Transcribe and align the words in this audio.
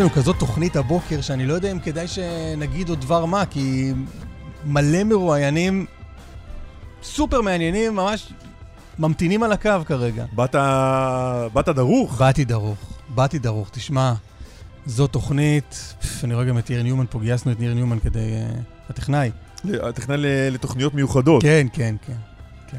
לנו 0.00 0.10
כזאת 0.10 0.36
תוכנית 0.38 0.76
הבוקר, 0.76 1.20
שאני 1.20 1.46
לא 1.46 1.54
יודע 1.54 1.72
אם 1.72 1.78
כדאי 1.78 2.08
שנגיד 2.08 2.88
עוד 2.88 3.00
דבר 3.00 3.24
מה, 3.24 3.46
כי 3.46 3.92
מלא 4.64 5.04
מרואיינים 5.04 5.86
סופר 7.02 7.40
מעניינים, 7.40 7.96
ממש 7.96 8.32
ממתינים 8.98 9.42
על 9.42 9.52
הקו 9.52 9.70
כרגע. 9.86 10.24
באת, 10.32 10.54
באת 11.52 11.68
דרוך? 11.68 12.18
באתי 12.18 12.44
דרוך, 12.44 12.78
באתי 13.08 13.38
דרוך. 13.38 13.68
תשמע, 13.72 14.12
זו 14.86 15.06
תוכנית, 15.06 15.94
פף, 16.00 16.24
אני 16.24 16.34
רואה 16.34 16.44
גם 16.44 16.58
את 16.58 16.70
ניר 16.70 16.82
ניומן 16.82 17.04
פה, 17.10 17.20
גייסנו 17.20 17.52
את 17.52 17.60
ניר 17.60 17.74
ניומן 17.74 17.98
כדי... 17.98 18.18
Uh, 18.18 18.90
הטכנאי. 18.90 19.30
הטכנאי 19.82 20.16
לתוכניות 20.50 20.94
מיוחדות. 20.94 21.42
כן, 21.42 21.66
כן, 21.72 21.94
כן, 22.06 22.12
כן, 22.12 22.16
כן. 22.70 22.78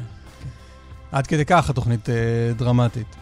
עד 1.12 1.26
כדי 1.26 1.44
כך 1.44 1.70
התוכנית 1.70 2.08
uh, 2.08 2.58
דרמטית. 2.58 3.16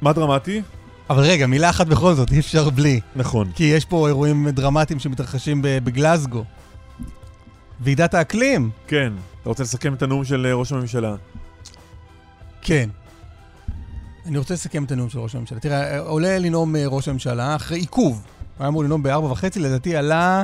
מה 0.00 0.12
דרמטי? 0.12 0.62
אבל 1.10 1.22
רגע, 1.22 1.46
מילה 1.46 1.70
אחת 1.70 1.86
בכל 1.86 2.14
זאת, 2.14 2.32
אי 2.32 2.38
אפשר 2.38 2.70
בלי. 2.70 3.00
נכון. 3.16 3.52
כי 3.54 3.64
יש 3.64 3.84
פה 3.84 4.08
אירועים 4.08 4.48
דרמטיים 4.48 5.00
שמתרחשים 5.00 5.60
בגלזגו. 5.62 6.44
ועידת 7.80 8.14
האקלים. 8.14 8.70
כן. 8.86 9.12
אתה 9.42 9.48
רוצה 9.48 9.62
לסכם 9.62 9.94
את 9.94 10.02
הנאום 10.02 10.24
של 10.24 10.46
ראש 10.46 10.72
הממשלה? 10.72 11.14
כן. 12.62 12.88
אני 14.26 14.38
רוצה 14.38 14.54
לסכם 14.54 14.84
את 14.84 14.92
הנאום 14.92 15.08
של 15.08 15.18
ראש 15.18 15.34
הממשלה. 15.34 15.60
תראה, 15.60 15.98
עולה 15.98 16.38
לנאום 16.38 16.76
ראש 16.86 17.08
הממשלה 17.08 17.56
אחרי 17.56 17.78
עיכוב. 17.78 18.14
הוא 18.14 18.62
היה 18.64 18.68
אמור 18.68 18.84
לנאום 18.84 19.02
בארבע 19.02 19.26
וחצי, 19.26 19.60
לדעתי 19.60 19.96
עלה 19.96 20.42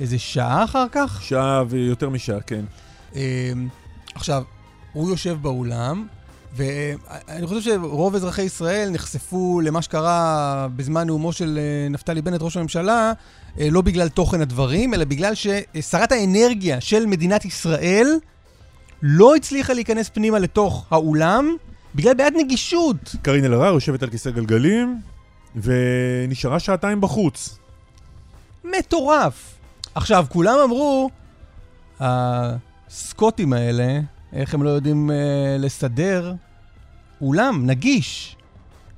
איזה 0.00 0.18
שעה 0.18 0.64
אחר 0.64 0.86
כך? 0.92 1.22
שעה 1.22 1.64
ויותר 1.68 2.08
משעה, 2.08 2.40
כן. 2.40 2.64
עכשיו, 4.14 4.42
הוא 4.92 5.10
יושב 5.10 5.38
באולם, 5.42 6.06
ואני 6.56 7.46
חושב 7.46 7.60
שרוב 7.60 8.14
אזרחי 8.14 8.42
ישראל 8.42 8.90
נחשפו 8.90 9.60
למה 9.64 9.82
שקרה 9.82 10.68
בזמן 10.76 11.06
נאומו 11.06 11.32
של 11.32 11.58
נפתלי 11.90 12.22
בנט, 12.22 12.42
ראש 12.42 12.56
הממשלה, 12.56 13.12
לא 13.58 13.80
בגלל 13.80 14.08
תוכן 14.08 14.40
הדברים, 14.40 14.94
אלא 14.94 15.04
בגלל 15.04 15.32
ששרת 15.34 16.12
האנרגיה 16.12 16.80
של 16.80 17.06
מדינת 17.06 17.44
ישראל 17.44 18.06
לא 19.02 19.36
הצליחה 19.36 19.72
להיכנס 19.72 20.08
פנימה 20.08 20.38
לתוך 20.38 20.86
האולם, 20.90 21.56
בגלל 21.94 22.14
בעיית 22.14 22.34
נגישות. 22.36 23.16
קארין 23.22 23.44
אלהרר 23.44 23.74
יושבת 23.74 24.02
על 24.02 24.10
כיסא 24.10 24.30
גלגלים, 24.30 25.00
ונשארה 25.56 26.60
שעתיים 26.60 27.00
בחוץ. 27.00 27.58
מטורף. 28.78 29.54
עכשיו, 29.94 30.26
כולם 30.28 30.58
אמרו, 30.64 31.10
הסקוטים 32.00 33.52
האלה, 33.52 34.00
איך 34.32 34.54
הם 34.54 34.62
לא 34.62 34.70
יודעים 34.70 35.10
uh, 35.10 35.12
לסדר 35.58 36.34
אולם 37.24 37.66
נגיש. 37.66 38.36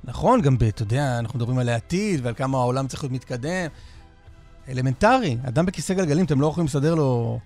נכון, 0.03 0.41
גם, 0.41 0.57
ב, 0.57 0.63
אתה 0.63 0.81
יודע, 0.81 1.19
אנחנו 1.19 1.39
מדברים 1.39 1.57
על 1.57 1.69
העתיד 1.69 2.19
ועל 2.23 2.33
כמה 2.33 2.57
העולם 2.57 2.87
צריך 2.87 3.03
להיות 3.03 3.13
מתקדם. 3.13 3.67
אלמנטרי, 4.69 5.37
אדם 5.47 5.65
בכיסא 5.65 5.93
גלגלים, 5.93 6.25
אתם 6.25 6.41
לא 6.41 6.47
יכולים 6.47 6.65
לסדר 6.65 6.95
לו 6.95 7.39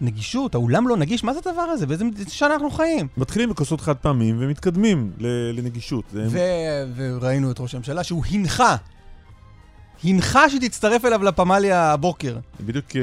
נגישות, 0.00 0.54
האולם 0.54 0.88
לא 0.88 0.96
נגיש, 0.96 1.24
מה 1.24 1.32
זה 1.34 1.40
הדבר 1.46 1.62
הזה? 1.62 1.86
באיזה 1.86 2.04
שנה 2.28 2.54
אנחנו 2.54 2.70
חיים? 2.70 3.08
מתחילים 3.16 3.50
בכוסות 3.50 3.80
חד 3.80 3.96
פעמים 3.96 4.36
ומתקדמים 4.38 5.12
לנגישות. 5.52 6.04
ו... 6.12 6.28
וראינו 6.96 7.50
את 7.50 7.60
ראש 7.60 7.74
הממשלה 7.74 8.04
שהוא 8.04 8.24
הנחה 8.30 8.76
הנחה 10.04 10.50
שתצטרף 10.50 11.04
אליו 11.04 11.22
לפמליה 11.24 11.92
הבוקר. 11.92 12.32
אני 12.32 12.66
בדיוק 12.66 12.90
uh, 12.90 12.94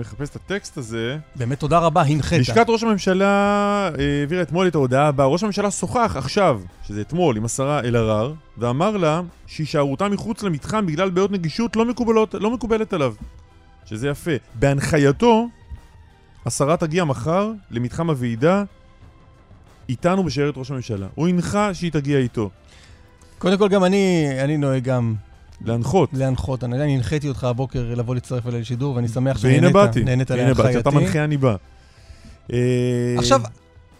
מחפש 0.00 0.28
את 0.28 0.36
הטקסט 0.36 0.76
הזה. 0.76 1.16
באמת 1.36 1.60
תודה 1.60 1.78
רבה, 1.78 2.02
הנחית. 2.02 2.40
לשכת 2.40 2.64
ראש 2.68 2.82
הממשלה 2.82 3.90
uh, 3.94 4.00
העבירה 4.20 4.42
אתמול 4.42 4.68
את 4.68 4.74
ההודעה 4.74 5.08
הבאה. 5.08 5.26
ראש 5.26 5.42
הממשלה 5.42 5.70
שוחח 5.70 6.14
עכשיו, 6.16 6.60
שזה 6.86 7.00
אתמול, 7.00 7.36
עם 7.36 7.44
השרה 7.44 7.80
אלהרר, 7.80 8.32
ואמר 8.58 8.96
לה 8.96 9.20
שהישארותה 9.46 10.08
מחוץ 10.08 10.42
למתחם 10.42 10.86
בגלל 10.86 11.10
בעיות 11.10 11.30
נגישות 11.30 11.76
לא, 11.76 11.84
מקובלות, 11.84 12.34
לא 12.34 12.50
מקובלת 12.50 12.92
עליו. 12.92 13.14
שזה 13.84 14.08
יפה. 14.08 14.30
בהנחייתו, 14.54 15.48
השרה 16.46 16.76
תגיע 16.76 17.04
מחר 17.04 17.52
למתחם 17.70 18.10
הוועידה 18.10 18.64
איתנו 19.88 20.24
בשיירת 20.24 20.54
ראש 20.56 20.70
הממשלה. 20.70 21.06
הוא 21.14 21.28
הנחה 21.28 21.74
שהיא 21.74 21.92
תגיע 21.92 22.18
איתו. 22.18 22.50
קודם 23.38 23.58
כל 23.58 23.68
גם 23.68 23.84
אני, 23.84 24.28
אני 24.44 24.56
נוהג 24.56 24.84
גם 24.84 25.14
להנחות. 25.64 26.10
להנחות. 26.12 26.64
אני, 26.64 26.82
אני 26.82 26.94
הנחיתי 26.94 27.28
אותך 27.28 27.44
הבוקר 27.44 27.94
לבוא 27.96 28.14
להצטרף 28.14 28.46
אליי 28.46 28.60
לשידור, 28.60 28.96
ואני 28.96 29.08
שמח 29.08 29.38
שנהנית 29.38 29.74
להנחייתי. 29.74 30.00
והנה 30.34 30.54
באתי, 30.54 30.70
כשאתה 30.70 30.90
מנחה 30.90 31.24
אני 31.24 31.36
בא. 31.36 31.56
עכשיו, 33.18 33.40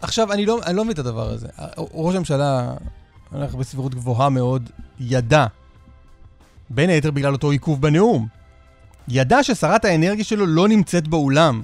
עכשיו 0.01 0.33
אני, 0.33 0.47
לא, 0.47 0.61
אני 0.67 0.77
לא 0.77 0.85
מבין 0.85 0.95
את 0.95 0.99
הדבר 0.99 1.31
הזה. 1.31 1.47
ראש 1.77 2.15
הממשלה, 2.15 2.75
הולך 3.33 3.55
בסבירות 3.55 3.95
גבוהה 3.95 4.29
מאוד, 4.29 4.71
ידע, 5.01 5.47
בין 6.71 6.91
היתר 6.91 7.11
בגלל 7.11 7.33
אותו 7.33 7.51
עיכוב 7.51 7.83
בנאום, 7.83 8.27
ידע 9.09 9.43
ששרת 9.43 9.85
האנרגיה 9.85 10.25
שלו 10.25 10.47
לא 10.47 10.69
נמצאת 10.69 11.09
באולם. 11.09 11.63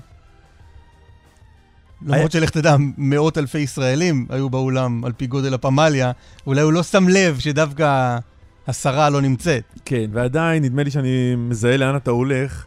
למרות 2.07 2.33
שלך 2.33 2.51
תדע, 2.51 2.77
מאות 2.99 3.39
אלפי 3.39 3.59
ישראלים 3.59 4.27
היו 4.31 4.51
באולם 4.51 5.05
על 5.05 5.13
פי 5.13 5.27
גודל 5.27 5.55
הפמליה, 5.55 6.13
אולי 6.47 6.61
הוא 6.61 6.73
לא 6.73 6.83
שם 6.83 7.09
לב 7.09 7.39
שדווקא... 7.39 8.19
השרה 8.67 9.11
לא 9.11 9.21
נמצאת. 9.21 9.63
כן, 9.85 10.11
ועדיין, 10.13 10.63
נדמה 10.63 10.83
לי 10.83 10.91
שאני 10.91 11.35
מזהה 11.37 11.77
לאן 11.77 11.97
אתה 11.97 12.11
הולך. 12.11 12.65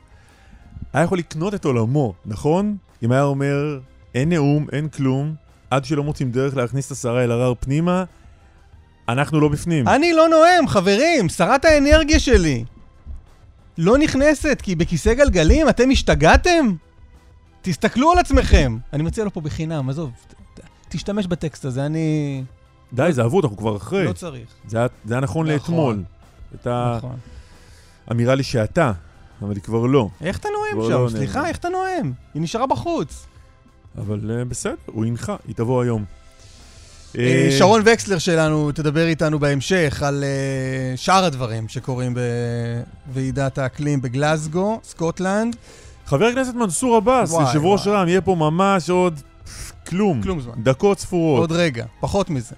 היה 0.93 1.03
יכול 1.03 1.17
לקנות 1.17 1.53
את 1.53 1.65
עולמו, 1.65 2.13
נכון? 2.25 2.77
אם 3.03 3.11
היה 3.11 3.23
אומר, 3.23 3.79
אין 4.15 4.29
נאום, 4.29 4.65
אין 4.71 4.89
כלום, 4.89 5.35
עד 5.69 5.85
שלא 5.85 6.03
מוצאים 6.03 6.31
דרך 6.31 6.57
להכניס 6.57 6.87
את 6.87 6.91
השרה 6.91 7.23
אלהרר 7.23 7.53
פנימה, 7.59 8.03
אנחנו 9.09 9.39
לא 9.39 9.47
בפנים. 9.47 9.87
אני 9.87 10.13
לא 10.13 10.29
נואם, 10.29 10.67
חברים, 10.67 11.29
שרת 11.29 11.65
האנרגיה 11.65 12.19
שלי. 12.19 12.63
לא 13.77 13.97
נכנסת, 13.97 14.59
כי 14.63 14.75
בכיסא 14.75 15.13
גלגלים 15.13 15.69
אתם 15.69 15.89
השתגעתם? 15.89 16.75
תסתכלו 17.61 18.11
על 18.11 18.17
עצמכם. 18.17 18.77
אני 18.93 19.03
מציע 19.03 19.23
לו 19.23 19.33
פה 19.33 19.41
בחינם, 19.41 19.89
עזוב, 19.89 20.11
תשתמש 20.89 21.27
בטקסט 21.27 21.65
הזה, 21.65 21.85
אני... 21.85 22.43
די, 22.93 23.09
זה 23.11 23.25
אבוד, 23.25 23.43
אנחנו 23.43 23.57
כבר 23.57 23.77
אחרי. 23.77 24.05
לא 24.05 24.13
צריך. 24.13 24.49
זה 24.67 24.77
היה, 24.77 24.87
זה 25.05 25.13
היה 25.13 25.21
נכון, 25.21 25.47
נכון 25.49 25.53
לאתמול. 25.53 26.03
הייתה 26.51 26.95
נכון. 26.97 27.17
אמירה 28.11 28.35
לי 28.35 28.43
שאתה, 28.43 28.91
אבל 29.41 29.55
היא 29.55 29.63
כבר 29.63 29.85
לא. 29.85 30.09
איך 30.21 30.37
אתה 30.37 30.49
נואם 30.49 30.85
שם? 30.87 30.91
לא 30.91 31.09
סליחה, 31.09 31.47
איך 31.47 31.57
אתה 31.57 31.69
נואם? 31.69 32.11
היא 32.33 32.41
נשארה 32.41 32.67
בחוץ. 32.67 33.25
אבל 33.97 34.19
uh, 34.19 34.49
בסדר, 34.49 34.75
הוא 34.85 35.05
הנחה, 35.05 35.35
היא 35.47 35.55
תבוא 35.55 35.83
היום. 35.83 36.05
אה, 37.17 37.55
שרון 37.57 37.81
וקסלר 37.85 38.17
שלנו 38.17 38.71
תדבר 38.71 39.07
איתנו 39.07 39.39
בהמשך 39.39 40.03
על 40.05 40.23
uh, 40.23 40.97
שאר 40.97 41.25
הדברים 41.25 41.67
שקורים 41.67 42.15
בוועידת 43.07 43.57
האקלים 43.57 44.01
בגלזגו, 44.01 44.79
סקוטלנד. 44.83 45.55
חבר 46.05 46.25
הכנסת 46.25 46.53
מנסור 46.53 46.95
עבאס, 46.95 47.31
יושב 47.31 47.63
ראש 47.63 47.87
רע"מ, 47.87 48.07
יהיה 48.07 48.21
פה 48.21 48.35
ממש 48.35 48.89
עוד 48.89 49.19
כלום. 49.87 50.21
כלום 50.21 50.41
זמן. 50.41 50.53
דקות 50.63 50.99
ספורות. 50.99 51.39
עוד 51.39 51.51
רגע, 51.51 51.85
פחות 51.99 52.29
מזה. 52.29 52.55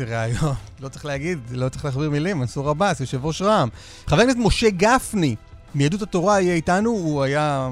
לראיון, 0.00 0.54
לא 0.82 0.88
צריך 0.88 1.04
להגיד, 1.04 1.38
לא 1.50 1.68
צריך 1.68 1.84
להכביר 1.84 2.10
מילים, 2.10 2.38
מנסור 2.38 2.70
עבאס, 2.70 3.00
יושב 3.00 3.26
ראש 3.26 3.42
רע"מ. 3.42 3.68
חבר 4.06 4.20
הכנסת 4.20 4.38
משה 4.38 4.70
גפני 4.70 5.36
מיהדות 5.74 6.02
התורה 6.02 6.40
יהיה 6.40 6.54
איתנו, 6.54 6.90
הוא 6.90 7.22
היה 7.22 7.70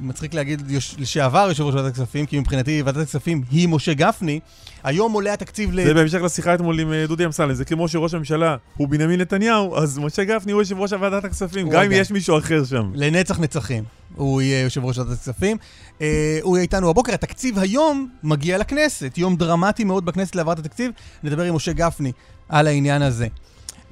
מצחיק 0.00 0.34
להגיד 0.34 0.62
לשעבר 0.98 1.46
יושב 1.48 1.62
ראש 1.62 1.74
ועדת 1.74 1.90
הכספים, 1.90 2.26
כי 2.26 2.38
מבחינתי 2.38 2.82
ועדת 2.82 3.02
הכספים 3.02 3.42
היא 3.50 3.68
משה 3.68 3.94
גפני. 3.94 4.40
היום 4.84 5.12
עולה 5.12 5.32
התקציב 5.32 5.70
ל... 5.72 5.84
זה 5.84 5.94
בהמשך 5.94 6.22
לשיחה 6.22 6.54
אתמול 6.54 6.80
עם 6.80 6.92
אה, 6.92 7.06
דודי 7.06 7.24
אמסלם, 7.24 7.54
זה 7.54 7.64
כמו 7.64 7.88
שראש 7.88 8.14
הממשלה 8.14 8.56
הוא 8.76 8.88
בנימין 8.88 9.20
נתניהו, 9.20 9.76
אז 9.76 9.98
משה 9.98 10.24
גפני 10.24 10.52
הוא 10.52 10.62
יושב 10.62 10.78
ראש 10.78 10.92
ועדת 10.92 11.24
הכספים, 11.24 11.68
גם 11.68 11.82
אם. 11.82 11.92
יש 11.92 12.10
מישהו 12.10 12.38
אחר 12.38 12.64
שם. 12.64 12.90
לנצח 12.94 13.40
נצחים. 13.40 13.84
הוא 14.14 14.42
יהיה 14.42 14.60
יושב 14.60 14.84
ראש 14.84 14.98
ועדת 14.98 15.12
הכספים. 15.12 15.56
אה, 16.00 16.38
הוא 16.42 16.56
יהיה 16.56 16.62
איתנו 16.62 16.90
הבוקר. 16.90 17.14
התקציב 17.14 17.58
היום 17.58 18.08
מגיע 18.22 18.58
לכנסת. 18.58 19.18
יום 19.18 19.36
דרמטי 19.36 19.84
מאוד 19.84 20.04
בכנסת 20.04 20.36
להעברת 20.36 20.58
התקציב. 20.58 20.90
נדבר 21.22 21.42
עם 21.42 21.54
משה 21.54 21.72
גפני 21.72 22.12
על 22.48 22.66
העניין 22.66 23.02
הזה. 23.02 23.26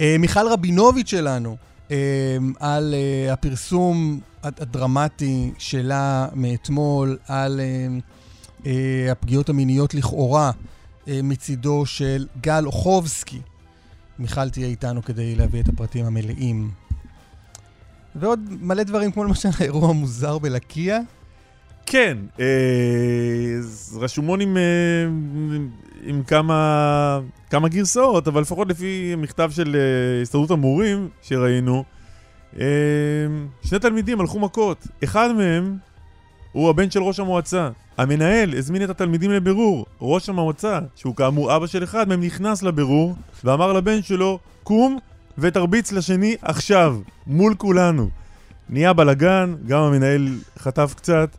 אה, 0.01 0.17
מיכל 0.19 0.49
רבינוביץ' 0.49 1.11
שלנו, 1.11 1.57
על 2.61 2.95
אה, 2.95 3.33
הפרסום 3.33 4.21
הד- 4.43 4.63
הדרמטי 4.63 5.51
שלה 5.59 6.29
מאתמול, 6.35 7.19
על 7.29 7.61
אה, 7.61 7.87
אה, 8.67 9.13
הפגיעות 9.13 9.49
המיניות 9.49 9.95
לכאורה 9.95 10.51
אה, 11.09 11.21
מצידו 11.23 11.87
של 11.87 12.27
גל 12.41 12.63
אוחובסקי. 12.67 13.41
מיכל 14.19 14.51
תהיה 14.51 14.67
איתנו 14.67 15.03
כדי 15.03 15.35
להביא 15.35 15.61
את 15.63 15.69
הפרטים 15.69 16.05
המלאים. 16.07 16.71
ועוד 18.17 18.41
מלא 18.61 18.83
דברים, 18.83 19.13
כמו 19.13 19.25
למשל 19.25 19.49
האירוע 19.59 19.91
המוזר 19.91 20.39
בלקיה. 20.39 21.01
כן, 21.87 22.19
אה, 22.41 22.47
עם, 24.41 24.57
אה, 24.57 24.63
עם 26.05 26.23
כמה, 26.23 27.21
כמה 27.51 27.69
גרסאות, 27.69 28.29
אבל 28.29 28.41
לפחות 28.41 28.69
לפי 28.69 29.15
מכתב 29.19 29.51
של 29.55 29.77
אה, 29.77 30.23
הסתדרות 30.23 30.51
המורים 30.51 31.09
שראינו, 31.23 31.85
אה, 32.61 32.67
שני 33.63 33.79
תלמידים 33.79 34.21
הלכו 34.21 34.39
מכות. 34.39 34.87
אחד 35.05 35.33
מהם 35.33 35.77
הוא 36.53 36.71
הבן 36.71 36.91
של 36.91 37.03
ראש 37.03 37.21
המועצה. 37.21 37.71
המנהל 37.99 38.59
הזמין 38.59 38.85
את 38.85 38.91
התלמידים 38.91 39.31
לבירור. 39.31 39.87
ראש 40.01 40.29
המועצה, 40.29 40.79
שהוא 40.97 41.17
כאמור 41.17 41.57
אבא 41.57 41.67
של 41.67 41.85
אחד 41.85 42.09
מהם, 42.09 42.21
נכנס 42.21 42.63
לבירור 42.63 43.15
ואמר 43.45 43.73
לבן 43.73 44.03
שלו, 44.03 44.39
קום 44.63 44.99
ותרביץ 45.39 45.93
לשני 45.93 46.37
עכשיו, 46.43 46.99
מול 47.27 47.55
כולנו. 47.55 48.09
נהיה 48.69 48.93
בלאגן, 48.93 49.55
גם 49.67 49.81
המנהל 49.81 50.29
חטף 50.59 50.95
קצת. 50.97 51.37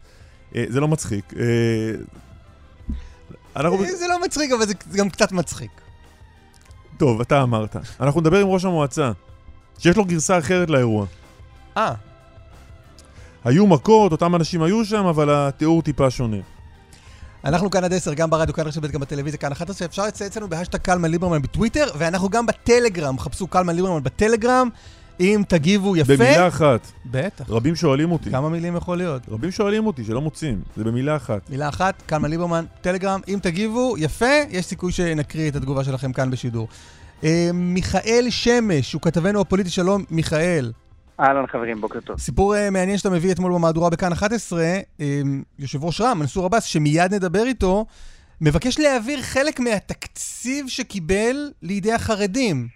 אה, 0.55 0.65
זה 0.69 0.79
לא 0.79 0.87
מצחיק. 0.87 1.33
אנחנו... 3.55 3.85
זה 3.97 4.07
לא 4.07 4.21
מצחיק, 4.21 4.51
אבל 4.51 4.67
זה 4.67 4.73
זה 4.89 4.97
גם 4.97 5.09
קצת 5.09 5.31
מצחיק. 5.31 5.71
טוב, 6.97 7.21
אתה 7.21 7.43
אמרת. 7.43 7.75
אנחנו 7.99 8.21
נדבר 8.21 8.39
עם 8.39 8.47
ראש 8.47 8.65
המועצה, 8.65 9.11
שיש 9.79 9.97
לו 9.97 10.05
גרסה 10.05 10.39
אחרת 10.39 10.69
לאירוע. 10.69 11.05
אה, 11.77 11.93
היו 13.43 13.67
מכות, 13.67 14.11
אותם 14.11 14.35
אנשים 14.35 14.63
היו 14.63 14.85
שם, 14.85 15.05
אבל 15.05 15.29
התיאור 15.31 15.81
טיפה 15.81 16.09
שונה. 16.09 16.37
אנחנו 17.45 17.71
כאן 17.71 17.83
עד 17.83 17.93
10, 17.93 18.13
גם 18.13 18.29
ברדיו, 18.29 18.53
כאן 18.53 18.67
רשת 18.67 18.81
ב', 18.81 18.87
גם 18.87 19.01
בטלוויזיה, 19.01 19.37
כאן 19.37 19.51
11, 19.51 19.87
אפשר 19.87 20.05
לצייץ 20.07 20.37
לנו 20.37 20.49
בהשטג 20.49 20.77
קלמן 20.77 21.11
ליברמן 21.11 21.41
בטוויטר, 21.41 21.87
ואנחנו 21.97 22.29
גם 22.29 22.45
בטלגרם, 22.45 23.19
חפשו 23.19 23.47
קלמן 23.47 23.75
ליברמן 23.75 24.03
בטלגרם, 24.03 24.69
אם 25.19 25.41
תגיבו 25.47 25.97
יפה. 25.97 26.13
במילה 26.17 26.47
אחת. 26.47 26.91
בטח. 27.05 27.49
רבים 27.49 27.75
שואלים 27.75 28.11
אותי. 28.11 28.31
כמה 28.31 28.49
מילים 28.49 28.75
יכול 28.75 28.97
להיות? 28.97 29.21
רבים 29.29 29.51
שואלים 29.51 29.87
אותי 29.87 30.03
שלא 30.03 30.21
מוצאים. 30.21 30.61
זה 30.77 30.83
במילה 30.83 31.15
אחת. 31.15 31.49
מילה 31.49 31.69
אחת, 31.69 32.03
קלמן 32.05 32.29
ליברמן, 32.29 32.65
טלגרם, 32.81 33.19
אם 33.27 33.39
תגיבו 33.41 33.95
יפה, 33.97 34.35
יש 34.49 34.65
סיכוי 34.65 34.91
שנקריא 34.91 35.49
את 35.49 35.55
התגובה 35.55 35.83
שלכם 35.83 36.13
כאן 36.13 36.31
בשידור. 36.31 36.67
אה, 37.23 37.49
מיכאל 37.53 38.25
שמש, 38.29 38.93
הוא 38.93 39.01
כתבנו 39.01 39.41
הפוליטי, 39.41 39.69
שלום 39.69 40.03
מיכאל. 40.09 40.71
אהלן 41.19 41.47
חברים, 41.47 41.81
בוקר 41.81 41.99
טוב. 41.99 42.19
סיפור 42.19 42.55
אה, 42.55 42.69
מעניין 42.69 42.97
שאתה 42.97 43.09
מביא 43.09 43.31
אתמול 43.31 43.53
במהדורה 43.53 43.89
בכאן 43.89 44.11
11, 44.11 44.63
אה, 44.63 45.21
יושב 45.59 45.83
ראש 45.83 46.01
רע"מ, 46.01 46.19
מנסור 46.19 46.45
עבאס, 46.45 46.63
שמיד 46.63 47.13
נדבר 47.13 47.43
איתו, 47.43 47.85
מבקש 48.41 48.79
להעביר 48.79 49.21
חלק 49.21 49.59
מהתקציב 49.59 50.67
שקיבל 50.67 51.51
לידי 51.61 51.93
החרדים. 51.93 52.67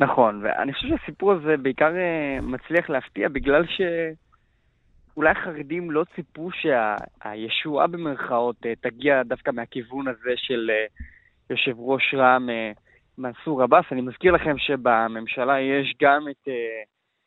נכון, 0.00 0.40
ואני 0.42 0.72
חושב 0.72 0.88
שהסיפור 0.88 1.32
הזה 1.32 1.56
בעיקר 1.56 1.96
אה, 1.96 2.38
מצליח 2.42 2.90
להפתיע 2.90 3.28
בגלל 3.28 3.64
שאולי 3.66 5.30
החרדים 5.30 5.90
לא 5.90 6.04
ציפו 6.14 6.48
שהישועה 6.52 7.86
במרכאות 7.86 8.56
אה, 8.66 8.72
תגיע 8.80 9.22
דווקא 9.22 9.50
מהכיוון 9.50 10.08
הזה 10.08 10.32
של 10.36 10.70
אה, 10.70 10.86
יושב 11.50 11.74
ראש 11.78 12.14
רע"מ 12.14 12.48
מנסור 13.18 13.62
עבאס. 13.62 13.84
אני 13.92 14.00
מזכיר 14.00 14.32
לכם 14.32 14.58
שבממשלה 14.58 15.60
יש 15.60 15.94
גם 16.02 16.28
את, 16.30 16.48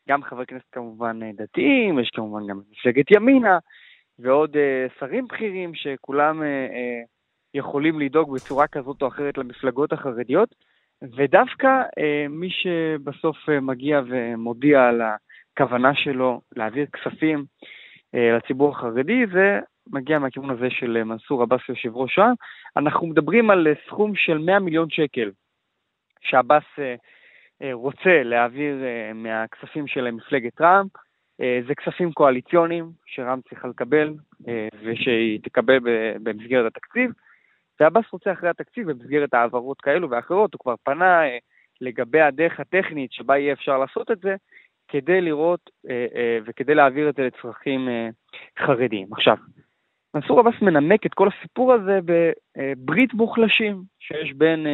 גם 0.10 0.24
חברי 0.24 0.46
כנסת 0.46 0.66
כמובן 0.72 1.20
דתיים, 1.32 2.00
יש 2.00 2.10
כמובן 2.14 2.48
גם 2.48 2.62
מפלגת 2.72 3.12
ימינה, 3.12 3.58
ועוד 4.20 4.58
שרים 5.00 5.28
בכירים 5.28 5.76
שכולם 5.76 6.44
יכולים 7.54 8.00
לדאוג 8.00 8.36
בצורה 8.36 8.68
כזאת 8.68 9.02
או 9.02 9.08
אחרת 9.08 9.38
למפלגות 9.38 9.94
החרדיות. 9.94 10.56
ודווקא 11.02 11.68
אה, 11.98 12.26
מי 12.30 12.50
שבסוף 12.50 13.50
אה, 13.50 13.60
מגיע 13.60 14.02
ומודיע 14.08 14.88
על 14.88 15.02
הכוונה 15.02 15.96
שלו 15.96 16.42
להעביר 16.56 16.86
כספים 16.86 17.46
אה, 18.16 18.38
לציבור 18.38 18.70
החרדי, 18.70 19.26
זה 19.34 19.60
מגיע 19.92 20.20
מהכיוון 20.20 20.50
הזה 20.50 20.70
של 20.70 20.98
אה, 20.98 21.04
מנסור 21.04 21.42
עבאס 21.44 21.62
יושב 21.70 21.96
ראש 21.96 22.20
רע"מ. 22.20 22.34
אנחנו 22.78 23.08
מדברים 23.08 23.50
על 23.50 23.68
אה, 23.68 23.74
סכום 23.88 24.16
של 24.16 24.38
100 24.38 24.60
מיליון 24.60 24.90
שקל 24.90 25.32
שעבאס 26.22 26.64
אה, 26.80 26.96
אה, 27.62 27.74
רוצה 27.74 28.24
להעביר 28.24 28.84
אה, 28.84 29.12
מהכספים 29.14 29.88
של 29.88 30.12
מפלגת 30.12 30.62
רע"מ. 30.62 30.88
אה, 31.42 31.60
זה 31.68 31.76
כספים 31.76 32.12
קואליציוניים 32.12 32.86
שרע"מ 33.06 33.40
צריכה 33.50 33.68
לקבל 33.68 34.14
אה, 34.48 34.68
ושהיא 34.84 35.40
תקבל 35.44 35.80
במסגרת 36.24 36.66
התקציב. 36.66 37.12
ועבאס 37.80 38.06
רוצה 38.14 38.32
אחרי 38.32 38.50
התקציב 38.50 38.92
במסגרת 38.92 39.34
העברות 39.34 39.82
כאלו 39.82 40.10
ואחרות, 40.10 40.54
הוא 40.54 40.60
כבר 40.60 40.76
פנה 40.84 41.26
אה, 41.26 41.38
לגבי 41.82 42.22
הדרך 42.22 42.60
הטכנית 42.60 43.12
שבה 43.12 43.38
יהיה 43.38 43.54
אפשר 43.54 43.78
לעשות 43.78 44.12
את 44.12 44.20
זה, 44.20 44.36
כדי 44.88 45.22
לראות 45.22 45.70
אה, 45.90 46.06
אה, 46.16 46.38
וכדי 46.46 46.76
להעביר 46.76 47.10
את 47.10 47.16
זה 47.16 47.24
לצרכים 47.24 47.88
חרדיים. 48.60 49.08
עכשיו, 49.12 49.38
מנסור 50.14 50.40
עבאס 50.40 50.62
מנמק 50.62 51.06
את 51.06 51.14
כל 51.14 51.28
הסיפור 51.28 51.74
הזה 51.74 52.00
בברית 52.58 53.14
מוחלשים 53.14 53.82
שיש 54.00 54.34
בין, 54.34 54.68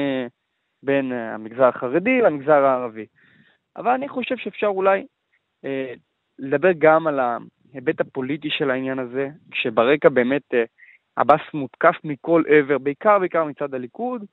בין 0.84 1.12
המגזר 1.12 1.64
החרדי 1.64 2.22
למגזר 2.22 2.66
הערבי. 2.66 3.06
אבל 3.78 3.92
אני 3.92 4.10
חושב 4.10 4.38
שאפשר 4.38 4.68
אולי 4.68 5.06
לדבר 6.40 6.72
גם 6.78 7.08
על 7.08 7.20
ההיבט 7.20 8.02
הפוליטי 8.02 8.50
של 8.50 8.72
העניין 8.72 9.00
הזה, 9.00 9.30
כשברקע 9.52 10.10
באמת 10.10 10.54
עבאס 11.16 11.42
מותקף 11.54 11.96
מכל 12.04 12.44
עבר, 12.48 12.78
בעיקר 12.78 13.20
בעיקר 13.20 13.44
מצד 13.44 13.74
הליכוד, 13.74 14.26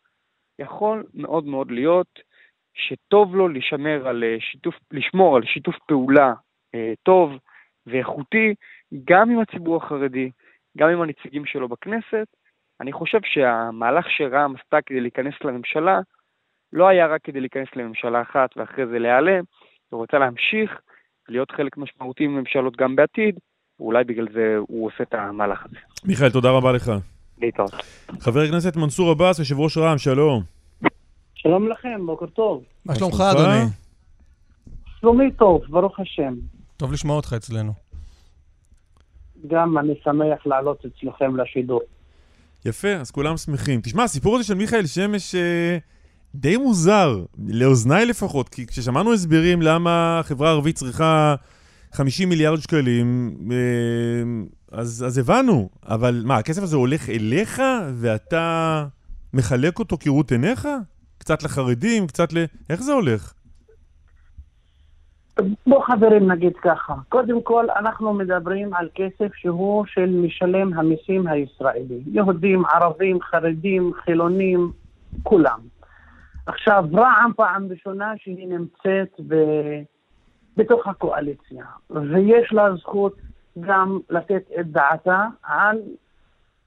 יכול 0.58 1.04
מאוד 1.14 1.44
מאוד 1.44 1.70
להיות 1.70 2.18
שטוב 2.74 3.36
לו 3.36 3.48
לשמר 3.48 4.08
על 4.08 4.24
אה, 4.24 4.36
שיתוף, 4.40 4.74
לשמור 4.90 5.36
על 5.36 5.44
שיתוף 5.44 5.76
פעולה 5.88 6.34
אה, 6.74 6.92
טוב 7.02 7.32
ואיכותי, 7.86 8.54
גם 9.04 9.30
עם 9.30 9.40
הציבור 9.40 9.76
החרדי, 9.76 10.30
גם 10.76 10.88
עם 10.88 11.02
הנציגים 11.02 11.46
שלו 11.46 11.68
בכנסת. 11.68 12.26
אני 12.80 12.92
חושב 12.92 13.18
שהמהלך 13.24 14.10
שרע"מ 14.10 14.54
עשתה 14.56 14.82
כדי 14.86 15.00
להיכנס 15.00 15.34
לממשלה, 15.44 16.00
לא 16.72 16.88
היה 16.88 17.06
רק 17.06 17.22
כדי 17.24 17.40
להיכנס 17.40 17.68
לממשלה 17.76 18.22
אחת 18.22 18.56
ואחרי 18.56 18.86
זה 18.86 18.98
להיעלם, 18.98 19.44
היא 19.92 19.96
רוצה 19.96 20.18
להמשיך 20.18 20.80
להיות 21.28 21.50
חלק 21.50 21.76
משמעותי 21.76 22.26
מממשלות 22.26 22.76
גם 22.76 22.96
בעתיד, 22.96 23.38
ואולי 23.80 24.04
בגלל 24.04 24.26
זה 24.34 24.56
הוא 24.58 24.86
עושה 24.86 25.02
את 25.02 25.14
המהלך 25.14 25.64
הזה. 25.64 25.76
מיכאל, 26.04 26.30
תודה 26.30 26.50
רבה 26.50 26.72
לך. 26.72 26.92
להתראות. 27.38 27.74
חבר 28.20 28.40
הכנסת 28.40 28.76
מנסור 28.76 29.10
עבאס, 29.10 29.38
יושב 29.38 29.58
ראש 29.58 29.78
רע"מ, 29.78 29.98
שלום. 29.98 30.42
שלום 31.34 31.68
לכם, 31.68 32.06
בוקר 32.06 32.26
טוב. 32.26 32.62
מה 32.84 32.94
שלומך, 32.94 33.14
שלומך? 33.14 33.36
אדוני? 33.36 33.64
שלומי 35.00 35.32
טוב, 35.32 35.62
ברוך 35.68 36.00
השם. 36.00 36.34
טוב 36.76 36.92
לשמוע 36.92 37.16
אותך 37.16 37.32
אצלנו. 37.36 37.72
גם 39.46 39.78
אני 39.78 39.94
שמח 40.04 40.46
לעלות 40.46 40.84
אצלכם 40.86 41.36
לשידור. 41.36 41.80
יפה, 42.64 42.88
אז 42.88 43.10
כולם 43.10 43.36
שמחים. 43.36 43.80
תשמע, 43.80 44.02
הסיפור 44.02 44.36
הזה 44.36 44.44
של 44.44 44.54
מיכאל 44.54 44.86
שמש 44.86 45.34
אה, 45.34 45.78
די 46.34 46.56
מוזר, 46.56 47.24
לאוזניי 47.48 48.06
לפחות, 48.06 48.48
כי 48.48 48.66
כששמענו 48.66 49.12
הסברים 49.12 49.62
למה 49.62 50.18
החברה 50.18 50.48
הערבית 50.48 50.76
צריכה 50.76 51.34
50 51.92 52.28
מיליארד 52.28 52.58
שקלים, 52.58 53.36
אה, 53.52 54.78
אז, 54.78 55.04
אז 55.06 55.18
הבנו. 55.18 55.68
אבל 55.88 56.22
מה, 56.24 56.36
הכסף 56.36 56.62
הזה 56.62 56.76
הולך 56.76 57.08
אליך 57.08 57.62
ואתה 57.94 58.86
מחלק 59.34 59.78
אותו 59.78 59.96
כראות 60.00 60.32
עיניך? 60.32 60.68
קצת 61.18 61.42
לחרדים, 61.42 62.06
קצת 62.06 62.32
ל... 62.32 62.36
איך 62.70 62.82
זה 62.82 62.92
הולך? 62.92 63.32
בוא 65.66 65.84
חברים 65.84 66.32
נגיד 66.32 66.52
ככה, 66.62 66.94
קודם 67.08 67.42
כל 67.42 67.66
אנחנו 67.78 68.14
מדברים 68.14 68.74
על 68.74 68.88
כסף 68.94 69.34
שהוא 69.34 69.84
של 69.86 70.10
משלם 70.10 70.74
המיסים 70.74 71.26
הישראלי. 71.26 72.00
יהודים, 72.06 72.64
ערבים, 72.64 73.18
חרדים, 73.20 73.92
חילונים, 74.04 74.72
כולם. 75.22 75.58
עכשיו, 76.46 76.84
רע"מ 76.94 77.32
פעם 77.36 77.68
ראשונה 77.70 78.12
שהיא 78.16 78.48
נמצאת 78.48 79.20
ב... 79.28 79.34
בתוך 80.60 80.86
הקואליציה, 80.86 81.64
ויש 81.90 82.52
לה 82.52 82.76
זכות 82.76 83.16
גם 83.60 83.98
לתת 84.10 84.42
את 84.60 84.66
דעתה 84.66 85.26
על 85.42 85.78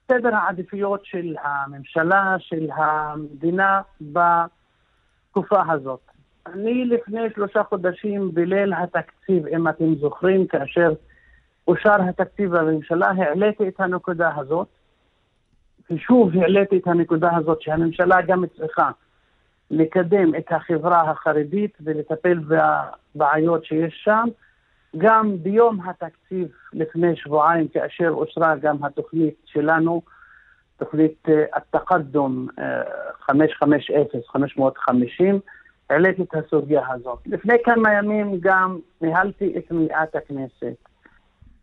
סדר 0.08 0.34
העדיפויות 0.34 1.04
של 1.04 1.34
הממשלה, 1.42 2.36
של 2.38 2.68
המדינה 2.76 3.80
בתקופה 4.00 5.62
הזאת. 5.72 6.00
אני 6.46 6.84
לפני 6.84 7.20
שלושה 7.34 7.62
חודשים 7.62 8.34
בליל 8.34 8.72
התקציב, 8.74 9.46
אם 9.46 9.68
אתם 9.68 9.94
זוכרים, 9.94 10.46
כאשר 10.46 10.92
אושר 11.68 12.02
התקציב 12.08 12.56
בממשלה, 12.56 13.06
העליתי 13.16 13.68
את 13.68 13.80
הנקודה 13.80 14.30
הזאת, 14.36 14.68
ושוב 15.90 16.36
העליתי 16.36 16.76
את 16.76 16.86
הנקודה 16.86 17.36
הזאת 17.36 17.62
שהממשלה 17.62 18.22
גם 18.22 18.44
צריכה 18.56 18.90
לקדם 19.74 20.34
את 20.34 20.52
החברה 20.52 21.10
החרדית 21.10 21.78
ולטפל 21.80 22.38
בבעיות 23.14 23.64
שיש 23.64 24.00
שם. 24.04 24.28
גם 24.98 25.36
ביום 25.42 25.80
התקציב 25.88 26.48
לפני 26.72 27.16
שבועיים, 27.16 27.68
כאשר 27.68 28.08
אושרה 28.08 28.56
גם 28.56 28.84
התוכנית 28.84 29.34
שלנו, 29.44 30.02
תוכנית 30.76 31.28
התקדום 31.52 32.48
550, 33.20 33.96
550, 34.26 35.40
העליתי 35.90 36.22
את 36.22 36.34
הסוגיה 36.34 36.82
הזאת. 36.88 37.18
לפני 37.26 37.54
כמה 37.64 37.92
ימים 37.92 38.38
גם 38.40 38.78
ניהלתי 39.00 39.58
את 39.58 39.70
מליאת 39.70 40.14
הכנסת, 40.14 40.76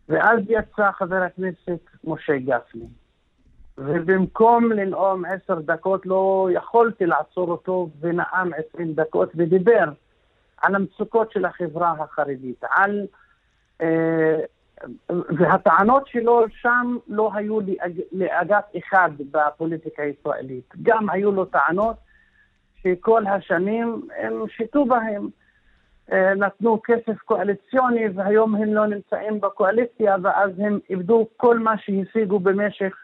ואז 0.08 0.38
יצא 0.48 0.90
חבר 0.92 1.22
הכנסת 1.22 1.80
משה 2.04 2.38
גפני. 2.38 2.86
ובמקום 3.78 4.72
לנאום 4.72 5.24
עשר 5.24 5.60
דקות 5.60 6.06
לא 6.06 6.48
יכולתי 6.52 7.06
לעצור 7.06 7.50
אותו 7.50 7.88
ונאם 8.00 8.50
עשרים 8.56 8.92
דקות 8.92 9.32
ודיבר 9.36 9.84
על 10.62 10.74
המצוקות 10.74 11.32
של 11.32 11.44
החברה 11.44 11.94
החרדית, 11.98 12.64
על... 12.70 13.06
אה, 13.82 14.40
והטענות 15.10 16.06
שלו 16.06 16.44
שם 16.60 16.96
לא 17.08 17.30
היו 17.34 17.58
לאגף 18.12 18.64
אחד 18.78 19.10
בפוליטיקה 19.30 20.02
הישראלית. 20.02 20.74
גם 20.82 21.10
היו 21.10 21.32
לו 21.32 21.44
טענות 21.44 21.96
שכל 22.82 23.26
השנים 23.26 24.08
הם 24.16 24.32
שיתו 24.48 24.84
בהם. 24.84 25.28
אה, 26.12 26.34
נתנו 26.34 26.80
כסף 26.84 27.18
קואליציוני 27.24 28.08
והיום 28.14 28.54
הם 28.54 28.74
לא 28.74 28.86
נמצאים 28.86 29.40
בקואליציה 29.40 30.16
ואז 30.22 30.50
הם 30.58 30.78
איבדו 30.90 31.28
כל 31.36 31.58
מה 31.58 31.78
שהשיגו 31.78 32.38
במשך 32.40 32.94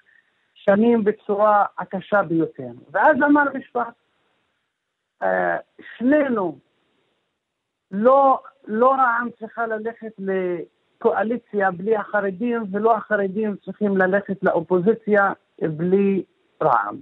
שנים 0.68 1.04
בצורה 1.04 1.64
הקשה 1.78 2.22
ביותר. 2.22 2.70
ואז 2.90 3.16
אמר 3.16 3.42
משפט, 3.54 3.94
אה, 5.22 5.56
שנינו, 5.96 6.58
לא, 7.90 8.42
לא 8.66 8.90
רע"מ 8.90 9.28
צריכה 9.38 9.66
ללכת 9.66 10.12
לקואליציה 10.18 11.70
בלי 11.70 11.96
החרדים, 11.96 12.62
ולא 12.72 12.96
החרדים 12.96 13.56
צריכים 13.64 13.96
ללכת 13.96 14.42
לאופוזיציה 14.42 15.32
בלי 15.62 16.22
רע"מ. 16.62 16.96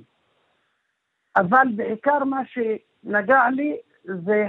אבל 1.37 1.66
בעיקר 1.76 2.25
מה 2.25 2.40
שנגע 2.46 3.50
לי 3.50 3.76
זה 4.04 4.46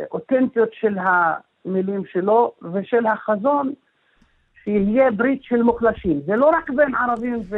האותנטיות 0.00 0.68
של 0.72 0.96
המילים 0.98 2.06
שלו 2.06 2.52
ושל 2.72 3.06
החזון 3.06 3.72
שיהיה 4.68 5.10
ברית 5.10 5.42
של 5.42 5.62
מוחלשים. 5.62 6.20
זה 6.26 6.36
לא 6.36 6.46
רק 6.46 6.70
בין 6.70 6.94
ערבים 6.94 7.42
ו... 7.50 7.56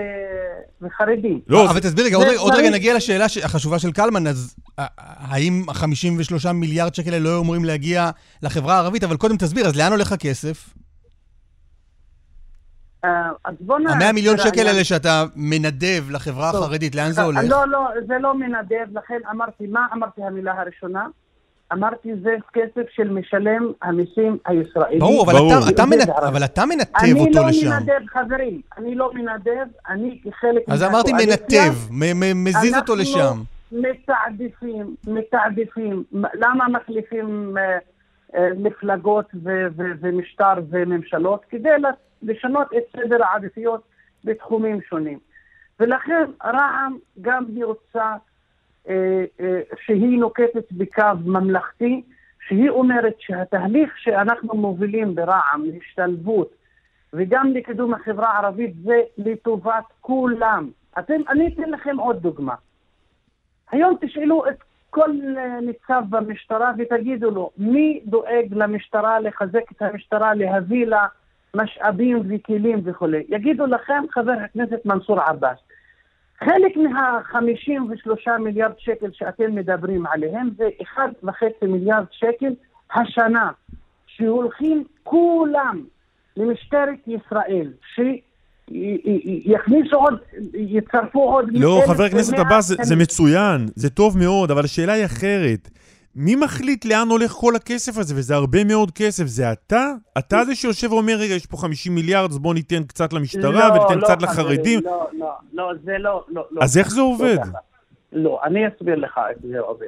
וחרדים. 0.82 1.40
לא, 1.48 1.70
אבל 1.70 1.80
תסביר 1.80 2.04
רגע, 2.04 2.16
עוד, 2.16 2.26
עוד 2.38 2.52
רגע 2.54 2.70
נגיע 2.70 2.96
לשאלה 2.96 3.24
החשובה 3.44 3.78
של 3.78 3.92
קלמן, 3.92 4.26
אז 4.26 4.56
האם 5.30 5.64
53 5.72 6.46
מיליארד 6.46 6.94
שקל 6.94 7.12
האלה 7.12 7.24
לא 7.24 7.40
אמורים 7.40 7.64
להגיע 7.64 8.10
לחברה 8.42 8.74
הערבית? 8.74 9.04
אבל 9.04 9.16
קודם 9.16 9.36
תסביר, 9.36 9.66
אז 9.66 9.76
לאן 9.76 9.92
הולך 9.92 10.12
הכסף? 10.12 10.74
אה, 13.04 13.30
אז 13.44 13.54
בוא 13.60 13.78
נ... 13.78 13.86
המאה 13.86 14.12
מיליון 14.12 14.38
שקל 14.38 14.66
האלה 14.66 14.84
שאתה 14.84 15.24
מנדב 15.36 16.10
לחברה 16.10 16.50
החרדית, 16.50 16.94
לאן 16.94 17.12
זה 17.12 17.22
הולך? 17.22 17.40
לא, 17.48 17.68
לא, 17.68 17.88
זה 18.06 18.14
לא 18.20 18.34
מנדב, 18.34 18.98
לכן 18.98 19.18
אמרתי, 19.30 19.66
מה 19.66 19.86
אמרתי 19.94 20.22
המילה 20.22 20.52
הראשונה? 20.60 21.06
אמרתי, 21.72 22.08
זה 22.22 22.36
כסף 22.52 22.90
של 22.90 23.10
משלם 23.10 23.72
המיסים 23.82 24.38
הישראלי. 24.46 24.98
ברור, 24.98 25.24
אבל, 25.24 25.32
ברור. 25.32 25.52
אתה, 25.52 25.70
אתה, 25.74 25.86
מנ... 25.86 26.00
אבל 26.28 26.44
אתה 26.44 26.66
מנתב 26.66 27.16
אותו 27.16 27.40
לא 27.42 27.48
לשם. 27.48 27.66
אני 27.66 27.70
לא 27.70 27.80
מנדב, 27.80 28.06
חברים. 28.08 28.60
אני 28.78 28.94
לא 28.94 29.10
מנדב, 29.14 29.66
אני 29.88 30.20
כחלק 30.24 30.62
אז 30.68 30.82
אמרתי 30.82 31.12
מנתב, 31.12 31.72
מזיז 32.34 32.76
אותו 32.76 32.96
לשם. 32.96 33.20
אנחנו 33.20 33.44
מתעדפים, 33.72 34.94
מתעדפים. 35.06 36.04
למה 36.12 36.68
מחליפים 36.68 37.56
אה, 37.58 37.78
אה, 38.34 38.48
מפלגות 38.58 39.26
ו- 39.44 39.66
ו- 39.76 39.92
ומשטר 40.00 40.52
וממשלות? 40.70 41.44
כדי 41.48 41.68
לשנות 42.22 42.66
את 42.76 42.82
סדר 42.96 43.24
העדיפויות 43.24 43.82
בתחומים 44.24 44.80
שונים. 44.88 45.18
ולכן 45.80 46.24
רע"מ 46.44 46.98
גם 47.20 47.44
היא 47.54 47.64
רוצה 47.64 48.14
שהיא 49.86 50.18
נוקטת 50.18 50.72
בקו 50.72 51.02
ממלכתי, 51.24 52.02
שהיא 52.48 52.70
אומרת 52.70 53.14
שהתהליך 53.18 53.98
שאנחנו 53.98 54.54
מובילים 54.54 55.14
ברע"מ 55.14 55.64
להשתלבות 55.64 56.50
וגם 57.12 57.52
לקידום 57.54 57.94
החברה 57.94 58.28
הערבית 58.28 58.74
זה 58.84 59.00
לטובת 59.18 59.84
כולם. 60.00 60.70
אתם, 60.98 61.20
אני 61.28 61.48
אתן 61.54 61.70
לכם 61.70 61.96
עוד 61.96 62.22
דוגמה. 62.22 62.54
היום 63.70 63.96
תשאלו 64.00 64.48
את 64.48 64.56
כל 64.90 65.10
ניצב 65.62 66.02
במשטרה 66.08 66.72
ותגידו 66.78 67.30
לו, 67.30 67.50
מי 67.58 68.00
דואג 68.06 68.46
למשטרה, 68.50 69.20
לחזק 69.20 69.72
את 69.72 69.82
המשטרה, 69.82 70.34
להביא 70.34 70.86
לה 70.86 71.06
משאבים 71.56 72.22
וכלים 72.28 72.80
וכולי? 72.84 73.22
יגידו 73.28 73.66
לכם 73.66 74.02
חבר 74.10 74.34
הכנסת 74.44 74.86
מנסור 74.86 75.20
עבאס. 75.20 75.58
חלק 76.44 76.76
מה-53 76.76 78.38
מיליארד 78.38 78.72
שקל 78.78 79.10
שאתם 79.12 79.54
מדברים 79.54 80.06
עליהם 80.06 80.50
זה 80.56 80.68
1.5 80.82 81.30
מיליארד 81.62 82.04
שקל 82.10 82.54
השנה, 82.94 83.50
שהולכים 84.06 84.84
כולם 85.02 85.84
למשטרת 86.36 86.98
ישראל, 87.06 87.72
שיכניסו 88.68 89.96
עוד, 89.96 90.18
יצרפו 90.54 91.22
עוד... 91.32 91.48
לא, 91.52 91.82
חבר 91.86 92.04
הכנסת 92.04 92.38
עבאס, 92.38 92.66
זה, 92.66 92.76
זה 92.82 92.96
מצוין, 92.96 93.66
זה 93.74 93.90
טוב 93.90 94.18
מאוד, 94.18 94.50
אבל 94.50 94.64
השאלה 94.64 94.92
היא 94.92 95.04
אחרת. 95.04 95.70
מי 96.16 96.36
מחליט 96.36 96.84
לאן 96.84 97.08
הולך 97.10 97.30
כל 97.30 97.56
הכסף 97.56 97.98
הזה? 97.98 98.14
וזה 98.14 98.34
הרבה 98.34 98.64
מאוד 98.64 98.90
כסף. 98.90 99.24
זה 99.26 99.52
אתה? 99.52 99.92
אתה 100.18 100.44
זה 100.44 100.54
שיושב 100.54 100.92
ואומר, 100.92 101.12
רגע, 101.18 101.34
יש 101.34 101.46
פה 101.46 101.56
50 101.56 101.94
מיליארד, 101.94 102.30
אז 102.30 102.38
בוא 102.38 102.54
ניתן 102.54 102.84
קצת 102.84 103.12
למשטרה 103.12 103.68
לא, 103.68 103.74
וניתן 103.74 103.98
לא, 103.98 104.04
קצת 104.04 104.22
לחרדים. 104.22 104.80
לא, 104.84 105.08
לא, 105.12 105.32
לא, 105.52 105.72
זה 105.84 105.98
לא, 105.98 106.24
לא. 106.28 106.44
אז 106.60 106.78
איך 106.78 106.90
זה 106.90 107.00
עובד? 107.00 107.36
לא, 107.36 107.60
לא, 108.12 108.40
אני 108.44 108.68
אסביר 108.68 108.94
לך 108.94 109.20
איך 109.30 109.38
זה 109.42 109.60
עובד. 109.60 109.86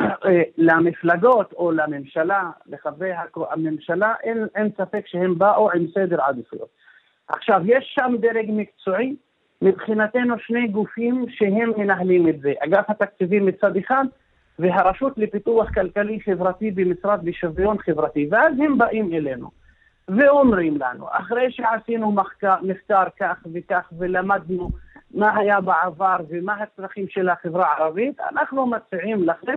אה, 0.00 0.42
למפלגות 0.56 1.52
או 1.52 1.72
לממשלה, 1.72 2.50
לחברי 2.66 3.10
הממשלה, 3.50 4.14
אין, 4.22 4.46
אין 4.54 4.70
ספק 4.76 5.06
שהם 5.06 5.38
באו 5.38 5.70
עם 5.72 5.86
סדר 5.94 6.22
עדיפויות. 6.22 6.68
עכשיו, 7.28 7.60
יש 7.64 7.94
שם 7.94 8.14
דרג 8.20 8.46
מקצועי, 8.48 9.16
מבחינתנו 9.62 10.34
שני 10.38 10.68
גופים 10.68 11.26
שהם 11.28 11.72
מנהלים 11.76 12.28
את 12.28 12.40
זה. 12.40 12.52
אגף 12.64 12.90
התקציבים 12.90 13.46
מצד 13.46 13.76
אחד, 13.76 14.04
והרשות 14.58 15.18
לפיתוח 15.18 15.70
כלכלי 15.74 16.20
חברתי 16.20 16.70
במשרד 16.70 17.24
לשוויון 17.24 17.78
חברתי, 17.78 18.28
ואז 18.30 18.52
הם 18.58 18.78
באים 18.78 19.12
אלינו 19.12 19.50
ואומרים 20.08 20.76
לנו, 20.76 21.06
אחרי 21.10 21.50
שעשינו 21.50 22.12
מחקר, 22.12 22.54
מחקר 22.62 23.04
כך 23.20 23.36
וכך 23.52 23.92
ולמדנו 23.98 24.70
מה 25.14 25.36
היה 25.36 25.60
בעבר 25.60 26.16
ומה 26.28 26.54
הצרכים 26.62 27.08
של 27.08 27.28
החברה 27.28 27.66
הערבית, 27.66 28.20
אנחנו 28.20 28.66
מציעים 28.66 29.24
לכם 29.24 29.54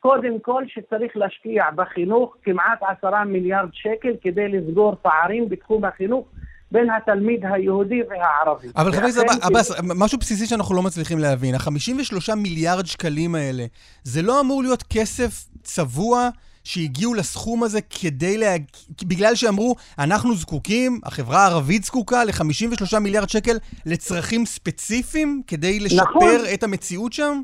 קודם 0.00 0.40
כל 0.40 0.64
שצריך 0.66 1.16
להשקיע 1.16 1.70
בחינוך 1.74 2.36
כמעט 2.42 2.82
עשרה 2.82 3.24
מיליארד 3.24 3.68
שקל 3.72 4.12
כדי 4.22 4.48
לסגור 4.48 4.94
פערים 5.02 5.48
בתחום 5.48 5.84
החינוך 5.84 6.28
בין 6.72 6.90
התלמיד 6.90 7.40
היהודי 7.44 8.00
והערבי. 8.10 8.68
אבל 8.76 8.92
חבר 8.92 8.98
הכנסת 9.00 9.22
עבאס, 9.42 9.72
משהו 9.82 10.18
בסיסי 10.18 10.46
שאנחנו 10.46 10.74
לא 10.74 10.82
מצליחים 10.82 11.18
להבין, 11.18 11.54
ה-53 11.54 12.34
מיליארד 12.34 12.86
שקלים 12.86 13.34
האלה, 13.34 13.64
זה 14.02 14.22
לא 14.22 14.40
אמור 14.40 14.62
להיות 14.62 14.82
כסף 14.90 15.44
צבוע 15.62 16.28
שהגיעו 16.64 17.14
לסכום 17.14 17.62
הזה 17.62 17.80
כדי 17.80 18.38
לה... 18.38 18.56
בגלל 19.04 19.34
שאמרו, 19.34 19.74
אנחנו 19.98 20.34
זקוקים, 20.34 21.00
החברה 21.04 21.38
הערבית 21.38 21.84
זקוקה 21.84 22.24
ל-53 22.24 22.98
מיליארד 22.98 23.28
שקל 23.28 23.56
לצרכים 23.86 24.46
ספציפיים 24.46 25.42
כדי 25.46 25.80
לשפר 25.80 26.02
נכון. 26.02 26.40
את 26.54 26.62
המציאות 26.62 27.12
שם? 27.12 27.40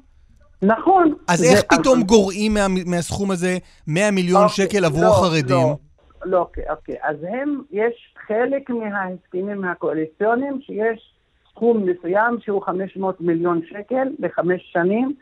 נכון. 0.62 1.14
אז 1.28 1.44
איך 1.44 1.62
פתאום 1.62 2.02
גורעים 2.02 2.54
מה, 2.54 2.66
מהסכום 2.86 3.30
הזה 3.30 3.58
100 3.86 4.10
מיליון 4.10 4.42
אוקיי, 4.42 4.66
שקל 4.66 4.84
עבור 4.84 5.02
לא, 5.02 5.08
החרדים? 5.08 5.56
לא, 5.56 5.76
לא, 6.24 6.38
אוקיי, 6.38 6.64
אוקיי. 6.70 6.94
אז 7.02 7.16
הם, 7.22 7.62
יש 7.72 8.07
חלק 8.28 8.70
מההסכמים 8.70 9.64
הקואליציוניים 9.64 10.60
שיש 10.60 11.14
סכום 11.50 11.86
מסוים 11.86 12.36
שהוא 12.40 12.62
500 12.62 13.20
מיליון 13.20 13.60
שקל 13.68 14.08
לחמש 14.18 14.70
שנים, 14.72 15.14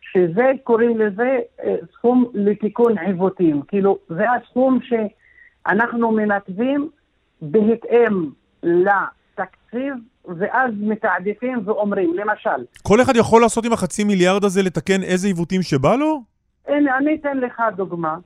שזה, 0.00 0.52
קוראים 0.64 0.98
לזה 0.98 1.38
אה, 1.64 1.74
סכום 1.92 2.24
לתיקון 2.34 2.98
עיוותים. 2.98 3.62
כאילו, 3.68 3.98
זה 4.08 4.24
הסכום 4.32 4.78
שאנחנו 4.82 6.12
מנתבים 6.12 6.90
בהתאם 7.42 8.30
לתקציב, 8.62 9.94
ואז 10.24 10.70
מתעדפים 10.80 11.58
ואומרים, 11.64 12.14
למשל, 12.14 12.64
כל 12.82 13.00
אחד 13.00 13.16
יכול 13.16 13.42
לעשות 13.42 13.64
עם 13.64 13.72
החצי 13.72 14.04
מיליארד 14.04 14.44
הזה 14.44 14.62
לתקן 14.62 15.02
איזה 15.02 15.26
עיוותים 15.26 15.62
שבא 15.62 15.96
לו? 15.96 16.22
הנה, 16.68 16.98
אני 16.98 17.14
אתן 17.14 17.38
לך 17.38 17.62
דוגמה. 17.76 18.16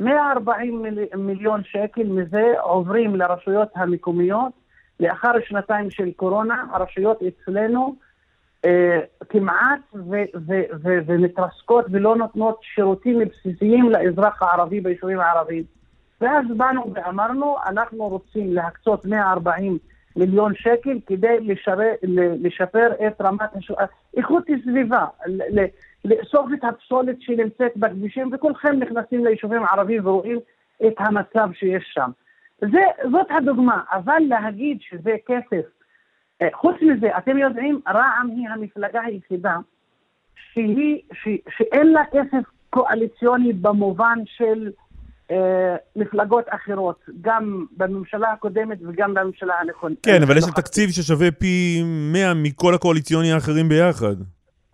140 0.00 0.82
מיל, 0.82 0.98
מיליון 1.16 1.60
שקל 1.64 2.02
מזה 2.02 2.54
עוברים 2.60 3.16
לרשויות 3.16 3.68
המקומיות. 3.74 4.52
לאחר 5.00 5.32
שנתיים 5.48 5.90
של 5.90 6.10
קורונה, 6.16 6.64
הרשויות 6.72 7.18
אצלנו 7.22 7.96
אה, 8.64 9.00
כמעט 9.28 9.80
ו- 9.94 10.30
ו- 10.46 10.68
ו- 10.82 10.98
ומתרסקות 11.06 11.84
ולא 11.90 12.16
נותנות 12.16 12.58
שירותים 12.62 13.18
בסיסיים 13.18 13.90
לאזרח 13.90 14.42
הערבי 14.42 14.80
ביישובים 14.80 15.20
הערביים. 15.20 15.64
ואז 16.20 16.44
באנו 16.56 16.92
ואמרנו, 16.94 17.56
אנחנו 17.66 18.08
רוצים 18.08 18.52
להקצות 18.52 19.04
140 19.04 19.78
מיליון 20.16 20.52
שקל 20.54 20.98
כדי 21.06 21.40
לשפר, 21.40 21.92
לשפר 22.42 22.92
את 23.06 23.20
רמת 23.20 23.56
הש... 23.56 23.72
איכות 24.16 24.44
הסביבה, 24.48 25.06
לאסוף 26.04 26.50
את 26.54 26.64
הפסולת 26.64 27.22
שנמצאת 27.22 27.76
בכבישים, 27.76 28.30
וכולכם 28.32 28.76
נכנסים 28.78 29.24
ליישובים 29.24 29.62
ערביים 29.64 30.06
ורואים 30.06 30.38
את 30.86 30.94
המצב 30.98 31.48
שיש 31.52 31.84
שם. 31.94 32.10
זה, 32.60 33.08
זאת 33.12 33.26
הדוגמה, 33.30 33.80
אבל 33.92 34.18
להגיד 34.28 34.78
שזה 34.80 35.16
כסף, 35.26 35.66
אה, 36.42 36.48
חוץ 36.54 36.76
מזה, 36.82 37.08
אתם 37.18 37.38
יודעים, 37.38 37.80
רע"מ 37.88 38.30
היא 38.36 38.48
המפלגה 38.48 39.00
היחידה 39.00 39.56
שהיא, 40.52 41.00
ש, 41.12 41.28
שאין 41.56 41.92
לה 41.92 42.02
כסף 42.12 42.48
קואליציוני 42.70 43.52
במובן 43.52 44.18
של 44.24 44.70
אה, 45.30 45.76
מפלגות 45.96 46.44
אחרות, 46.48 47.04
גם 47.20 47.64
בממשלה 47.76 48.32
הקודמת 48.32 48.78
וגם 48.82 49.14
בממשלה 49.14 49.54
הנכונה. 49.60 49.94
כן, 50.02 50.22
אבל 50.22 50.38
יש 50.38 50.44
לה 50.44 50.52
תקציב 50.52 50.90
ששווה 50.90 51.30
פי 51.30 51.82
100 52.12 52.34
מכל 52.34 52.74
הקואליציוני 52.74 53.32
האחרים 53.32 53.68
ביחד. 53.68 54.16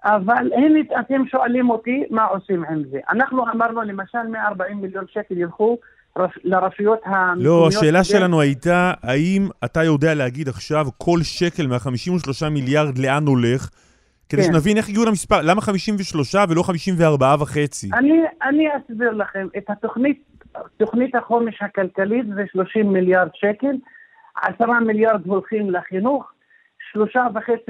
אבל 0.07 0.53
הנה 0.57 0.79
אתם 1.01 1.27
שואלים 1.27 1.71
אותי 1.71 2.05
מה 2.11 2.25
עושים 2.25 2.65
עם 2.65 2.83
זה. 2.91 2.99
אנחנו 3.11 3.45
אמרנו 3.53 3.83
למשל 3.83 4.27
140 4.29 4.81
מיליון 4.81 5.05
שקל 5.13 5.39
ילכו 5.39 5.79
לרשויות 6.45 6.99
המקומיות. 7.05 7.45
לא, 7.45 7.69
השאלה 7.69 8.05
שלנו 8.05 8.41
הייתה, 8.41 8.93
האם 9.03 9.49
אתה 9.65 9.83
יודע 9.83 10.15
להגיד 10.15 10.49
עכשיו 10.49 10.87
כל 10.99 11.19
שקל 11.23 11.67
מה-53 11.67 12.49
מיליארד 12.51 12.99
לאן 12.99 13.27
הולך? 13.27 13.71
כדי 14.29 14.43
כן. 14.43 14.53
שנבין 14.53 14.77
איך 14.77 14.89
הגיעו 14.89 15.05
למספר, 15.05 15.43
למה 15.43 15.61
53 15.61 16.35
ולא 16.49 16.63
54 16.63 17.37
וחצי? 17.41 17.89
אני, 17.95 18.21
אני 18.43 18.65
אסביר 18.77 19.11
לכם, 19.11 19.47
את 19.59 19.71
התוכנית, 19.71 20.23
תוכנית 20.77 21.15
החומש 21.15 21.63
הכלכלית 21.63 22.27
זה 22.35 22.43
30 22.53 22.93
מיליארד 22.93 23.29
שקל, 23.35 23.77
10 24.43 24.67
מיליארד 24.87 25.27
הולכים 25.27 25.71
לחינוך, 25.71 26.33
3.5 26.97 27.01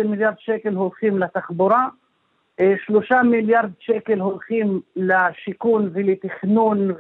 מיליארד 0.04 0.34
שקל 0.38 0.74
הולכים 0.74 1.18
לתחבורה, 1.18 1.88
שלושה 2.86 3.22
מיליארד 3.22 3.70
שקל 3.78 4.18
הולכים 4.18 4.80
לשיכון 4.96 5.90
ולתכנון 5.92 6.90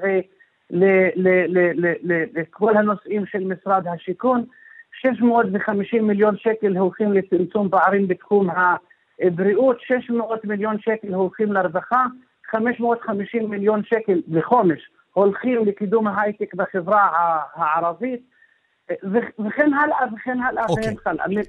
ולכל 0.70 2.76
הנושאים 2.76 3.26
של 3.26 3.44
משרד 3.44 3.86
השיכון, 3.86 4.44
650 4.92 6.06
מיליון 6.06 6.36
שקל 6.36 6.76
הולכים 6.76 7.12
לצמצום 7.12 7.68
פערים 7.68 8.08
בתחום 8.08 8.48
הבריאות, 9.20 9.80
600 9.80 10.44
מיליון 10.44 10.76
שקל 10.80 11.14
הולכים 11.14 11.52
לרווחה, 11.52 12.06
550 12.50 13.50
מיליון 13.50 13.82
שקל 13.84 14.20
לחומש 14.28 14.90
הולכים 15.12 15.66
לקידום 15.66 16.06
ההייטק 16.06 16.54
בחברה 16.54 17.08
הערבית, 17.54 18.20
אה, 18.90 18.96
וכן 19.46 19.74
הלאה 19.74 20.14
וכן 20.14 20.40
הלאה 20.40 20.64
וכן 20.72 20.94
הלאה. 21.08 21.42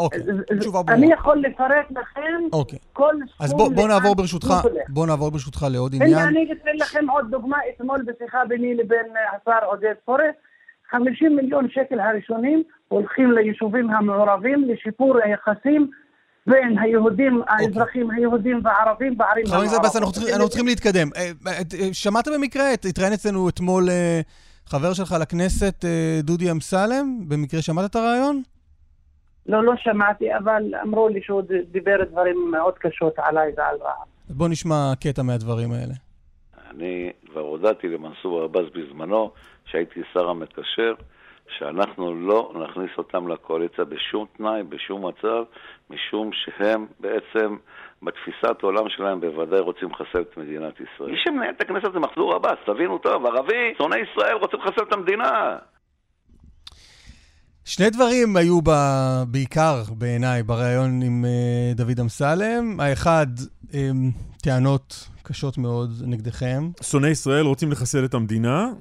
אוקיי, 0.00 0.20
תשובה 0.60 0.82
ברורה. 0.82 0.94
אני 0.94 1.12
יכול 1.12 1.38
לפרט 1.38 1.90
לכם 1.90 2.42
אוקיי. 2.52 2.78
כל 2.92 3.14
סכום... 3.14 3.46
אז 3.46 3.52
בוא, 3.52 3.70
בוא 3.74 3.88
נעבור 3.88 4.14
ברשותך, 4.14 4.54
בוא 4.88 5.06
נעבור 5.06 5.30
ברשותך 5.30 5.66
לעוד 5.70 5.94
עניין. 5.94 6.14
הנה, 6.14 6.28
אני 6.28 6.52
אתן 6.52 6.76
לכם 6.76 7.10
עוד 7.10 7.30
דוגמה, 7.30 7.56
אתמול 7.74 8.02
בשיחה 8.02 8.38
ביני 8.48 8.74
לבין 8.74 9.06
אה, 9.16 9.36
השר 9.36 9.66
עודד 9.66 9.94
פורר, 10.04 10.30
50 10.90 11.36
מיליון 11.36 11.68
שקל 11.70 12.00
הראשונים 12.00 12.62
הולכים 12.88 13.32
ליישובים 13.32 13.90
המעורבים 13.90 14.68
לשיפור 14.68 15.16
היחסים 15.24 15.90
בין 16.46 16.78
היהודים, 16.78 17.40
אוקיי. 17.40 17.66
האזרחים 17.66 18.10
היהודים 18.10 18.60
והערבים 18.64 19.18
בערים 19.18 19.44
המעורבות. 19.46 19.68
חבר 19.68 19.86
הכנסת 19.86 19.96
אנחנו 20.32 20.48
צריכים 20.48 20.66
להתקדם. 20.66 21.08
אה, 21.16 21.30
אה, 21.46 21.88
שמעת 21.92 22.28
במקרה, 22.28 22.72
התראיין 22.72 23.12
אצלנו 23.12 23.48
אתמול 23.48 23.88
חבר 24.66 24.92
שלך 24.92 25.14
לכנסת, 25.20 25.84
דודי 26.22 26.50
אמסלם? 26.50 27.18
במקרה 27.28 27.62
שמעת 27.62 27.90
את 27.90 27.96
הרעיון? 27.96 28.42
לא, 29.50 29.64
לא 29.64 29.72
שמעתי, 29.76 30.36
אבל 30.36 30.62
אמרו 30.82 31.08
לי 31.08 31.22
שהוא 31.22 31.42
דיבר 31.70 32.04
דברים 32.04 32.50
מאוד 32.50 32.78
קשות 32.78 33.14
עליי 33.18 33.52
ועל 33.56 33.76
רע"מ. 33.80 34.36
בוא 34.36 34.48
נשמע 34.48 34.92
קטע 35.00 35.22
מהדברים 35.22 35.72
האלה. 35.72 35.94
אני 36.70 37.12
כבר 37.30 37.40
הודעתי 37.40 37.88
למנסור 37.88 38.42
עבאס 38.42 38.66
בזמנו, 38.74 39.30
שהייתי 39.64 40.00
שר 40.12 40.28
המקשר, 40.28 40.94
שאנחנו 41.58 42.14
לא 42.14 42.52
נכניס 42.68 42.90
אותם 42.98 43.28
לקואליציה 43.28 43.84
בשום 43.84 44.26
תנאי, 44.36 44.62
בשום 44.62 45.06
מצב, 45.06 45.42
משום 45.90 46.30
שהם 46.32 46.86
בעצם, 47.00 47.56
בתפיסת 48.02 48.62
העולם 48.62 48.88
שלהם, 48.88 49.20
בוודאי 49.20 49.60
רוצים 49.60 49.88
לחסל 49.90 50.20
את 50.20 50.36
מדינת 50.36 50.74
ישראל. 50.80 51.10
מי 51.10 51.16
שמנהל 51.24 51.50
את 51.50 51.60
הכנסת 51.60 51.92
זה 51.92 51.98
מחזור 51.98 52.34
עבאס, 52.34 52.58
תבינו 52.66 52.98
טוב, 52.98 53.26
ערבי, 53.26 53.74
שונא 53.78 53.96
ישראל, 53.96 54.34
רוצה 54.34 54.56
לחסל 54.56 54.82
את 54.88 54.92
המדינה. 54.92 55.56
שני 57.70 57.90
דברים 57.90 58.36
היו 58.36 58.60
ב... 58.64 58.70
בעיקר 59.28 59.82
בעיניי 59.98 60.42
בריאיון 60.42 61.02
עם 61.02 61.24
uh, 61.24 61.76
דוד 61.76 62.00
אמסלם. 62.00 62.80
האחד, 62.80 63.26
um, 63.68 63.74
טענות 64.42 65.08
קשות 65.22 65.58
מאוד 65.58 65.90
נגדכם. 66.06 66.70
שונאי 66.82 67.10
ישראל 67.10 67.44
רוצים 67.46 67.72
לחסל 67.72 68.04
את 68.04 68.14
המדינה. 68.14 68.72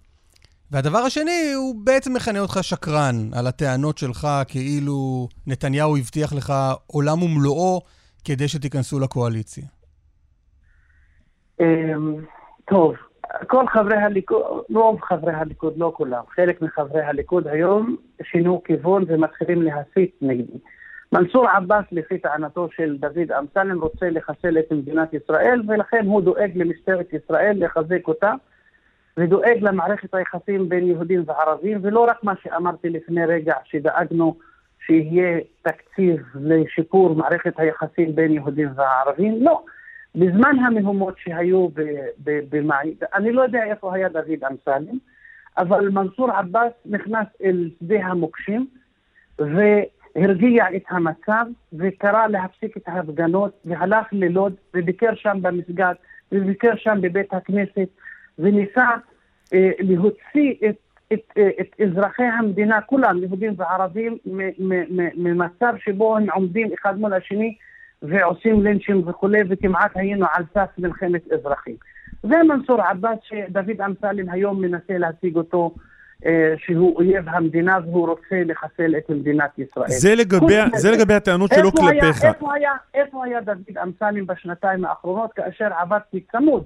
והדבר 0.71 0.97
השני, 0.97 1.53
הוא 1.55 1.75
בעצם 1.83 2.13
מכנה 2.13 2.39
אותך 2.39 2.59
שקרן 2.61 3.29
על 3.33 3.47
הטענות 3.47 3.97
שלך 3.97 4.27
כאילו 4.47 5.27
נתניהו 5.47 5.97
הבטיח 5.97 6.33
לך 6.33 6.53
עולם 6.87 7.23
ומלואו 7.23 7.81
כדי 8.23 8.47
שתיכנסו 8.47 8.99
לקואליציה. 8.99 9.65
אמ, 11.59 11.65
טוב, 12.69 12.93
כל 13.47 13.67
חברי 13.67 13.97
הליכוד, 13.97 14.63
רוב 14.73 15.01
חברי 15.01 15.33
הליכוד, 15.33 15.73
לא 15.77 15.93
כולם, 15.95 16.23
חלק 16.35 16.61
מחברי 16.61 17.01
הליכוד 17.01 17.47
היום 17.47 17.95
שינו 18.23 18.61
כיוון 18.63 19.03
ומתחילים 19.07 19.61
להסית 19.61 20.15
נגדי. 20.21 20.57
מנסור 21.11 21.47
עבאס, 21.49 21.85
לפי 21.91 22.17
טענתו 22.17 22.67
של 22.75 22.97
דוד 22.99 23.31
אמסלם, 23.39 23.81
רוצה 23.81 24.09
לחסל 24.09 24.59
את 24.59 24.71
מדינת 24.71 25.13
ישראל, 25.13 25.61
ולכן 25.67 26.05
הוא 26.05 26.21
דואג 26.21 26.51
למשטרת 26.55 27.13
ישראל 27.13 27.65
לחזק 27.65 28.07
אותה, 28.07 28.33
ודואג 29.17 29.57
למערכת 29.61 30.15
היחסים 30.15 30.69
בין 30.69 30.87
יהודים 30.87 31.23
וערבים, 31.25 31.79
ולא 31.81 32.05
רק 32.09 32.23
מה 32.23 32.33
שאמרתי 32.43 32.89
לפני 32.89 33.25
רגע, 33.25 33.53
שדאגנו 33.65 34.35
שיהיה 34.85 35.39
תקציב 35.61 36.21
לשיפור 36.35 37.15
מערכת 37.15 37.53
היחסים 37.57 38.15
בין 38.15 38.31
יהודים 38.31 38.69
וערבים, 38.75 39.43
לא. 39.43 39.63
בזמן 40.15 40.59
המהומות 40.59 41.15
שהיו 41.17 41.67
במאי, 42.23 42.95
אני 43.13 43.31
לא 43.31 43.41
יודע 43.41 43.63
איפה 43.63 43.95
היה 43.95 44.09
דוד 44.09 44.43
אמסלם, 44.51 44.97
אבל 45.57 45.89
מנסור 45.89 46.31
עבאס 46.31 46.71
נכנס 46.85 47.27
אל 47.43 47.69
שדה 47.79 48.05
המוקשים 48.05 48.67
והרגיע 49.39 50.65
את 50.75 50.83
המצב 50.89 51.45
וקרא 51.73 52.27
להפסיק 52.27 52.77
את 52.77 52.83
ההפגנות 52.87 53.51
והלך 53.65 54.07
ללוד 54.11 54.53
וביקר 54.73 55.15
שם 55.15 55.37
במסגד 55.41 55.93
וביקר 56.31 56.75
שם 56.75 56.97
בבית 57.01 57.33
הכנסת 57.33 57.89
וניסה 58.39 58.89
אה, 59.53 59.71
להוציא 59.79 60.53
את, 60.69 60.75
את, 61.13 61.19
אה, 61.37 61.49
את 61.61 61.81
אזרחי 61.81 62.23
המדינה, 62.23 62.81
כולם, 62.81 63.23
יהודים 63.23 63.53
וערבים, 63.57 64.17
ממצב 65.15 65.73
שבו 65.85 66.17
הם 66.17 66.29
עומדים 66.29 66.69
אחד 66.73 66.99
מול 66.99 67.13
השני 67.13 67.55
ועושים 68.01 68.63
לינצ'ים 68.63 69.07
וכולי, 69.07 69.39
וכמעט 69.49 69.91
היינו 69.95 70.25
על 70.33 70.43
סף 70.53 70.69
מלחמת 70.77 71.31
אזרחים. 71.31 71.75
זה 72.23 72.35
מנסור 72.47 72.81
עבאס 72.81 73.19
שדוד 73.23 73.81
אמסלם 73.81 74.29
היום 74.29 74.61
מנסה 74.61 74.97
להציג 74.97 75.35
אותו 75.35 75.75
אה, 76.25 76.53
שהוא 76.57 76.95
אויב 76.95 77.29
המדינה 77.29 77.77
והוא 77.83 78.07
רוצה 78.07 78.43
לחסל 78.45 78.95
את 78.97 79.09
מדינת 79.09 79.59
ישראל. 79.59 79.89
זה 79.89 80.15
לגבי, 80.15 80.55
זה 80.75 80.91
לגבי 80.91 81.13
הטענות 81.13 81.51
שלו 81.55 81.71
כלפיך. 81.71 82.25
איפה 82.25 82.53
היה, 82.53 82.71
איפה 82.93 83.25
היה 83.25 83.41
דוד 83.41 83.77
אמסלם 83.83 84.25
בשנתיים 84.25 84.85
האחרונות 84.85 85.33
כאשר 85.33 85.69
עבדתי 85.77 86.23
צמוד 86.31 86.63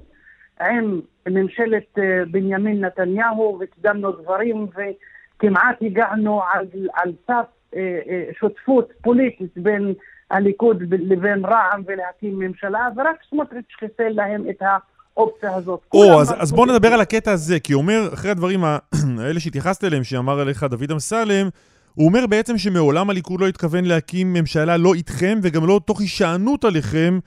עם 0.61 1.01
ממשלת 1.27 1.97
אה, 1.97 2.03
בנימין 2.31 2.85
נתניהו 2.85 3.59
וקידמנו 3.61 4.11
דברים 4.11 4.67
וכמעט 4.67 5.77
הגענו 5.81 6.41
על, 6.53 6.65
על 6.93 7.11
סף 7.27 7.45
אה, 7.75 7.99
שותפות 8.39 8.93
פוליטית 9.01 9.57
בין 9.57 9.93
הליכוד 10.31 10.77
לבין 10.89 11.45
רע"מ 11.45 11.81
ולהקים 11.87 12.39
ממשלה, 12.39 12.87
ורק 12.97 13.15
סמוטריץ' 13.29 13.65
חיסל 13.79 14.09
להם 14.09 14.43
את 14.49 14.61
האופציה 14.61 15.55
הזאת. 15.55 15.79
או, 15.93 16.21
אז, 16.21 16.33
אז 16.37 16.51
בואו 16.51 16.65
את 16.65 16.69
נדבר. 16.71 16.87
על 16.87 17.01
הקטע 17.01 17.31
הזה, 17.31 17.59
כי 17.59 17.73
הוא 17.73 17.81
אומר, 17.81 18.09
אחרי 18.13 18.31
הדברים 18.31 18.63
ה- 18.63 18.77
האלה 19.21 19.39
שהתייחסת 19.39 19.83
אליהם, 19.83 20.03
שאמר 20.03 20.39
עליך 20.39 20.63
דוד 20.63 20.91
אמסלם, 20.91 21.49
הוא 21.95 22.07
אומר 22.07 22.27
בעצם 22.27 22.57
שמעולם 22.57 23.09
הליכוד 23.09 23.41
לא 23.41 23.47
התכוון 23.47 23.85
להקים 23.85 24.33
ממשלה 24.33 24.77
לא 24.77 24.93
איתכם 24.93 25.39
וגם 25.43 25.67
לא 25.67 25.81
תוך 25.85 26.01
הישענות 26.01 26.65
עליכם, 26.65 27.19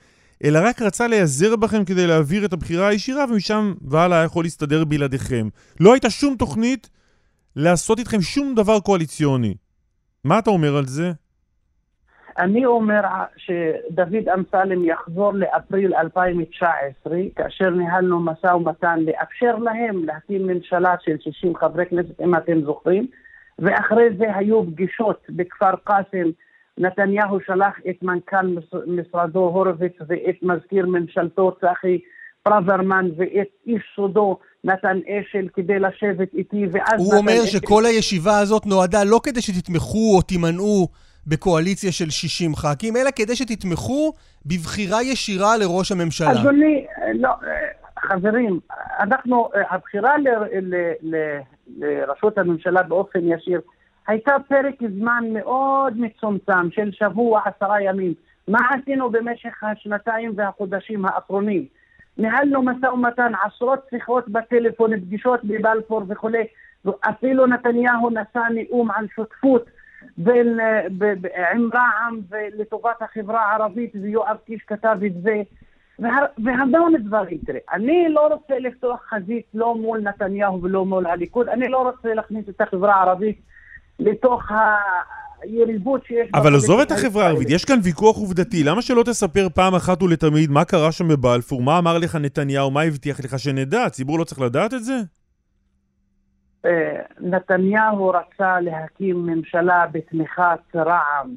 אלא 0.43 0.59
רק 0.63 0.81
רצה 0.81 1.07
להיעזר 1.07 1.55
בכם 1.55 1.85
כדי 1.85 2.07
להעביר 2.07 2.45
את 2.45 2.53
הבחירה 2.53 2.87
הישירה, 2.87 3.25
ומשם 3.29 3.73
והלאה 3.81 4.23
יכול 4.23 4.45
להסתדר 4.45 4.85
בלעדיכם. 4.85 5.47
לא 5.79 5.93
הייתה 5.93 6.09
שום 6.09 6.35
תוכנית 6.35 6.89
לעשות 7.55 7.99
איתכם 7.99 8.21
שום 8.21 8.55
דבר 8.55 8.79
קואליציוני. 8.79 9.55
מה 10.23 10.39
אתה 10.39 10.49
אומר 10.49 10.77
על 10.77 10.85
זה? 10.85 11.11
אני 12.39 12.65
אומר 12.65 13.01
שדוד 13.37 14.29
אמסלם 14.35 14.85
יחזור 14.85 15.33
לאפריל 15.33 15.93
2019, 15.95 17.17
כאשר 17.35 17.69
ניהלנו 17.69 18.19
משא 18.19 18.47
ומתן 18.47 18.99
לאפשר 18.99 19.55
להם 19.55 20.05
להקים 20.05 20.47
ממשלה 20.47 20.95
של 21.05 21.15
60 21.19 21.55
חברי 21.55 21.85
כנסת, 21.85 22.21
אם 22.21 22.35
אתם 22.35 22.61
זוכרים, 22.61 23.07
ואחרי 23.59 24.05
זה 24.17 24.35
היו 24.35 24.63
פגישות 24.65 25.21
בכפר 25.29 25.71
קאסם. 25.83 26.29
נתניהו 26.77 27.39
שלח 27.45 27.73
את 27.89 28.03
מנכ"ל 28.03 28.45
מש- 28.47 28.83
משרדו 28.87 29.39
הורוביץ 29.39 29.93
ואת 30.07 30.35
מזכיר 30.41 30.85
ממשלתו 30.85 31.51
צחי 31.61 31.99
ברוורמן 32.45 33.09
ואת 33.17 33.47
איש 33.67 33.81
סודו 33.95 34.37
נתן 34.63 34.97
אשל 35.07 35.47
כדי 35.53 35.79
לשבת 35.79 36.33
איתי, 36.33 36.65
ואז... 36.71 36.99
הוא 36.99 37.13
אומר 37.13 37.33
אשל- 37.43 37.57
שכל 37.57 37.85
הישיבה 37.85 38.39
הזאת 38.39 38.65
נועדה 38.65 39.03
לא 39.03 39.19
כדי 39.23 39.41
שתתמכו 39.41 40.15
או 40.15 40.21
תימנעו 40.21 40.87
בקואליציה 41.27 41.91
של 41.91 42.09
60 42.09 42.55
ח"כים, 42.55 42.95
אלא 42.97 43.09
כדי 43.15 43.35
שתתמכו 43.35 44.13
בבחירה 44.45 45.03
ישירה 45.03 45.57
לראש 45.57 45.91
הממשלה. 45.91 46.31
אדוני, 46.31 46.85
לא, 47.13 47.29
חברים, 47.99 48.59
אנחנו, 48.99 49.49
הבחירה 49.69 50.13
לראשות 51.77 52.37
הממשלה 52.37 52.83
באופן 52.83 53.19
ישיר 53.23 53.61
הייתה 54.07 54.31
פרק 54.47 54.75
זמן 54.99 55.23
מאוד 55.33 55.93
מצומצם 55.97 56.71
של 56.71 56.91
שבוע, 56.91 57.41
עשרה 57.45 57.81
ימים. 57.81 58.13
מה 58.47 58.59
עשינו 58.69 59.09
במשך 59.09 59.63
השנתיים 59.63 60.33
והחודשים 60.35 61.05
האחרונים? 61.05 61.65
ניהלנו 62.17 62.61
משא 62.61 62.85
ומתן, 62.85 63.31
עשרות 63.45 63.79
שיחות 63.89 64.29
בטלפון, 64.29 64.99
פגישות 64.99 65.39
בבלפור 65.43 66.01
וכולי, 66.07 66.43
אפילו 66.99 67.47
נתניהו 67.47 68.09
נשא 68.09 68.39
נאום 68.53 68.91
על 68.91 69.05
שותפות 69.15 69.65
בין, 70.17 70.59
אה, 70.59 70.81
ב, 70.97 71.05
ב, 71.05 71.27
עם 71.53 71.69
רע"מ 71.73 72.19
ולטובת 72.29 73.01
החברה 73.01 73.41
הערבית, 73.51 73.91
ויואב 74.01 74.37
קיש 74.45 74.61
כתב 74.67 74.97
את 75.05 75.13
זה. 75.23 75.41
וה- 75.99 76.43
והמון 76.45 76.93
דברים, 77.05 77.37
תראה, 77.45 77.59
אני 77.73 78.05
לא 78.09 78.27
רוצה 78.27 78.59
לפתוח 78.59 78.99
חזית 79.09 79.45
לא 79.53 79.75
מול 79.75 79.99
נתניהו 79.99 80.63
ולא 80.63 80.85
מול 80.85 81.07
הליכוד, 81.07 81.49
אני 81.49 81.67
לא 81.67 81.77
רוצה 81.81 82.13
להכניס 82.13 82.49
את 82.49 82.61
החברה 82.61 82.95
הערבית 82.95 83.41
לתוך 83.99 84.43
היריבות 85.41 86.05
שיש... 86.05 86.29
אבל 86.33 86.55
עזוב 86.55 86.79
את 86.79 86.91
החברה 86.91 87.25
הערבית. 87.25 87.49
יש 87.49 87.65
כאן 87.65 87.79
ויכוח 87.83 88.17
עובדתי. 88.17 88.63
למה 88.63 88.81
שלא 88.81 89.03
תספר 89.03 89.47
פעם 89.55 89.75
אחת 89.75 90.03
ולתמיד 90.03 90.49
מה 90.51 90.65
קרה 90.65 90.91
שם 90.91 91.07
בבלפור, 91.07 91.61
מה 91.61 91.77
אמר 91.79 91.97
לך 91.97 92.15
נתניהו, 92.15 92.71
מה 92.71 92.81
הבטיח 92.81 93.19
לך 93.19 93.39
שנדע? 93.39 93.83
הציבור 93.83 94.19
לא 94.19 94.23
צריך 94.23 94.41
לדעת 94.41 94.73
את 94.73 94.83
זה? 94.83 94.93
אה, 96.67 97.01
נתניהו 97.19 98.09
רצה 98.09 98.59
להקים 98.59 99.25
ממשלה 99.25 99.85
בתמיכת 99.91 100.75
רע"מ. 100.75 101.35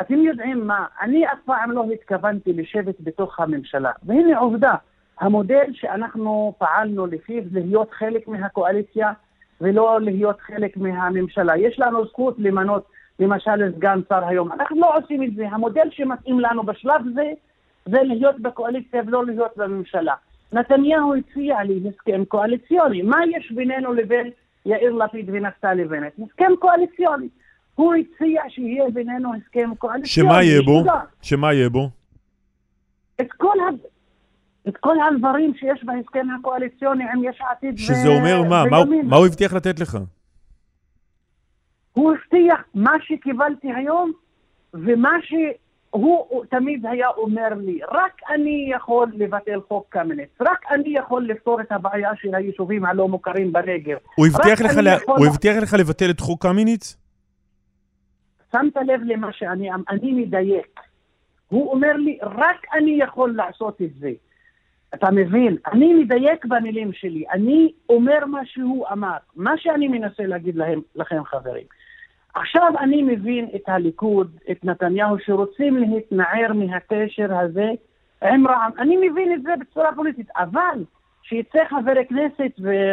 אתם 0.00 0.14
יודעים 0.14 0.66
מה, 0.66 0.86
אני 1.02 1.26
אף 1.26 1.38
פעם 1.44 1.70
לא 1.70 1.84
התכוונתי 1.92 2.52
לשבת 2.52 2.94
בתוך 3.00 3.40
הממשלה. 3.40 3.90
והנה 4.02 4.38
עובדה, 4.38 4.74
המודל 5.20 5.64
שאנחנו 5.72 6.54
פעלנו 6.58 7.06
לפיו 7.06 7.42
להיות 7.52 7.90
חלק 7.90 8.28
מהקואליציה 8.28 9.12
ולא 9.60 10.00
להיות 10.00 10.40
חלק 10.40 10.76
מהממשלה. 10.76 11.56
יש 11.56 11.80
לנו 11.80 12.06
זכות 12.06 12.34
למנות 12.38 12.84
למשל 13.18 13.72
סגן 13.76 14.00
שר 14.08 14.24
היום. 14.24 14.52
אנחנו 14.52 14.80
לא 14.80 14.96
עושים 14.96 15.22
את 15.22 15.34
זה. 15.34 15.48
המודל 15.48 15.88
שמתאים 15.90 16.40
לנו 16.40 16.62
בשלב 16.62 17.02
זה, 17.14 17.32
זה 17.86 18.02
להיות 18.02 18.40
בקואליציה 18.40 19.02
ולא 19.06 19.26
להיות 19.26 19.56
בממשלה. 19.56 20.14
נתניהו 20.52 21.14
הציע 21.14 21.62
לי 21.62 21.80
הסכם 21.88 22.24
קואליציוני. 22.24 23.02
מה 23.02 23.18
יש 23.36 23.52
בינינו 23.52 23.92
לבין 23.92 24.30
יאיר 24.66 24.92
לפיד 24.92 25.30
ונפתלי 25.32 25.84
בנט? 25.84 26.12
הסכם 26.12 26.52
קואליציוני. 26.58 27.28
הוא 27.74 27.94
הציע 27.94 28.42
שיהיה 28.48 28.90
בינינו 28.90 29.34
הסכם 29.34 29.74
קואליציוני. 29.78 30.08
שמה 30.28 30.42
יהיה 30.42 30.62
בו? 30.62 30.84
שמה 31.22 31.52
יהיה 31.52 31.68
בו? 31.68 31.90
את 33.20 33.32
כל, 33.32 33.60
ה... 33.60 33.68
את 34.68 34.76
כל 34.76 34.96
הדברים 35.00 35.54
שיש 35.54 35.84
בהסכם 35.84 36.26
הקואליציוני 36.38 37.04
עם 37.04 37.24
יש 37.24 37.40
עתיד 37.50 37.78
שזה 37.78 38.08
אומר 38.08 38.42
מה? 38.48 38.64
מה 38.70 38.76
הוא-. 38.76 39.02
מה 39.04 39.16
הוא 39.16 39.26
הבטיח 39.26 39.52
לתת 39.52 39.80
לך? 39.80 39.98
הוא 41.92 42.12
הבטיח 42.12 42.64
מה 42.74 42.92
שקיבלתי 43.02 43.72
היום 43.72 44.12
ומה 44.74 45.12
שהוא 45.22 45.40
הוא 45.90 46.44
תמיד 46.44 46.86
היה 46.86 47.08
אומר 47.08 47.48
לי, 47.60 47.80
רק 47.92 48.20
אני 48.34 48.70
יכול 48.76 49.12
לבטל 49.16 49.60
חוק 49.68 49.86
קמיניץ, 49.88 50.28
רק 50.40 50.58
אני 50.70 50.94
יכול 50.98 51.26
לפתור 51.28 51.60
את 51.60 51.72
הבעיה 51.72 52.10
של 52.16 52.34
היישובים 52.34 52.84
הלא 52.84 53.08
מוכרים 53.08 53.52
בנגב. 53.52 53.96
הוא 54.14 54.26
הבטיח 54.26 54.60
לך 54.60 54.76
לה- 54.76 54.90
יכול- 55.02 55.18
הוא 55.18 55.26
הבטיח 55.26 55.56
לך 55.62 55.74
לבטל 55.74 56.10
את 56.10 56.20
חוק 56.20 56.42
קמיניץ? 56.42 56.96
שמת 58.52 58.76
לב 58.86 59.00
למה 59.04 59.32
שאני 59.32 59.68
אני 59.88 60.12
מדייק. 60.12 60.80
הוא 61.48 61.72
אומר 61.72 61.92
לי, 61.96 62.18
רק 62.22 62.66
אני 62.78 62.98
יכול 63.02 63.34
לעשות 63.36 63.82
את 63.82 63.94
זה. 63.98 64.10
אתה 64.94 65.10
מבין? 65.10 65.56
אני 65.72 65.94
מדייק 65.94 66.44
במילים 66.44 66.92
שלי. 66.92 67.24
אני 67.32 67.72
אומר 67.88 68.26
מה 68.26 68.40
שהוא 68.46 68.86
אמר. 68.92 69.16
מה 69.36 69.52
שאני 69.56 69.88
מנסה 69.88 70.22
להגיד 70.22 70.56
להם, 70.56 70.80
לכם, 70.96 71.24
חברים. 71.24 71.64
עכשיו 72.34 72.72
אני 72.80 73.02
מבין 73.02 73.48
את 73.54 73.68
הליכוד, 73.68 74.30
את 74.50 74.64
נתניהו, 74.64 75.16
שרוצים 75.18 75.76
להתנער 75.76 76.52
מהקשר 76.54 77.38
הזה 77.38 77.70
עם 78.22 78.46
רע"מ. 78.48 78.70
אני 78.78 78.96
מבין 79.10 79.32
את 79.34 79.42
זה 79.42 79.50
בצורה 79.60 79.94
פוליטית, 79.96 80.28
אבל 80.36 80.84
שיצא 81.22 81.58
חבר 81.70 81.92
הכנסת 82.00 82.52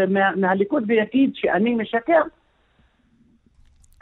מה- 0.10 0.36
מהליכוד 0.36 0.84
ויגיד 0.88 1.32
שאני 1.36 1.76
משקר, 1.76 2.22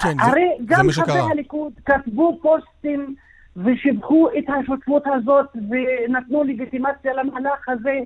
כן, 0.02 0.10
זה, 0.18 0.32
הרי 0.32 0.50
זה 0.60 0.64
גם 0.66 0.86
מה 0.86 0.92
חברי. 0.94 1.32
הליכוד 1.32 1.74
כתבו 1.86 2.40
פוסטים 2.42 3.16
ושיבחו 3.56 4.30
את 4.38 4.44
השותפות 4.50 5.04
הזאת 5.06 5.48
ונתנו 5.70 6.44
לגיטימציה 6.44 7.14
למהלך 7.14 7.70
הזה. 7.70 8.00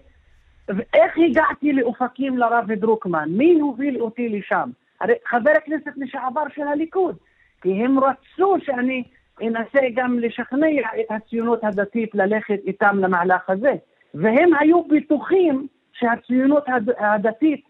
ואיך 0.68 1.18
הגעתי 1.30 1.74
לאופקים 1.74 2.38
לרב 2.38 2.72
דרוקמן? 2.72 3.30
מי 3.32 3.60
הוביל 3.60 4.02
אותי 4.02 4.30
לשם? 4.30 4.70
הרי 5.02 5.14
חבר 5.30 5.52
הכנסת 5.64 5.92
לשעבר 5.98 6.44
של 6.56 6.62
הליכוד. 6.62 7.16
כי 7.62 7.70
הם 7.70 8.00
רצו 8.00 8.56
שאני 8.66 9.04
אנסה 9.42 9.80
גם 9.96 10.20
לשכנע 10.20 10.68
את 11.00 11.06
הציונות 11.10 11.60
הדתית 11.64 12.10
ללכת 12.14 12.60
איתם 12.68 12.98
למהלך 13.00 13.42
הזה. 13.50 13.72
והם 14.14 14.50
היו 14.60 14.84
בטוחים 14.84 15.68
שהציונות 15.94 16.64
הד- 16.68 16.96
הדתית 17.00 17.62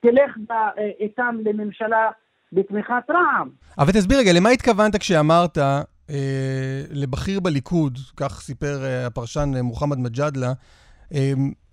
תלך 0.00 0.36
ב- 0.48 0.78
איתם 1.00 1.36
לממשלה 1.44 2.10
בתמיכת 2.52 3.10
רע"מ. 3.10 3.48
אבל 3.78 3.92
תסביר 3.92 4.18
רגע, 4.18 4.32
למה 4.32 4.48
התכוונת 4.48 4.96
כשאמרת 4.96 5.58
אה, 5.58 5.82
לבכיר 6.90 7.40
בליכוד, 7.40 7.98
כך 8.16 8.40
סיפר 8.40 8.84
אה, 8.84 9.06
הפרשן 9.06 9.50
אה, 9.56 9.62
מוחמד 9.62 9.98
מג'אדלה, 9.98 10.46
אה, 10.46 10.52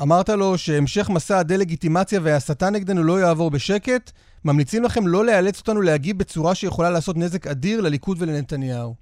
אמרת 0.01 0.29
לו 0.29 0.57
שהמשך 0.57 1.09
מסע 1.09 1.37
הדה-לגיטימציה 1.37 2.19
וההסתה 2.23 2.69
נגדנו 2.69 3.03
לא 3.03 3.19
יעבור 3.19 3.51
בשקט, 3.51 4.11
ממליצים 4.45 4.83
לכם 4.83 5.07
לא 5.07 5.25
לאלץ 5.25 5.59
אותנו 5.59 5.81
להגיב 5.81 6.17
בצורה 6.17 6.55
שיכולה 6.55 6.89
לעשות 6.89 7.17
נזק 7.17 7.47
אדיר 7.47 7.81
לליכוד 7.81 8.17
ולנתניהו. 8.21 8.95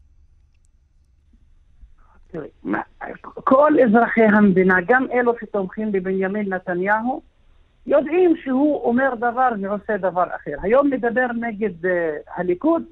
כל 3.44 3.74
אזרחי 3.86 4.24
המדינה, 4.24 4.76
גם 4.88 5.08
אלו 5.14 5.34
שתומכים 5.42 5.92
בבנימין 5.92 6.54
נתניהו, 6.54 7.22
יודעים 7.88 8.36
שהוא 8.44 8.84
אומר 8.84 9.16
דבר 9.16 9.50
ועושה 9.62 9.98
דבר 9.98 10.24
אחר. 10.24 10.56
היום 10.62 10.90
מדבר 10.90 11.28
נגד 11.40 11.86
uh, 11.86 11.90
הליכוד, 12.36 12.84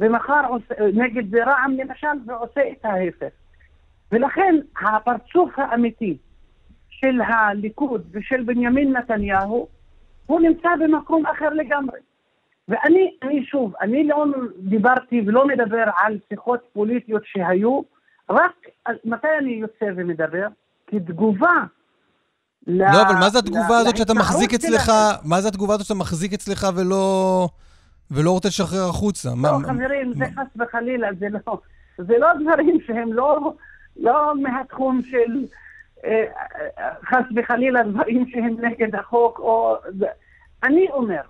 ומחר 0.00 0.42
עושה, 0.48 0.74
נגד 0.92 1.36
רע"מ 1.36 1.76
למשל, 1.76 2.06
ועושה 2.26 2.60
את 2.72 2.84
ההפך. 2.84 3.34
ולכן 4.12 4.54
הפרצוף 4.82 5.50
האמיתי 5.56 6.16
של 7.00 7.20
הליכוד 7.20 8.02
ושל 8.10 8.42
בנימין 8.42 8.96
נתניהו, 8.96 9.68
הוא 10.26 10.40
נמצא 10.40 10.68
במקום 10.80 11.26
אחר 11.26 11.48
לגמרי. 11.48 11.98
ואני, 12.68 13.14
אני 13.22 13.44
שוב, 13.44 13.72
אני 13.80 14.06
לא 14.08 14.24
דיברתי 14.58 15.22
ולא 15.26 15.46
מדבר 15.46 15.84
על 15.96 16.18
שיחות 16.28 16.60
פוליטיות 16.72 17.22
שהיו, 17.24 17.80
רק 18.30 18.52
מתי 19.04 19.28
אני 19.38 19.50
יוצא 19.50 19.86
ומדבר? 19.96 20.46
כתגובה 20.86 21.54
ל... 22.66 22.82
לא, 22.82 23.02
אבל 23.02 23.14
מה 23.14 23.30
זה 23.30 23.38
התגובה 23.38 23.78
הזאת 23.78 23.96
שאתה 23.96 24.14
מחזיק 24.14 24.54
אצלך. 24.54 24.92
מה 25.24 25.40
זה 25.40 25.48
התגובה 25.48 25.74
הזאת 25.74 25.86
שאתה 25.86 25.98
מחזיק 25.98 26.32
אצלך 26.32 26.66
ולא... 26.76 27.48
ולא 28.10 28.30
רוצה 28.30 28.48
לשחרר 28.48 28.88
החוצה? 28.88 29.28
לא, 29.28 29.36
מה- 29.36 29.68
חברים, 29.68 30.12
זה 30.14 30.24
חס 30.24 30.56
וחלילה, 30.56 31.08
זה 31.18 31.26
לא, 31.28 31.58
זה 31.98 32.18
לא 32.18 32.28
דברים 32.40 32.78
שהם 32.86 33.12
לא, 33.12 33.52
לא 33.96 34.34
מהתחום 34.42 35.00
של 35.02 35.46
חס 37.04 37.24
וחלילה 37.36 37.82
דברים 37.82 38.26
שהם 38.28 38.56
נגד 38.60 38.94
החוק, 38.94 39.38
או... 39.38 39.76
אני 40.62 40.90
אומר 40.90 41.20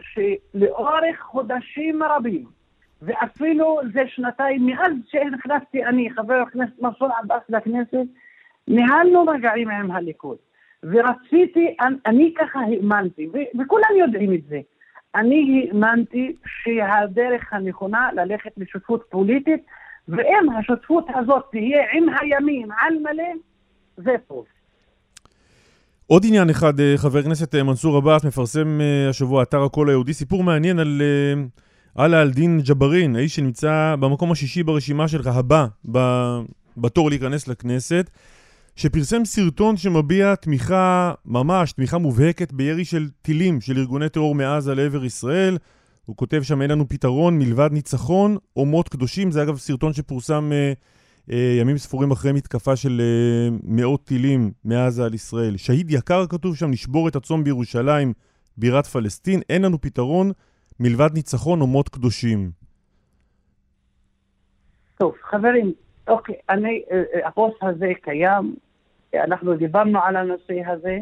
שלאורך 0.00 1.20
חודשים 1.20 2.02
רבים, 2.02 2.44
ואפילו 3.02 3.80
זה 3.92 4.02
שנתיים 4.06 4.66
מאז 4.66 4.92
שנכנסתי 5.08 5.84
אני, 5.84 6.10
חבר 6.10 6.34
הכנסת 6.34 6.82
מנסור 6.82 7.08
עבאס 7.22 7.42
לכנסת, 7.48 8.06
ניהלנו 8.68 9.24
מגעים 9.24 9.70
עם 9.70 9.90
הליכוד. 9.90 10.36
ורציתי, 10.82 11.76
אני 12.06 12.34
ככה 12.38 12.60
האמנתי, 12.60 13.28
וכולם 13.58 13.96
יודעים 13.98 14.34
את 14.34 14.44
זה. 14.48 14.60
אני 15.14 15.68
האמנתי 15.70 16.36
שהדרך 16.46 17.52
הנכונה 17.52 18.10
ללכת 18.12 18.50
לשותפות 18.56 19.04
פוליטית, 19.10 19.66
ואם 20.08 20.50
השותפות 20.58 21.06
הזאת 21.14 21.44
תהיה 21.50 21.82
עם 21.92 22.06
הימין 22.20 22.68
על 22.80 22.98
מלא, 22.98 23.32
זה 24.04 24.10
טוב. 24.28 24.44
עוד 26.06 26.24
עניין 26.26 26.50
אחד, 26.50 26.80
אה, 26.80 26.94
חבר 26.96 27.18
הכנסת 27.18 27.54
אה, 27.54 27.62
מנסור 27.62 27.96
עבאס 27.96 28.24
מפרסם 28.24 28.80
אה, 28.80 29.08
השבוע 29.08 29.42
אתר 29.42 29.62
הקול 29.62 29.88
היהודי, 29.88 30.14
סיפור 30.14 30.44
מעניין 30.44 30.78
על 30.78 31.02
עלה 31.94 32.22
אלדין 32.22 32.60
ג'בארין, 32.60 33.16
האיש 33.16 33.36
שנמצא 33.36 33.94
במקום 34.00 34.32
השישי 34.32 34.62
ברשימה 34.62 35.08
שלך, 35.08 35.26
הבא 35.26 35.66
בתור 36.76 37.10
להיכנס 37.10 37.48
לכנסת. 37.48 38.10
שפרסם 38.76 39.24
סרטון 39.24 39.76
שמביע 39.76 40.34
תמיכה, 40.34 41.12
ממש 41.26 41.72
תמיכה 41.72 41.98
מובהקת 41.98 42.52
בירי 42.52 42.84
של 42.84 43.08
טילים 43.22 43.60
של 43.60 43.78
ארגוני 43.78 44.08
טרור 44.08 44.34
מעזה 44.34 44.74
לעבר 44.74 45.04
ישראל. 45.04 45.58
הוא 46.04 46.16
כותב 46.16 46.42
שם 46.42 46.62
אין 46.62 46.70
לנו 46.70 46.88
פתרון 46.88 47.38
מלבד 47.38 47.68
ניצחון 47.72 48.36
או 48.56 48.66
מות 48.66 48.88
קדושים. 48.88 49.30
זה 49.30 49.42
אגב 49.42 49.58
סרטון 49.58 49.92
שפורסם 49.92 50.50
ימים 51.36 51.76
ספורים 51.78 52.10
אחרי 52.10 52.32
מתקפה 52.32 52.76
של 52.76 53.00
אה, 53.00 53.56
מאות 53.62 54.04
טילים 54.04 54.50
מעזה 54.64 55.04
על 55.04 55.14
ישראל. 55.14 55.56
שהיד 55.56 55.90
יקר 55.90 56.26
כתוב 56.26 56.56
שם, 56.56 56.70
נשבור 56.70 57.08
את 57.08 57.16
הצום 57.16 57.44
בירושלים, 57.44 58.12
בירת 58.56 58.86
פלסטין. 58.86 59.40
אין 59.50 59.62
לנו 59.62 59.80
פתרון 59.80 60.30
מלבד 60.80 61.10
ניצחון 61.14 61.60
או 61.60 61.66
מות 61.66 61.88
קדושים. 61.88 62.50
טוב, 64.98 65.14
חברים, 65.22 65.72
אוקיי, 66.08 66.34
אני, 66.50 66.82
אה, 66.90 67.02
אה, 67.14 67.28
הפוסט 67.28 67.62
הזה 67.62 67.92
קיים, 68.02 68.54
אנחנו 69.14 69.56
דיברנו 69.56 70.02
על 70.02 70.16
הנושא 70.16 70.66
הזה, 70.66 70.98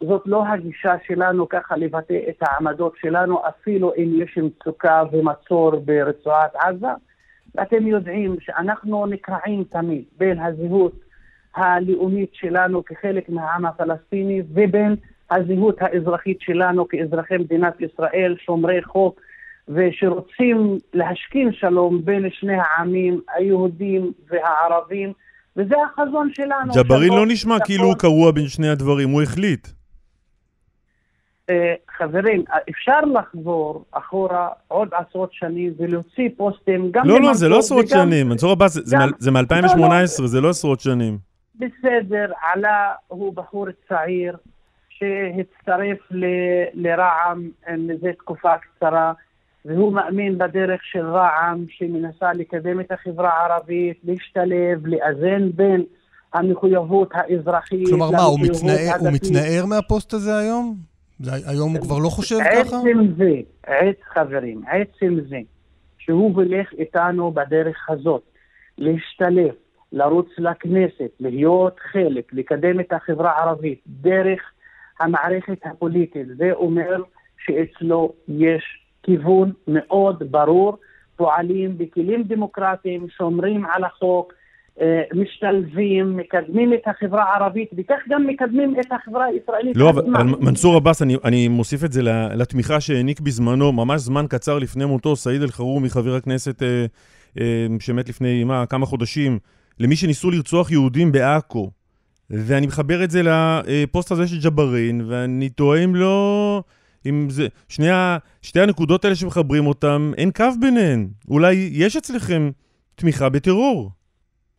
זאת 0.00 0.22
לא 0.26 0.46
הגישה 0.46 0.94
שלנו 1.06 1.48
ככה 1.48 1.76
לבטא 1.76 2.18
את 2.28 2.36
העמדות 2.40 2.94
שלנו, 3.00 3.40
אפילו 3.48 3.92
אם 3.96 4.22
יש 4.22 4.38
מצוקה 4.38 5.02
ומצור 5.12 5.76
ברצועת 5.76 6.54
עזה. 6.54 7.05
ואתם 7.56 7.86
יודעים 7.86 8.36
שאנחנו 8.40 9.06
נקרעים 9.06 9.64
תמיד 9.64 10.04
בין 10.18 10.38
הזהות 10.40 10.92
הלאומית 11.56 12.30
שלנו 12.32 12.84
כחלק 12.84 13.28
מהעם 13.28 13.66
הפלסטיני 13.66 14.42
ובין 14.54 14.96
הזהות 15.30 15.76
האזרחית 15.80 16.40
שלנו 16.40 16.88
כאזרחי 16.88 17.36
מדינת 17.38 17.80
ישראל, 17.80 18.36
שומרי 18.44 18.82
חוק, 18.82 19.20
ושרוצים 19.68 20.78
להשכין 20.94 21.52
שלום 21.52 22.04
בין 22.04 22.30
שני 22.30 22.56
העמים, 22.56 23.20
היהודים 23.36 24.12
והערבים. 24.30 25.12
וזה 25.56 25.74
החזון 25.84 26.30
שלנו. 26.32 26.72
ג'בארין 26.74 27.12
לא 27.12 27.26
נשמע 27.26 27.56
כאילו 27.64 27.84
הוא 27.84 27.94
קרוע 27.98 28.30
בין 28.30 28.48
שני 28.48 28.68
הדברים, 28.68 29.08
הוא 29.08 29.22
החליט. 29.22 29.68
אה, 31.50 31.74
חברים, 31.98 32.44
אפשר 32.70 33.00
לחזור 33.00 33.84
אחורה 33.92 34.48
עוד 34.68 34.88
עשרות 34.92 35.32
שנים 35.32 35.72
ולהוציא 35.78 36.28
פוסטים 36.36 36.90
גם... 36.90 37.08
לא, 37.08 37.20
לא, 37.20 37.34
זה 37.34 37.48
לא 37.48 37.58
עשרות 37.58 37.88
שנים. 37.88 38.28
מנסור 38.28 38.52
עבאס, 38.52 38.78
זה 39.18 39.30
מ-2018, 39.30 39.76
לא, 39.76 39.88
לא. 40.20 40.26
זה 40.26 40.40
לא 40.40 40.48
עשרות 40.48 40.80
שנים. 40.80 41.18
בסדר, 41.54 42.32
עלה 42.52 42.92
הוא 43.08 43.34
בחור 43.34 43.66
צעיר 43.88 44.36
שהצטרף 44.88 45.98
לרע"מ 46.74 47.50
מזה 47.78 48.12
תקופה 48.18 48.52
קצרה. 48.58 49.12
והוא 49.64 49.92
מאמין 49.92 50.38
בדרך 50.38 50.80
של 50.92 51.06
רע"מ 51.06 51.64
שמנסה 51.68 52.32
לקדם 52.32 52.80
את 52.80 52.92
החברה 52.92 53.30
הערבית, 53.30 53.98
להשתלב, 54.04 54.86
לאזן 54.86 55.50
בין 55.54 55.84
המחויבות 56.34 57.08
האזרחית 57.14 57.88
כלומר 57.88 58.10
מה, 58.10 58.22
הוא 58.22 58.38
מתנער 59.12 59.66
מהפוסט 59.66 60.14
הזה 60.14 60.38
היום? 60.38 60.76
זה, 61.18 61.50
היום 61.50 61.76
הוא 61.76 61.82
כבר 61.82 61.98
לא 61.98 62.08
חושב 62.08 62.36
ככה? 62.40 62.60
עצם 62.60 62.98
זה, 63.16 63.32
עת 63.66 64.02
חברים, 64.14 64.62
עצם 64.66 65.16
זה 65.28 65.38
שהוא 65.98 66.34
הולך 66.34 66.72
איתנו 66.72 67.32
בדרך 67.32 67.90
הזאת, 67.90 68.22
להשתלב, 68.78 69.54
לרוץ 69.92 70.28
לכנסת, 70.38 71.10
להיות 71.20 71.76
חלק, 71.92 72.32
לקדם 72.32 72.80
את 72.80 72.92
החברה 72.92 73.30
הערבית 73.30 73.80
דרך 73.86 74.40
המערכת 75.00 75.58
הפוליטית, 75.64 76.26
זה 76.36 76.52
אומר 76.52 77.02
שאצלו 77.44 78.12
יש 78.28 78.64
כיוון 79.02 79.52
מאוד 79.68 80.22
ברור, 80.30 80.76
פועלים 81.16 81.78
בכלים 81.78 82.22
דמוקרטיים, 82.22 83.06
שומרים 83.08 83.64
על 83.64 83.84
החוק, 83.84 84.32
משתלבים, 85.14 86.16
מקדמים 86.16 86.72
את 86.74 86.80
החברה 86.86 87.24
הערבית, 87.24 87.70
וכך 87.76 87.98
גם 88.08 88.26
מקדמים 88.26 88.74
את 88.80 88.92
החברה 88.92 89.24
הישראלית. 89.24 89.76
לא, 89.76 89.90
אבל 89.90 90.04
מנסור 90.40 90.76
עבאס, 90.76 91.02
אני, 91.02 91.16
אני 91.24 91.48
מוסיף 91.48 91.84
את 91.84 91.92
זה 91.92 92.02
לתמיכה 92.34 92.80
שהעניק 92.80 93.20
בזמנו, 93.20 93.72
ממש 93.72 94.00
זמן 94.00 94.24
קצר 94.28 94.58
לפני 94.58 94.84
מותו, 94.84 95.16
סעיד 95.16 95.42
אלחרומי, 95.42 95.90
חבר 95.90 96.14
הכנסת 96.14 96.62
אה, 96.62 96.86
אה, 97.40 97.66
שמת 97.80 98.08
לפני, 98.08 98.44
מה, 98.44 98.66
כמה 98.66 98.86
חודשים, 98.86 99.38
למי 99.80 99.96
שניסו 99.96 100.30
לרצוח 100.30 100.70
יהודים 100.70 101.12
בעכו. 101.12 101.70
ואני 102.30 102.66
מחבר 102.66 103.04
את 103.04 103.10
זה 103.10 103.22
לפוסט 103.24 104.10
הזה 104.10 104.26
של 104.26 104.40
ג'בארין, 104.44 105.00
ואני 105.06 105.48
תוהה 105.48 105.84
אם 105.84 105.94
לא... 105.94 106.62
אם 107.06 107.30
זה, 107.30 107.46
שני 107.68 107.90
ה, 107.90 108.18
שתי 108.42 108.60
הנקודות 108.60 109.04
האלה 109.04 109.16
שמחברים 109.16 109.66
אותם, 109.66 110.12
אין 110.16 110.30
קו 110.30 110.44
ביניהן. 110.60 111.08
אולי 111.28 111.70
יש 111.72 111.96
אצלכם 111.96 112.50
תמיכה 112.94 113.28
בטרור. 113.28 113.90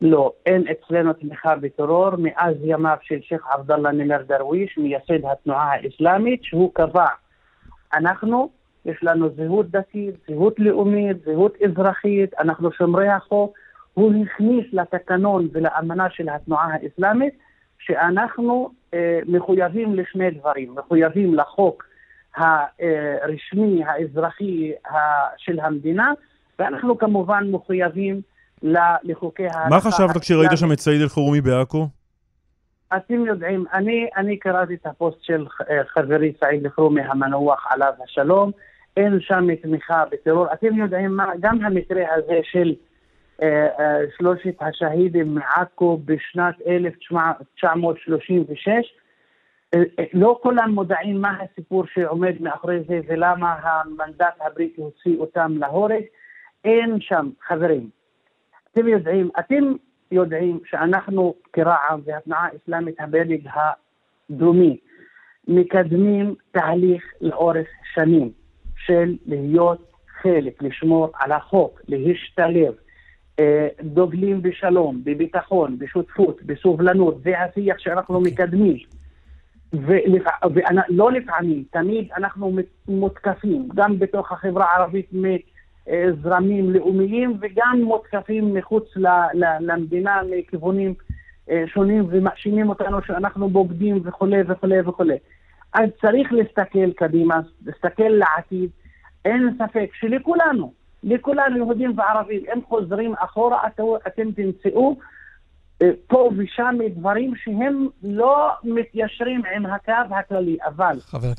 לא, 0.00 0.32
אין 0.46 0.64
אצלנו 0.68 1.12
תמיכה 1.12 1.56
בטרור 1.56 2.10
מאז 2.18 2.54
ימיו 2.62 2.96
של 3.02 3.20
שייח' 3.20 3.46
עבדאללה 3.50 3.92
נימר 3.92 4.22
דרוויש, 4.22 4.78
מייסד 4.78 5.24
התנועה 5.32 5.72
האסלאמית, 5.72 6.44
שהוא 6.44 6.74
קבע, 6.74 7.06
אנחנו, 7.94 8.50
יש 8.84 8.96
לנו 9.02 9.28
זהות 9.36 9.70
דתית, 9.70 10.14
זהות 10.28 10.58
לאומית, 10.58 11.16
זהות 11.24 11.56
אזרחית, 11.64 12.34
אנחנו 12.38 12.72
שומרי 12.72 13.08
החוק. 13.08 13.58
הוא 13.94 14.12
הכניס 14.24 14.64
לתקנון 14.72 15.48
ולאמנה 15.52 16.10
של 16.10 16.28
התנועה 16.28 16.68
האסלאמית 16.74 17.34
שאנחנו 17.78 18.70
אה, 18.94 19.20
מחויבים 19.26 19.94
לשני 19.94 20.30
דברים, 20.30 20.74
מחויבים 20.74 21.34
לחוק 21.34 21.84
הרשמי, 22.36 23.84
האזרחי 23.84 24.72
של 25.36 25.60
המדינה, 25.60 26.12
ואנחנו 26.58 26.98
כמובן 26.98 27.50
מחויבים 27.50 28.20
לחוקי 29.02 29.46
ה... 29.46 29.68
מה 29.70 29.80
חשבת 29.80 30.18
כשראית 30.20 30.50
שם 30.56 30.72
את 30.72 30.78
סעיד 30.78 31.00
אלחרומי 31.00 31.40
בעכו? 31.40 31.88
אתם 32.96 33.26
יודעים, 33.26 33.64
אני, 33.72 34.06
אני 34.16 34.36
קראתי 34.36 34.74
את 34.74 34.86
הפוסט 34.86 35.22
של 35.22 35.46
חברי 35.86 36.32
סעיד 36.40 36.64
אלחרומי 36.64 37.02
המנוח 37.02 37.66
עליו 37.70 37.92
השלום, 38.04 38.50
אין 38.96 39.20
שם 39.20 39.54
תמיכה 39.62 40.04
בטרור. 40.10 40.52
אתם 40.52 40.76
יודעים 40.76 41.16
מה, 41.16 41.26
גם 41.40 41.64
המקרה 41.64 42.02
הזה 42.14 42.40
של 42.42 42.74
אה, 43.42 43.66
אה, 43.80 43.98
שלושת 44.16 44.54
השהידים 44.60 45.34
מעכו 45.34 46.00
בשנת 46.04 46.54
1936, 46.66 48.68
אה, 49.74 49.80
אה, 49.98 50.04
לא 50.12 50.38
כולם 50.42 50.70
מודעים 50.70 51.20
מה 51.20 51.36
הסיפור 51.40 51.84
שעומד 51.94 52.34
מאחורי 52.40 52.80
זה 52.88 53.00
ולמה 53.08 53.54
המנדט 53.62 54.34
הבריטי 54.40 54.80
הוציא 54.80 55.18
אותם 55.18 55.52
להורג. 55.58 56.02
אין 56.64 57.00
שם, 57.00 57.30
חברים, 57.48 57.90
אתם 58.72 58.88
יודעים, 58.88 59.30
אתם 59.38 59.72
יודעים 60.10 60.60
שאנחנו 60.64 61.34
כרע"מ 61.52 62.00
והתנועה 62.04 62.48
האסלאמית 62.52 63.00
הבלג 63.00 63.48
הדרומי 63.54 64.76
מקדמים 65.48 66.34
תהליך 66.50 67.04
לאורך 67.20 67.68
שנים 67.94 68.30
של 68.76 69.16
להיות 69.26 69.92
חלק, 70.22 70.62
לשמור 70.62 71.10
על 71.14 71.32
החוק, 71.32 71.80
להשתלב, 71.88 72.74
אה, 73.40 73.68
דוגלים 73.82 74.42
בשלום, 74.42 75.00
בביטחון, 75.04 75.78
בשותפות, 75.78 76.42
בסובלנות, 76.42 77.22
זה 77.24 77.40
השיח 77.40 77.78
שאנחנו. 77.78 78.14
אוקיי. 78.14 78.32
מקדמים. 78.32 78.76
ולא 79.72 81.12
לפעמים, 81.12 81.64
תמיד 81.70 82.08
אנחנו 82.16 82.56
מותקפים, 82.88 83.68
גם 83.74 83.98
בתוך 83.98 84.32
החברה 84.32 84.64
הערבית 84.64 85.08
מזרמים 85.92 86.70
לאומיים 86.70 87.38
וגם 87.40 87.80
מותקפים 87.84 88.54
מחוץ 88.54 88.88
למדינה 89.60 90.20
מכיוונים 90.30 90.94
אה, 91.50 91.64
שונים 91.66 92.06
ומאשימים 92.10 92.68
אותנו 92.68 93.02
שאנחנו 93.02 93.48
בוגדים 93.48 94.00
וכולי 94.04 94.42
וכולי 94.48 94.80
וכולי. 94.80 95.16
אז 95.74 95.88
צריך 96.00 96.32
להסתכל 96.32 96.92
קדימה, 96.92 97.40
להסתכל 97.66 98.08
לעתיד. 98.08 98.70
אין 99.24 99.50
ספק 99.58 99.90
שלכולנו, 99.92 100.72
לכולנו, 101.02 101.56
יהודים 101.56 101.98
וערבים, 101.98 102.42
אם 102.54 102.60
חוזרים 102.68 103.14
אחורה, 103.18 103.58
אתם 104.06 104.32
תמצאו 104.32 104.90
אה, 104.90 105.04
פה 106.06 106.30
ושם 106.36 106.76
דברים 106.96 107.32
שהם 107.44 107.88
לא 108.02 108.48
מתיישרים 108.64 109.42
עם 109.56 109.66
הקו 109.66 109.92
הכללי, 110.14 110.56
אבל 110.66 110.98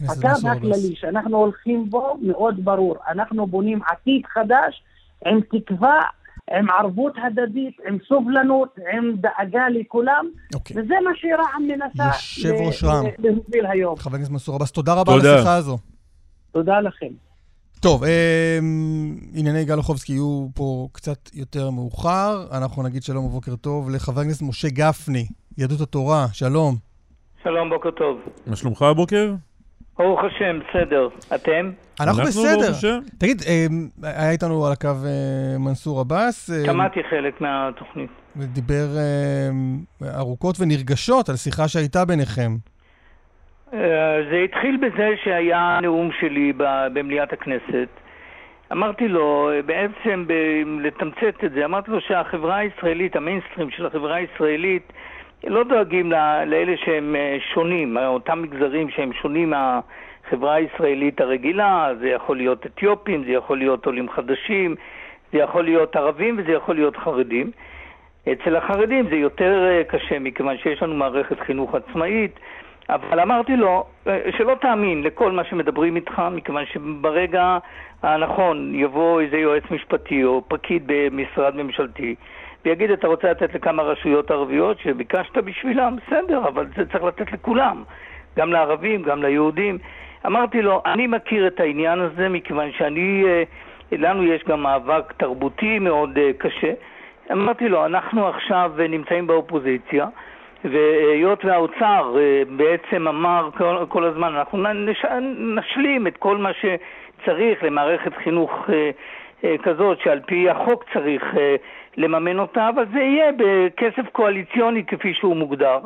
הקו 0.09 0.47
הכללי. 0.49 0.95
שאנחנו 0.95 1.37
הולכים 1.37 1.89
בו 1.89 2.17
מאוד 2.21 2.65
ברור. 2.65 2.95
אנחנו 3.07 3.47
בונים 3.47 3.79
עתיד 3.91 4.21
חדש 4.25 4.83
עם 5.25 5.39
תקווה, 5.41 5.99
עם 6.57 6.69
ערבות 6.69 7.13
הדדית, 7.23 7.77
עם 7.87 7.97
סובלנות, 8.07 8.75
עם 8.93 9.15
דאגה 9.15 9.69
לכולם, 9.69 10.25
אוקיי. 10.55 10.81
וזה 10.81 10.93
מה 11.03 11.11
שרע"מ 11.15 11.67
מנסה 11.67 12.03
יושב 12.07 12.49
ל- 12.49 12.65
ראש 12.67 12.83
רע"מ. 12.83 13.05
ל- 13.05 13.09
להוביל 13.27 13.65
היום. 13.65 13.95
חבר 13.95 14.15
הכנסת 14.15 14.31
מנסור 14.31 14.55
עבאס, 14.55 14.71
תודה 14.71 14.93
רבה 14.93 15.13
על. 15.13 15.19
השיחה 15.19 15.55
הזו. 15.55 15.77
תודה 16.51 16.79
לכם. 16.79 17.28
טוב, 17.81 18.03
אה, 18.03 18.59
ענייני 19.33 19.65
גל 19.65 19.77
אוחובסקי 19.77 20.13
יהיו 20.13 20.47
פה 20.55 20.87
קצת 20.91 21.29
יותר 21.33 21.69
מאוחר. 21.69 22.43
אנחנו 22.57 22.83
נגיד 22.83 23.03
שלום 23.03 23.25
ובוקר 23.25 23.55
טוב 23.55 23.89
לחבר 23.89 24.21
הכנסת 24.21 24.41
משה 24.41 24.67
גפני, 24.69 25.25
יהדות 25.57 25.81
התורה, 25.81 26.25
שלום. 26.33 26.75
שלום, 27.43 27.69
בוקר 27.69 27.91
טוב. 27.91 28.19
מה 28.47 28.55
שלומך 28.55 28.81
הבוקר? 28.81 29.33
ברוך 29.97 30.19
השם, 30.23 30.59
בסדר. 30.59 31.07
אתם? 31.35 31.71
אנחנו 31.99 32.23
בסדר. 32.23 32.99
תגיד, 33.17 33.41
אה, 33.47 33.65
היה 34.03 34.31
איתנו 34.31 34.65
על 34.65 34.71
הקו 34.71 34.87
אה, 34.87 35.57
מנסור 35.57 35.99
עבאס, 35.99 36.49
אה, 36.49 36.65
שמעתי 36.65 36.99
חלק 37.09 37.41
מהתוכנית. 37.41 38.09
ודיבר 38.37 38.87
אה, 38.97 40.17
ארוכות 40.19 40.55
ונרגשות 40.59 41.29
על 41.29 41.35
שיחה 41.35 41.67
שהייתה 41.67 42.05
ביניכם. 42.05 42.55
אה, 43.73 44.21
זה 44.29 44.37
התחיל 44.37 44.77
בזה 44.77 45.13
שהיה 45.23 45.79
נאום 45.81 46.09
שלי 46.19 46.53
במליאת 46.93 47.33
הכנסת. 47.33 47.87
אמרתי 48.71 49.07
לו, 49.07 49.51
בעצם, 49.65 50.23
ב- 50.27 50.79
לתמצת 50.81 51.43
את 51.43 51.51
זה, 51.51 51.65
אמרתי 51.65 51.91
לו 51.91 52.01
שהחברה 52.01 52.55
הישראלית, 52.57 53.15
המיינסטרים 53.15 53.69
של 53.69 53.85
החברה 53.85 54.15
הישראלית, 54.15 54.93
לא 55.47 55.63
דואגים 55.63 56.11
ל- 56.11 56.43
לאלה 56.45 56.77
שהם 56.77 57.15
אה, 57.15 57.37
שונים, 57.53 57.97
אותם 57.97 58.41
מגזרים 58.41 58.89
שהם 58.89 59.13
שונים 59.13 59.49
מהחברה 59.49 60.53
הישראלית 60.53 61.21
הרגילה, 61.21 61.91
זה 61.99 62.09
יכול 62.09 62.37
להיות 62.37 62.65
אתיופים, 62.65 63.23
זה 63.23 63.31
יכול 63.31 63.57
להיות 63.57 63.85
עולים 63.85 64.09
חדשים, 64.09 64.75
זה 65.33 65.37
יכול 65.37 65.63
להיות 65.63 65.95
ערבים 65.95 66.35
וזה 66.37 66.51
יכול 66.51 66.75
להיות 66.75 66.97
חרדים. 66.97 67.51
אצל 68.31 68.55
החרדים 68.55 69.09
זה 69.09 69.15
יותר 69.15 69.67
אה, 69.69 69.83
קשה 69.83 70.19
מכיוון 70.19 70.57
שיש 70.57 70.83
לנו 70.83 70.95
מערכת 70.95 71.39
חינוך 71.39 71.75
עצמאית, 71.75 72.39
אבל 72.89 73.19
אמרתי 73.19 73.55
לו 73.55 73.85
אה, 74.07 74.19
שלא 74.37 74.55
תאמין 74.61 75.03
לכל 75.03 75.31
מה 75.31 75.43
שמדברים 75.43 75.95
איתך, 75.95 76.21
מכיוון 76.31 76.65
שברגע 76.65 77.57
הנכון 78.03 78.71
יבוא 78.75 79.21
איזה 79.21 79.37
יועץ 79.37 79.63
משפטי 79.71 80.23
או 80.23 80.41
פקיד 80.47 80.83
במשרד 80.85 81.55
ממשלתי 81.55 82.15
ויגיד, 82.65 82.91
אתה 82.91 83.07
רוצה 83.07 83.31
לתת 83.31 83.53
לכמה 83.53 83.83
רשויות 83.83 84.31
ערביות 84.31 84.79
שביקשת 84.79 85.37
בשבילם? 85.37 85.95
בסדר, 85.95 86.47
אבל 86.47 86.65
זה 86.75 86.85
צריך 86.85 87.03
לתת 87.03 87.31
לכולם, 87.31 87.83
גם 88.37 88.51
לערבים, 88.51 89.03
גם 89.03 89.23
ליהודים. 89.23 89.77
אמרתי 90.25 90.61
לו, 90.61 90.81
אני 90.85 91.07
מכיר 91.07 91.47
את 91.47 91.59
העניין 91.59 91.99
הזה 91.99 92.29
מכיוון 92.29 92.71
שאני, 92.71 93.23
אה, 93.25 93.43
לנו 93.91 94.23
יש 94.23 94.43
גם 94.43 94.63
מאבק 94.63 95.13
תרבותי 95.17 95.79
מאוד 95.79 96.17
אה, 96.17 96.31
קשה. 96.37 96.71
אמרתי 97.31 97.69
לו, 97.69 97.85
אנחנו 97.85 98.27
עכשיו 98.27 98.71
נמצאים 98.89 99.27
באופוזיציה, 99.27 100.07
והיות 100.63 101.45
והאוצר 101.45 102.15
אה, 102.19 102.41
בעצם 102.49 103.07
אמר 103.07 103.49
כל, 103.57 103.85
כל 103.89 104.03
הזמן, 104.03 104.35
אנחנו 104.35 104.57
נש, 104.73 105.05
נשלים 105.37 106.07
את 106.07 106.17
כל 106.17 106.37
מה 106.37 106.49
שצריך 106.53 107.63
למערכת 107.63 108.15
חינוך 108.23 108.69
אה, 108.69 108.89
אה, 109.43 109.55
כזאת, 109.63 109.99
שעל 110.03 110.19
פי 110.25 110.49
החוק 110.49 110.83
צריך 110.93 111.23
לממן 111.97 112.39
אותה, 112.39 112.69
אבל 112.69 112.85
זה 112.93 112.99
יהיה 112.99 113.31
בכסף 113.37 114.09
קואליציוני 114.11 114.85
כפי 114.85 115.13
שהוא 115.13 115.35
מוגדר. 115.35 115.79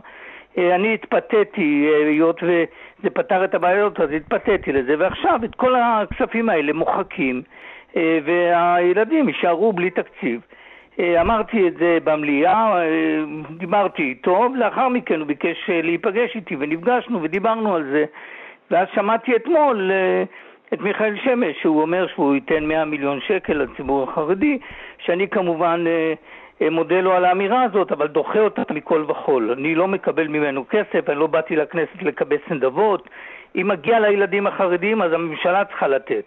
אני 0.58 0.94
התפתיתי, 0.94 1.90
היות 2.06 2.44
וזה 2.44 3.10
פתר 3.14 3.44
את 3.44 3.56
הבעיות, 3.56 4.00
אז 4.00 4.12
התפתיתי 4.12 4.72
לזה, 4.72 4.96
ועכשיו 5.00 5.40
את 5.46 5.56
כל 5.56 5.76
הכספים 5.76 6.50
האלה 6.50 6.74
מוחקים, 6.74 7.42
והילדים 7.96 9.28
יישארו 9.28 9.74
בלי 9.74 9.90
תקציב. 9.90 10.42
אה, 11.00 11.22
אמרתי 11.22 11.68
את 11.68 11.74
זה 11.78 11.98
במליאה, 12.04 12.82
אה, 12.82 13.24
דיברתי 13.58 14.02
איתו, 14.04 14.50
ולאחר 14.54 14.88
מכן 14.88 15.20
הוא 15.20 15.28
ביקש 15.28 15.70
אה, 15.70 15.82
להיפגש 15.82 16.36
איתי, 16.36 16.56
ונפגשנו 16.60 17.24
ודיברנו 17.24 17.76
על 17.76 17.84
זה. 17.84 18.06
ואז 18.72 18.88
שמעתי 18.96 19.36
אתמול 19.36 19.92
את 20.74 20.82
מיכאל 20.82 21.16
שמש, 21.24 21.62
שהוא 21.62 21.82
אומר 21.82 22.08
שהוא 22.08 22.36
ייתן 22.36 22.66
100 22.66 22.86
מיליון 22.86 23.20
שקל 23.28 23.54
לציבור 23.54 24.04
החרדי, 24.04 24.58
שאני 25.06 25.28
כמובן 25.28 25.84
מודה 26.72 27.02
לו 27.02 27.14
על 27.14 27.26
האמירה 27.26 27.64
הזאת, 27.64 27.92
אבל 27.92 28.08
דוחה 28.08 28.40
אותה 28.40 28.62
מכל 28.70 29.06
וכול. 29.08 29.52
אני 29.58 29.76
לא 29.76 29.88
מקבל 29.88 30.28
ממנו 30.28 30.66
כסף, 30.70 31.10
אני 31.10 31.20
לא 31.20 31.28
באתי 31.28 31.56
לכנסת 31.56 32.02
לקבץ 32.02 32.42
נדבות. 32.52 33.10
אם 33.56 33.68
מגיע 33.68 34.00
לילדים 34.00 34.48
החרדים, 34.48 35.02
אז 35.02 35.14
הממשלה 35.14 35.66
צריכה 35.66 35.88
לתת. 35.88 36.24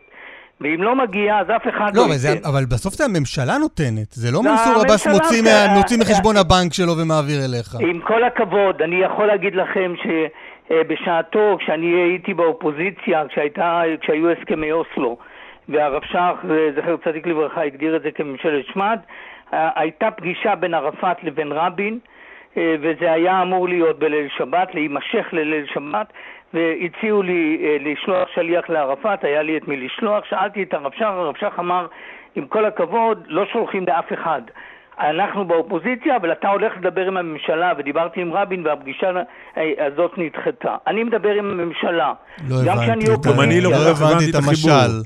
ואם 0.60 0.82
לא 0.82 0.96
מגיע, 0.96 1.38
אז 1.38 1.46
אף 1.50 1.68
אחד 1.68 1.96
לא, 1.96 2.02
לא 2.02 2.06
אבל, 2.06 2.14
זה. 2.14 2.28
אבל 2.44 2.64
בסוף 2.64 2.94
זה 2.94 3.04
הממשלה 3.04 3.58
נותנת. 3.58 4.12
זה 4.12 4.32
לא 4.32 4.42
מנסור 4.42 4.74
עבאס 4.82 5.06
מוציא, 5.06 5.42
מה, 5.42 5.74
מוציא 5.76 5.98
מחשבון 6.00 6.36
הבנק 6.36 6.72
שלו 6.72 6.92
ומעביר 6.98 7.44
אליך. 7.44 7.74
עם 7.80 8.00
כל 8.00 8.24
הכבוד, 8.24 8.82
אני 8.82 8.96
יכול 8.96 9.26
להגיד 9.26 9.54
לכם 9.54 9.94
שבשעתו, 10.02 11.56
כשאני 11.60 11.86
הייתי 11.86 12.34
באופוזיציה, 12.34 13.22
כשהייתה, 13.28 13.82
כשהיו 14.00 14.30
הסכמי 14.30 14.72
אוסלו, 14.72 15.16
והרב 15.68 16.02
שך, 16.04 16.34
זכר 16.76 16.96
צדיק 17.04 17.26
לברכה, 17.26 17.62
הגדיר 17.62 17.96
את 17.96 18.02
זה 18.02 18.10
כממשלת 18.10 18.64
שמד, 18.72 18.98
אה, 19.52 19.70
הייתה 19.74 20.10
פגישה 20.10 20.54
בין 20.54 20.74
ערפאת 20.74 21.24
לבין 21.24 21.52
רבין, 21.52 21.98
אה, 22.56 22.74
וזה 22.80 23.12
היה 23.12 23.42
אמור 23.42 23.68
להיות 23.68 23.98
בליל 23.98 24.28
שבת, 24.38 24.74
להימשך 24.74 25.26
לליל 25.32 25.66
שבת, 25.74 26.12
והציעו 26.54 27.22
לי 27.22 27.58
אה, 27.60 27.76
לשלוח 27.80 28.28
שליח 28.34 28.68
לערפאת, 28.68 29.24
היה 29.24 29.42
לי 29.42 29.56
את 29.56 29.68
מי 29.68 29.76
לשלוח, 29.76 30.24
שאלתי 30.30 30.62
את 30.62 30.74
הרב 30.74 30.92
שך, 30.96 31.02
הרב 31.02 31.34
שך 31.40 31.52
אמר, 31.58 31.86
עם 32.34 32.46
כל 32.46 32.64
הכבוד, 32.64 33.24
לא 33.26 33.46
שולחים 33.52 33.86
לאף 33.86 34.12
אחד. 34.12 34.42
אנחנו 35.00 35.44
באופוזיציה, 35.44 36.16
אבל 36.16 36.32
אתה 36.32 36.48
הולך 36.48 36.72
לדבר 36.76 37.06
עם 37.06 37.16
הממשלה, 37.16 37.72
ודיברתי 37.78 38.20
עם 38.20 38.32
רבין 38.32 38.66
והפגישה 38.66 39.10
אה, 39.56 39.86
הזאת 39.86 40.10
נדחתה. 40.16 40.76
אני 40.86 41.04
מדבר 41.04 41.30
עם 41.30 41.50
הממשלה. 41.50 42.12
לא 42.48 42.56
גם 42.66 42.78
הבנתי. 42.78 43.06
גם 43.28 43.40
אני 43.40 43.60
לא 43.60 43.70
לא 43.70 43.76
כל 43.76 43.94
כך 43.94 44.02
הבנתי 44.02 44.30
את. 44.30 44.34
המשל. 44.34 45.02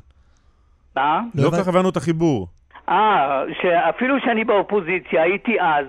מה? 0.97 1.21
לא 1.35 1.45
לא 1.45 1.51
כל 1.51 1.57
כך 1.57 1.69
הבנו 1.69 1.89
את 1.89 1.97
החיבור. 1.97 2.47
אה, 2.89 3.43
שאפילו 3.63 4.21
שאני 4.25 4.45
באופוזיציה, 4.45 5.23
הייתי 5.23 5.61
אז, 5.61 5.87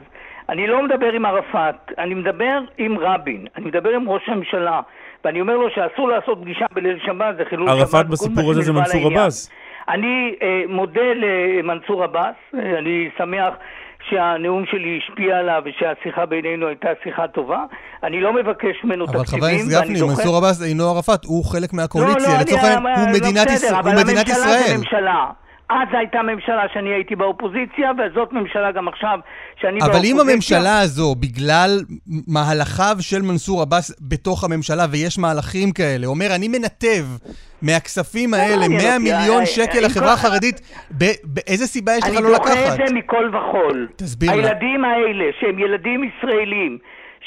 אני 0.50 0.68
לא 0.68 0.84
מדבר 0.84 1.12
עם 1.14 1.26
ערפאת, 1.26 1.76
אני 1.98 2.14
מדבר 2.14 2.60
עם 2.78 2.98
רבין, 3.00 3.48
אני 3.56 3.66
מדבר 3.66 3.90
עם 3.90 4.10
ראש 4.10 4.30
הממשלה, 4.30 4.82
ואני 5.26 5.42
אומר 5.42 5.58
לו 5.58 5.68
שאסור 5.70 6.10
לעשות 6.10 6.38
פגישה 6.42 6.66
בליל 6.74 7.00
שבת, 7.06 7.36
זה 7.38 7.44
חילול 7.50 7.68
שבת. 7.70 7.78
ערפאת 7.78 8.08
בסיפור 8.08 8.52
הזה 8.52 8.62
זה 8.62 8.74
מנסור. 8.74 9.08
עבאס. 9.12 9.50
אני 9.90 10.36
אה, 10.42 10.62
מודה 10.70 11.02
למנסור 11.16 12.04
עבאס, 12.04 12.36
אה, 12.56 12.78
אני 12.80 13.10
שמח 13.18 13.54
שהנאום 14.10 14.66
שלי 14.66 15.00
השפיע 15.04 15.38
עליו 15.38 15.62
ושהשיחה 15.66 16.26
בינינו 16.26 16.68
הייתה 16.68 16.88
שיחה 17.04 17.28
טובה. 17.28 17.64
אני 18.04 18.22
לא 18.22 18.34
מבקש 18.34 18.84
ממנו 18.84 19.06
אבל 19.06 19.20
תקציבים, 19.20 19.40
חבר 19.42 19.48
הכנסת 19.48 19.82
גפני. 19.84 20.02
מנסור 20.08 20.38
עבאס 20.38 20.64
אינו 20.64 20.84
ערפאת, 20.90 21.26
הוא 21.26 21.46
חלק 21.46 21.74
מהקואליציה. 21.74 22.28
לא, 22.30 22.34
לא, 22.36 22.40
לצורך 22.42 22.64
העניין, 22.64 22.96
הוא 23.00 23.08
לא 23.08 23.14
מדינת 23.14 23.48
בסדר, 23.48 23.56
ישראל- 23.56 23.76
אבל 23.76 23.92
הוא 23.92 24.02
מדינת 24.04 24.28
הממשלה 24.28 24.36
זה 24.48 24.60
ישראל. 24.60 24.78
ממשלה. 24.78 25.26
אז 25.72 25.88
הייתה 25.92 26.22
ממשלה 26.22 26.64
שאני 26.74 26.90
הייתי 26.90 27.16
באופוזיציה, 27.16 27.92
וזאת 27.98 28.34
ממשלה 28.34 28.72
גם 28.72 28.88
עכשיו 28.88 29.20
שאני 29.56 29.80
אבל 29.80 29.88
באופוזיציה. 29.88 30.16
אם 30.16 30.20
הממשלה 30.20 30.80
הזו, 30.82 31.16
בגלל 31.16 31.70
מהלכיו 32.28 32.96
של 33.00 33.22
מנסור 33.22 33.62
עבאס 33.62 34.02
בתוך 34.10 34.44
הממשלה, 34.44 34.86
ויש 34.92 35.20
מהלכים 35.20 35.72
כאלה, 35.72 36.08
אומר, 36.08 36.26
אני 36.36 36.48
מנתב 36.48 37.06
מהכספים 37.62 38.34
האלה 38.34 38.56
מעניין 38.56 38.80
100 38.80 38.96
אותי, 38.96 39.04
מיליון 39.04 39.42
אה, 39.42 39.46
שקל 39.46 39.78
עם 39.78 39.84
לחברה 39.86 40.14
החרדית, 40.14 40.58
באיזה 41.24 41.68
סיבה 41.68 41.92
יש 41.92 42.04
לך 42.04 42.10
אני 42.10 42.24
לא 42.24 42.38
דוחה 42.38 42.50
לקחת? 42.50 42.80
את 42.80 42.88
זה 42.88 42.94
מכל 42.94 43.30
וכול. 43.36 43.88
תסביר 43.96 44.30
לה. 44.32 44.36
הילדים 44.36 44.86
האלה, 44.86 45.26
שהם 45.40 45.60
ילדים 45.60 46.04
ישראלים, 46.04 46.78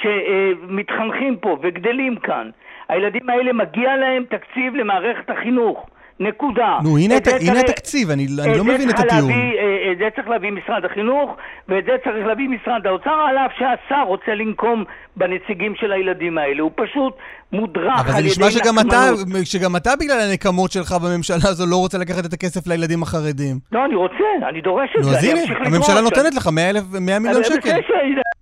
שמתחנכים 0.02 1.36
פה 1.40 1.58
וגדלים 1.62 2.16
כאן, 2.16 2.50
הילדים 2.88 3.30
האלה 3.30 3.52
מגיע 3.52 3.96
להם 3.96 4.24
תקציב 4.30 4.74
למערכת 4.74 5.30
החינוך. 5.30 5.86
נקודה. 6.20 6.78
נו, 6.84 6.98
הנה 6.98 7.16
את 7.16 7.24
זה 7.24 7.30
הנה 7.36 7.40
צריך- 7.52 7.64
התקציב, 7.70 8.10
אני 8.10 8.26
אני 8.26 8.48
לא 8.48 8.54
זה 8.54 8.62
מבין 8.62 8.90
את 8.90 8.98
הטיעון. 8.98 9.30
להביא, 9.30 9.58
אה, 9.58 9.92
את 9.92 9.98
זה 9.98 10.08
צריך 10.16 10.28
להביא 10.28 10.50
משרד 10.52 10.84
החינוך, 10.84 11.30
ואת 11.68 11.84
זה 11.84 11.92
צריך 12.04 12.26
להביא 12.26 12.48
משרד 12.48 12.86
האוצר, 12.86 13.10
על 13.28 13.38
אף 13.38 13.50
שהשר 13.58 14.02
רוצה 14.06 14.34
לנקום 14.34 14.84
בנציגים 15.16 15.74
של 15.74 15.92
הילדים 15.92 16.38
האלה. 16.38 16.62
הוא 16.62 16.70
פשוט 16.74 17.14
מודרך 17.52 17.92
אבל 18.00 18.06
על 18.06 18.12
זה 18.12 18.18
ידי 18.18 18.28
נשמע 18.28 18.50
שגם 18.50 18.74
אתה. 18.78 19.00
שגם 19.44 19.76
אתה 19.76 19.90
בגלל 20.00 20.18
הנקמות 20.30 20.72
שלך 20.72 20.92
בממשלה 20.92 21.36
הזו 21.50 21.64
לא 21.70 21.76
רוצה 21.76 21.98
לקחת 21.98 22.26
את 22.26 22.32
הכסף 22.32 22.66
לילדים 22.66 23.02
החרדים. 23.02 23.56
לא, 23.72 23.84
אני 23.84 23.94
רוצה, 23.94 24.24
אני 24.48 24.60
דורש 24.60 24.90
את 24.90 24.96
נו, 24.96 25.04
זה, 25.04 25.10
אז 25.18 25.24
אני 25.24 25.32
הנה, 25.32 25.66
הממשלה. 25.66 26.00
נותנת 26.00 26.34
לך 26.34 26.48
100 26.52 26.70
אלף- 26.70 26.82
100 27.00 27.18
מיליון 27.18 27.42
אבל 27.44 27.54
שקל. 27.54 27.70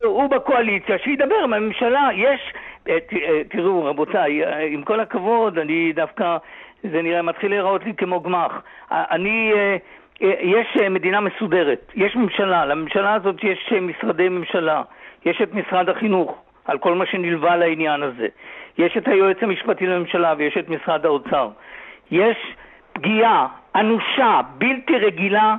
הוא 0.05 0.27
בקואליציה, 0.31 0.97
שידבר 1.05 1.35
עם 1.45 1.53
הממשלה. 1.53 2.09
יש, 2.17 2.41
אה, 2.89 2.93
אה, 3.13 3.43
תראו, 3.51 3.85
רבותיי, 3.85 4.45
אה, 4.45 4.67
עם 4.73 4.83
כל 4.83 5.01
הכבוד, 5.01 5.59
אני 5.59 5.93
דווקא, 5.97 6.37
זה 6.91 7.03
נראה, 7.03 7.23
מתחיל 7.23 7.51
להיראות 7.51 7.85
לי 7.85 7.95
כמו 7.95 8.21
גמ"ח. 8.21 8.63
אני, 8.91 9.53
אה, 9.53 9.77
אה, 10.23 10.35
יש 10.41 10.77
אה, 10.83 10.89
מדינה 10.89 11.21
מסודרת, 11.21 11.93
יש 11.95 12.17
ממשלה, 12.17 12.67
לממשלה 12.67 13.15
הזאת 13.15 13.45
יש 13.45 13.73
משרדי 13.83 14.29
ממשלה, 14.29 14.83
יש 15.25 15.43
את 15.43 15.55
משרד 15.55 15.89
החינוך, 15.89 16.43
על 16.65 16.79
כל 16.79 16.95
מה 16.95 17.07
שנלווה 17.07 17.57
לעניין 17.57 18.03
הזה. 18.03 18.27
יש 18.79 18.97
את 18.97 19.09
היועץ 19.09 19.37
המשפטי 19.43 19.87
לממשלה 19.87 20.35
ויש 20.39 20.57
את 20.57 20.69
משרד 20.69 21.07
האוצר. 21.07 21.49
יש 22.11 22.37
פגיעה 22.93 23.47
אנושה, 23.77 24.41
בלתי 24.59 24.99
רגילה, 24.99 25.57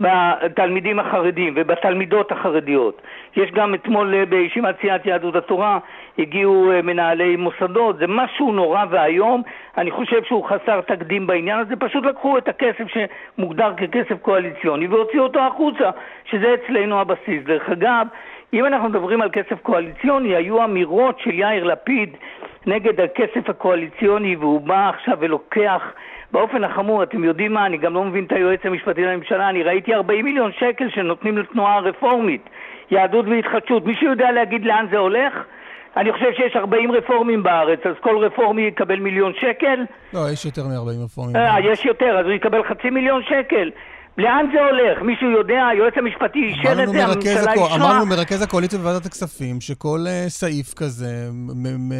בתלמידים 0.00 0.98
החרדים 0.98 1.52
ובתלמידות 1.56 2.32
החרדיות. 2.32 3.02
יש 3.36 3.50
גם 3.50 3.74
אתמול 3.74 4.14
אה, 4.14 4.26
בישיבת 4.26 4.80
סיעת 4.80 5.06
יהדות 5.06 5.36
התורה 5.36 5.78
הגיעו 6.18 6.70
אה, 6.70 6.82
מנהלי 6.82 7.36
מוסדות, 7.36 7.98
זה 7.98 8.04
משהו 8.08 8.52
נורא 8.52 8.84
ואיום, 8.90 9.42
אני 9.78 9.90
חושב 9.90 10.22
שהוא 10.22 10.44
חסר 10.44 10.80
תקדים 10.80 11.26
בעניין 11.26 11.58
הזה, 11.58 11.76
פשוט 11.76 12.04
לקחו 12.04 12.38
את 12.38 12.48
הכסף 12.48 12.84
שמוגדר 12.88 13.72
ככסף 13.74 14.22
קואליציוני 14.22 14.86
והוציאו 14.86 15.22
אותו 15.22 15.40
החוצה, 15.40 15.90
שזה 16.24 16.54
אצלנו 16.54 17.00
הבסיס. 17.00 17.44
דרך 17.44 17.70
אגב, 17.70 18.06
אם 18.52 18.66
אנחנו 18.66 18.88
מדברים 18.88 19.22
על 19.22 19.30
כסף 19.30 19.60
קואליציוני, 19.62 20.36
היו 20.36 20.64
אמירות 20.64 21.18
של 21.18 21.34
יאיר 21.34 21.64
לפיד 21.64 22.16
נגד 22.66 23.00
הכסף 23.00 23.50
הקואליציוני 23.50 24.36
והוא 24.36 24.60
בא 24.60 24.88
עכשיו 24.88 25.16
ולוקח 25.20 25.92
באופן 26.32 26.64
החמור, 26.64 27.02
אתם 27.02 27.24
יודעים 27.24 27.52
מה, 27.52 27.66
אני 27.66 27.78
גם 27.78 27.94
לא 27.94 28.04
מבין 28.04 28.24
את 28.24 28.32
היועץ 28.32 28.60
המשפטי 28.64 29.02
לממשלה, 29.02 29.48
אני 29.48 29.62
ראיתי 29.62 29.94
40 29.94 30.24
מיליון 30.24 30.52
שקל 30.52 30.90
שנותנים 30.90 31.38
לתנועה 31.38 31.76
הרפורמית, 31.76 32.48
יהדות 32.90 33.26
והתחדשות. 33.26 33.86
מישהו 33.86 34.06
יודע 34.06 34.32
להגיד 34.32 34.64
לאן 34.64 34.86
זה 34.90 34.98
הולך? 34.98 35.32
אני 35.96 36.12
חושב 36.12 36.32
שיש 36.36 36.56
40 36.56 36.92
רפורמים 36.92 37.42
בארץ, 37.42 37.80
אז 37.84 37.94
כל 38.00 38.18
רפורמי 38.18 38.62
יקבל 38.62 39.00
מיליון 39.00 39.32
שקל? 39.34 39.84
לא, 40.14 40.20
יש 40.32 40.46
יותר 40.46 40.62
מ-40 40.62 41.04
רפורמים. 41.04 41.36
אה, 41.36 41.60
יש 41.60 41.84
יותר, 41.84 42.18
אז 42.18 42.26
הוא 42.26 42.32
יקבל 42.32 42.62
חצי 42.62 42.90
מיליון 42.90 43.22
שקל. 43.22 43.70
לאן 44.18 44.46
זה 44.52 44.60
הולך? 44.60 45.02
מישהו 45.02 45.30
יודע? 45.30 45.66
היועץ 45.66 45.94
המשפטי 45.96 46.38
אישר 46.38 46.82
את 46.82 46.88
זה, 46.88 47.04
הממשלה 47.04 47.52
אישרה. 47.52 47.76
אמרנו 47.76 48.06
מרכז 48.06 48.42
הקואליציה 48.42 48.78
בוועדת 48.78 49.06
הכספים 49.06 49.60
שכל 49.60 49.98
uh, 50.06 50.28
סעיף 50.28 50.74
כזה 50.74 51.28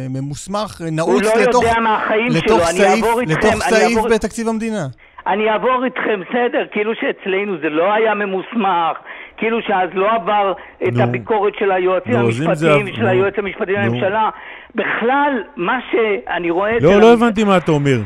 ממוסמך, 0.09 0.81
נעוץ 0.91 1.21
לתוך, 1.23 1.35
הוא 1.35 1.63
לא 1.63 1.69
יודע 1.69 1.79
מהחיים 1.79 2.31
שלו, 2.31 2.57
אני 2.69 2.85
אעבור 2.85 3.19
איתכם. 3.21 3.37
לתוך 3.37 3.63
סעיף 3.63 3.97
אעבור... 3.97 4.09
בתקציב 4.09 4.47
המדינה. 4.47 4.87
אני 5.27 5.49
אעבור 5.49 5.85
איתכם, 5.85 6.19
בסדר, 6.21 6.65
כאילו 6.71 6.91
שאצלנו 6.95 7.57
זה 7.61 7.69
לא 7.69 7.93
היה 7.93 8.13
ממוסמך, 8.13 8.97
כאילו 9.37 9.61
שאז 9.61 9.89
לא 9.93 10.11
עבר 10.15 10.53
את 10.87 10.93
נו. 10.93 11.03
הביקורת 11.03 11.53
של 11.59 11.71
היועצים 11.71 12.15
המשפטיים, 12.15 12.87
של 12.95 13.01
נו. 13.01 13.07
היועץ 13.07 13.33
המשפטי 13.37 13.71
לממשלה. 13.71 14.29
בכלל, 14.75 15.43
מה 15.55 15.79
שאני 15.91 16.49
רואה... 16.49 16.79
לא, 16.81 17.01
לא 17.01 17.13
הבנתי 17.13 17.43
מה 17.43 17.57
אתה 17.57 17.71
אומר. 17.71 18.01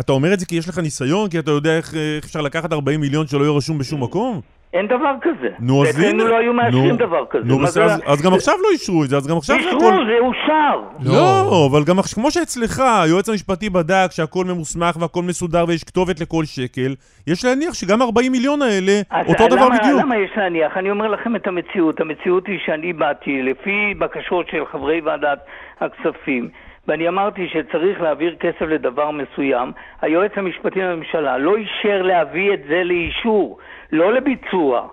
אתה 0.00 0.12
אומר 0.12 0.34
את 0.34 0.40
זה 0.40 0.46
כי 0.46 0.56
יש 0.56 0.68
לך 0.68 0.78
ניסיון? 0.78 1.30
כי 1.30 1.38
אתה 1.38 1.50
יודע 1.50 1.76
איך, 1.76 1.94
איך 1.94 2.24
אפשר 2.24 2.40
לקחת 2.40 2.72
40 2.72 3.00
מיליון 3.00 3.26
שלא 3.26 3.44
יהיה 3.44 3.56
רשום 3.56 3.78
בשום 3.78 4.02
מקום? 4.02 4.40
אין 4.72 4.86
דבר 4.86 5.14
כזה. 5.22 5.48
נו, 5.58 5.82
אז 5.84 6.00
הנה. 6.00 6.24
לא 6.24 6.38
היו 6.38 6.52
מאשרים 6.52 6.96
דבר 6.96 7.24
כזה. 7.30 7.44
נו, 7.44 7.58
בסדר, 7.58 7.84
אז, 7.84 8.02
אז 8.06 8.22
גם 8.22 8.34
עכשיו 8.34 8.54
לא 8.62 8.68
אישרו 8.72 9.04
את 9.04 9.08
זה, 9.08 9.16
אז 9.16 9.26
גם 9.26 9.36
עכשיו 9.36 9.56
זה 9.62 9.68
הכל... 9.68 9.76
אישרו, 9.76 10.06
זה 10.06 10.18
אושר. 10.20 10.80
לא, 11.04 11.12
לא 11.12 11.68
אבל 11.70 11.84
גם 11.84 11.96
כמו 12.14 12.30
שאצלך, 12.30 12.82
היועץ 13.04 13.28
המשפטי 13.28 13.70
בדק 13.70 14.08
שהכל 14.10 14.44
ממוסמך 14.44 14.96
והכל 15.00 15.22
מסודר 15.22 15.64
ויש 15.68 15.84
כתובת 15.84 16.20
לכל 16.20 16.44
שקל, 16.44 16.94
יש 17.26 17.44
להניח 17.44 17.74
שגם 17.74 18.02
40 18.02 18.32
מיליון 18.32 18.62
האלה, 18.62 18.92
אותו 19.28 19.44
למה, 19.46 19.56
דבר 19.56 19.68
בדיוק. 19.68 20.00
למה 20.00 20.16
יש 20.16 20.30
להניח? 20.36 20.76
אני 20.76 20.90
אומר 20.90 21.08
לכם 21.08 21.36
את 21.36 21.46
המציאות. 21.46 22.00
המציאות 22.00 22.46
היא 22.46 22.58
שאני 22.66 22.92
באתי, 22.92 23.42
לפי 23.42 23.94
בקשות 23.98 24.46
של 24.50 24.64
חברי 24.72 25.00
ועדת 25.00 25.38
הכספים, 25.80 26.48
ואני 26.88 27.08
אמרתי 27.08 27.48
שצריך 27.48 28.00
להעביר 28.00 28.36
כסף 28.40 28.62
לדבר 28.62 29.10
מסוים, 29.10 29.72
היועץ 30.00 30.32
המשפטי 30.36 30.80
לממשלה 30.80 31.38
לא 31.38 31.56
אישר 31.56 32.02
להביא 32.02 32.54
את 32.54 32.60
זה 32.68 32.84
לאישור. 32.84 33.58
לא 33.92 34.12
לביצוע. 34.12 34.88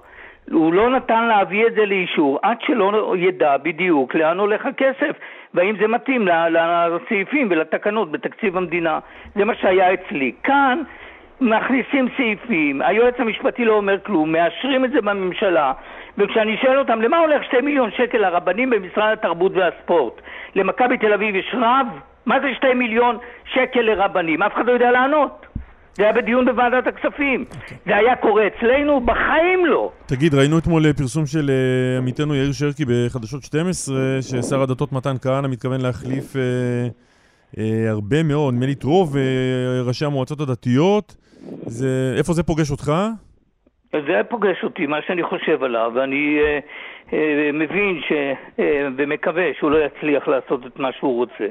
הוא 0.52 0.74
לא 0.74 0.90
נתן 0.90 1.24
להביא 1.24 1.68
את 1.68 1.74
זה 1.74 1.86
לאישור 1.86 2.40
עד 2.42 2.58
שלא 2.62 3.16
ידע 3.18 3.58
בדיוק 3.58 4.16
לאן 4.16 4.40
הולך 4.40 4.66
הכסף 4.66 5.16
והאם 5.54 5.76
זה 5.80 5.88
מתאים 5.88 6.28
לסעיפים 6.28 7.48
ולתקנות 7.52 8.12
בתקציב 8.12 8.58
המדינה. 8.58 9.00
זה 9.36 9.46
מה 9.46 9.56
שהיה 9.56 9.94
אצלי. 9.94 10.32
כאן 10.44 10.82
מכניסים 11.42 12.08
סעיפים, 12.18 12.82
היועץ 12.82 13.16
המשפטי 13.20 13.66
לא 13.66 13.74
אומר 13.74 14.00
כלום, 14.00 14.32
מאשרים 14.32 14.86
את 14.86 14.92
זה 14.92 15.02
בממשלה 15.02 15.74
וכשאני 16.18 16.58
שואל 16.58 16.80
אותם 16.80 17.02
למה 17.02 17.18
הולך 17.18 17.44
שתי 17.44 17.62
מיליון 17.62 17.92
שקל 17.92 18.18
לרבנים 18.18 18.70
במשרד 18.70 19.12
התרבות 19.14 19.52
והספורט? 19.56 20.22
למכבי 20.56 20.98
תל 20.98 21.14
אביב 21.14 21.36
יש 21.36 21.56
רב? 21.58 21.88
מה 22.26 22.40
זה 22.40 22.54
שתי 22.56 22.74
מיליון 22.74 23.18
שקל 23.46 23.82
לרבנים? 23.82 24.44
אף 24.44 24.54
אחד 24.54 24.66
לא 24.66 24.72
יודע 24.72 24.92
לענות. 24.92 25.45
זה 25.96 26.04
היה 26.04 26.14
בדיון 26.14 26.46
בוועדת 26.46 26.88
הכספים. 26.88 27.46
Okay. 27.52 27.56
אוקיי. 27.56 27.78
זה 27.86 27.96
היה 27.96 28.16
קורה 28.16 28.48
אצלנו? 28.48 29.00
בחיים 29.02 29.66
לא. 29.66 29.92
תגיד, 30.06 30.34
ראינו 30.34 30.58
אתמול 30.58 30.86
אה, 30.86 30.94
פרסום 30.94 31.26
של 31.26 31.50
uh, 31.50 32.02
עמיתנו 32.02 32.36
יאיר 32.36 32.52
שרקי 32.52 32.84
בחדשות 32.86 33.44
12, 33.44 33.96
ששר 34.22 34.62
הדתות 34.62 34.92
מתן 34.92 35.16
כהנא 35.22 35.48
מתכוון 35.48 35.82
להחליף 35.82 36.34
uh, 36.34 37.56
uh, 37.56 37.60
הרבה 37.90 38.24
מאוד, 38.24 38.54
נדמה 38.54 38.66
לי 38.66 38.74
את 38.74 38.84
רוב 38.84 39.16
uh, 39.16 39.88
ראשי 39.88 40.06
המועצות 40.06 40.42
הדתיות. 40.42 41.16
זה, 41.66 42.16
איפה 42.18 42.34
זה 42.34 42.44
פוגש 42.44 42.72
אותך? 42.72 42.92
זה 43.92 44.22
פוגש 44.30 44.64
אותי, 44.64 44.86
מה 44.86 44.98
שאני 45.08 45.24
חושב 45.24 45.64
עליו, 45.64 45.92
ואני 45.96 46.40
uh, 46.40 47.10
uh, 47.10 47.14
מבין 47.54 48.02
ש, 48.08 48.12
uh, 48.12 48.62
ומקווה 48.98 49.44
שהוא 49.60 49.72
לא 49.72 49.78
יצליח 49.86 50.28
לעשות 50.28 50.66
את 50.66 50.80
מה 50.80 50.90
שהוא 50.92 51.16
רוצה. 51.16 51.48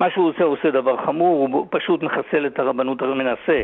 מה 0.00 0.06
שהוא 0.10 0.28
עושה, 0.28 0.44
הוא 0.44 0.52
עושה 0.52 0.70
דבר 0.70 0.96
חמור, 1.06 1.48
הוא 1.52 1.66
פשוט 1.70 2.02
מחסל 2.02 2.46
את 2.46 2.58
הרבנות, 2.58 3.00
הוא 3.00 3.14
מנסה. 3.14 3.62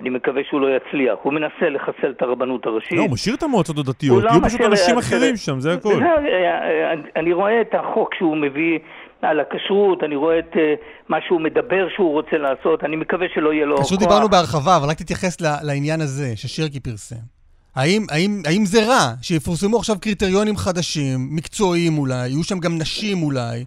אני 0.00 0.10
מקווה 0.10 0.42
שהוא 0.48 0.60
לא 0.60 0.66
יצליח. 0.76 1.18
הוא 1.22 1.32
מנסה 1.32 1.68
לחסל 1.70 2.10
את 2.16 2.22
הרבנות 2.22 2.66
הראשית. 2.66 2.92
לא, 2.92 3.02
הוא 3.02 3.10
משאיר 3.12 3.34
את 3.34 3.42
המועצות 3.42 3.78
הדתיות, 3.78 4.22
לא 4.22 4.30
יהיו 4.30 4.42
פשוט 4.42 4.60
אנשים 4.60 4.98
אחרים 4.98 5.36
שם, 5.36 5.60
זה 5.60 5.72
הכל. 5.72 6.02
אה, 6.02 6.16
אה, 6.16 6.92
אני 7.16 7.32
רואה 7.32 7.60
את 7.60 7.74
החוק 7.74 8.14
שהוא 8.14 8.36
מביא 8.36 8.78
על 9.22 9.40
הכשרות, 9.40 10.04
אני 10.04 10.16
רואה 10.16 10.38
את 10.38 10.56
אה, 10.56 10.74
מה 11.08 11.18
שהוא 11.26 11.40
מדבר 11.40 11.88
שהוא 11.94 12.12
רוצה 12.12 12.38
לעשות, 12.38 12.84
אני 12.84 12.96
מקווה 12.96 13.26
שלא 13.34 13.52
יהיה 13.52 13.66
לו 13.66 13.76
כוח. 13.76 13.86
כשרות 13.86 14.00
דיברנו 14.00 14.28
בהרחבה, 14.28 14.76
אבל 14.76 14.88
רק 14.88 14.96
תתייחס 14.96 15.40
לעניין 15.40 16.00
הזה 16.00 16.36
ששירקי 16.36 16.80
פרסם. 16.80 17.36
האם, 17.76 18.02
האם, 18.10 18.42
האם 18.46 18.64
זה 18.64 18.86
רע 18.86 19.12
שיפורסמו 19.22 19.76
עכשיו 19.76 19.96
קריטריונים 20.00 20.56
חדשים, 20.56 21.18
מקצועיים 21.30 21.98
אולי, 21.98 22.28
יהיו 22.28 22.42
שם 22.42 22.58
גם 22.58 22.78
נשים 22.78 23.22
אולי, 23.22 23.64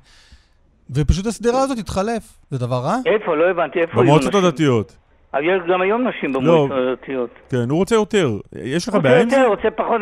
ופשוט 0.95 1.25
הסדרה 1.25 1.61
הזאת 1.61 1.77
תתחלף. 1.77 2.23
זה 2.49 2.65
דבר 2.65 2.75
רע? 2.75 2.95
איפה? 3.05 3.35
לא 3.35 3.49
הבנתי. 3.49 3.79
איפה 3.79 4.01
במועצות 4.01 4.35
הדתיות. 4.35 4.97
אבל 5.33 5.43
יש 5.43 5.61
גם 5.67 5.81
היום 5.81 6.07
נשים 6.07 6.33
במועצות 6.33 6.69
לא. 6.69 6.75
הדתיות. 6.75 7.29
כן, 7.49 7.69
הוא 7.69 7.77
רוצה 7.79 7.95
יותר. 7.95 8.29
יש 8.63 8.87
לך 8.87 8.95
בעיה 8.95 9.21
עם 9.21 9.29
זה? 9.29 9.41
הוא 9.41 9.47
רוצה 9.47 9.67
יותר, 9.67 9.83
הוא 9.83 9.95
רוצה 9.95 10.01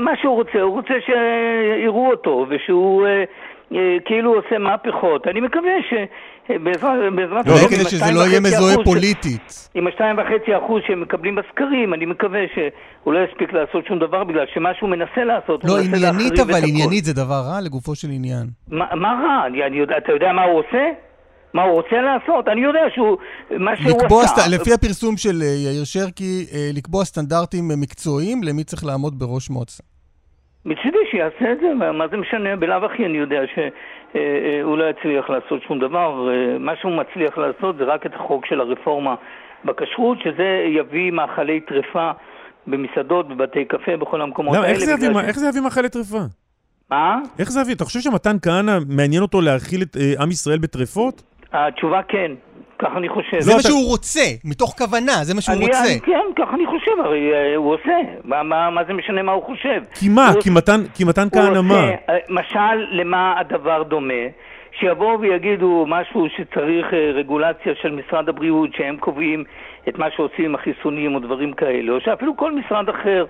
מה 0.00 0.16
שהוא 0.20 0.34
רוצה, 0.34 0.60
הוא 0.60 0.74
רוצה 0.74 0.94
שיראו 1.06 2.10
אותו, 2.10 2.46
ושהוא 2.48 3.06
אה, 3.06 3.24
אה, 3.72 3.96
כאילו 4.04 4.34
עושה 4.34 4.58
מהפכות. 4.58 5.26
אני 5.28 5.40
מקווה 5.40 5.72
ש... 5.90 5.94
בעזרת 6.48 7.46
לא, 7.46 7.54
לא 7.54 7.68
כדי 7.68 7.84
שזה 7.84 8.12
לא 8.14 8.20
יהיה 8.20 8.40
מזוהה 8.40 8.84
פוליטית. 8.84 9.68
עם 9.74 9.86
השתיים 9.86 10.16
וחצי 10.18 10.56
אחוז 10.56 10.82
שהם 10.86 11.00
מקבלים 11.00 11.34
בסקרים, 11.34 11.94
אני 11.94 12.06
מקווה 12.06 12.40
שהוא 12.54 13.14
לא 13.14 13.18
יספיק 13.24 13.52
לעשות 13.52 13.86
שום 13.86 13.98
דבר, 13.98 14.24
בגלל 14.24 14.46
שמה 14.54 14.70
שהוא 14.78 14.90
מנסה 14.90 15.24
לעשות, 15.24 15.64
לא, 15.64 15.78
עניינית 15.78 16.38
אבל, 16.40 16.64
עניינית 16.68 17.04
זה 17.04 17.14
דבר 17.14 17.40
רע 17.48 17.60
לגופו 17.60 17.94
של 17.94 18.08
עניין. 18.10 18.46
מה 18.70 19.12
רע? 19.22 19.46
אתה 19.98 20.12
יודע 20.12 20.32
מה 20.32 20.44
הוא 20.44 20.58
עושה? 20.58 20.84
מה 21.54 21.62
הוא 21.62 21.72
רוצה 21.72 21.96
לעשות? 22.02 22.48
אני 22.48 22.60
יודע 22.60 22.80
שהוא, 22.94 23.16
מה 23.50 23.76
שהוא 23.76 24.20
עשה. 24.20 24.26
סט... 24.26 24.38
לפי 24.54 24.72
הפרסום 24.72 25.16
של 25.16 25.42
אה, 25.42 25.46
יאיר 25.46 25.84
שרקי, 25.84 26.46
אה, 26.54 26.70
לקבוע 26.74 27.04
סטנדרטים 27.04 27.64
מקצועיים 27.80 28.42
למי 28.42 28.64
צריך 28.64 28.84
לעמוד 28.84 29.18
בראש 29.18 29.50
מועצה. 29.50 29.82
מצידי 30.66 30.98
שיעשה 31.10 31.52
את 31.52 31.58
זה, 31.60 31.74
מה 31.92 32.08
זה 32.10 32.16
משנה? 32.16 32.56
בלאו 32.56 32.86
הכי 32.86 33.06
אני 33.06 33.18
יודע 33.18 33.40
שהוא 33.54 33.64
אה, 34.14 34.20
אה, 34.20 34.76
לא 34.76 34.84
יצליח 34.90 35.30
לעשות 35.30 35.62
שום 35.62 35.78
דבר. 35.78 36.28
אה, 36.30 36.58
מה 36.58 36.72
שהוא 36.76 36.92
מצליח 36.92 37.38
לעשות 37.38 37.76
זה 37.76 37.84
רק 37.84 38.06
את 38.06 38.14
החוק 38.14 38.46
של 38.46 38.60
הרפורמה 38.60 39.14
בכשרות, 39.64 40.18
שזה 40.24 40.64
יביא 40.68 41.10
מאכלי 41.10 41.60
טרפה 41.60 42.10
במסעדות, 42.66 43.28
בבתי 43.28 43.64
קפה, 43.64 43.96
בכל 43.96 44.20
המקומות 44.20 44.56
האלה. 44.56 44.68
איך 44.68 44.78
זה, 44.78 44.92
יביא, 44.92 45.08
ש... 45.14 45.24
איך 45.26 45.38
זה 45.38 45.48
יביא 45.48 45.60
מאכלי 45.60 45.88
טרפה? 45.88 46.18
מה? 46.90 47.18
איך 47.38 47.50
זה 47.50 47.60
יביא? 47.60 47.74
אתה 47.74 47.84
חושב 47.84 48.00
שמתן 48.00 48.36
כהנא 48.42 48.78
מעניין 48.88 49.22
אותו 49.22 49.40
להאכיל 49.40 49.82
את 49.82 49.96
אה, 49.96 50.22
עם 50.22 50.30
ישראל 50.30 50.58
בטרפות? 50.58 51.22
התשובה 51.52 52.00
כן. 52.08 52.32
ככה 52.78 52.98
אני 52.98 53.08
חושב. 53.08 53.40
זה 53.40 53.54
מה 53.54 53.62
שהוא 53.62 53.88
רוצה, 53.88 54.26
מתוך 54.44 54.74
כוונה, 54.78 55.12
זה 55.22 55.34
מה 55.34 55.40
שהוא 55.40 55.56
רוצה. 55.60 56.06
כן, 56.06 56.26
ככה 56.36 56.54
אני 56.54 56.66
חושב, 56.66 56.90
הרי 57.04 57.32
אה, 57.32 57.56
הוא 57.56 57.74
עושה. 57.74 57.98
מה 58.24 58.84
זה 58.86 58.92
משנה 58.92 59.22
מה 59.22 59.32
הוא 59.32 59.42
חושב? 59.42 59.80
כי 59.94 60.08
מה? 60.08 60.32
כי 60.94 61.04
מתן 61.04 61.28
כהנא 61.32 61.60
מה? 61.60 61.88
אה, 62.08 62.16
משל 62.28 62.86
למה 62.90 63.40
הדבר 63.40 63.82
דומה? 63.82 64.24
שיבואו 64.80 65.20
ויגידו 65.20 65.84
משהו 65.88 66.26
שצריך 66.36 66.94
אה, 66.94 67.10
רגולציה 67.14 67.72
של 67.82 67.90
משרד 67.90 68.28
הבריאות, 68.28 68.70
שהם 68.74 68.96
קובעים 68.96 69.44
את 69.88 69.98
מה 69.98 70.06
שעושים 70.16 70.44
עם 70.44 70.54
החיסונים 70.54 71.14
או 71.14 71.20
דברים 71.20 71.52
כאלה, 71.52 71.92
או 71.92 72.00
שאפילו 72.00 72.36
כל 72.36 72.52
משרד 72.52 72.88
אחר 72.88 73.24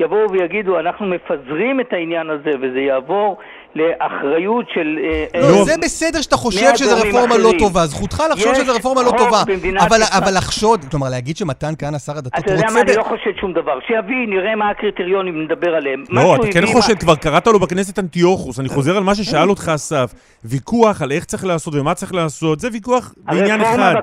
יבואו 0.00 0.30
ויגידו, 0.30 0.78
אנחנו 0.78 1.06
מפזרים 1.06 1.80
את 1.80 1.92
העניין 1.92 2.30
הזה 2.30 2.50
וזה 2.60 2.80
יעבור 2.80 3.38
לאחריות 3.74 4.66
של... 4.74 4.98
אה, 5.34 5.40
לא, 5.40 5.58
אה, 5.58 5.64
זה 5.64 5.74
בסדר 5.82 6.20
שאתה 6.20 6.36
חושב 6.36 6.76
שזו 6.76 6.96
רפורמה 6.96 7.38
לא. 7.38 7.52
טובה, 7.58 7.86
זכותך 7.86 8.22
לחשוב 8.32 8.54
שזו 8.54 8.72
רפורמה 8.74 9.02
לא 9.02 9.10
טובה. 9.18 9.42
אבל- 9.86 10.34
לחשוד, 10.36 10.84
כלומר 10.90 11.08
להגיד 11.10 11.36
שמתן 11.36 11.72
כהנא, 11.78 11.98
שר 11.98 12.18
הדתות, 12.18 12.32
אתה 12.38 12.52
יודע 12.52 12.62
רוצה... 12.62 12.74
מה, 12.74 12.80
אני 12.80 12.96
לא 12.96 13.02
חושד 13.02 13.30
שום 13.40 13.52
דבר. 13.52 13.78
שיביא, 13.86 14.28
נראה 14.28 14.56
מה 14.56 14.70
הקריטריונים, 14.70 15.42
נדבר 15.44 15.74
עליהם. 15.74 16.04
לא, 16.10 16.36
אתה 16.36 16.46
כן 16.52 16.66
חושד, 16.66 16.98
כבר 16.98 17.14
קראת 17.14 17.46
לו 17.46 17.58
בכנסת 17.60 17.98
אנטיוכוס, 17.98 18.60
אני 18.60 18.68
חוזר 18.68 18.96
על 18.96 19.02
מה 19.02 19.14
ששאל 19.14 19.50
אותך 19.50 19.70
אסף, 19.74 20.12
ויכוח 20.44 21.02
על 21.02 21.12
איך 21.12 21.24
צריך 21.24 21.44
לעשות 21.44 21.74
ומה 21.74 21.94
צריך 21.94 22.14
לעשות, 22.14 22.60
זה 22.60 22.68
ויכוח 22.72 23.14
בעניין 23.18 23.60
אחד. 23.60 23.94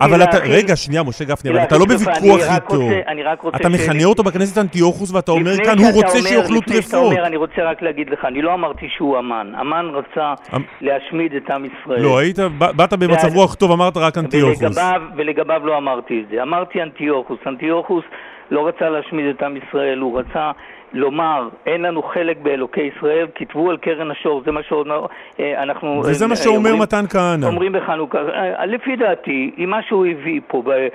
אבל 0.00 0.22
אתה, 0.22 0.38
רגע, 0.38 0.76
שנייה, 0.76 1.02
משה 1.02 1.24
גפני, 1.24 1.50
אבל 1.50 1.62
אתה 1.62 1.78
לא. 1.78 1.84
בוויכוח 1.84 2.40
איתו. 2.54 2.74
רוצה- 2.74 3.00
רוצה 3.42 3.58
אתה 3.58 3.68
מכנה 3.68 4.04
אותו 4.04 4.22
בכנסת 4.22 4.58
אנטיוכוס 4.58 5.10
ואתה 5.12 5.32
אומר 5.32 5.56
כאן, 5.64 5.78
הוא 5.78 5.90
רוצה 5.92 6.22
שיאכלו 6.22 6.56
לפני 6.60 6.82
שאתה 6.82 6.90
טרפות. 6.90 7.12
אומר, 7.12 7.26
אני 7.26 7.36
רוצה 7.36 7.62
רק 7.70 7.82
להגיד 7.82 8.10
לך, 8.10 8.24
אני 8.24 8.42
לא 8.42 8.54
אמרתי 8.54 8.86
שהוא 8.96 9.05
אמן. 9.18 9.52
אמן 9.60 9.86
רצה 9.92 10.34
אמ- 10.56 10.62
להשמיד 10.80 11.34
את 11.34 11.50
עם 11.50 11.64
ישראל. 11.64 12.02
לא, 12.02 12.18
היית, 12.18 12.38
באת 12.58 12.92
במצב 12.92 13.12
ואז- 13.24 13.36
רוח 13.36 13.54
טוב, 13.54 13.70
אמרת 13.72 13.96
רק 13.96 14.18
אנטיוכוס. 14.18 14.62
ולגביו, 14.62 15.02
ולגביו 15.16 15.66
לא 15.66 15.76
אמרתי 15.78 16.20
את 16.24 16.28
זה. 16.30 16.42
אמרתי 16.42 16.82
אנטיוכוס. 16.82 17.38
אנטיוכוס 17.46 18.04
לא 18.50 18.66
רצה 18.68 18.88
להשמיד 18.88 19.26
את 19.26 19.42
עם 19.42 19.56
ישראל, 19.56 19.98
הוא 19.98 20.18
רצה 20.20 20.50
לומר, 20.92 21.48
אין 21.66 21.82
לנו 21.82 22.02
חלק 22.02 22.36
באלוקי 22.42 22.80
ישראל, 22.96 23.26
כתבו 23.34 23.70
על 23.70 23.76
קרן 23.76 24.10
השור, 24.10 24.42
זה 24.44 24.50
מה 24.52 24.60
שאנחנו... 24.62 26.00
וזה 26.04 26.26
מה 26.26 26.36
שאומר 26.36 26.76
מתן 26.76 27.04
כהנא. 27.10 27.46
אומרים 27.46 27.72
בחנוכה. 27.72 28.18
אה, 28.18 28.66
לפי 28.66 28.96
דעתי, 28.96 29.50
עם 29.56 29.70
מה 29.70 29.82
שהוא 29.88 30.06
הביא 30.06 30.40
פה 30.46 30.62
אה, 30.72 30.86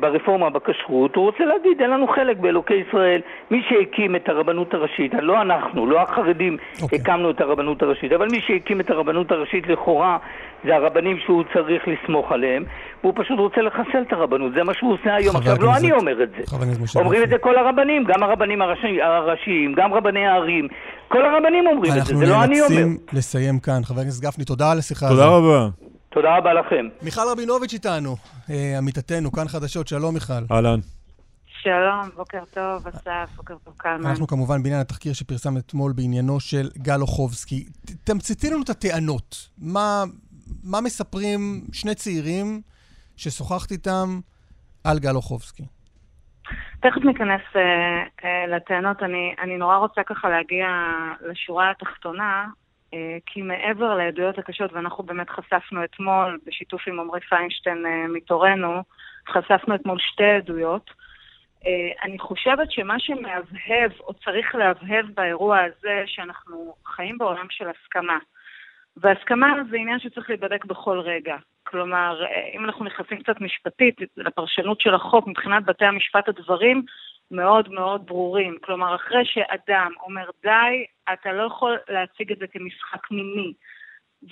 ברפורמה 0.00 0.50
בכשרות, 0.50 1.16
הוא 1.16 1.24
רוצה 1.24 1.44
להגיד, 1.44 1.80
אין 1.80 1.90
לנו 1.90 2.08
חלק 2.08 2.36
באלוקי 2.36 2.74
ישראל. 2.88 3.20
מי 3.50 3.62
שהקים 3.68 4.16
את 4.16 4.28
הרבנות 4.28 4.74
הראשית, 4.74 5.12
לא 5.20 5.42
אנחנו, 5.42 5.86
לא 5.86 6.00
החרדים 6.02 6.56
אוקיי. 6.82 6.98
הקמנו 6.98 7.30
את 7.30 7.40
הרבנות 7.40 7.82
הראשית, 7.82 8.12
אבל 8.12 8.26
מי 8.30 8.40
שהקים 8.40 8.80
את 8.80 8.90
הרבנות 8.90 9.30
הראשית 9.30 9.66
לכאורה 9.66 10.18
זה 10.64 10.76
הרבנים 10.76 11.18
שהוא 11.24 11.42
צריך 11.54 11.82
לסמוך 11.88 12.32
עליהם, 12.32 12.64
והוא 13.02 13.12
פשוט 13.16 13.38
רוצה 13.38 13.60
לחסל 13.62 14.02
את 14.08 14.12
הרבנות, 14.12 14.52
זה 14.54 14.62
מה 14.62 14.74
שהוא 14.74 14.92
עושה 14.92 15.14
היום. 15.14 15.36
עכשיו, 15.36 15.56
לא 15.60 15.76
אני 15.76 15.92
אומר 15.92 16.22
את 16.22 16.28
זה. 16.30 16.56
אומרים 17.00 17.22
את. 17.22 17.28
זה 17.28 17.38
כל 17.38 17.56
הרבנים, 17.58 18.04
גם 18.04 18.22
הרבנים 18.22 18.62
הראשי- 18.62 19.02
הראשיים, 19.02 19.74
גם 19.76 19.92
רבני 19.94 20.26
הערים. 20.26 20.68
כל 21.08 21.24
הרבנים 21.24 21.66
אומרים 21.66 21.92
את 21.92 21.96
זה, 21.96 21.98
אנחנו 22.00 22.16
זה 22.16 22.26
לא 22.26 22.44
אני 22.44 22.60
אומר. 22.60 22.70
נאלצים 22.70 22.96
לסיים 23.12 23.58
כאן. 23.58 23.80
חבר 23.84 24.00
הכנסת 24.00 24.24
גפני, 24.24 24.44
תודה 24.44 24.72
על 24.72 24.78
השיחה 24.78 25.08
תודה 25.08 25.24
הזאת. 25.24 25.44
רבה. 25.44 25.85
תודה 26.16 26.36
רבה 26.36 26.52
לכם. 26.54 26.88
מיכל 27.02 27.20
רבינוביץ' 27.32 27.72
איתנו, 27.72 28.16
אה, 28.50 28.78
עמיתתנו, 28.78 29.32
כאן 29.32 29.48
חדשות. 29.48 29.88
שלום, 29.88 30.14
מיכל. 30.14 30.32
אהלן. 30.52 30.80
שלום, 31.46 32.10
בוקר 32.16 32.44
טוב, 32.54 32.88
אסף, 32.88 33.30
בוקר 33.36 33.54
טוב, 33.64 33.74
קלמן. 33.76 34.06
אנחנו 34.06 34.26
כמובן 34.26 34.62
בעניין 34.62 34.80
התחקיר 34.80 35.12
שפרסם 35.12 35.56
אתמול 35.56 35.92
בעניינו 35.96 36.40
של 36.40 36.68
גל 36.78 37.00
אוחובסקי. 37.00 37.64
תמצתי 38.04 38.50
לנו 38.50 38.62
את 38.62 38.70
הטענות. 38.70 39.36
מה, 39.58 40.04
מה 40.64 40.80
מספרים 40.80 41.40
שני 41.72 41.94
צעירים 41.94 42.60
ששוחחת 43.16 43.70
איתם 43.70 44.20
על 44.84 44.98
גל 44.98 45.14
אוחובסקי? 45.14 45.64
תכף 46.80 47.04
ניכנס 47.04 47.42
אה, 47.56 47.60
אה, 48.24 48.56
לטענות. 48.56 49.02
אני, 49.02 49.34
אני 49.42 49.56
נורא 49.56 49.76
רוצה 49.76 50.00
ככה 50.06 50.28
להגיע 50.28 50.66
לשורה 51.30 51.70
התחתונה, 51.70 52.46
כי 53.26 53.42
מעבר 53.42 53.94
לעדויות 53.94 54.38
הקשות, 54.38 54.72
ואנחנו 54.72 55.04
באמת 55.04 55.30
חשפנו 55.30 55.84
אתמול, 55.84 56.38
בשיתוף 56.46 56.88
עם 56.88 57.00
עמרי 57.00 57.20
פיינשטיין 57.20 57.86
אה, 57.86 58.08
מתורנו, 58.08 58.82
חשפנו 59.28 59.74
אתמול 59.74 59.98
שתי 59.98 60.30
עדויות. 60.30 60.90
אה, 61.66 61.90
אני 62.02 62.18
חושבת 62.18 62.72
שמה 62.72 62.98
שמהבהב, 62.98 63.92
או 64.00 64.14
צריך 64.14 64.54
להבהב 64.54 65.06
באירוע 65.14 65.58
הזה, 65.60 66.02
שאנחנו 66.06 66.74
חיים 66.86 67.18
בעולם 67.18 67.46
של 67.50 67.68
הסכמה. 67.68 68.18
והסכמה 68.96 69.54
זה 69.70 69.76
עניין 69.76 69.98
שצריך 69.98 70.30
להיבדק 70.30 70.64
בכל 70.64 71.00
רגע. 71.00 71.36
כלומר, 71.66 72.24
אה, 72.24 72.48
אם 72.56 72.64
אנחנו 72.64 72.84
נכנסים 72.84 73.22
קצת 73.22 73.40
משפטית 73.40 74.00
לפרשנות 74.16 74.80
של 74.80 74.94
החוק, 74.94 75.26
מבחינת 75.26 75.64
בתי 75.64 75.84
המשפט 75.84 76.28
הדברים 76.28 76.82
מאוד 77.30 77.68
מאוד 77.68 78.06
ברורים. 78.06 78.56
כלומר, 78.64 78.96
אחרי 78.96 79.24
שאדם 79.24 79.90
אומר 80.06 80.30
די, 80.42 80.84
אתה 81.12 81.32
לא 81.32 81.46
יכול 81.46 81.76
להציג 81.88 82.32
את 82.32 82.38
זה 82.38 82.46
כמשחק 82.52 83.10
מיני. 83.10 83.52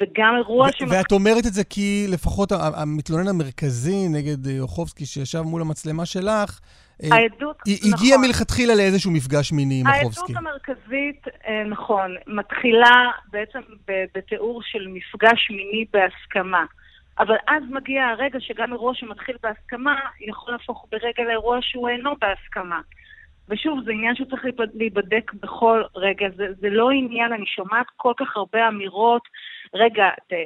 וגם 0.01 0.34
אירוע 0.36 0.66
ו- 0.66 0.90
ואת 0.90 1.12
אומרת 1.12 1.47
את 1.47 1.53
זה 1.53 1.64
כי 1.64 2.07
לפחות 2.09 2.53
המתלונן 2.53 3.28
המרכזי 3.28 4.09
נגד 4.09 4.47
אה, 4.47 4.61
אוחובסקי 4.61 5.07
שישב 5.07 5.40
מול 5.40 5.61
המצלמה 5.62 6.07
שלך, 6.07 6.61
אה, 7.03 7.09
העדות, 7.16 7.57
היא 7.66 7.76
נכון. 7.76 7.92
הגיעה 7.92 8.18
מלכתחילה 8.18 8.74
לאיזשהו 8.74 9.11
מפגש 9.11 9.53
מיני 9.53 9.80
עם 9.80 9.86
העדות 9.86 10.05
אוחובסקי. 10.05 10.32
המרכזית, 10.36 11.26
אה, 11.47 11.64
נכון, 11.64 12.14
מתחילה 12.26 13.11
בעצם 13.32 13.61
בתיאור 14.14 14.62
של 14.62 14.88
מפגש 14.88 15.51
מיני 15.51 15.84
בהסכמה. 15.92 16.64
אבל 17.18 17.36
אז 17.46 17.62
מגיע 17.70 18.08
הרגע 18.08 18.40
שגם 18.40 18.72
אירוע 18.72 18.94
שמתחיל 18.94 19.36
בהסכמה 19.42 20.00
יכול 20.20 20.52
להפוך 20.52 20.86
ברגע 20.92 21.24
לאירוע 21.24 21.58
שהוא 21.62 21.88
אינו 21.88 22.16
בהסכמה. 22.20 22.80
ושוב, 23.48 23.80
זה 23.84 23.92
עניין 23.92 24.14
שצריך 24.14 24.44
להיבד- 24.44 24.74
להיבדק 24.74 25.32
בכל 25.32 25.82
רגע. 25.96 26.28
זה, 26.36 26.46
זה 26.60 26.70
לא 26.70 26.90
עניין, 26.90 27.32
אני 27.32 27.46
שומעת 27.46 27.86
כל 27.96 28.12
כך 28.16 28.36
הרבה 28.36 28.68
אמירות, 28.68 29.22
רגע, 29.74 30.10
ת, 30.28 30.32
אה, 30.32 30.38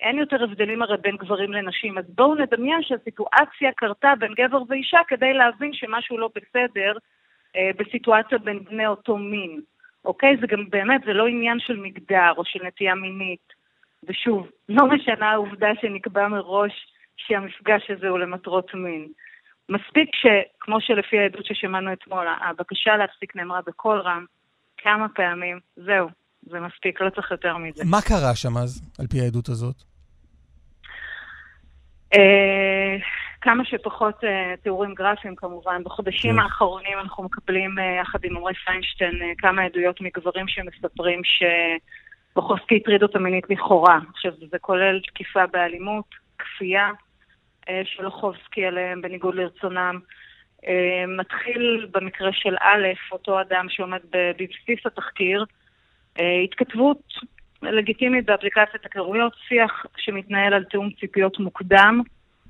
אין 0.00 0.18
יותר 0.18 0.44
הבדלים 0.44 0.82
הרי 0.82 0.96
בין 0.96 1.16
גברים 1.16 1.52
לנשים, 1.52 1.98
אז 1.98 2.04
בואו 2.08 2.34
נדמיין 2.34 2.82
שהסיטואציה 2.82 3.72
קרתה 3.76 4.12
בין 4.18 4.34
גבר 4.34 4.62
ואישה 4.68 4.98
כדי 5.08 5.32
להבין 5.32 5.72
שמשהו 5.72 6.18
לא 6.18 6.30
בסדר 6.34 6.92
אה, 7.56 7.70
בסיטואציה 7.76 8.38
בין 8.38 8.64
בני 8.64 8.86
אותו 8.86 9.16
מין. 9.16 9.60
אוקיי? 10.04 10.36
זה 10.40 10.46
גם 10.46 10.70
באמת, 10.70 11.00
זה 11.04 11.12
לא 11.12 11.26
עניין 11.26 11.58
של 11.58 11.76
מגדר 11.76 12.32
או 12.36 12.44
של 12.44 12.66
נטייה 12.66 12.94
מינית. 12.94 13.53
ושוב, 14.08 14.48
לא 14.68 14.86
משנה 14.86 15.30
העובדה 15.30 15.68
שנקבע 15.80 16.28
מראש 16.28 16.72
שהמפגש 17.16 17.90
הזה 17.90 18.08
הוא 18.08 18.18
למטרות 18.18 18.74
מין. 18.74 19.08
מספיק 19.68 20.10
שכמו 20.14 20.80
שלפי 20.80 21.18
העדות 21.18 21.46
ששמענו 21.46 21.92
אתמול, 21.92 22.26
הבקשה 22.40 22.96
להפסיק 22.96 23.36
נאמרה 23.36 23.60
בקול 23.66 24.00
רם 24.00 24.24
כמה 24.78 25.08
פעמים, 25.08 25.60
זהו, 25.76 26.08
זה 26.42 26.60
מספיק, 26.60 27.00
לא 27.00 27.10
צריך 27.10 27.30
יותר 27.30 27.56
מזה. 27.56 27.84
מה 27.90 28.02
קרה 28.02 28.34
שם 28.34 28.56
אז, 28.56 28.92
על 28.98 29.06
פי 29.06 29.20
העדות 29.20 29.48
הזאת? 29.48 29.76
אה, 32.14 32.96
כמה 33.44 33.64
שפחות 33.64 34.24
אה, 34.24 34.54
תיאורים 34.62 34.94
גרפיים 34.94 35.36
כמובן. 35.36 35.82
בחודשים 35.84 36.32
כן. 36.32 36.38
האחרונים 36.38 36.98
אנחנו 36.98 37.24
מקבלים 37.24 37.78
אה, 37.78 38.00
יחד 38.00 38.18
עם 38.24 38.36
עמרי 38.36 38.54
פיינשטיין 38.54 39.22
אה, 39.22 39.32
כמה 39.38 39.62
עדויות 39.62 40.00
מגברים 40.00 40.48
שמספרים 40.48 41.20
שבוחובסקי 42.34 42.76
הטריד 42.76 43.02
אותה 43.02 43.18
מינית 43.18 43.50
לכאורה. 43.50 43.98
עכשיו, 44.14 44.32
זה 44.50 44.58
כולל 44.58 45.00
תקיפה 45.00 45.46
באלימות, 45.46 46.04
כפייה 46.38 46.90
אה, 47.68 47.82
של 47.84 48.06
אוחובסקי 48.06 48.66
עליהם 48.66 49.02
בניגוד 49.02 49.34
לרצונם. 49.34 49.98
אה, 50.66 51.04
מתחיל 51.08 51.86
במקרה 51.90 52.32
של 52.32 52.56
א', 52.60 53.12
אותו 53.12 53.40
אדם 53.40 53.66
שעומד 53.68 53.98
בבסיס 54.10 54.86
התחקיר, 54.86 55.44
אה, 56.18 56.40
התכתבות 56.44 57.02
לגיטימית 57.62 58.26
באפליקציית 58.26 58.84
היכרויות, 58.84 59.32
שיח 59.48 59.86
שמתנהל 59.96 60.54
על 60.54 60.64
תיאום 60.64 60.90
ציפיות 61.00 61.38
מוקדם, 61.38 62.00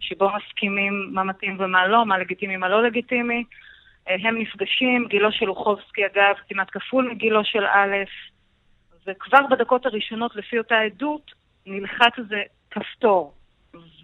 שבו 0.01 0.28
מסכימים 0.37 1.11
מה 1.12 1.24
מתאים 1.24 1.57
ומה 1.61 1.87
לא, 1.87 2.07
מה 2.07 2.18
לגיטימי, 2.18 2.57
מה 2.57 2.68
לא 2.68 2.82
לגיטימי. 2.82 3.45
הם 4.07 4.39
נפגשים, 4.39 5.07
גילו 5.09 5.32
של 5.32 5.51
אוחובסקי 5.51 6.07
אגב 6.07 6.35
כמעט 6.49 6.68
כפול 6.72 7.11
מגילו 7.11 7.45
של 7.45 7.64
א', 7.64 7.95
וכבר 9.07 9.39
בדקות 9.51 9.87
הראשונות 9.87 10.37
לפי 10.37 10.59
אותה 10.59 10.75
עדות 10.79 11.31
נלחץ 11.67 12.13
איזה 12.19 12.37
כפתור, 12.71 13.35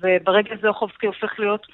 וברגע 0.00 0.54
זה 0.62 0.68
אוחובסקי 0.68 1.06
הופך 1.06 1.32
להיות 1.38 1.66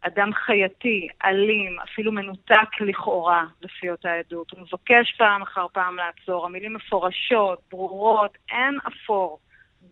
אדם 0.00 0.30
חייתי, 0.46 1.08
אלים, 1.24 1.76
אפילו 1.84 2.12
מנותק 2.12 2.80
לכאורה, 2.80 3.44
לפי 3.62 3.90
אותה 3.90 4.08
עדות. 4.12 4.50
הוא 4.50 4.60
מבקש 4.60 5.14
פעם 5.18 5.42
אחר 5.42 5.66
פעם 5.72 5.96
לעצור, 5.96 6.46
המילים 6.46 6.74
מפורשות, 6.74 7.58
ברורות, 7.70 8.30
אין 8.50 8.78
אפור. 8.88 9.38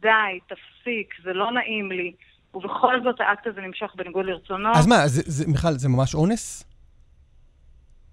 די, 0.00 0.08
תפסיק, 0.46 1.14
זה 1.22 1.32
לא 1.32 1.52
נעים 1.52 1.92
לי. 1.92 2.12
ובכל 2.54 3.02
זאת 3.04 3.20
האקט 3.20 3.46
הזה 3.46 3.60
נמשך 3.60 3.92
בניגוד 3.94 4.26
לרצונו. 4.26 4.68
אז 4.74 4.86
מה, 4.86 4.94
זה- 5.06 5.22
זה- 5.26 5.50
מיכל, 5.50 5.68
זה 5.72 5.88
ממש 5.88 6.14
אונס? 6.14 6.64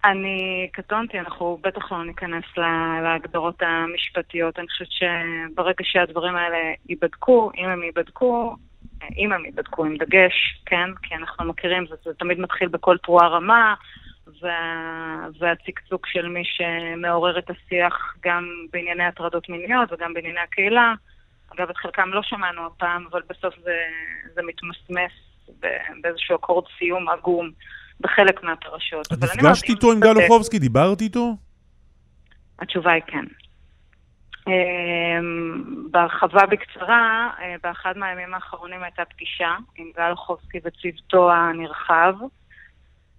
אני 0.04 0.70
קטונתי, 0.74 1.20
אנחנו 1.20 1.60
בטח 1.64 1.92
לא 1.92 2.06
ניכנס 2.06 2.44
ל- 2.58 3.02
להגדרות 3.04 3.62
המשפטיות. 3.62 4.60
אני 4.60 4.68
חושבת 4.68 4.92
שברגע 4.92 5.84
שהדברים 5.84 6.36
האלה 6.36 6.58
ייבדקו, 6.90 7.52
אם 7.58 7.66
הם 7.66 7.84
ייבדקו, 7.84 8.56
אם 9.18 9.34
הם 9.34 9.46
ייבדקו 9.46 9.86
עם 9.86 9.98
דגש, 9.98 10.62
כן? 10.66 10.90
כי 11.04 11.16
אנחנו 11.16 11.46
מכירים, 11.46 11.86
זה, 11.88 11.96
זה 12.04 12.14
תמיד 12.14 12.40
מתחיל 12.40 12.68
בכל 12.68 12.98
תרועה 12.98 13.28
רמה, 13.28 13.76
וה, 14.42 15.28
והצקצוק 15.40 16.08
של 16.08 16.28
מי 16.28 16.44
שמעורר 16.46 17.40
את 17.40 17.50
השיח 17.50 18.16
גם 18.24 18.66
בענייני 18.72 19.04
הטרדות 19.04 19.50
מיניות 19.50 19.94
וגם 19.94 20.14
בענייני 20.14 20.40
הקהילה. 20.40 20.94
אגב, 21.56 21.70
את 21.70 21.78
חלקם 21.78 22.10
לא 22.14 22.22
שמענו 22.24 22.66
הפעם, 22.66 23.08
אבל 23.12 23.22
בסוף 23.30 23.56
זה, 23.64 23.78
זה 24.34 24.42
מתמסמס 24.42 25.12
באיזשהו 26.02 26.36
אקורד 26.36 26.64
סיום 26.78 27.10
עגום 27.10 27.52
בחלק 28.02 28.44
מהפרשות. 28.44 29.08
את 29.14 29.24
נפגשת 29.24 29.70
איתו 29.70 29.92
עם 29.92 30.00
גל 30.00 30.24
אוחובסקי? 30.24 30.60
דיברת 30.60 31.02
איתו? 31.02 31.36
התשובה 32.60 32.92
היא 32.92 33.02
כן. 33.08 33.26
אמ, 34.48 35.74
בהרחבה 35.92 36.46
בקצרה, 36.46 37.30
אה, 37.40 37.56
באחד 37.64 37.98
מהימים 37.98 38.34
האחרונים 38.34 38.84
הייתה 38.84 39.04
פגישה 39.06 39.56
עם 39.76 39.86
גל 39.98 40.16
חובסקי 40.16 40.58
וצוותו 40.64 41.32
הנרחב. 41.32 42.14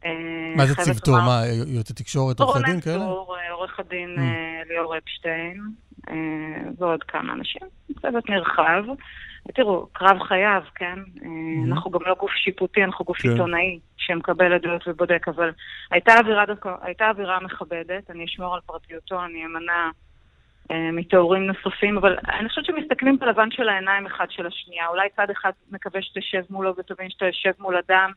אה, 0.05 0.11
מה 0.57 0.66
זה 0.66 0.74
צוותו? 0.74 1.12
מה, 1.12 1.41
יועצי 1.66 1.95
תקשורת, 1.95 2.41
עורכי 2.41 2.62
דין 2.64 2.80
כאלה? 2.80 3.05
אה, 3.05 3.53
עורך 3.53 3.80
הדין 3.80 4.16
Mm. 4.18 4.68
ליאור 4.68 4.99
אפשטיין, 4.99 5.61
ועוד 6.78 7.03
כמה 7.03 7.33
אנשים, 7.33 7.62
צוות 8.03 8.30
נרחב. 8.30 8.85
ותראו, 9.49 9.86
קרב 9.93 10.18
חייו, 10.18 10.62
כן? 10.74 10.99
Mm-hmm. 11.16 11.26
אנחנו 11.68 11.90
גם 11.90 12.01
לא 12.07 12.14
גוף 12.14 12.30
שיפוטי, 12.30 12.84
אנחנו 12.84 13.05
גוף 13.05 13.18
כן. 13.18 13.30
עיתונאי 13.30 13.78
שמקבל 13.97 14.53
עדויות 14.53 14.88
ובודק, 14.88 15.28
אבל 15.28 15.51
הייתה 15.90 16.14
אווירה 16.18 16.47
דווקא, 16.47 16.74
הייתה 16.82 17.09
אווירה 17.09 17.40
מכבדת, 17.40 18.11
אני 18.11 18.24
אשמור 18.24 18.55
על 18.55 18.61
פרטיותו, 18.66 19.24
אני 19.24 19.45
אמנע 19.45 19.90
אה, 20.70 20.90
מתיאורים 20.93 21.47
נוספים, 21.47 21.99
אבל 21.99 22.16
אני 22.28 22.49
חושבת 22.49 22.64
שמסתכלים 22.64 23.18
בלבן 23.18 23.51
של 23.51 23.68
העיניים 23.68 24.07
אחד 24.07 24.26
של 24.30 24.47
השנייה. 24.47 24.88
אולי 24.88 25.09
צד 25.16 25.30
אחד 25.30 25.51
מקווה 25.72 26.03
שתשב 26.03 26.43
מולו 26.51 26.74
ותבין 26.76 27.11
שאתה 27.11 27.26
יושב 27.26 27.53
מול 27.59 27.76
אדם 27.76 28.11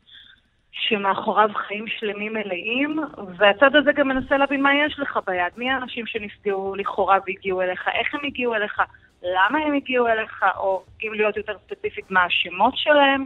שמאחוריו 0.71 1.49
חיים 1.53 1.85
שלמים 1.87 2.33
מלאים, 2.33 2.99
והצד 3.37 3.75
הזה 3.75 3.91
גם 3.91 4.07
מנסה 4.07 4.37
להבין 4.37 4.61
מה 4.61 4.69
יש 4.75 4.99
לך 4.99 5.19
ביד. 5.27 5.51
מי 5.57 5.71
האנשים 5.71 6.05
שנפגעו 6.07 6.75
לכאורה 6.75 7.17
והגיעו 7.27 7.61
אליך, 7.61 7.87
איך 7.87 8.15
הם 8.15 8.19
הגיעו 8.23 8.55
אליך, 8.55 8.81
למה 9.23 9.59
הם 9.65 9.73
הגיעו 9.73 10.07
אליך, 10.07 10.45
או 10.57 10.83
אם 11.03 11.13
להיות 11.13 11.37
יותר 11.37 11.53
ספציפית, 11.65 12.11
מה 12.11 12.23
השמות 12.23 12.73
שלהם. 12.77 13.25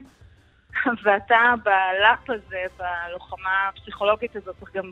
ואתה 1.03 1.53
בלאפ 1.63 2.29
הזה, 2.29 2.63
בלוחמה 2.77 3.69
הפסיכולוגית 3.69 4.35
הזאת, 4.35 4.55
צריך 4.59 4.75
גם 4.75 4.91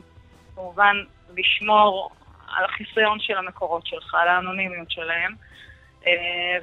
כמובן 0.54 0.96
לשמור 1.36 2.10
על 2.56 2.64
החיסיון 2.64 3.18
של 3.20 3.36
המקורות 3.36 3.86
שלך, 3.86 4.14
על 4.14 4.28
האנונימיות 4.28 4.90
שלהם. 4.90 5.34
אה, 6.06 6.12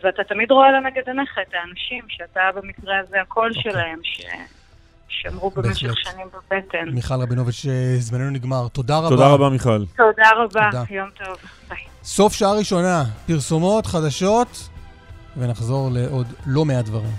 ואתה 0.03 0.23
תמיד 0.23 0.51
רואה 0.51 0.71
לנגד 0.71 1.07
עיניך 1.07 1.39
את 1.41 1.53
האנשים 1.53 2.03
שאתה 2.09 2.41
במקרה 2.55 2.99
הזה 2.99 3.21
הקול 3.21 3.51
אוקיי. 3.57 3.71
שלהם, 3.71 3.99
ששמרו 4.03 5.49
במשך 5.49 5.87
בהחלט. 5.87 6.13
שנים 6.13 6.27
בבטן. 6.27 6.89
מיכל 6.89 7.13
רבינוביץ', 7.21 7.65
אה, 7.69 7.95
זמננו 7.97 8.29
נגמר. 8.29 8.67
תודה 8.67 8.97
רבה. 8.97 9.09
תודה 9.09 9.33
רבה, 9.33 9.49
מיכל. 9.49 9.85
תודה 9.97 10.29
רבה, 10.35 10.69
תודה. 10.71 10.83
יום 10.89 11.09
טוב, 11.09 11.37
ביי. 11.69 11.84
סוף 12.05 12.33
שעה 12.33 12.53
ראשונה, 12.53 13.05
פרסומות, 13.25 13.85
חדשות, 13.85 14.69
ונחזור 15.37 15.89
לעוד 15.91 16.27
לא 16.45 16.65
מעט 16.65 16.85
דברים. 16.85 17.11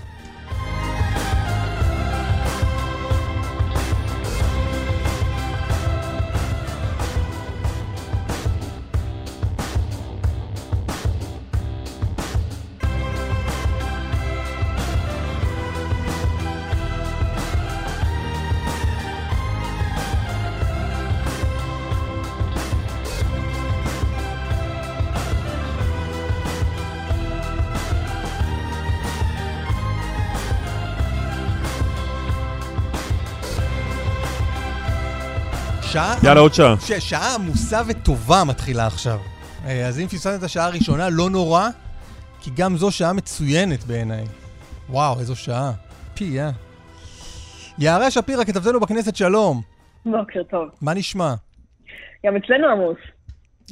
יאללה, 36.27 36.41
עוד 36.41 36.53
שעה. 36.53 36.75
ש- 36.79 37.09
שעה 37.09 37.35
עמוסה 37.35 37.81
וטובה 37.87 38.43
מתחילה 38.47 38.87
עכשיו. 38.87 39.19
אה, 39.65 39.87
אז 39.87 39.99
אם 39.99 40.07
פספסת 40.07 40.39
את 40.39 40.43
השעה 40.43 40.65
הראשונה, 40.65 41.09
לא 41.09 41.29
נורא, 41.29 41.67
כי 42.41 42.51
גם 42.57 42.77
זו 42.77 42.91
שעה 42.91 43.13
מצוינת 43.13 43.83
בעיניי. 43.83 44.23
וואו, 44.89 45.19
איזו 45.19 45.35
שעה. 45.35 45.71
פי, 46.15 46.39
אה. 46.41 46.49
יערה 47.79 48.11
שפירא, 48.11 48.43
כתבתנו 48.43 48.79
בכנסת, 48.79 49.15
שלום. 49.15 49.61
בוקר 50.05 50.43
טוב. 50.43 50.69
מה 50.81 50.93
נשמע? 50.93 51.33
גם 52.25 52.35
אצלנו 52.35 52.67
עמוס. 52.67 52.97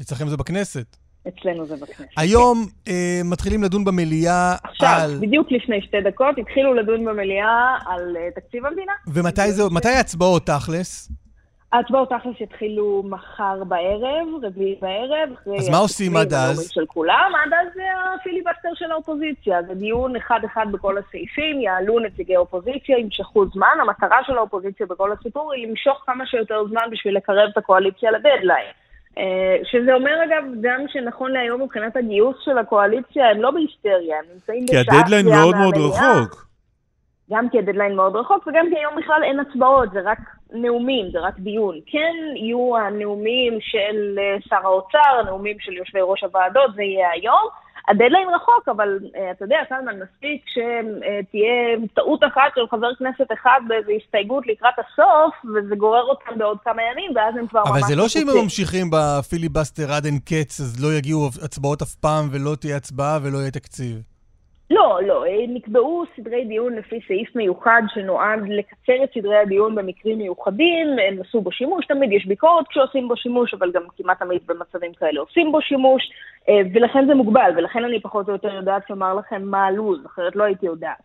אצלכם 0.02 0.28
זה 0.28 0.38
בכנסת. 0.38 0.98
אצלנו 1.28 1.66
זה 1.66 1.76
בכנסת. 1.76 2.12
היום 2.18 2.68
אה, 2.88 3.22
מתחילים 3.26 3.64
לדון 3.64 3.86
במליאה 3.86 4.56
עכשיו, 4.64 4.98
על... 5.02 5.20
בדיוק 5.22 5.48
לפני 5.52 5.82
שתי 5.82 5.98
דקות, 6.02 6.36
התחילו 6.38 6.74
לדון 6.74 7.06
במליאה 7.06 7.78
על 7.86 8.16
uh, 8.16 8.40
תקציב 8.40 8.66
המדינה. 8.66 8.94
ומתי 9.08 9.52
זה... 9.52 9.64
מתי 9.72 9.90
ההצבעות, 9.90 10.46
תכלס? 10.46 11.12
ההצבעות 11.76 12.10
תכלס 12.10 12.42
יתחילו 12.42 13.04
מחר 13.06 13.64
בערב, 13.64 14.28
רביעי 14.44 14.76
בערב. 14.82 15.30
אז 15.58 15.70
מה 15.70 15.78
עושים 15.78 16.18
עד 16.18 16.34
אז? 16.34 16.70
של 16.72 16.86
כולם, 16.86 17.32
עד 17.44 17.54
אז 17.54 17.68
זה 17.76 17.84
הפיליבסטר 18.16 18.70
של 18.74 18.92
האופוזיציה. 18.92 19.64
זה 19.68 19.74
דיון 19.74 20.16
אחד-אחד 20.16 20.66
בכל 20.72 20.98
הסעיפים, 20.98 21.62
יעלו 21.62 22.00
נציגי 22.00 22.38
אופוזיציה, 22.38 22.98
ימשכו 22.98 23.46
זמן. 23.54 23.78
המטרה 23.82 24.18
של 24.26 24.38
האופוזיציה 24.38 24.86
בכל 24.86 25.12
הסיפור 25.12 25.54
היא 25.54 25.68
למשוך 25.68 26.04
כמה 26.06 26.26
שיותר 26.26 26.68
זמן 26.68 26.84
בשביל 26.92 27.18
לקרב 27.18 27.50
את 27.52 27.58
הקואליציה 27.58 28.12
לדדליין. 28.12 28.72
אה, 29.18 29.58
שזה 29.64 29.94
אומר 29.94 30.24
אגב 30.24 30.44
גם 30.62 30.86
שנכון 30.88 31.32
להיום 31.32 31.62
מבחינת 31.62 31.96
הגיוס 31.96 32.36
של 32.46 32.58
הקואליציה 32.58 33.30
הם 33.30 33.42
לא 33.42 33.52
בהיסטריה, 33.52 34.18
הם 34.20 34.26
נמצאים 34.34 34.66
כי 34.68 34.78
בשעה 34.78 35.00
הדדליין 35.00 35.26
פגיעה 35.26 35.42
מאוד 35.42 35.56
מאוד. 35.56 35.76
רחוק. 35.78 36.46
גם 37.32 37.50
כי 37.50 37.60
הדדליין 37.60 37.96
מאוד 37.96 38.16
רחוק, 38.16 38.48
וגם 38.48 38.66
כי 38.70 38.78
היום 38.78 38.96
בכלל 38.96 39.24
אין 39.24 39.40
הצבעות, 39.40 39.92
זה 39.92 40.00
רק 40.04 40.20
נאומים, 40.56 41.12
זה 41.12 41.20
רק 41.20 41.40
דיון. 41.40 41.80
כן 41.86 42.16
יהיו 42.36 42.78
הנאומים 42.78 43.58
של 43.62 44.20
אה, 44.20 44.38
שר 44.50 44.68
האוצר, 44.68 45.20
הנאומים 45.20 45.58
של 45.60 45.74
יושבי 45.74 46.00
ראש 46.02 46.24
הוועדות, 46.24 46.76
זה 46.76 46.84
יהיה 46.84 47.12
היום. 47.12 47.48
הדדליין 47.88 48.28
רחוק, 48.36 48.70
אבל 48.70 49.00
אה, 49.16 49.32
אתה 49.32 49.46
יודע, 49.46 49.58
סלמן, 49.70 50.00
מספיק 50.04 50.46
שתהיה 50.48 51.88
טעות 51.94 52.24
אחת 52.24 52.52
של 52.56 52.62
חבר 52.72 52.96
כנסת 52.96 53.32
אחד 53.34 53.60
באיזו 53.68 53.92
הסתייגות 53.92 54.48
לקראת 54.48 54.74
הסוף, 54.80 55.56
וזה 55.56 55.76
גורר 55.76 56.04
אותם 56.04 56.38
בעוד 56.38 56.58
כמה 56.64 56.82
ימים, 56.92 57.12
ואז 57.16 57.36
הם 57.40 57.48
כבר 57.48 57.60
ממש... 57.60 57.70
אבל 57.72 57.82
זה 57.82 57.96
לא 57.96 58.08
שאם 58.08 58.30
הם. 58.30 58.44
ממשיכים 58.44 58.90
בפיליבסטר 58.92 59.92
עד 59.92 60.06
אין 60.06 60.20
קץ, 60.20 60.60
אז 60.60 60.84
לא 60.84 60.94
יגיעו 60.94 61.30
הצבעות 61.44 61.82
אף 61.82 61.96
פעם, 61.96 62.30
ולא 62.32 62.56
תהיה 62.56 62.78
הצבעה 62.78 63.20
ולא 63.24 63.38
יהיה 63.38 63.52
תקציב. 63.52 64.15
לא, 64.70 65.00
לא, 65.08 65.26
אה, 65.26 65.46
נקבעו 65.48 66.04
סדרי 66.16 66.46
דיון 66.46 66.76
לפי 66.76 67.00
סעיף 67.08 67.36
מיוחד 67.36 67.82
שנועד 67.94 68.40
לקצר 68.50 69.04
את 69.04 69.10
סדרי 69.14 69.38
הדיון 69.38 69.76
במקרים 69.76 70.18
מיוחדים, 70.18 70.88
הם 71.08 71.22
עשו 71.22 71.42
בו 71.42 71.52
שימוש, 71.52 71.86
תמיד 71.86 72.12
יש 72.12 72.26
ביקורת 72.26 72.68
כשעושים 72.68 73.08
בו 73.08 73.18
שימוש, 73.18 73.54
אבל 73.54 73.72
גם 73.72 73.82
כמעט 73.98 74.20
תמיד 74.20 74.42
במצבים 74.48 74.94
כאלה 74.94 75.20
עושים 75.20 75.52
בו 75.52 75.62
שימוש, 75.62 76.04
אה, 76.50 76.62
ולכן 76.74 77.06
זה 77.08 77.16
מוגבל, 77.16 77.52
ולכן 77.58 77.86
אני 77.86 78.02
פחות 78.02 78.28
או 78.28 78.34
יותר 78.34 78.56
יודעת 78.56 78.90
לומר 78.90 79.14
לכם 79.14 79.42
מה 79.44 79.66
הלו"ז, 79.66 80.06
אחרת 80.06 80.36
לא 80.36 80.44
הייתי 80.44 80.66
יודעת. 80.66 81.02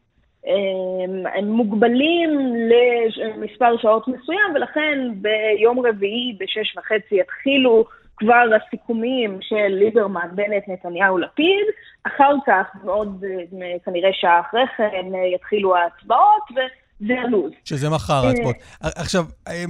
אה, 0.46 1.38
הם 1.38 1.44
מוגבלים 1.44 2.30
למספר 2.70 3.76
שעות 3.76 4.08
מסוים, 4.08 4.54
ולכן 4.54 4.98
ביום 5.14 5.86
רביעי 5.86 6.36
בשש 6.40 6.76
וחצי 6.76 7.16
יתחילו 7.20 7.84
כבר 8.20 8.44
הסיכומים 8.66 9.38
של 9.40 9.66
ליברמן, 9.68 10.28
בנט, 10.34 10.68
נתניהו, 10.68 11.18
לפיד. 11.18 11.66
אחר 12.04 12.32
כך, 12.46 12.66
ועוד 12.84 13.24
אה, 13.24 13.78
כנראה 13.84 14.10
שעה 14.12 14.40
אחרי 14.40 14.60
כן, 14.76 15.14
אה, 15.14 15.34
יתחילו 15.34 15.76
ההצבעות, 15.76 16.42
וזה 16.50 17.14
הלו"ז. 17.20 17.52
שזה 17.64 17.90
מחר 17.90 18.26
ההצבעות. 18.26 18.56
עכשיו, 18.80 19.24
אה, 19.48 19.64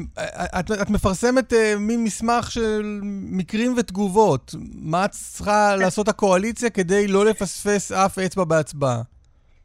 את, 0.61 0.71
את 0.83 0.91
מפרסמת 0.91 1.53
אה, 1.53 1.75
מין 1.79 2.05
מסמך 2.05 2.51
של 2.51 3.01
מקרים 3.31 3.75
ותגובות. 3.77 4.55
מה 4.83 5.09
צריכה 5.09 5.77
לעשות 5.77 6.09
הקואליציה 6.09 6.71
כדי 6.71 7.09
לא 7.09 7.25
לפספס 7.25 7.93
אף 7.93 8.19
אצבע 8.19 8.45
בהצבעה? 8.45 9.03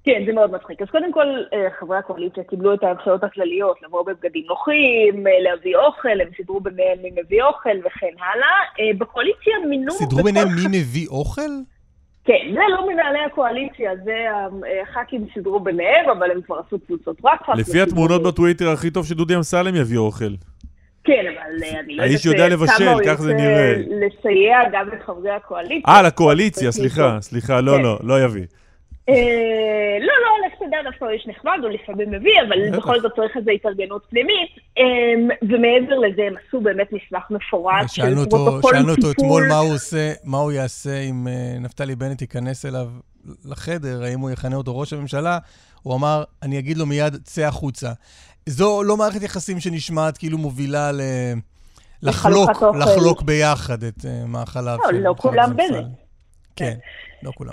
כן, 0.05 0.23
זה 0.25 0.33
מאוד 0.33 0.51
מצחיק. 0.51 0.81
אז 0.81 0.87
קודם 0.89 1.11
כל, 1.13 1.27
אה, 1.53 1.67
חברי 1.79 1.97
הקואליציה 1.97 2.43
קיבלו 2.43 2.73
את 2.73 2.83
ההנחיות 2.83 3.23
הכלליות, 3.23 3.77
לבוא 3.83 4.03
בבגדים 4.05 4.43
נוחים, 4.47 5.27
אה, 5.27 5.31
להביא 5.39 5.75
אוכל, 5.75 6.21
הם 6.21 6.27
סידרו 6.37 6.59
ביניהם 6.59 6.97
מי 7.03 7.09
מביא 7.11 7.43
אוכל 7.43 7.77
וכן 7.85 8.15
הלאה. 8.19 8.57
אה, 8.79 8.97
בקואליציה 8.97 9.53
מינו... 9.69 9.91
סידרו 9.91 10.23
ביניהם 10.23 10.47
מי 10.47 10.79
מביא 10.79 11.07
אוכל? 11.07 11.51
כן, 12.25 12.53
זה 12.53 12.59
לא 12.69 12.87
מנהלי 12.87 13.19
הקואליציה, 13.19 13.91
זה 14.03 14.13
הח"כים 14.83 15.25
סידרו 15.33 15.59
ביניהם, 15.59 16.09
אבל 16.17 16.31
הם 16.31 16.41
כבר 16.41 16.61
עשו 16.67 16.79
קבוצות 16.79 17.17
וואטסאפ. 17.21 17.57
לפי 17.57 17.81
התמונות 17.81 18.23
בטוויטר, 18.23 18.69
הכי 18.69 18.91
טוב 18.91 19.05
שדודי 19.05 19.35
אמסלם 19.35 19.75
יביא 19.75 19.97
אוכל. 19.97 20.33
כן, 21.03 21.13
אבל 21.13 21.63
אני 21.79 21.95
לא 21.95 22.03
יודעת... 22.03 22.09
האיש 22.09 22.25
יודע 22.25 22.47
לבשל, 22.47 22.73
כמה 22.77 22.91
הוא 22.91 23.01
כך 23.07 23.21
זה 23.21 23.31
ירצה 23.31 23.43
נראה. 23.43 23.73
לסייע 23.77 24.57
גם 24.71 24.89
לחברי 24.89 25.31
הקואליציה. 25.31 25.93
אה, 25.93 26.01
לקואליציה, 26.01 26.71
סליחה. 26.71 27.17
סליחה, 27.21 27.61
לא, 27.61 27.71
כן. 27.77 27.83
לא, 27.83 27.99
לא 28.03 28.23
יביא. 28.23 28.45
אה, 29.09 29.97
לא, 29.99 30.13
לא, 30.23 30.47
לך 30.47 30.53
תדע, 30.59 30.77
דווקא 30.83 31.05
הוא 31.05 31.11
איש 31.11 31.27
נחמד, 31.27 31.57
הוא 31.61 31.69
לפעמים 31.69 32.11
מביא, 32.11 32.41
אבל. 32.47 32.77
בכל 32.77 33.01
זאת 33.01 33.11
צריך 33.15 33.37
איזו 33.37 33.51
התארגנות 33.51 34.05
פנימית. 34.09 34.49
אה, 34.77 34.83
ומעבר 35.41 35.99
לזה, 35.99 36.21
הם 36.23 36.33
עשו 36.47 36.61
באמת 36.61 36.87
מסמך 36.91 37.23
מפורט 37.29 37.89
שאלנו 37.89 38.21
אותו. 38.21 39.11
אתמול 39.11 39.47
מה 39.49 39.57
הוא 39.57 39.73
עושה, 39.73 40.13
מה 40.23 40.37
הוא 40.37 40.51
יעשה 40.51 40.99
אם 41.01 41.27
אה, 41.27 41.59
נפתלי 41.59 41.95
בנט 41.95 42.21
ייכנס 42.21 42.65
אליו 42.65 42.87
לחדר, 43.45 44.03
האם 44.03 44.19
הוא 44.19 44.31
יכנה 44.31 44.55
אותו 44.55 44.79
ראש 44.79 44.93
הממשלה, 44.93 45.37
הוא 45.83 45.95
אמר, 45.95 46.23
אני 46.43 46.59
אגיד 46.59 46.77
לו 46.77 46.85
מיד, 46.85 47.15
צא 47.23 47.45
החוצה. 47.45 47.91
זו 48.45 48.83
לא 48.83 48.97
מערכת 48.97 49.23
יחסים 49.23 49.59
שנשמעת 49.59 50.17
כאילו 50.17 50.37
מובילה 50.37 50.91
ל... 50.91 51.01
לחלוק. 52.01 52.49
לחלוק 52.79 53.21
ביחד 53.21 53.83
את 53.83 54.05
אה, 54.05 54.25
מאכליו 54.27 54.77
לא, 54.83 54.89
של 54.89 54.97
לא 54.97 55.15
חבר 55.19 55.31
כולם 55.31 55.55
בנט. 55.55 55.85
כן, 56.55 56.77
לא 57.23 57.31
כולם. 57.35 57.51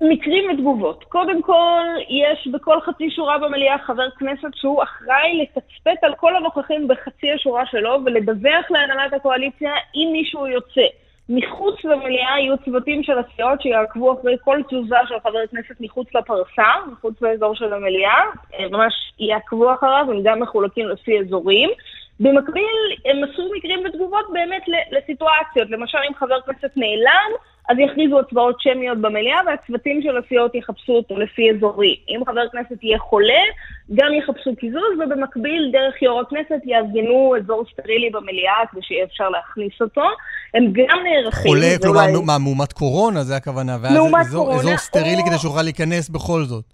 מקרים 0.00 0.50
ותגובות. 0.50 1.04
קודם 1.04 1.42
כל, 1.42 1.84
יש 2.08 2.48
בכל 2.52 2.80
חצי 2.80 3.10
שורה 3.10 3.38
במליאה 3.38 3.78
חבר 3.78 4.10
כנסת 4.10 4.48
שהוא 4.54 4.82
אחראי 4.82 5.42
לתצפת 5.42 6.04
על 6.04 6.14
כל 6.14 6.36
הנוכחים 6.36 6.88
בחצי 6.88 7.32
השורה 7.32 7.66
שלו 7.66 7.98
ולדווח 8.04 8.70
להנהלת 8.70 9.12
הקואליציה 9.12 9.72
אם 9.94 10.08
מישהו 10.12 10.46
יוצא. 10.46 10.86
מחוץ 11.28 11.84
למליאה 11.84 12.40
יהיו 12.40 12.58
צוותים 12.64 13.02
של 13.02 13.18
הסיעות 13.18 13.62
שיעקבו 13.62 14.12
אחרי 14.12 14.36
כל 14.44 14.60
תזוזה 14.68 14.96
של 15.08 15.14
חבר 15.22 15.46
כנסת 15.50 15.80
מחוץ 15.80 16.14
לפרסה, 16.14 16.68
מחוץ 16.92 17.22
לאזור 17.22 17.54
של 17.54 17.72
המליאה, 17.72 18.20
ממש 18.70 18.94
יעקבו 19.18 19.74
אחריו, 19.74 20.06
הם 20.08 20.22
גם 20.22 20.40
מחולקים 20.40 20.88
לפי 20.88 21.18
אזורים. 21.20 21.70
במקביל, 22.20 22.76
הם 23.04 23.24
עשו 23.24 23.42
מקרים 23.56 23.80
ותגובות 23.84 24.24
באמת 24.32 24.62
לסיטואציות. 24.92 25.70
למשל, 25.70 25.98
אם 26.08 26.14
חבר 26.14 26.40
כנסת 26.40 26.70
נעלם, 26.76 27.30
אז 27.68 27.76
יכריזו 27.78 28.20
הצבעות 28.20 28.56
שמיות 28.60 28.98
במליאה, 29.00 29.36
והצוותים 29.46 30.00
של 30.02 30.16
הסיעות 30.16 30.54
יחפשו 30.54 30.92
אותו 30.92 31.18
לפי 31.18 31.42
אזורי. 31.50 31.96
אם 32.08 32.20
חבר 32.26 32.48
כנסת 32.52 32.82
יהיה 32.82 32.98
חולה, 32.98 33.42
גם 33.94 34.06
יחפשו 34.18 34.50
קיזוז, 34.60 34.92
ובמקביל, 35.04 35.70
דרך 35.72 36.02
יו"ר 36.02 36.20
הכנסת, 36.20 36.60
יארגנו 36.64 37.34
אזור 37.36 37.64
סטרילי 37.72 38.10
במליאה, 38.10 38.52
כדי 38.72 38.80
שיהיה 38.82 39.04
אפשר 39.04 39.28
להכניס 39.28 39.72
אותו. 39.80 40.02
הם 40.54 40.64
גם 40.72 40.98
נערכים. 41.04 41.42
חולה, 41.42 41.74
כלומר, 41.82 42.00
אולי- 42.00 42.24
מה, 42.26 42.38
מאומת 42.38 42.72
קורונה, 42.72 43.22
זה 43.24 43.36
הכוונה, 43.36 43.76
ואז 43.82 43.92
אזור, 44.20 44.44
קורונה, 44.44 44.60
אזור 44.60 44.76
סטרילי 44.76 45.20
או- 45.22 45.26
כדי 45.26 45.38
שיוכל 45.38 45.62
להיכנס 45.62 46.08
בכל 46.08 46.42
זאת. 46.44 46.64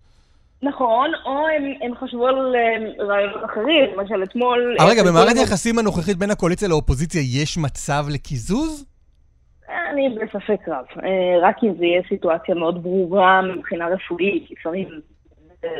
נכון, 0.62 1.10
או 1.26 1.46
הם, 1.56 1.72
הם 1.82 1.92
חשבו 2.00 2.26
על 2.26 2.34
אה, 2.56 3.04
רעיונות 3.04 3.44
אחרים, 3.44 3.84
למשל 3.96 4.22
אתמול... 4.22 4.76
אבל 4.80 4.90
רגע, 4.90 5.00
אה, 5.02 5.06
במערכת 5.06 5.36
היחסים 5.36 5.78
הנוכחית 5.78 6.16
בין 6.16 6.30
הקואליציה 6.30 6.68
לאופוזיציה 6.68 7.20
יש 7.42 7.58
מצב 7.58 8.04
לקיזוז? 8.10 8.84
אני 9.90 10.08
בספק 10.08 10.68
רב. 10.68 10.84
אה, 11.02 11.38
רק 11.42 11.64
אם 11.64 11.74
זה 11.74 11.84
יהיה 11.84 12.02
סיטואציה 12.08 12.54
מאוד 12.54 12.82
ברורה 12.82 13.42
מבחינה 13.42 13.88
רפואית, 13.88 14.50
לפעמים 14.50 14.88
אה, 15.64 15.70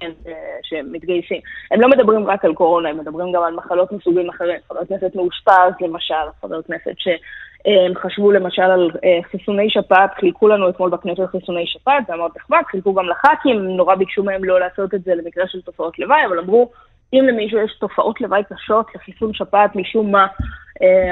כן 0.00 0.10
אה, 0.26 0.32
שמתגייסים. 0.62 1.40
הם 1.70 1.80
לא 1.80 1.88
מדברים 1.88 2.26
רק 2.26 2.44
על 2.44 2.54
קורונה, 2.54 2.88
הם 2.88 2.98
מדברים 2.98 3.32
גם 3.32 3.42
על 3.42 3.54
מחלות 3.54 3.92
מסוגים 3.92 4.28
אחרים. 4.28 4.60
חבר 4.68 4.84
כנסת 4.84 5.14
מאושפז, 5.14 5.72
למשל, 5.80 6.14
חבר 6.40 6.62
כנסת 6.62 6.94
שהם 6.98 7.94
חשבו 7.94 8.30
למשל 8.32 8.62
על 8.62 8.90
חיסוני 9.30 9.70
שפעת, 9.70 10.14
חילקו 10.14 10.48
לנו 10.48 10.68
אתמול 10.68 10.90
בכנסת 10.90 11.26
חיסוני 11.30 11.66
שפעת, 11.66 12.06
זה 12.06 12.16
מאוד 12.16 12.30
נחמד, 12.36 12.62
חילקו 12.70 12.94
גם 12.94 13.08
לח"כים, 13.08 13.76
נורא 13.76 13.94
ביקשו 13.94 14.24
מהם 14.24 14.44
לא 14.44 14.60
לעשות 14.60 14.94
את 14.94 15.04
זה 15.04 15.14
למקרה 15.14 15.48
של 15.48 15.62
תופעות 15.62 15.98
לוואי, 15.98 16.26
אבל 16.26 16.38
אמרו, 16.38 16.70
אם 17.12 17.24
למישהו 17.28 17.58
יש 17.58 17.78
תופעות 17.80 18.20
לוואי 18.20 18.42
קשות 18.44 18.94
לחיסון 18.94 19.34
שפעת 19.34 19.76
משום 19.76 20.12
מה, 20.12 20.26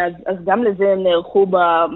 אז, 0.06 0.12
אז 0.26 0.36
גם 0.44 0.64
לזה 0.64 0.92
הם 0.92 1.02
נערכו 1.02 1.46
ב, 1.46 1.56
אה, 1.56 1.86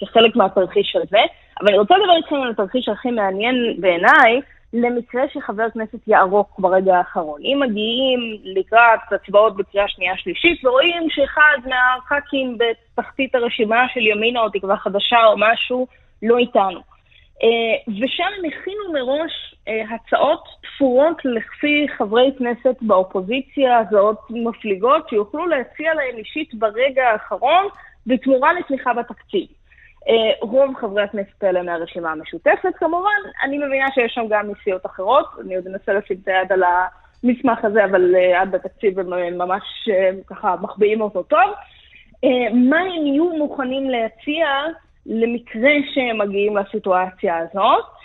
כחלק 0.00 0.36
מהתרחיש 0.36 0.96
הזה. 0.96 1.18
אבל 1.60 1.68
אני 1.68 1.78
רוצה 1.78 1.94
לדבר 1.98 2.16
איתכם 2.16 2.36
על 2.36 2.50
התרחיש 2.50 2.88
הכי 2.88 3.10
מעניין 3.10 3.76
בעיניי, 3.80 4.40
למקרה 4.72 5.22
שחבר 5.32 5.70
כנסת 5.74 6.08
יערוק 6.08 6.58
ברגע 6.58 6.96
האחרון. 6.96 7.40
אם 7.42 7.60
מגיעים 7.60 8.20
לקראת 8.44 9.00
הצבעות 9.12 9.56
בקריאה 9.56 9.88
שנייה 9.88 10.16
שלישית 10.16 10.64
ורואים 10.64 11.10
שאחד 11.10 11.58
מהח"כים 11.64 12.58
בתחתית 12.58 13.34
הרשימה 13.34 13.86
של 13.94 14.00
ימינה 14.00 14.40
או 14.40 14.50
תקווה 14.50 14.76
חדשה 14.76 15.24
או 15.26 15.34
משהו 15.38 15.86
לא 16.22 16.38
איתנו. 16.38 16.80
אה, 17.42 17.92
ושם 18.02 18.24
הם 18.38 18.44
הכינו 18.44 18.92
מראש 18.92 19.54
אה, 19.68 19.82
הצעות 19.94 20.44
תפורות 20.78 21.24
לפי 21.24 21.86
חברי 21.96 22.30
כנסת 22.38 22.76
באופוזיציה, 22.80 23.78
הצעות 23.78 24.18
מפליגות, 24.30 25.08
שיוכלו 25.08 25.46
להציע 25.46 25.94
להם 25.94 26.16
אישית 26.18 26.54
ברגע 26.54 27.08
האחרון 27.08 27.64
בתמורה 28.06 28.52
לתמיכה 28.52 28.94
בתקציב. 28.94 29.46
אה, 30.08 30.32
רוב 30.40 30.76
חברי 30.80 31.02
הכנסת 31.02 31.42
האלה 31.42 31.62
מהרשימה 31.62 32.12
המשותפת 32.12 32.74
כמובן, 32.76 33.20
אני 33.42 33.58
מבינה 33.58 33.86
שיש 33.94 34.12
שם 34.14 34.24
גם 34.28 34.50
מסיעות 34.50 34.86
אחרות, 34.86 35.26
אני 35.40 35.56
עוד 35.56 35.66
אנסה 35.66 35.92
לשים 35.92 36.16
את 36.22 36.28
היד 36.28 36.52
על 36.52 36.62
המסמך 36.62 37.64
הזה, 37.64 37.84
אבל 37.84 38.14
אה, 38.14 38.40
עד 38.40 38.54
התקציב 38.54 38.98
הם 38.98 39.12
אה, 39.12 39.30
ממש 39.30 39.88
ככה 40.26 40.54
מחביאים 40.60 41.00
אותו 41.00 41.22
טוב. 41.22 41.50
מה 42.52 42.80
הם 42.80 43.06
יהיו 43.06 43.24
מוכנים 43.38 43.90
להציע 43.90 44.46
למקרה 45.06 45.70
שהם 45.94 46.18
מגיעים 46.18 46.56
לסיטואציה 46.56 47.38
הזאת. 47.38 47.97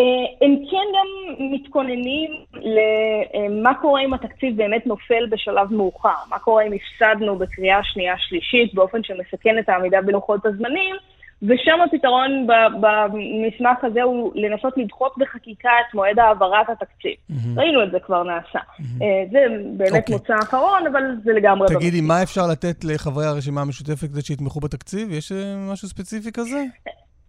אה, 0.00 0.46
הם 0.46 0.56
כן 0.70 0.86
גם 0.96 1.34
מתכוננים 1.52 2.30
למה 2.54 3.74
קורה 3.74 4.00
אם 4.00 4.14
התקציב 4.14 4.56
באמת 4.56 4.86
נופל 4.86 5.26
בשלב 5.30 5.72
מאוחר, 5.72 6.18
מה 6.30 6.38
קורה 6.38 6.62
אם 6.62 6.72
הפסדנו 6.72 7.36
בקריאה 7.36 7.80
שנייה 7.84 8.14
שלישית 8.18 8.74
באופן 8.74 9.02
שמסכן 9.02 9.58
את 9.58 9.68
העמידה 9.68 10.02
בלוחות 10.02 10.46
הזמנים, 10.46 10.96
ושם 11.42 11.80
הפתרון 11.86 12.46
במסמך 12.80 13.84
הזה 13.84 14.02
הוא 14.02 14.32
לנסות 14.34 14.74
לדחות 14.76 15.12
בחקיקה 15.18 15.70
את 15.88 15.94
מועד 15.94 16.18
העברת 16.18 16.68
התקציב. 16.68 17.14
ראינו 17.56 17.82
את 17.82 17.90
זה 17.90 17.98
כבר 18.00 18.22
נעשה. 18.22 18.58
אה, 19.02 19.24
זה 19.32 19.38
באמת 19.76 19.92
אוקיי. 19.92 20.14
מוצא 20.14 20.34
אחרון, 20.42 20.86
אבל 20.92 21.02
זה 21.24 21.32
לגמרי... 21.32 21.68
תגידי, 21.68 22.00
מה 22.00 22.22
אפשר 22.22 22.46
לתת 22.46 22.84
לחברי 22.84 23.26
הרשימה 23.26 23.60
המשותפת 23.60 24.08
כדי 24.08 24.22
שיתמכו 24.22 24.60
בתקציב? 24.60 25.12
יש 25.12 25.32
אה, 25.32 25.56
משהו 25.72 25.88
ספציפי 25.88 26.32
כזה? 26.32 26.64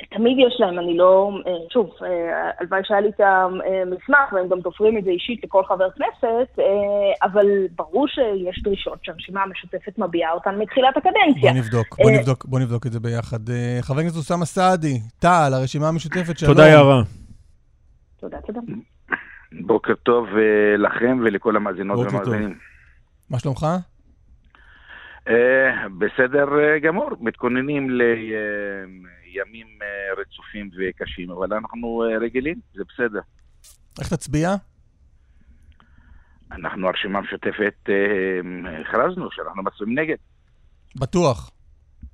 תמיד 0.09 0.37
יש 0.47 0.55
להם, 0.59 0.79
אני 0.79 0.97
לא, 0.97 1.31
אה, 1.47 1.51
שוב, 1.73 1.91
אה, 2.03 2.51
הלוואי 2.59 2.81
שהיה 2.83 3.01
לי 3.01 3.09
את 3.09 3.19
המסמך, 3.19 4.33
והם 4.33 4.49
גם 4.49 4.61
תופרים 4.61 4.97
את 4.97 5.03
זה 5.03 5.09
אישית 5.09 5.43
לכל 5.43 5.63
חבר 5.67 5.89
כנסת, 5.91 6.59
אה, 6.59 6.65
אבל 7.23 7.45
ברור 7.75 8.07
שיש 8.07 8.63
דרישות 8.63 8.99
שהרשימה 9.03 9.43
המשותפת 9.43 9.97
מביעה 9.97 10.31
אותן 10.31 10.55
מתחילת 10.57 10.97
הקדנציה. 10.97 11.51
בוא 11.51 11.59
נבדוק, 11.59 11.97
בוא 11.97 12.11
נבדוק, 12.11 12.45
בוא 12.45 12.59
נבדוק 12.59 12.85
את 12.85 12.91
זה 12.91 12.99
ביחד. 12.99 13.39
חבר 13.81 13.99
הכנסת 13.99 14.17
אוסאמה 14.17 14.45
סעדי, 14.45 14.99
תע"ל, 15.19 15.53
הרשימה 15.53 15.87
המשותפת, 15.87 16.37
שלום. 16.37 16.53
תודה, 16.53 16.67
יערה. 16.67 17.01
תודה, 18.19 18.37
תודה. 18.41 18.59
בוקר 19.61 19.93
טוב 19.95 20.27
לכם 20.77 21.19
ולכל 21.23 21.55
המאזינות. 21.55 21.99
והמאזינים. 21.99 22.57
מה 23.29 23.39
שלומך? 23.39 23.65
בסדר 25.99 26.45
גמור, 26.81 27.09
מתכוננים 27.19 27.89
לימים 27.89 29.20
אה, 29.81 30.21
רצופים 30.21 30.69
וקשים, 30.77 31.31
אבל 31.31 31.53
אנחנו 31.53 32.03
אה, 32.03 32.17
רגילים, 32.17 32.59
זה 32.73 32.83
בסדר. 32.89 33.19
איך 33.99 34.13
תצביע? 34.13 34.55
אנחנו, 36.51 36.87
הרשימה 36.87 37.19
המשותפת, 37.19 37.75
אה, 37.89 38.81
הכרזנו 38.81 39.31
שאנחנו 39.31 39.63
מצביעים 39.63 39.99
נגד. 39.99 40.15
בטוח. 40.95 41.51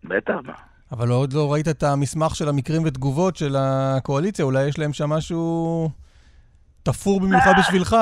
בטח. 0.04 0.36
אבל 0.92 1.10
עוד 1.10 1.34
לא 1.34 1.54
ראית 1.54 1.68
את 1.68 1.84
המסמך 1.84 2.36
של 2.36 2.50
המקרים 2.50 2.82
ותגובות 2.86 3.36
של 3.36 3.56
הקואליציה, 3.58 4.46
אולי 4.46 4.68
יש 4.68 4.80
להם 4.80 4.94
שם 4.94 5.10
משהו 5.10 5.90
תפור 6.84 7.20
במיוחד 7.20 7.52
בשבילך. 7.60 7.96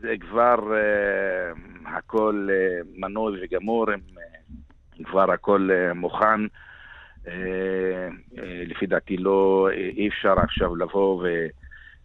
זה 0.00 0.14
כבר 0.20 0.74
אה, 0.74 1.52
הכל 1.98 2.48
אה, 2.50 2.80
מנוי 2.96 3.40
וגמור, 3.42 3.90
הם, 3.90 4.00
אה, 4.18 5.04
כבר 5.04 5.32
הכל 5.32 5.68
אה, 5.72 5.94
מוכן. 5.94 6.40
אה, 7.28 7.32
אה, 8.38 8.62
לפי 8.66 8.86
דעתי 8.86 9.16
לא, 9.16 9.68
אה, 9.72 9.76
אי 9.76 10.08
אפשר 10.08 10.34
עכשיו 10.38 10.76
לבוא 10.76 11.26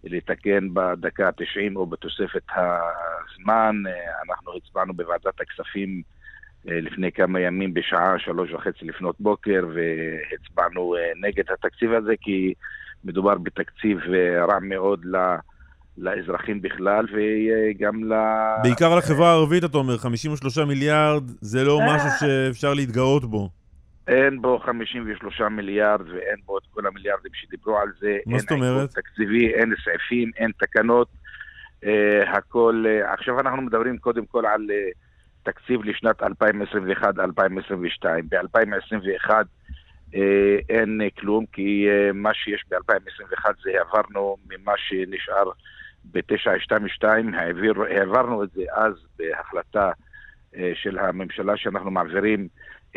ולתקן 0.03 0.74
בדקה 0.74 1.28
ה-90 1.28 1.76
או 1.76 1.86
בתוספת 1.86 2.43
הזמן. 2.55 3.84
אנחנו 4.28 4.51
הצבענו 4.57 4.93
בוועדת 4.93 5.41
הכספים 5.41 6.01
לפני 6.66 7.11
כמה 7.11 7.39
ימים 7.39 7.74
בשעה 7.74 8.20
שלוש 8.20 8.51
וחצי 8.51 8.86
לפנות 8.86 9.16
בוקר 9.20 9.68
והצבענו 9.74 10.95
נגד 11.22 11.43
התקציב 11.51 11.93
הזה 11.93 12.13
כי 12.22 12.53
מדובר 13.03 13.38
בתקציב 13.38 13.99
רע 14.47 14.59
מאוד 14.61 15.05
ל... 15.05 15.18
לאזרחים 15.97 16.61
בכלל 16.61 17.05
וגם 17.13 18.03
ל... 18.03 18.13
בעיקר 18.63 18.95
לחברה 18.95 19.30
הערבית, 19.30 19.63
אתה 19.63 19.78
אומר, 19.78 19.97
53 19.97 20.57
מיליארד, 20.57 21.24
זה 21.41 21.63
לא. 21.63 21.80
משהו 21.88 22.09
שאפשר 22.20 22.74
להתגאות 22.74 23.26
בו. 23.26 23.49
אין 24.08 24.41
בו 24.41 24.60
53 24.60 25.41
מיליארד 25.41 26.10
ואין 26.10 26.38
בו 26.45 26.58
את 26.58 26.64
כל 26.72 26.88
המיליארדים 26.88 27.32
שדיברו 27.34 27.78
על 27.78 27.91
זה. 27.99 28.18
מה 28.26 28.39
זאת 28.39 28.51
אין 28.51 28.64
אומרת? 28.64 28.89
תקציבי, 28.89 29.53
אין 29.53 29.74
סעיפים, 29.84 30.32
אין 30.38 30.51
תקנות. 30.60 31.08
אה, 31.86 32.38
הכל... 32.38 32.86
אה, 32.88 33.14
עכשיו 33.14 33.39
אנחנו 33.39 33.62
מדברים 33.62 33.97
קודם 33.97 34.26
כל 34.26 34.45
על 34.45 34.68
אה, 34.72 34.89
תקציב 35.43 35.84
לשנת 35.84 36.22
2021-2022. 36.22 36.26
ב-2021 38.30 39.30
אה, 40.16 40.58
אין 40.70 41.01
אה, 41.01 41.08
כלום, 41.20 41.45
כי 41.45 41.88
אה, 41.89 42.12
מה 42.14 42.34
שיש 42.34 42.64
ב-2021 42.70 43.49
זה 43.64 43.72
העברנו 43.78 44.38
ממה 44.49 44.74
שנשאר 44.78 45.49
ב-922, 46.12 47.06
העביר, 47.34 47.74
העברנו 47.89 48.43
את 48.43 48.49
זה 48.51 48.62
אז 48.74 48.93
בהחלטה 49.20 49.91
של 50.74 50.99
הממשלה 50.99 51.58
שאנחנו 51.58 51.91
מעבירים 51.91 52.47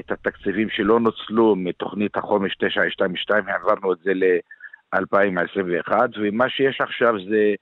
את 0.00 0.10
התקציבים 0.10 0.68
שלא 0.70 1.00
נוצלו 1.00 1.56
מתוכנית 1.56 2.16
החומש 2.16 2.54
922, 2.56 3.48
העברנו 3.48 3.92
את 3.92 3.98
זה 4.04 4.12
ל-2021, 4.14 5.92
ומה 6.20 6.48
שיש 6.48 6.80
עכשיו 6.80 7.14
זה 7.28 7.54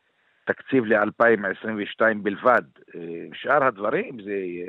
תקציב 0.46 0.84
ל-2022 0.84 2.00
בלבד. 2.22 2.62
אה, 2.94 3.00
שאר 3.34 3.64
הדברים 3.64 4.18
זה 4.24 4.30
אה, 4.30 4.68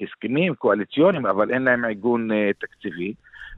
הסכמים 0.00 0.54
קואליציוניים, 0.54 1.26
אבל 1.26 1.50
אין 1.50 1.62
להם 1.62 1.84
עיגון 1.84 2.32
אה, 2.32 2.50
תקציבי. 2.60 3.14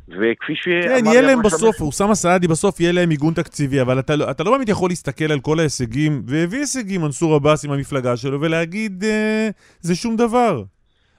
וכפי 0.09 0.55
ש... 0.55 0.64
כן, 0.64 1.07
יהיה 1.07 1.23
להם 1.23 1.43
בסוף, 1.43 1.81
אוסאמה 1.81 2.14
סעדי 2.14 2.49
בסוף 2.49 2.81
יהיה 2.81 2.93
להם 2.93 3.09
מיגון 3.09 3.35
תקציבי, 3.35 3.81
אבל 3.81 3.99
אתה, 3.99 4.16
לא- 4.16 4.31
אתה 4.31 4.45
לא 4.45 4.51
באמת 4.57 4.68
יכול 4.68 4.91
להסתכל 4.91 5.33
על 5.33 5.41
כל 5.41 5.59
ההישגים, 5.59 6.23
והביא 6.27 6.59
הישגים 6.59 7.01
מנסור 7.01 7.35
עבאס 7.35 7.64
עם 7.64 7.73
המפלגה 7.73 8.16
שלו, 8.16 8.41
ולהגיד, 8.41 9.05
אה, 9.05 9.49
זה 9.81 9.95
שום 9.95 10.16
דבר. 10.16 10.62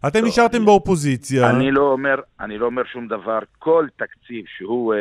אתם 0.07 0.19
לא, 0.21 0.27
נשארתם 0.27 0.57
אני- 0.57 0.65
באופוזיציה. 0.65 1.49
אני 1.49 1.71
לא 1.71 1.81
אומר, 1.91 2.15
אני 2.39 2.57
לא 2.57 2.65
אומר 2.65 2.81
שום 2.85 3.07
דבר. 3.07 3.39
כל 3.59 3.87
תקציב 3.95 4.45
שהוא 4.57 4.93
אה, 4.93 4.99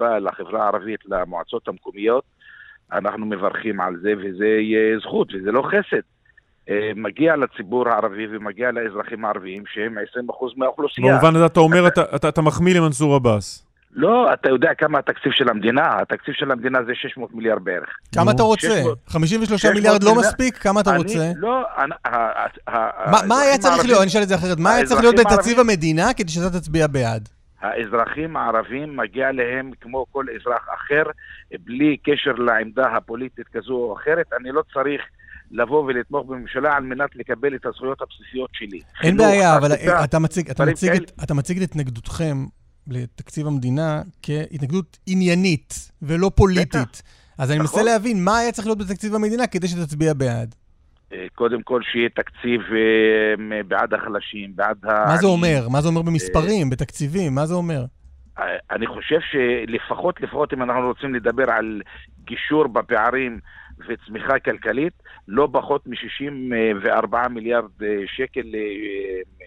בא 0.00 0.18
לחברה 0.18 0.64
הערבית, 0.64 1.00
למועצות 1.06 1.68
המקומיות, 1.68 2.24
אנחנו 2.92 3.26
מברכים 3.26 3.80
על 3.80 3.96
זה, 4.02 4.12
וזה 4.18 4.46
יהיה 4.46 4.98
זכות, 4.98 5.28
וזה 5.34 5.52
לא 5.52 5.62
חסד. 5.62 6.00
אה, 6.68 6.90
מגיע 6.96 7.36
לציבור 7.36 7.88
הערבי 7.88 8.26
ומגיע 8.30 8.70
לאזרחים 8.70 9.24
הערביים 9.24 9.62
שהם 9.66 9.98
20% 9.98 10.00
מהאוכלוסייה. 10.56 11.12
במובן 11.12 11.36
הזה 11.36 11.46
אתה 11.46 11.60
אומר, 11.60 11.86
אתה, 11.86 12.02
אתה, 12.16 12.28
אתה 12.28 12.42
מחמיא 12.42 12.74
למנסור 12.80 13.14
עבאס. 13.14 13.67
לא, 13.92 14.32
אתה 14.32 14.48
יודע 14.48 14.74
כמה 14.78 14.98
התקציב 14.98 15.32
של 15.32 15.48
המדינה? 15.48 15.98
התקציב 16.00 16.34
של 16.34 16.50
המדינה 16.50 16.78
זה 16.86 16.92
600 16.94 17.34
מיליארד 17.34 17.64
בערך. 17.64 17.88
כמה 18.14 18.30
אתה 18.30 18.42
רוצה? 18.42 18.68
600 18.78 18.98
53 19.06 19.60
600 19.60 19.74
מיליארד 19.74 20.02
לא. 20.04 20.14
מספיק? 20.14 20.56
כמה 20.56 20.80
אתה 20.80 20.96
רוצה? 20.96 21.30
לא, 21.36 21.62
מה- 23.26 23.40
היה 23.40 23.58
צריך 23.58 23.84
להיות? 23.84 24.00
אני 24.00 24.08
אשאל 24.08 24.22
את 24.22 24.28
זה 24.28 24.34
אחרת. 24.34 24.58
מה 24.58 24.74
היה 24.74 24.84
צריך 24.86 25.00
להיות 25.00 25.14
בתקציב 25.18 25.58
המדינה 25.60 26.14
כדי 26.14 26.32
שאתה 26.32 26.50
תצביע 26.60 26.86
בעד? 26.86 27.28
האזרחים 27.60 28.36
הערבים 28.36 28.96
מגיע 28.96 29.32
להם 29.32 29.70
כמו 29.80 30.06
כל 30.12 30.24
אזרח 30.40 30.66
אחר, 30.74 31.02
בלי 31.64 31.96
קשר 31.96 32.32
לעמדה 32.32 32.86
הפוליטית 32.96 33.46
כזו 33.52 33.72
או 33.72 33.96
אחרת. 33.96 34.26
אני 34.40 34.52
לא 34.52 34.62
צריך 34.74 35.00
לבוא 35.50 35.84
ולתמוך 35.84 36.26
בממשלה 36.26 36.76
על 36.76 36.82
מנת 36.82 37.16
לקבל 37.16 37.54
את 37.54 37.66
הזכויות 37.66 38.02
הבסיסיות 38.02 38.50
שלי. 38.52 38.80
אין 39.02 39.16
בעיה, 39.16 39.56
אבל 39.56 39.72
אתה 41.24 41.34
מציג 41.34 41.62
את 41.62 41.70
התנגדותכם 41.70 42.36
לתקציב 42.88 43.46
המדינה 43.46 44.02
כהתנגדות 44.22 44.98
עניינית 45.06 45.92
ולא 46.02 46.30
פוליטית. 46.34 47.02
אז 47.38 47.50
אני 47.50 47.58
מנסה 47.58 47.76
נכון. 47.76 47.86
להבין 47.86 48.24
מה 48.24 48.38
היה 48.38 48.52
צריך 48.52 48.66
להיות 48.66 48.78
בתקציב 48.78 49.14
המדינה 49.14 49.46
כדי 49.46 49.68
שתצביע 49.68 50.14
בעד. 50.14 50.54
אה, 51.12 51.26
קודם 51.34 51.62
כל 51.62 51.80
שיהיה 51.92 52.08
תקציב 52.08 52.60
אה, 52.72 53.62
בעד 53.62 53.94
החלשים, 53.94 54.56
בעד 54.56 54.84
ה... 54.84 55.06
מה 55.06 55.16
זה 55.16 55.26
אומר? 55.26 55.68
מה 55.68 55.80
זה 55.80 55.88
אומר 55.88 56.02
במספרים, 56.02 56.70
בתקציבים? 56.70 57.34
מה 57.34 57.46
זה 57.46 57.54
אומר? 57.54 57.84
אה, 58.38 58.44
אני 58.70 58.86
חושב 58.86 59.18
שלפחות, 59.30 60.20
לפחות 60.20 60.52
אם 60.52 60.62
אנחנו 60.62 60.86
רוצים 60.86 61.14
לדבר 61.14 61.50
על 61.50 61.82
גישור 62.24 62.68
בפערים 62.68 63.40
וצמיחה 63.88 64.38
כלכלית, 64.38 64.92
לא 65.28 65.48
פחות 65.52 65.86
מ-64 65.86 67.28
מיליארד 67.28 67.82
אה, 67.82 67.96
שקל 68.06 68.54
אה, 68.54 68.60
אה, 69.42 69.46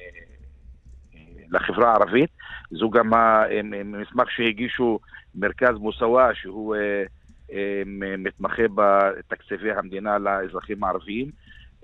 לחברה 1.51 1.91
הערבית. 1.91 2.29
זו 2.71 2.89
גם 2.89 3.13
המסמך 3.13 4.31
שהגישו 4.31 4.99
מרכז 5.35 5.77
מוסאווה, 5.79 6.35
שהוא 6.35 6.75
אה, 7.53 7.83
מתמחה 8.17 8.63
בתקציבי 8.75 9.71
המדינה 9.71 10.17
לאזרחים 10.17 10.83
הערביים. 10.83 11.31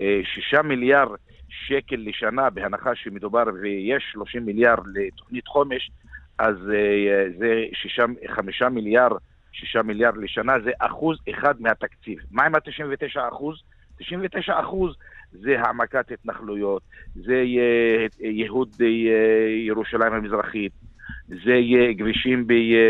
אה, 0.02 0.20
שישה 0.24 0.62
מיליארד 0.62 1.18
שקל 1.50 1.96
לשנה, 2.06 2.50
בהנחה 2.50 2.96
שמדובר 2.96 3.44
ויש 3.62 4.04
30 4.12 4.46
מיליארד 4.46 4.84
לתוכנית 4.96 5.48
חומש, 5.48 5.92
אז 6.40 6.56
אה, 6.74 7.26
זה 7.38 7.66
שישה, 7.74 8.04
חמישה 8.28 8.70
מיליארד, 8.70 9.18
שישה 9.52 9.82
מיליארד 9.82 10.18
לשנה, 10.18 10.54
זה 10.64 10.72
אחוז 10.80 11.18
אחד 11.30 11.62
מהתקציב. 11.62 12.20
מה 12.32 12.44
עם 12.44 12.56
ה-99 12.56 13.30
אחוז? 13.30 13.58
99 14.00 14.60
אחוז 14.60 14.96
זה 15.32 15.60
העמקת 15.60 16.12
התנחלויות, 16.12 16.82
זה 17.16 17.34
אה, 17.34 18.06
ייהוד 18.20 18.70
אה, 18.82 18.88
ירושלים 19.50 20.14
המזרחית, 20.14 20.72
זה 21.28 21.52
יהיה 21.52 21.94
כבישים 21.98 22.48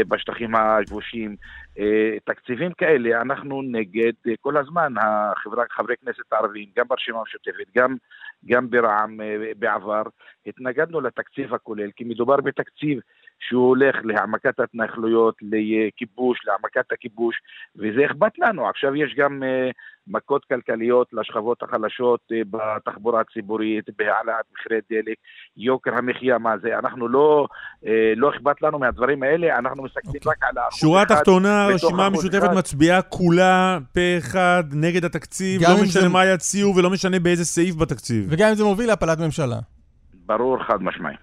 בשטחים 0.07 0.55
הכבושים, 0.55 1.35
אה, 1.79 2.17
תקציבים 2.25 2.73
כאלה, 2.73 3.21
אנחנו 3.21 3.61
נגד 3.61 4.13
אה, 4.27 4.33
כל 4.41 4.57
הזמן, 4.57 4.93
החברה, 4.97 5.63
חברי 5.69 5.95
כנסת 6.05 6.33
הערבים, 6.33 6.69
גם 6.77 6.87
ברשימה 6.87 7.19
המשותפת, 7.19 7.67
גם, 7.77 7.95
גם 8.45 8.69
ברע"מ 8.69 9.21
אה, 9.21 9.51
בעבר, 9.59 10.01
התנגדנו 10.45 11.01
לתקציב 11.01 11.53
הכולל, 11.53 11.91
כי 11.95 12.03
מדובר 12.03 12.35
בתקציב 12.37 12.99
שהוא 13.39 13.67
הולך 13.67 13.95
להעמקת 14.03 14.59
ההתנחלויות, 14.59 15.35
לכיבוש, 15.41 16.37
להעמקת 16.47 16.91
הכיבוש, 16.91 17.35
וזה 17.75 18.05
אכפת 18.05 18.31
לנו. 18.39 18.69
עכשיו 18.69 18.95
יש 18.95 19.15
גם 19.17 19.43
אה, 19.43 19.69
מכות 20.07 20.45
כלכליות 20.45 21.07
לשכבות 21.13 21.63
החלשות 21.63 22.19
אה, 22.31 22.41
בתחבורה 22.51 23.21
הציבורית, 23.21 23.85
בהעלאת 23.97 24.45
מחירי 24.53 24.79
דלק, 24.91 25.17
יוקר 25.57 25.91
המחיה, 25.97 26.37
מה 26.37 26.57
זה, 26.61 26.79
אנחנו 26.79 27.07
לא, 27.07 27.47
אה, 27.87 28.13
לא 28.15 28.29
אכפת 28.29 28.61
לנו 28.61 28.79
מהדברים 28.79 29.23
האלה, 29.23 29.57
אנחנו 29.57 29.83
מסתכלים 29.83 30.21
רק 30.25 30.37
על 30.43 30.57
האחוז 30.57 30.79
שורה 30.79 31.03
אחד 31.03 31.15
תחתונה, 31.15 31.67
בתוך 31.69 31.83
הרשימה 31.83 32.05
המשותפת. 32.05 32.49
מצביעה 32.57 33.01
כולה 33.01 33.77
פה 33.93 34.01
אחד 34.17 34.63
נגד 34.73 35.05
התקציב, 35.05 35.61
גם 35.61 35.69
לא 35.77 35.83
משנה 35.83 36.01
זה- 36.01 36.09
מה 36.09 36.25
יציעו 36.25 36.75
ולא 36.75 36.89
משנה 36.89 37.19
באיזה 37.19 37.45
סעיף 37.45 37.75
בתקציב. 37.75 38.27
וגם 38.29 38.49
אם 38.49 38.55
זה 38.55 38.63
מוביל 38.63 38.87
להפלת 38.87 39.19
ממשלה. 39.19 39.55
ברור, 40.25 40.63
חד 40.63 40.83
משמעי. 40.83 41.15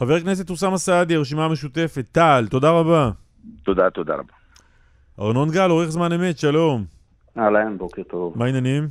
חבר 0.00 0.14
הכנסת 0.14 0.50
אוסאמה 0.50 0.78
סעדי, 0.78 1.14
הרשימה 1.14 1.44
המשותפת, 1.44 2.04
טל, 2.12 2.44
תודה 2.50 2.70
רבה. 2.70 3.10
תודה, 3.62 3.90
תודה 3.90 4.14
רבה. 4.14 4.32
ארנון 5.20 5.48
גל, 5.50 5.70
עורך 5.70 5.88
זמן 5.88 6.12
אמת, 6.12 6.38
שלום. 6.38 6.84
אהלן, 7.38 7.78
בוקר 7.78 8.02
טוב. 8.02 8.38
מה 8.38 8.44
העניינים? 8.44 8.82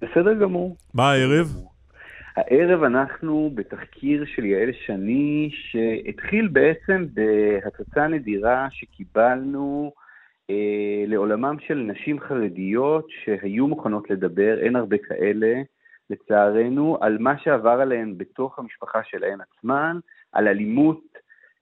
בסדר 0.00 0.34
גמור. 0.34 0.76
מה 0.94 1.10
הערב? 1.10 1.46
הערב 2.36 2.82
אנחנו 2.82 3.50
בתחקיר 3.54 4.24
של 4.34 4.44
יעל 4.44 4.70
שני, 4.86 5.50
שהתחיל 5.52 6.48
בעצם 6.48 7.06
בהצצה 7.14 8.06
נדירה 8.06 8.68
שקיבלנו 8.70 9.92
אה, 10.50 11.04
לעולמם 11.06 11.56
של 11.66 11.74
נשים 11.74 12.20
חרדיות 12.20 13.06
שהיו 13.24 13.66
מוכנות 13.66 14.10
לדבר, 14.10 14.58
אין 14.60 14.76
הרבה 14.76 14.96
כאלה, 14.98 15.62
לצערנו, 16.10 16.98
על 17.00 17.18
מה 17.18 17.38
שעבר 17.38 17.80
עליהן 17.80 18.14
בתוך 18.16 18.58
המשפחה 18.58 19.00
שלהן 19.04 19.38
עצמן, 19.40 19.98
על 20.32 20.48
אלימות 20.48 21.10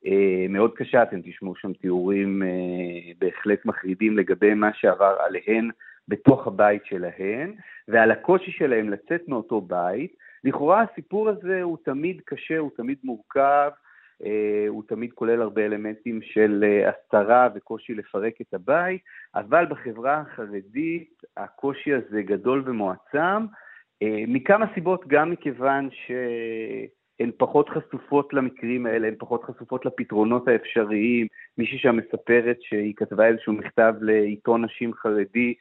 אה, 0.06 0.46
מאוד 0.48 0.74
קשה, 0.74 1.02
אתם 1.02 1.20
תשמעו 1.24 1.56
שם 1.56 1.72
תיאורים 1.72 2.42
אה, 2.42 3.12
בהחלט 3.18 3.64
מחרידים 3.64 4.18
לגבי 4.18 4.54
מה 4.54 4.70
שעבר 4.74 5.16
עליהן 5.20 5.70
בתוך 6.08 6.46
הבית 6.46 6.84
שלהן, 6.84 7.54
ועל 7.88 8.10
הקושי 8.10 8.50
שלהן 8.50 8.88
לצאת 8.88 9.28
מאותו 9.28 9.60
בית. 9.60 10.16
לכאורה 10.44 10.82
הסיפור 10.82 11.28
הזה 11.28 11.62
הוא 11.62 11.78
תמיד 11.84 12.20
קשה, 12.24 12.58
הוא 12.58 12.70
תמיד 12.76 12.98
מורכב, 13.04 13.70
אה, 14.24 14.64
הוא 14.68 14.82
תמיד 14.88 15.12
כולל 15.12 15.42
הרבה 15.42 15.64
אלמנטים 15.64 16.22
של 16.22 16.64
הסתרה 16.88 17.48
וקושי 17.54 17.94
לפרק 17.94 18.34
את 18.40 18.54
הבית, 18.54 19.00
אבל 19.34 19.66
בחברה 19.66 20.20
החרדית 20.20 21.22
הקושי 21.36 21.94
הזה 21.94 22.22
גדול 22.22 22.62
ומועצם, 22.66 23.46
מכמה 24.28 24.66
סיבות, 24.74 25.08
גם 25.08 25.30
מכיוון 25.30 25.88
שהן 27.18 27.30
פחות 27.36 27.68
חשופות 27.68 28.34
למקרים 28.34 28.86
האלה, 28.86 29.08
הן 29.08 29.14
פחות 29.18 29.44
חשופות 29.44 29.86
לפתרונות 29.86 30.48
האפשריים. 30.48 31.26
מישהי 31.58 31.78
שם 31.78 31.96
מספרת 31.96 32.56
שהיא 32.60 32.94
כתבה 32.96 33.26
איזשהו 33.26 33.52
מכתב 33.52 33.94
לעיתון 34.00 34.64
נשים 34.64 34.94
חרדי, 34.94 35.54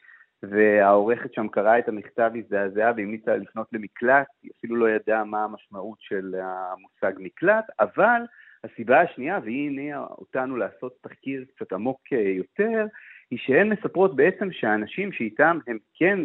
והעורכת 0.44 1.34
שם 1.34 1.48
קראה 1.48 1.80
את 1.80 1.88
המכתב, 1.88 2.32
הזדעזעה 2.36 2.92
והמליצה 2.98 3.32
לה 3.32 3.38
לפנות 3.38 3.68
למקלט, 3.74 4.28
היא 4.44 4.52
אפילו 4.58 4.76
לא 4.76 4.90
ידעה 4.90 5.24
מה 5.24 5.44
המשמעות 5.44 5.98
של 6.00 6.36
המושג 6.42 7.20
מקלט, 7.20 7.66
אבל 7.80 8.22
הסיבה 8.64 9.02
השנייה, 9.02 9.40
והיא 9.44 9.70
הניעה 9.70 10.00
אותנו 10.00 10.58
לעשות 10.58 10.94
תחקיר 11.02 11.46
קצת 11.56 11.74
עמוק 11.74 12.12
יותר, 12.12 12.86
היא 13.32 13.40
שהן 13.40 13.70
מספרות 13.70 14.16
בעצם 14.16 14.52
שהאנשים 14.52 15.12
שאיתם 15.12 15.60
הם 15.68 15.78
כן 15.94 16.20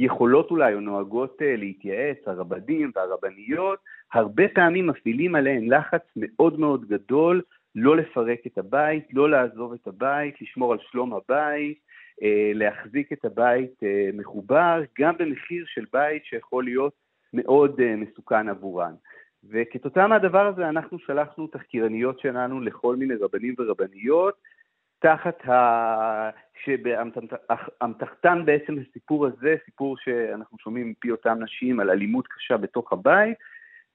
יכולות 0.00 0.50
אולי 0.50 0.74
או 0.74 0.80
נוהגות 0.80 1.36
להתייעץ, 1.40 2.16
הרבדים 2.26 2.90
והרבניות, 2.96 3.78
הרבה 4.12 4.48
פעמים 4.54 4.86
מפעילים 4.86 5.34
עליהן 5.34 5.72
לחץ 5.72 6.02
מאוד 6.16 6.60
מאוד 6.60 6.88
גדול 6.88 7.42
לא 7.74 7.96
לפרק 7.96 8.38
את 8.46 8.58
הבית, 8.58 9.04
לא 9.12 9.30
לעזוב 9.30 9.72
את 9.72 9.86
הבית, 9.86 10.42
לשמור 10.42 10.72
על 10.72 10.78
שלום 10.90 11.14
הבית, 11.14 11.78
להחזיק 12.54 13.12
את 13.12 13.24
הבית 13.24 13.80
מחובר, 14.12 14.82
גם 14.98 15.14
במחיר 15.18 15.64
של 15.66 15.84
בית 15.92 16.24
שיכול 16.24 16.64
להיות 16.64 16.92
מאוד 17.32 17.80
מסוכן 17.96 18.48
עבורן. 18.48 18.92
וכתוצאה 19.50 20.06
מהדבר 20.06 20.46
הזה 20.46 20.68
אנחנו 20.68 20.98
שלחנו 20.98 21.46
תחקירניות 21.46 22.20
שלנו 22.20 22.60
לכל 22.60 22.96
מיני 22.96 23.14
רבנים 23.14 23.54
ורבניות, 23.58 24.34
תחת 25.00 25.48
ה... 25.48 26.30
שבאמתחתן 26.64 28.42
בעצם 28.44 28.76
הסיפור 28.78 29.26
הזה, 29.26 29.56
סיפור 29.64 29.96
שאנחנו 29.98 30.58
שומעים 30.58 30.90
מפי 30.90 31.10
אותן 31.10 31.42
נשים 31.42 31.80
על 31.80 31.90
אלימות 31.90 32.26
קשה 32.26 32.56
בתוך 32.56 32.92
הבית, 32.92 33.38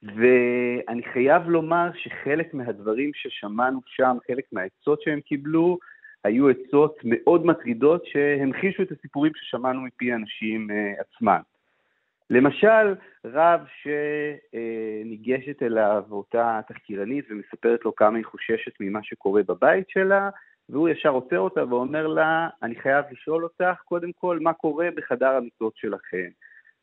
ואני 0.04 1.04
חייב 1.14 1.50
לומר 1.50 1.90
שחלק 1.94 2.54
מהדברים 2.54 3.12
ששמענו 3.14 3.80
שם, 3.86 4.18
חלק 4.28 4.46
מהעצות 4.52 5.02
שהם 5.02 5.22
קיבלו, 5.22 5.78
היו 6.24 6.50
עצות 6.50 7.00
מאוד 7.04 7.46
מטרידות 7.46 8.06
שהמחישו 8.06 8.84
את 8.84 8.92
הסיפורים 8.92 9.32
ששמענו 9.36 9.82
מפי 9.82 10.14
אנשים 10.14 10.68
uh, 10.70 11.02
עצמם. 11.02 11.40
למשל, 12.30 12.96
רב 13.26 13.62
שניגשת 13.82 15.64
אליו 15.64 16.04
אותה 16.12 16.60
תחקירנית 16.68 17.26
ומספרת 17.30 17.86
לו 17.86 17.96
כמה 17.96 18.18
היא 18.18 18.26
חוששת 18.26 18.72
ממה 18.80 19.00
שקורה 19.04 19.42
בבית 19.44 19.90
שלה, 19.90 20.30
והוא 20.70 20.90
ישר 20.90 21.10
עוצר 21.10 21.40
אותה 21.40 21.62
ואומר 21.70 22.08
לה, 22.08 22.48
אני 22.64 22.76
חייב 22.76 23.06
לשאול 23.12 23.44
אותך, 23.44 23.82
קודם 23.86 24.12
כל, 24.16 24.40
מה 24.42 24.54
קורה 24.54 24.88
בחדר 24.96 25.30
המיטות 25.30 25.74
שלכם? 25.76 26.28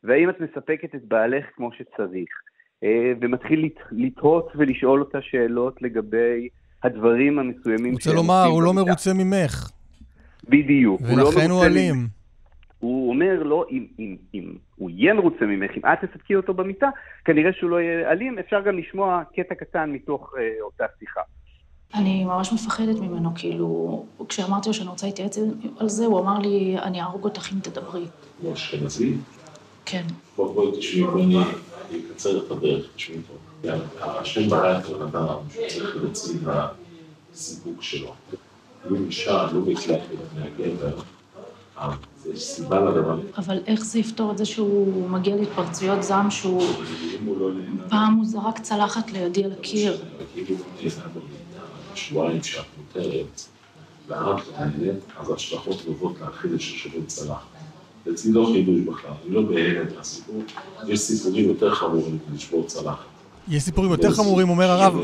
והאם 0.05 0.31
את 0.31 0.41
מספקת 0.41 0.95
את 0.95 1.05
בעלך 1.05 1.45
כמו 1.57 1.71
שצריך? 1.73 2.29
אה, 2.85 3.13
ומתחיל 3.21 3.69
לתהות 3.93 4.53
ולשאול 4.55 5.01
אותה 5.01 5.19
שאלות 5.23 5.83
לגבי 5.83 6.49
הדברים 6.83 7.39
המסוימים 7.39 7.93
רוצה 7.93 8.13
לומר, 8.13 8.45
הוא 8.45 8.63
לא 8.63 8.73
מרוצה 8.75 9.11
ממך. 9.15 9.71
בדיוק. 10.49 11.01
ולכן 11.01 11.41
הוא, 11.41 11.49
לא 11.49 11.55
הוא 11.55 11.65
אלים. 11.65 11.95
הוא 12.79 13.11
אומר 13.11 13.43
לו, 13.43 13.65
אם, 13.71 13.87
אם, 13.99 14.17
אם 14.35 14.53
הוא 14.77 14.91
יהיה 14.91 15.15
מרוצה 15.15 15.45
ממך, 15.45 15.71
אם 15.77 15.83
את 15.93 16.05
תספקי 16.05 16.35
אותו 16.35 16.55
במיטה, 16.55 16.89
כנראה 17.25 17.53
שהוא 17.53 17.71
לא 17.71 17.81
יהיה 17.81 18.11
אלים. 18.11 18.39
אפשר 18.39 18.61
גם 18.61 18.79
לשמוע 18.79 19.23
קטע 19.37 19.55
קטן 19.55 19.91
מתוך 19.91 20.35
אה, 20.39 20.61
אותה 20.61 20.85
שיחה. 20.99 21.21
אני 21.95 22.25
ממש 22.25 22.53
מפחדת 22.53 22.97
ממנו, 22.97 23.31
כאילו, 23.35 24.05
כשאמרתי 24.29 24.69
לו 24.69 24.75
שאני 24.75 24.89
רוצה 24.89 25.07
להתייעץ 25.07 25.39
על 25.79 25.89
זה, 25.89 26.07
הוא 26.07 26.21
אמר 26.21 26.39
לי, 26.39 26.79
אני 26.79 27.01
אהרוג 27.01 27.25
אותך 27.25 27.53
אם 27.53 27.59
תדברי. 27.61 28.05
הוא 28.43 28.55
אשכנזי? 28.55 29.15
כן. 29.85 30.05
בואי 30.37 30.55
בואי 30.55 30.79
תשמעי, 30.79 31.05
בואי 31.05 31.37
אני 31.91 31.99
אקצר 32.11 32.47
את 32.47 32.51
הדרך, 32.51 32.87
תשמעי 32.97 33.19
פה. 33.29 33.35
השם 34.01 34.49
ברא 34.49 34.79
את 34.79 34.85
הבן 34.85 35.03
אדם, 35.03 35.37
שצריך 35.51 35.97
להוציא 35.97 36.35
את 36.43 36.71
הסיפוק 37.33 37.83
שלו. 37.83 38.13
אם 38.91 39.07
אישה 39.07 39.47
לא 39.53 39.61
מקלט 39.61 40.01
בפני 40.13 40.67
הגבר, 40.67 40.99
יש 42.35 42.45
סיבה 42.45 42.81
לדבר. 42.81 43.21
אבל 43.37 43.59
איך 43.67 43.85
זה 43.85 43.99
יפתור 43.99 44.33
את 44.33 44.39
זה 44.39 44.45
שהוא 44.45 45.11
מגיע 45.11 45.37
להתפרצויות 45.37 46.03
זעם 46.03 46.31
שהוא... 46.31 46.63
פעם 47.89 48.15
הוא 48.15 48.25
זרק 48.25 48.59
צלחת 48.59 49.11
לידי 49.11 49.45
על 49.45 49.53
הקיר. 49.53 49.97
שבועיים 51.97 52.43
שאת 52.43 52.65
מותרת, 52.79 53.41
ואת 54.07 54.41
נהנית, 54.59 55.05
אז 55.19 55.31
השלכות 55.31 55.83
טובות 55.85 56.21
להכיל 56.21 56.55
את 56.55 56.61
ששובר 56.61 57.07
צלחת. 57.07 57.47
אצלי 58.13 58.33
לא 58.33 58.51
חידוש 58.53 58.81
בכלל, 58.81 59.11
אני 59.27 59.35
לא 59.35 59.43
בהלם 59.43 59.87
מהסיפור, 59.97 60.43
יש 60.87 61.01
סיפורים 61.01 61.49
יותר 61.49 61.75
חמורים 61.75 62.19
לשבור 62.35 62.67
צלחת. 62.67 63.07
יש 63.49 63.63
סיפורים 63.63 63.91
יותר 63.91 64.11
חמורים, 64.11 64.49
אומר 64.49 64.65
הרב, 64.65 64.95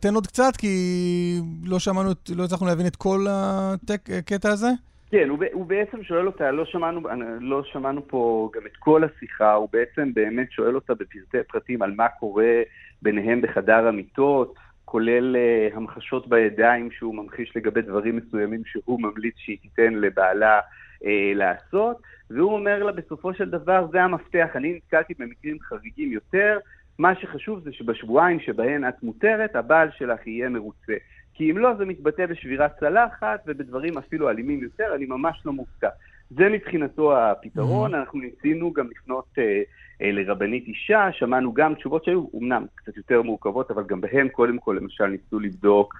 תן 0.00 0.14
עוד 0.14 0.26
קצת, 0.26 0.56
כי 0.58 0.68
לא 1.64 1.78
שמענו, 1.78 2.10
לא 2.36 2.44
הצלחנו 2.44 2.66
להבין 2.66 2.86
את 2.86 2.96
כל 2.96 3.26
הקטע 3.28 4.50
הזה. 4.50 4.68
כן, 5.10 5.28
הוא, 5.28 5.38
הוא 5.52 5.66
בעצם 5.66 6.02
שואל 6.02 6.26
אותה, 6.26 6.50
לא 6.50 6.64
שמענו, 6.64 7.00
לא 7.40 7.62
שמענו 7.72 8.08
פה 8.08 8.50
גם 8.54 8.62
את 8.66 8.76
כל 8.78 9.02
השיחה, 9.04 9.52
הוא 9.52 9.68
בעצם 9.72 10.14
באמת 10.14 10.52
שואל 10.52 10.74
אותה 10.74 10.94
בפרטי 10.94 11.38
פרטים 11.48 11.82
על 11.82 11.92
מה 11.96 12.08
קורה 12.08 12.62
ביניהם 13.02 13.40
בחדר 13.42 13.88
המיטות, 13.88 14.54
כולל 14.90 15.36
uh, 15.36 15.76
המחשות 15.76 16.28
בידיים 16.28 16.90
שהוא 16.90 17.14
ממחיש 17.14 17.56
לגבי 17.56 17.82
דברים 17.82 18.16
מסוימים 18.16 18.62
שהוא 18.64 19.00
ממליץ 19.02 19.34
שהיא 19.36 19.58
תיתן 19.62 19.94
לבעלה 19.94 20.60
uh, 20.60 21.06
לעשות, 21.34 21.96
והוא 22.30 22.52
אומר 22.52 22.82
לה 22.82 22.92
בסופו 22.92 23.34
של 23.34 23.50
דבר, 23.50 23.86
זה 23.92 24.02
המפתח, 24.02 24.48
אני 24.54 24.74
נתקלתי 24.74 25.14
במקרים 25.18 25.58
חריגים 25.60 26.12
יותר, 26.12 26.58
מה 26.98 27.14
שחשוב 27.14 27.60
זה 27.64 27.72
שבשבועיים 27.72 28.40
שבהן 28.40 28.88
את 28.88 29.02
מותרת, 29.02 29.56
הבעל 29.56 29.88
שלך 29.98 30.26
יהיה 30.26 30.48
מרוצה. 30.48 30.94
כי 31.34 31.50
אם 31.50 31.58
לא, 31.58 31.74
זה 31.78 31.84
מתבטא 31.84 32.26
בשבירת 32.26 32.78
צלחת 32.80 33.40
ובדברים 33.46 33.98
אפילו 33.98 34.30
אלימים 34.30 34.62
יותר, 34.62 34.94
אני 34.94 35.06
ממש 35.06 35.42
לא 35.44 35.52
מופתע. 35.52 35.88
זה 36.30 36.48
מבחינתו 36.48 37.18
הפתרון, 37.18 37.94
mm-hmm. 37.94 37.98
אנחנו 37.98 38.20
ניסינו 38.20 38.72
גם 38.72 38.88
לפנות 38.90 39.24
אה, 39.38 39.62
לרבנית 40.00 40.66
אישה, 40.66 41.08
שמענו 41.12 41.52
גם 41.52 41.74
תשובות 41.74 42.04
שהיו 42.04 42.24
אמנם 42.34 42.66
קצת 42.74 42.96
יותר 42.96 43.22
מורכבות, 43.22 43.70
אבל 43.70 43.82
גם 43.88 44.00
בהן 44.00 44.28
קודם 44.28 44.58
כל 44.58 44.78
למשל 44.80 45.06
ניסו 45.06 45.40
לבדוק 45.40 45.94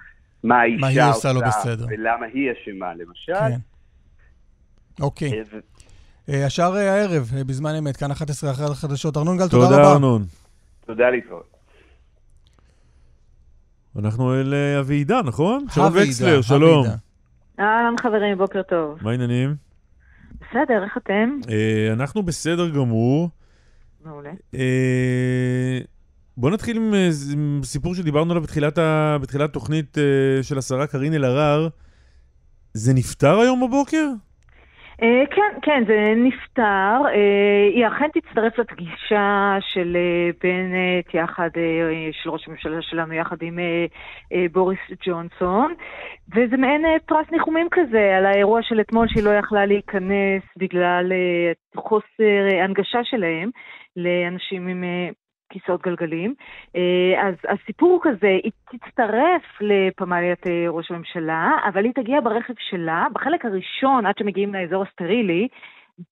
מה 0.45 0.61
האישה 0.61 0.81
מה 0.81 0.87
היא 0.87 1.03
עושה 1.11 1.33
לא 1.33 1.41
בסדר. 1.41 1.87
ולמה 1.89 2.27
היא 2.27 2.51
אשמה 2.53 2.95
למשל. 2.95 3.33
כן. 3.33 3.59
אוקיי. 5.01 5.33
אה, 5.33 5.43
ו... 5.53 5.59
אה, 6.29 6.47
השאר 6.47 6.77
אה, 6.77 6.95
הערב, 6.95 7.31
אה, 7.37 7.45
בזמן 7.45 7.75
אמת, 7.75 7.97
כאן 7.97 8.11
11 8.11 8.51
אחרי 8.51 8.67
החדשות. 8.67 9.17
ארנון 9.17 9.39
גל, 9.39 9.49
תודה, 9.49 9.65
תודה 9.65 9.77
רבה. 9.77 9.85
תודה, 9.85 9.93
ארנון. 9.93 10.23
תודה 10.87 11.11
להתראות. 11.11 11.59
אנחנו 13.99 14.35
אל 14.35 14.55
אה, 14.55 14.81
אביעידה, 14.81 15.21
נכון? 15.25 15.65
שלום 15.75 15.93
וקסלר, 15.95 16.43
שלום. 16.43 16.87
אהלן 17.61 17.95
חברים, 18.01 18.39
בוקר 18.39 18.63
טוב. 18.63 18.99
מה 19.03 19.11
העניינים? 19.11 19.55
בסדר, 20.41 20.85
איך 20.85 20.97
אתם? 20.97 21.31
אה, 21.51 21.93
אנחנו 21.93 22.23
בסדר 22.23 22.69
גמור. 22.69 23.31
מעולה. 24.09 24.31
אה, 24.55 25.79
בוא 26.37 26.51
נתחיל 26.51 26.77
עם, 26.77 26.93
עם 27.33 27.61
סיפור 27.65 27.95
שדיברנו 27.95 28.31
עליו 28.31 28.43
בתחילת, 28.43 28.79
בתחילת 29.23 29.53
תוכנית 29.53 29.99
של 30.43 30.59
השרה 30.59 30.87
קארין 30.87 31.15
אלהרר. 31.15 31.69
זה 32.75 32.93
נפתר 32.95 33.39
היום 33.39 33.61
בבוקר? 33.61 34.07
אה, 35.03 35.25
כן, 35.31 35.59
כן, 35.63 35.85
זה 35.87 36.13
נפתר. 36.17 37.07
אה, 37.07 37.69
היא 37.75 37.87
אכן 37.87 38.09
תצטרף 38.15 38.59
לפגישה 38.59 39.57
של 39.61 39.97
אה, 39.97 40.31
בנט 40.43 41.15
יחד, 41.15 41.49
של 42.13 42.31
ראש 42.31 42.49
הממשלה 42.49 42.83
שלנו 42.83 43.15
יחד 43.15 43.37
עם 43.41 43.59
בוריס 44.53 44.79
ג'ונסון, 45.07 45.75
וזה 46.35 46.57
מעין 46.57 46.83
פרס 47.07 47.27
ניחומים 47.33 47.69
כזה 47.71 48.17
על 48.17 48.27
האירוע 48.27 48.63
של 48.63 48.81
אתמול 48.81 49.09
שהיא 49.09 49.25
לא 49.25 49.31
יכלה 49.31 49.67
להיכנס 49.67 50.43
בגלל 50.57 51.13
חוסר 51.77 52.63
הנגשה 52.65 52.99
שלהם 53.05 53.51
לאנשים 53.99 54.69
עם 54.69 54.85
כיסאות 55.51 55.83
גלגלים. 55.83 56.35
אה, 56.77 57.29
אז 57.29 57.35
הסיפור 57.49 57.93
הוא 57.93 58.01
כזה, 58.03 58.39
היא 58.43 58.53
תצטרף 58.71 59.43
לפמליית 59.61 60.47
אה, 60.47 60.65
ראש 60.69 60.91
הממשלה, 60.91 61.51
אבל 61.69 61.85
היא 61.85 61.93
תגיע 61.95 62.21
ברכב 62.21 62.55
שלה, 62.59 63.07
בחלק 63.13 63.45
הראשון, 63.45 64.07
עד 64.07 64.19
שמגיעים 64.19 64.55
לאזור 64.55 64.83
הסטרילי, 64.83 65.49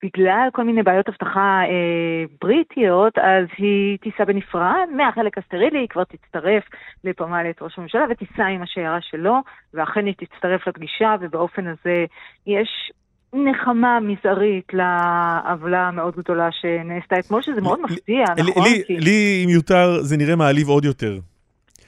בגלל 0.02 0.48
כל 0.52 0.64
מיני 0.64 0.82
בעיות 0.82 1.08
אבטחה 1.08 1.60
אה, 1.64 2.24
בריטיות, 2.40 3.18
אז 3.18 3.46
היא 3.58 3.98
תיסע 3.98 4.24
בנפרד, 4.24 4.88
מהחלק 4.96 5.38
הסטרילי 5.38 5.78
היא 5.78 5.88
כבר 5.88 6.04
תצטרף 6.04 6.64
לפמליית 7.04 7.62
ראש 7.62 7.78
הממשלה 7.78 8.04
ותיסע 8.10 8.44
עם 8.46 8.62
השיירה 8.62 9.00
שלו, 9.00 9.34
ואכן 9.74 10.06
היא 10.06 10.14
תצטרף 10.18 10.66
לפגישה, 10.66 11.16
ובאופן 11.20 11.66
הזה 11.66 12.04
יש 12.46 12.92
נחמה 13.34 13.98
מזערית 14.00 14.64
לעוולה 14.72 15.88
המאוד 15.88 16.14
גדולה 16.16 16.48
שנעשתה 16.60 17.18
אתמול, 17.18 17.42
שזה 17.42 17.60
מאוד 17.60 17.80
מפתיע, 17.82 18.24
נכון? 18.36 18.64
לי, 18.88 19.42
אם 19.44 19.48
יותר, 19.48 20.02
זה 20.02 20.16
נראה 20.16 20.36
מעליב 20.36 20.68
עוד 20.68 20.84
יותר. 20.84 21.18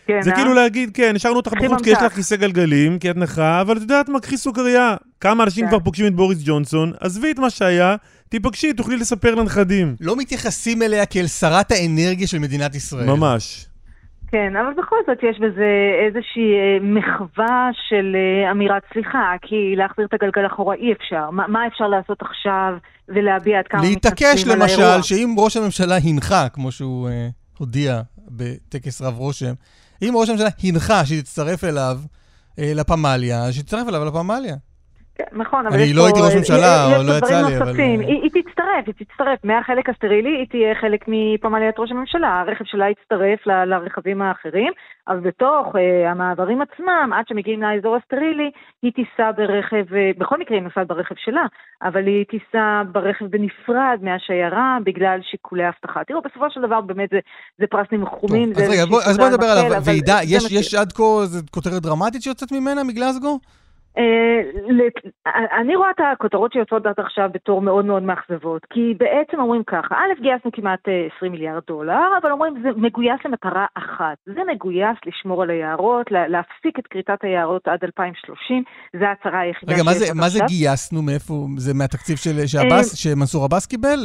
כן, 0.07 0.23
זה 0.23 0.31
אה? 0.31 0.37
כאילו 0.37 0.55
להגיד, 0.55 0.91
כן, 0.95 1.13
השארנו 1.17 1.37
אותך 1.37 1.53
בחוץ 1.53 1.83
כי 1.83 1.91
יש 1.91 1.99
לך 2.03 2.13
כיסא 2.13 2.37
גלגלים, 2.37 2.99
כי 2.99 3.11
את 3.11 3.17
נכה, 3.17 3.61
אבל 3.61 3.77
את 3.77 3.81
יודעת 3.83 4.09
מה, 4.09 4.21
קחי 4.21 4.37
סוכריה. 4.37 4.97
כמה 5.21 5.45
אנשים 5.45 5.65
כן. 5.65 5.71
כבר 5.71 5.81
פוגשים 5.81 6.07
את 6.07 6.15
בוריס 6.15 6.39
ג'ונסון, 6.45 6.93
עזבי 7.01 7.31
את 7.31 7.39
מה 7.39 7.51
שהיה, 7.51 7.97
תיפגשי, 8.29 8.73
תוכלי 8.73 8.97
לספר 8.97 9.35
לנכדים. 9.35 9.97
לא 10.01 10.17
מתייחסים 10.17 10.83
אליה 10.83 11.07
כאל 11.07 11.27
שרת 11.27 11.73
האנרגיה 11.73 12.27
של 12.27 12.39
מדינת 12.39 12.75
ישראל. 12.75 13.07
ממש. 13.07 13.68
כן, 14.31 14.57
אבל 14.57 14.73
בכל 14.83 14.97
זאת 15.07 15.19
יש 15.23 15.39
בזה 15.41 15.71
איזושהי 16.07 16.53
אה, 16.55 16.79
מחווה 16.83 17.71
של 17.89 18.17
אה, 18.17 18.51
אמירת 18.51 18.83
סליחה, 18.93 19.33
כי 19.43 19.77
להחזיר 19.77 20.07
את 20.07 20.15
הגלגל 20.15 20.47
אחורה 20.47 20.75
אי 20.75 20.93
אפשר. 20.93 21.31
מה, 21.31 21.47
מה 21.49 21.67
אפשר 21.67 21.87
לעשות 21.87 22.23
עכשיו 22.23 22.73
ולהביע 23.09 23.59
עד 23.59 23.69
כמה 23.69 23.81
להתעקש 23.83 24.47
למשל, 24.47 25.03
שאם 25.03 25.35
ראש 25.39 25.57
הממשלה 25.57 25.97
הנחה, 26.05 26.49
כמו 26.49 26.73
שהוא 26.73 27.09
uh, 27.09 27.13
הודיע 27.59 28.01
בטקס 28.29 29.03
רב 29.03 29.19
רושם, 29.19 29.53
אם 30.03 30.13
ראש 30.17 30.29
הממשלה 30.29 30.49
הנחה 30.65 31.07
שתצטרף 31.07 31.65
אליו 31.65 31.99
uh, 32.57 32.63
לפמליה, 32.75 33.53
שתצטרף 33.53 33.89
אליו 33.89 34.05
לפמליה. 34.05 34.57
כן, 35.19 35.25
נכון, 35.33 35.67
אבל 35.67 35.77
יש 35.77 35.83
פה... 35.83 35.87
אני 35.87 35.97
לא 35.97 36.05
הייתי 36.07 36.21
ראש 36.21 36.35
ממשלה, 36.35 36.97
או 36.97 37.03
לא 37.03 37.13
יצא 37.19 37.41
לי, 37.47 37.57
אבל... 37.59 37.79
היא 37.79 38.31
תצטרף, 38.31 38.85
היא 38.87 38.95
תצטרף. 38.95 39.39
מהחלק 39.45 39.89
הסטרילי 39.89 40.37
היא 40.39 40.47
תהיה 40.51 40.75
חלק 40.81 41.05
מפמליית 41.09 41.79
ראש 41.79 41.91
הממשלה. 41.91 42.41
הרכב 42.41 42.65
שלה 42.65 42.87
יצטרף 42.91 43.47
לרכבים 43.47 44.23
האחרים, 44.23 44.73
אז 45.07 45.19
בתוך 45.23 45.67
uh, 45.75 46.09
המעברים 46.11 46.59
עצמם, 46.63 47.11
עד 47.15 47.25
שמגיעים 47.29 47.63
לאזור 47.63 47.97
הסטרילי, 47.97 48.51
היא 48.83 48.93
תיסע 48.93 49.31
ברכב, 49.37 49.85
בכל 50.19 50.39
מקרה 50.39 50.57
היא 50.57 50.65
נוסעת 50.65 50.87
ברכב 50.87 51.15
שלה, 51.25 51.45
אבל 51.83 52.07
היא 52.07 52.25
תיסע 52.25 52.83
ברכב 52.93 53.25
בנפרד 53.25 53.99
מהשיירה 54.03 54.79
בגלל 54.85 55.19
שיקולי 55.31 55.69
אבטחה. 55.69 56.05
תראו, 56.05 56.21
בסופו 56.23 56.47
של 56.51 56.61
דבר 56.61 56.81
באמת 56.81 57.11
זה, 57.61 57.67
פרס 57.71 57.87
ניחומים. 57.93 58.53
אז 58.57 58.71
רגע, 58.71 58.83
אז 59.07 59.19
בוא 59.19 59.29
נדבר 59.29 59.47
על 59.47 59.75
הוועידה. 59.75 60.19
יש, 60.25 60.75
עד 60.75 60.93
כה 60.93 61.03
כותרת 61.51 61.83
דרמטית 61.83 62.23
שיוצאת 62.23 62.53
ממנה, 62.53 62.85
מגלסגו? 62.85 63.39
אה, 63.99 64.41
אני 65.61 65.77
רואה 65.77 65.91
את 65.91 66.01
הכותרות 66.13 66.53
שיוצאות 66.53 66.87
עד 66.87 66.95
עכשיו 66.99 67.29
בתור 67.35 67.63
מאוד 67.63 67.85
מאוד 67.85 68.03
מאכזבות, 68.03 68.63
כי 68.73 68.95
בעצם 68.99 69.41
אומרים 69.41 69.63
ככה, 69.67 69.95
א', 69.95 70.23
גייסנו 70.23 70.51
כמעט 70.53 70.89
אה, 70.89 71.07
20 71.17 71.33
מיליארד 71.33 71.63
דולר, 71.67 72.09
אבל 72.23 72.31
אומרים 72.33 72.55
זה 72.63 72.69
מגויס 72.77 73.21
למטרה 73.25 73.67
אחת, 73.75 74.17
זה 74.27 74.41
מגויס 74.55 74.97
לשמור 75.07 75.43
על 75.43 75.51
היערות, 75.51 76.11
לה- 76.11 76.29
להפסיק 76.29 76.79
את 76.79 76.87
כריתת 76.87 77.19
היערות 77.23 77.69
עד 77.69 77.79
2030, 77.85 78.63
זה 79.01 79.09
ההצהרה 79.09 79.41
היחידה 79.41 79.75
רגע, 79.75 79.83
מה 79.83 79.93
זה- 79.93 79.99
שיש 80.01 80.11
עד 80.11 80.17
מה 80.17 80.29
זה. 80.29 80.39
גייסנו? 80.47 81.03
מאיפה? 81.03 81.35
זה 81.57 81.75
מהתקציב 81.75 82.17
של- 82.17 82.47
שעבאס- 82.47 82.95
שמנסור 82.97 83.45
עבאס 83.45 83.67
קיבל? 83.67 83.99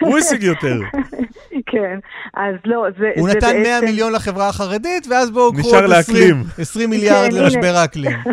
הוא 0.00 0.18
השיג 0.18 0.42
יותר. 0.42 0.76
כן, 1.72 1.98
אז 2.34 2.54
לא, 2.64 2.86
זה, 2.98 3.10
הוא 3.16 3.28
נתן 3.28 3.46
100 3.46 3.62
בעצם... 3.62 3.84
מיליון 3.86 4.12
לחברה 4.12 4.48
החרדית, 4.48 5.06
ואז 5.10 5.30
בואו 5.30 5.52
קחו 5.52 5.68
עוד 5.76 5.84
20 5.84 5.90
לאקלים. 5.90 6.42
20 6.58 6.90
מיליארד 6.90 7.30
כן, 7.30 7.36
למשבר. 7.44 7.74
האקלים. 7.82 8.16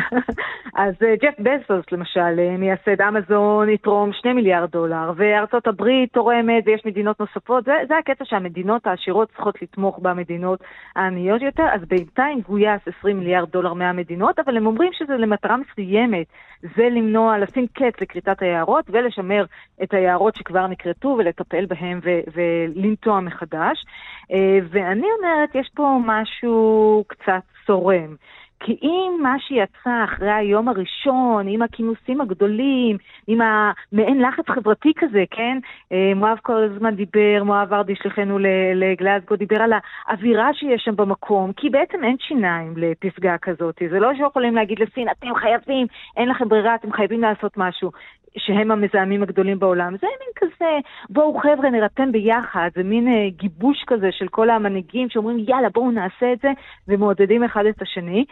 אז 0.92 0.96
אה, 1.04 1.16
ג'ף 1.16 1.40
בזוס 1.40 1.86
למשל, 1.92 2.40
אה, 2.40 2.58
מייסד 2.58 3.02
אמזון, 3.02 3.70
יתרום 3.70 4.14
2 4.14 4.36
מיליארד 4.36 4.72
דולר, 4.72 5.12
וארצות 5.16 5.68
הברית 5.68 6.14
תורמת, 6.14 6.64
ויש 6.66 6.86
מדינות 6.86 7.20
נוספות. 7.20 7.64
זה, 7.66 7.74
זה 7.88 7.98
הקטע 7.98 8.26
שהמדינות 8.26 8.88
העשירות 8.88 9.30
צריכות 9.32 9.62
לתמוך 9.62 10.00
במדינות 10.00 10.60
העניות 10.96 11.42
יותר, 11.42 11.64
אז 11.74 11.82
בינתיים 11.88 12.42
גויס 12.42 12.82
20 13.00 13.20
מיליארד 13.20 13.50
דולר 13.50 13.74
מהמדינות, 13.74 14.40
אבל 14.40 14.58
הם 14.58 14.66
אומרים 14.66 14.92
שזה 14.94 15.14
למטרה 15.18 15.58
מסוימת. 15.58 16.28
זה 16.76 16.84
למנוע, 16.84 17.38
לשים 17.38 17.68
קץ 17.74 18.02
לכריתת 18.02 18.42
היערות 18.42 18.86
ולשמר 18.90 19.46
את 19.84 19.94
היערות 19.94 20.36
שכבר 20.36 20.68
נכרתו 20.68 21.16
ולטפל 21.20 21.66
בהם 21.66 22.00
ו- 22.04 22.22
ולנטוע 22.34 23.20
מחדש. 23.20 23.86
אה, 24.32 24.60
ואני 24.70 25.08
אומרת, 25.18 25.56
יש 25.56 25.70
פה 25.76 26.00
משהו 26.06 27.04
קצת 27.08 27.42
צורם. 27.68 28.16
כי 28.64 28.78
אם 28.82 29.20
מה 29.22 29.36
שיצא 29.40 30.04
אחרי 30.04 30.32
היום 30.32 30.68
הראשון, 30.68 31.48
עם 31.48 31.62
הכינוסים 31.62 32.22
הגדולים, 32.22 32.98
עם 33.28 33.40
המעין 33.42 34.22
לחץ 34.22 34.50
חברתי 34.50 34.94
כזה, 34.98 35.24
כן? 35.32 35.58
אה, 35.92 36.12
מואב 36.16 36.38
כל 36.42 36.64
הזמן 36.64 36.96
דיבר, 36.96 37.44
מואב 37.44 37.74
ארדי 37.74 37.96
שליחנו 37.96 38.40
לגלזגו, 38.76 39.36
דיבר 39.36 39.62
על 39.62 39.74
האווירה 40.08 40.54
שיש 40.54 40.82
שם 40.84 40.96
במקום, 40.96 41.54
כי 41.54 41.70
בעצם 41.70 42.04
אין 42.04 42.16
שיניים 42.20 42.74
לפסגה 42.78 43.38
כזאת. 43.38 43.82
זה 43.92 44.00
לא 44.00 44.14
שיכולים 44.18 44.56
להגיד 44.56 44.80
לסין, 44.80 45.08
אתם 45.10 45.36
חייבים, 45.36 45.88
אין 46.18 46.30
לכם 46.30 46.50
ברירה, 46.50 46.76
אתם 46.76 46.92
חייבים 46.92 47.22
לעשות 47.22 47.58
משהו. 47.58 47.92
שהם 48.38 48.72
המזהמים 48.72 49.24
הגדולים 49.24 49.60
בעולם. 49.60 49.98
זה 49.98 50.08
מין 50.08 50.30
כזה, 50.36 50.80
בואו 51.10 51.40
חבר'ה 51.40 51.70
נירתם 51.70 52.12
ביחד, 52.12 52.70
זה 52.76 52.84
מין 52.84 53.08
אה, 53.08 53.30
גיבוש 53.30 53.84
כזה 53.88 54.12
של 54.12 54.28
כל 54.28 54.50
המנהיגים 54.50 55.10
שאומרים 55.10 55.46
יאללה 55.48 55.70
בואו 55.70 55.92
נעשה 55.92 56.34
את 56.34 56.40
זה, 56.40 56.52
ומעודדים 56.88 57.44
אחד 57.44 57.66
את 57.66 57.82
השני. 57.82 58.26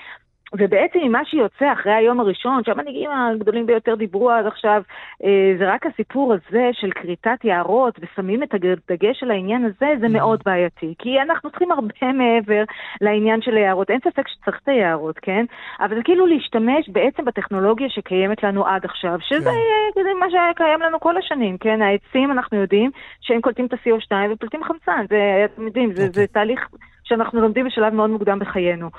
ובעצם 0.54 1.00
ממה 1.04 1.26
שיוצא 1.26 1.74
אחרי 1.74 1.94
היום 1.94 2.20
הראשון, 2.20 2.64
שהמנהיגים 2.64 3.10
הגדולים 3.12 3.66
ביותר 3.66 3.96
דיברו 3.96 4.30
עד 4.32 4.46
עכשיו, 4.46 4.82
אה, 5.24 5.54
זה 5.60 5.74
רק 5.74 5.86
הסיפור 5.86 6.34
הזה 6.34 6.70
של 6.74 6.92
כריתת 6.92 7.44
יערות 7.44 8.00
ושמים 8.00 8.44
את 8.44 8.54
הדגש 8.54 9.24
על 9.24 9.32
העניין 9.32 9.66
הזה, 9.66 9.88
זה 10.00 10.08
מאוד 10.08 10.42
בעייתי. 10.46 10.94
כי 11.00 11.22
אנחנו 11.22 11.50
צריכים 11.50 11.72
הרבה 11.72 12.12
מעבר 12.14 12.64
לעניין 13.02 13.42
של 13.42 13.58
היערות. 13.58 13.90
אין 13.90 14.00
ספק 14.00 14.28
שצריך 14.28 14.60
את 14.64 14.68
היערות, 14.70 15.20
כן? 15.20 15.46
אבל 15.80 15.96
זה 15.96 16.04
כאילו 16.04 16.26
להשתמש 16.26 16.90
בעצם 16.90 17.26
בטכנולוגיה 17.26 17.90
שקיימת 17.90 18.44
לנו 18.44 18.66
עד 18.68 18.86
עכשיו, 18.86 19.18
שזה 19.22 19.50
זה 19.96 20.10
מה 20.20 20.26
שהיה 20.30 20.54
קיים 20.56 20.82
לנו 20.82 21.00
כל 21.00 21.18
השנים, 21.18 21.58
כן? 21.58 21.82
העצים, 21.82 22.32
אנחנו 22.32 22.58
יודעים 22.58 22.92
שהם 23.22 23.42
קולטים 23.42 23.66
את 23.66 23.74
ה-CO2 23.74 24.12
ופולטים 24.32 24.64
חמצן. 24.64 25.06
זה, 25.10 25.46
אתם 25.46 25.66
יודעים, 25.66 25.94
זה, 25.94 26.08
זה 26.14 26.28
תהליך... 26.28 26.68
שאנחנו 27.10 27.42
לומדים 27.42 27.66
בשלב 27.66 27.94
מאוד 27.94 28.10
מוקדם 28.10 28.40
בחיינו. 28.40 28.90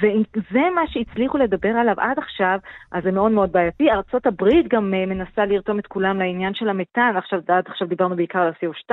ואם 0.00 0.22
זה 0.52 0.60
מה 0.74 0.82
שהצליחו 0.86 1.38
לדבר 1.38 1.68
עליו 1.68 1.94
עד 1.98 2.18
עכשיו, 2.18 2.58
אז 2.92 3.04
זה 3.04 3.10
מאוד 3.12 3.32
מאוד 3.32 3.52
בעייתי. 3.52 3.90
ארצות 3.90 4.26
הברית 4.26 4.68
גם 4.68 4.94
uh, 4.94 5.10
מנסה 5.10 5.44
לרתום 5.44 5.78
את 5.78 5.86
כולם 5.86 6.18
לעניין 6.18 6.54
של 6.54 6.68
המתאן, 6.68 7.14
עכשיו, 7.16 7.40
עד 7.48 7.64
עכשיו 7.66 7.88
דיברנו 7.88 8.16
בעיקר 8.16 8.38
על 8.38 8.52
CO2, 8.52 8.92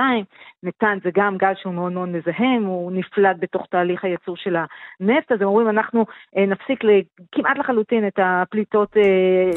מתאן 0.62 0.98
זה 1.04 1.10
גם 1.14 1.36
גז 1.36 1.56
שהוא 1.62 1.74
מאוד 1.74 1.92
מאוד 1.92 2.08
מזהם, 2.08 2.64
הוא 2.64 2.92
נפלט 2.92 3.36
בתוך 3.40 3.66
תהליך 3.70 4.04
הייצור 4.04 4.36
של 4.36 4.56
הנפט, 4.56 5.32
אז 5.32 5.40
הם 5.40 5.46
אומרים 5.46 5.68
אנחנו 5.68 6.04
uh, 6.36 6.40
נפסיק 6.40 6.84
כמעט 7.32 7.58
לחלוטין 7.58 8.06
את 8.06 8.18
הפליטות, 8.22 8.96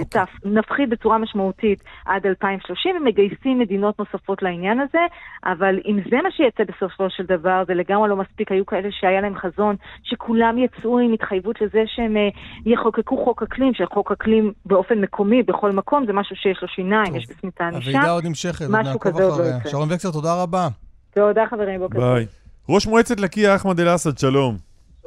תף, 0.09 0.29
נפחית 0.45 0.89
בצורה 0.89 1.17
משמעותית 1.17 1.83
עד 2.05 2.27
2030, 2.27 2.95
ומגייסים 2.95 3.59
מדינות 3.59 3.99
נוספות 3.99 4.41
לעניין 4.41 4.79
הזה, 4.79 5.05
אבל 5.45 5.79
אם 5.85 5.99
זה 6.09 6.17
מה 6.23 6.31
שיצא 6.31 6.63
בסופו 6.63 7.09
של 7.09 7.23
דבר, 7.23 7.63
זה 7.67 7.73
לגמרי 7.73 8.09
לא 8.09 8.15
מספיק, 8.15 8.51
היו 8.51 8.65
כאלה 8.65 8.91
ש... 8.91 9.03
שהיה 9.07 9.21
להם 9.21 9.35
חזון, 9.35 9.75
שכולם 10.03 10.57
יצאו 10.57 10.99
עם 10.99 11.13
התחייבות 11.13 11.61
לזה 11.61 11.83
שהם 11.85 12.17
אה, 12.17 12.29
יחוקקו 12.65 13.25
חוק 13.25 13.43
אקלים, 13.43 13.73
שחוק 13.73 14.11
אקלים 14.11 14.53
באופן 14.65 15.01
מקומי 15.01 15.43
בכל 15.43 15.71
מקום, 15.71 16.05
זה 16.05 16.13
משהו 16.13 16.35
שיש 16.35 16.59
לו 16.61 16.67
שיניים, 16.67 17.15
יש 17.15 17.25
בפנים 17.29 17.51
את 17.55 17.61
הענישה. 17.61 17.89
הוועידה 17.89 18.11
עוד 18.11 18.25
נמשכת, 18.25 18.61
עוד 18.61 18.71
משהו 18.71 18.93
נעקוב 18.93 19.19
לא 19.21 19.33
אחריה. 19.33 19.55
יוצא. 19.55 19.69
שרון 19.69 19.91
וקסר, 19.91 20.11
תודה 20.11 20.41
רבה. 20.43 20.67
תודה 21.13 21.43
חברים, 21.49 21.79
בוקר 21.79 21.99
טוב. 21.99 22.13
ביי. 22.13 22.25
ראש 22.69 22.87
מועצת 22.87 23.19
לקיה 23.19 23.55
אחמד 23.55 23.79
אל-אסד, 23.79 24.17
שלום. 24.17 24.57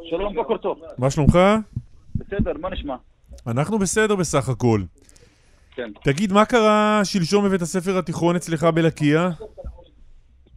שלום, 0.02 0.34
בוקר 0.34 0.56
טוב. 0.56 0.78
מה 0.98 1.10
שלומך? 1.10 1.38
בסדר, 2.14 2.52
מה 2.60 2.70
נשמע? 2.70 2.94
אנחנו 3.46 3.78
בסדר 3.78 4.16
בסך 4.16 4.48
הכל. 4.48 4.80
כן. 5.74 5.90
תגיד, 6.04 6.32
מה 6.32 6.44
קרה 6.44 7.00
שלשום 7.04 7.44
בבית 7.44 7.62
הספר 7.62 7.98
התיכון 7.98 8.36
אצלך 8.36 8.64
בלקיה? 8.64 9.30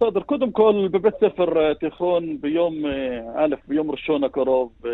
בסדר, 0.03 0.21
קודם 0.21 0.51
כל 0.51 0.87
בבית 0.91 1.13
ספר 1.15 1.59
אה, 1.61 1.75
תיכון 1.75 2.37
ביום 2.41 2.85
אה, 2.85 2.91
א', 3.43 3.55
ביום 3.67 3.91
ראשון 3.91 4.23
הקרוב, 4.23 4.71
אה, 4.85 4.89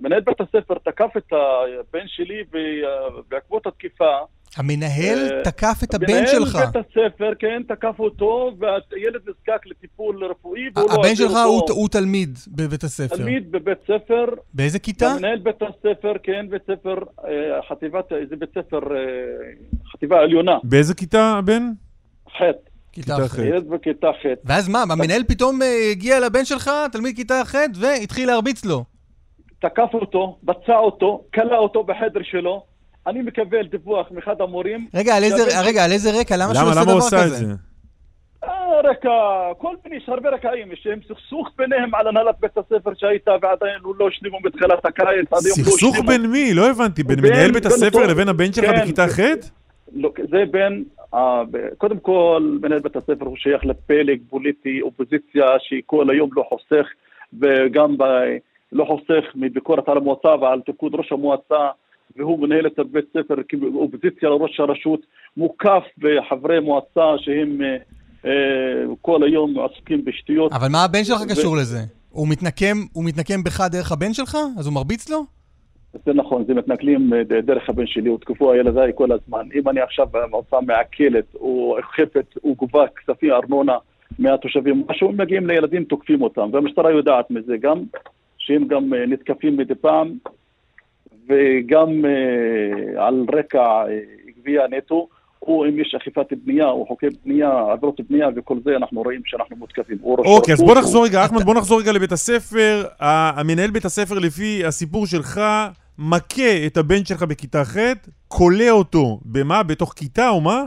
מנהל 0.00 0.20
בית 0.20 0.40
הספר 0.40 0.74
תקף 0.84 1.10
את 1.16 1.32
הבן 1.32 2.06
שלי 2.06 2.34
בעקבות 3.28 3.66
התקיפה. 3.66 4.16
המנהל 4.56 5.42
תקף 5.44 5.80
את 5.84 5.94
הבן 5.94 6.26
שלך. 6.26 6.54
מנהל 6.56 6.66
בית 6.72 6.84
הספר, 6.86 7.32
כן, 7.38 7.62
תקף 7.68 7.94
אותו, 7.98 8.50
והילד 8.58 9.20
נזקק 9.28 9.66
לטיפול 9.66 10.24
רפואי. 10.24 10.60
והוא 10.74 10.88
לא 10.90 10.94
הבן 10.94 11.14
שלך. 11.16 11.30
הוא- 11.46 11.62
הוא 11.70 11.88
תלמיד 11.88 12.38
בבית 12.48 12.82
הספר. 12.84 13.16
תלמיד 13.16 13.52
בבית 13.52 13.78
ספר. 13.82 14.24
באיזה 14.54 14.78
כיתה? 14.78 15.14
מנהל 15.18 15.38
בית 15.38 15.62
הספר, 15.62 16.12
כן, 16.22 16.46
בית 16.50 16.62
ספר, 16.66 16.94
חטיבת, 17.68 18.04
זה 18.28 18.36
בית 18.36 18.50
ספר, 18.50 18.78
חטיבה 19.92 20.20
עליונה, 20.20 20.58
באיזה 20.64 20.94
כיתה 20.94 21.34
הבן? 21.38 21.62
ח'. 22.38 22.42
כיתה 22.92 23.16
ח'. 23.28 23.38
ילד 23.38 23.68
בכיתה 23.68 24.06
ח'. 24.22 24.26
ואז 24.44 24.68
מה, 24.68 24.82
המנהל 24.82 25.24
פתאום 25.28 25.62
אה, 25.62 25.88
הגיע 25.90 26.20
לבן 26.20 26.44
שלך, 26.44 26.70
תלמיד 26.92 27.16
כיתה 27.16 27.42
ח', 27.44 27.54
והתחיל 27.80 28.28
להרביץ 28.28 28.64
לו. 28.64 28.84
תקף 29.62 29.88
אותו, 29.94 30.38
בצע 30.42 30.76
אותו, 30.76 31.24
כלא 31.34 31.56
אותו 31.58 31.84
בחדר 31.84 32.20
שלו. 32.22 32.64
אני 33.06 33.22
מקבל 33.22 33.66
דיווח 33.70 34.06
מאחד 34.10 34.40
המורים. 34.40 34.86
רגע, 34.94 35.16
על 35.16 35.24
איזה, 35.24 35.50
שהבן- 35.50 35.66
רגע, 35.68 35.84
על 35.84 35.92
איזה 35.92 36.20
רקע? 36.20 36.36
למה 36.36 36.54
שהוא 36.54 36.62
למה, 36.64 36.70
עושה 36.70 36.80
למה 36.80 36.84
דבר 36.84 36.92
הוא 36.92 37.06
עשה 37.06 37.16
את 37.16 37.22
כזה? 37.26 37.36
זה? 37.46 37.52
אה, 38.44 38.50
רקע, 38.90 39.08
כל 39.58 39.74
מיני, 39.84 39.96
יש 39.96 40.08
הרבה 40.08 40.28
רקעים, 40.30 40.72
יש 40.72 40.86
להם 40.86 40.98
סכסוך 41.08 41.48
ביניהם 41.58 41.94
על 41.94 42.08
הנהלת 42.08 42.34
בית 42.40 42.50
הספר 42.58 42.90
שהייתה 42.96 43.30
ועדיין 43.42 43.80
הוא 43.82 43.94
לא 43.98 44.08
השלימו 44.08 44.38
בתחילת 44.44 44.84
הקיץ, 44.84 45.32
לא 45.32 45.38
סכסוך 45.40 45.94
השלימו. 45.94 46.06
בין 46.08 46.26
מי? 46.26 46.54
לא 46.54 46.70
הבנתי. 46.70 47.02
בין 47.02 47.20
מנהל 47.20 47.52
בית 47.52 47.66
הספר 47.66 48.06
לבין 48.06 48.28
הבן 48.28 48.52
שלך 48.52 48.64
כן. 48.64 48.82
בכיתה 48.82 49.06
ח'? 49.08 49.20
לא, 49.94 50.12
זה 50.30 50.44
בין, 50.50 50.84
אה, 51.14 51.42
קודם 51.78 51.98
כל, 51.98 52.58
מנהל 52.62 52.78
בית 52.78 52.96
הספר 52.96 53.24
הוא 53.24 53.36
שייך 53.36 53.64
לפלג 53.64 54.20
פוליטי, 54.30 54.80
אופוזיציה, 54.82 55.46
שכל 55.58 56.10
היום 56.10 56.30
לא 56.32 56.44
חוסך, 56.48 56.86
וגם 57.40 57.98
ב, 57.98 58.04
לא 58.72 58.84
חוסך 58.84 59.24
מביקורת 59.34 59.88
על 59.88 59.96
המועצה 59.96 60.28
ועל 60.28 60.60
תפקוד 60.60 60.94
ראש 60.94 61.12
המועצה, 61.12 61.68
והוא 62.16 62.38
מנהל 62.38 62.66
את 62.66 62.78
בית 62.92 63.04
הספר 63.08 63.34
כאופוזיציה 63.48 64.28
לראש 64.28 64.60
הרשות, 64.60 65.00
מוקף 65.36 65.82
בחברי 65.98 66.60
מועצה 66.60 67.14
שהם 67.18 67.62
אה, 67.62 67.76
אה, 68.24 68.94
כל 69.00 69.22
היום 69.22 69.54
עסוקים 69.58 70.04
בשטויות. 70.04 70.52
אבל 70.52 70.68
מה 70.68 70.84
הבן 70.84 71.04
שלך 71.04 71.20
ו- 71.20 71.28
קשור 71.28 71.56
לזה? 71.56 71.78
הוא 72.10 72.28
מתנקם, 72.28 72.76
הוא 72.92 73.04
מתנקם 73.04 73.42
בך 73.44 73.60
דרך 73.60 73.92
הבן 73.92 74.14
שלך? 74.14 74.36
אז 74.58 74.66
הוא 74.66 74.74
מרביץ 74.74 75.08
לו? 75.10 75.24
זה 76.06 76.12
נכון, 76.14 76.44
זה 76.44 76.54
מתנכלים 76.54 77.12
אה, 77.14 77.22
דרך 77.42 77.68
הבן 77.68 77.86
שלי, 77.86 78.08
הותקפו 78.08 78.52
הילדיי 78.52 78.92
כל 78.94 79.12
הזמן. 79.12 79.48
אם 79.54 79.68
אני 79.68 79.80
עכשיו 79.80 80.08
המועצה 80.14 80.60
מעקלת 80.60 81.34
או 81.34 81.76
אוכפת 81.78 82.26
או 82.44 82.54
גובה 82.54 82.86
כספים 82.88 83.32
ארנונה 83.32 83.76
מהתושבים, 84.18 84.84
משהו, 84.88 85.08
הם 85.08 85.16
מגיעים 85.16 85.46
לילדים, 85.46 85.84
תוקפים 85.84 86.22
אותם. 86.22 86.48
והמשטרה 86.52 86.90
יודעת 86.90 87.30
מזה 87.30 87.56
גם, 87.56 87.78
שהם 88.38 88.66
גם 88.66 88.94
אה, 88.94 89.06
נתקפים 89.06 89.56
מדי 89.56 89.74
פעם, 89.74 90.12
וגם 91.28 92.04
אה, 92.04 93.06
על 93.06 93.26
רקע 93.34 93.62
אה, 93.62 93.98
גבייה 94.38 94.62
נטו, 94.70 95.08
או 95.42 95.64
אם 95.64 95.80
יש 95.80 95.94
אכיפת 95.94 96.26
בנייה 96.44 96.66
או 96.66 96.86
חוקי 96.86 97.06
בנייה, 97.24 97.72
עבירות 97.72 98.00
בנייה 98.10 98.28
וכל 98.36 98.56
זה, 98.64 98.76
אנחנו 98.76 99.02
רואים 99.02 99.20
שאנחנו 99.26 99.56
מותקפים. 99.56 99.98
אוקיי, 100.04 100.54
אז 100.54 100.60
בוא 100.60 100.74
נחזור 100.74 101.04
רגע, 101.04 101.24
אחמד, 101.24 101.42
בוא 101.42 101.54
נחזור 101.54 101.80
רגע 101.80 101.92
לבית 101.92 102.12
הספר. 102.12 102.84
המנהל 103.00 103.70
בית 103.70 103.84
הספר, 103.84 104.18
לפי 104.18 104.64
הסיפור 104.64 105.06
שלך, 105.06 105.40
מכה 105.98 106.66
את 106.66 106.76
הבן 106.76 107.04
שלך 107.04 107.22
בכיתה 107.22 107.64
ח', 107.64 107.76
כולא 108.28 108.70
אותו. 108.70 109.20
במה? 109.24 109.62
בתוך 109.62 109.92
כיתה 109.92 110.28
או 110.28 110.40
מה? 110.40 110.64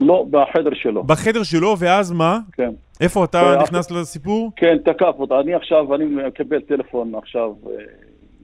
לא, 0.00 0.26
בחדר 0.30 0.74
שלו. 0.74 1.04
בחדר 1.04 1.42
שלו, 1.42 1.74
ואז 1.78 2.12
מה? 2.12 2.38
כן. 2.52 2.70
איפה 3.00 3.24
אתה 3.24 3.42
אה, 3.42 3.62
נכנס 3.62 3.90
לסיפור? 3.90 4.50
כן, 4.56 4.78
תקף 4.84 5.14
אותה. 5.18 5.40
אני 5.40 5.54
עכשיו, 5.54 5.94
אני 5.94 6.04
מקבל 6.04 6.60
טלפון 6.60 7.14
עכשיו 7.14 7.52
אה, 7.66 7.72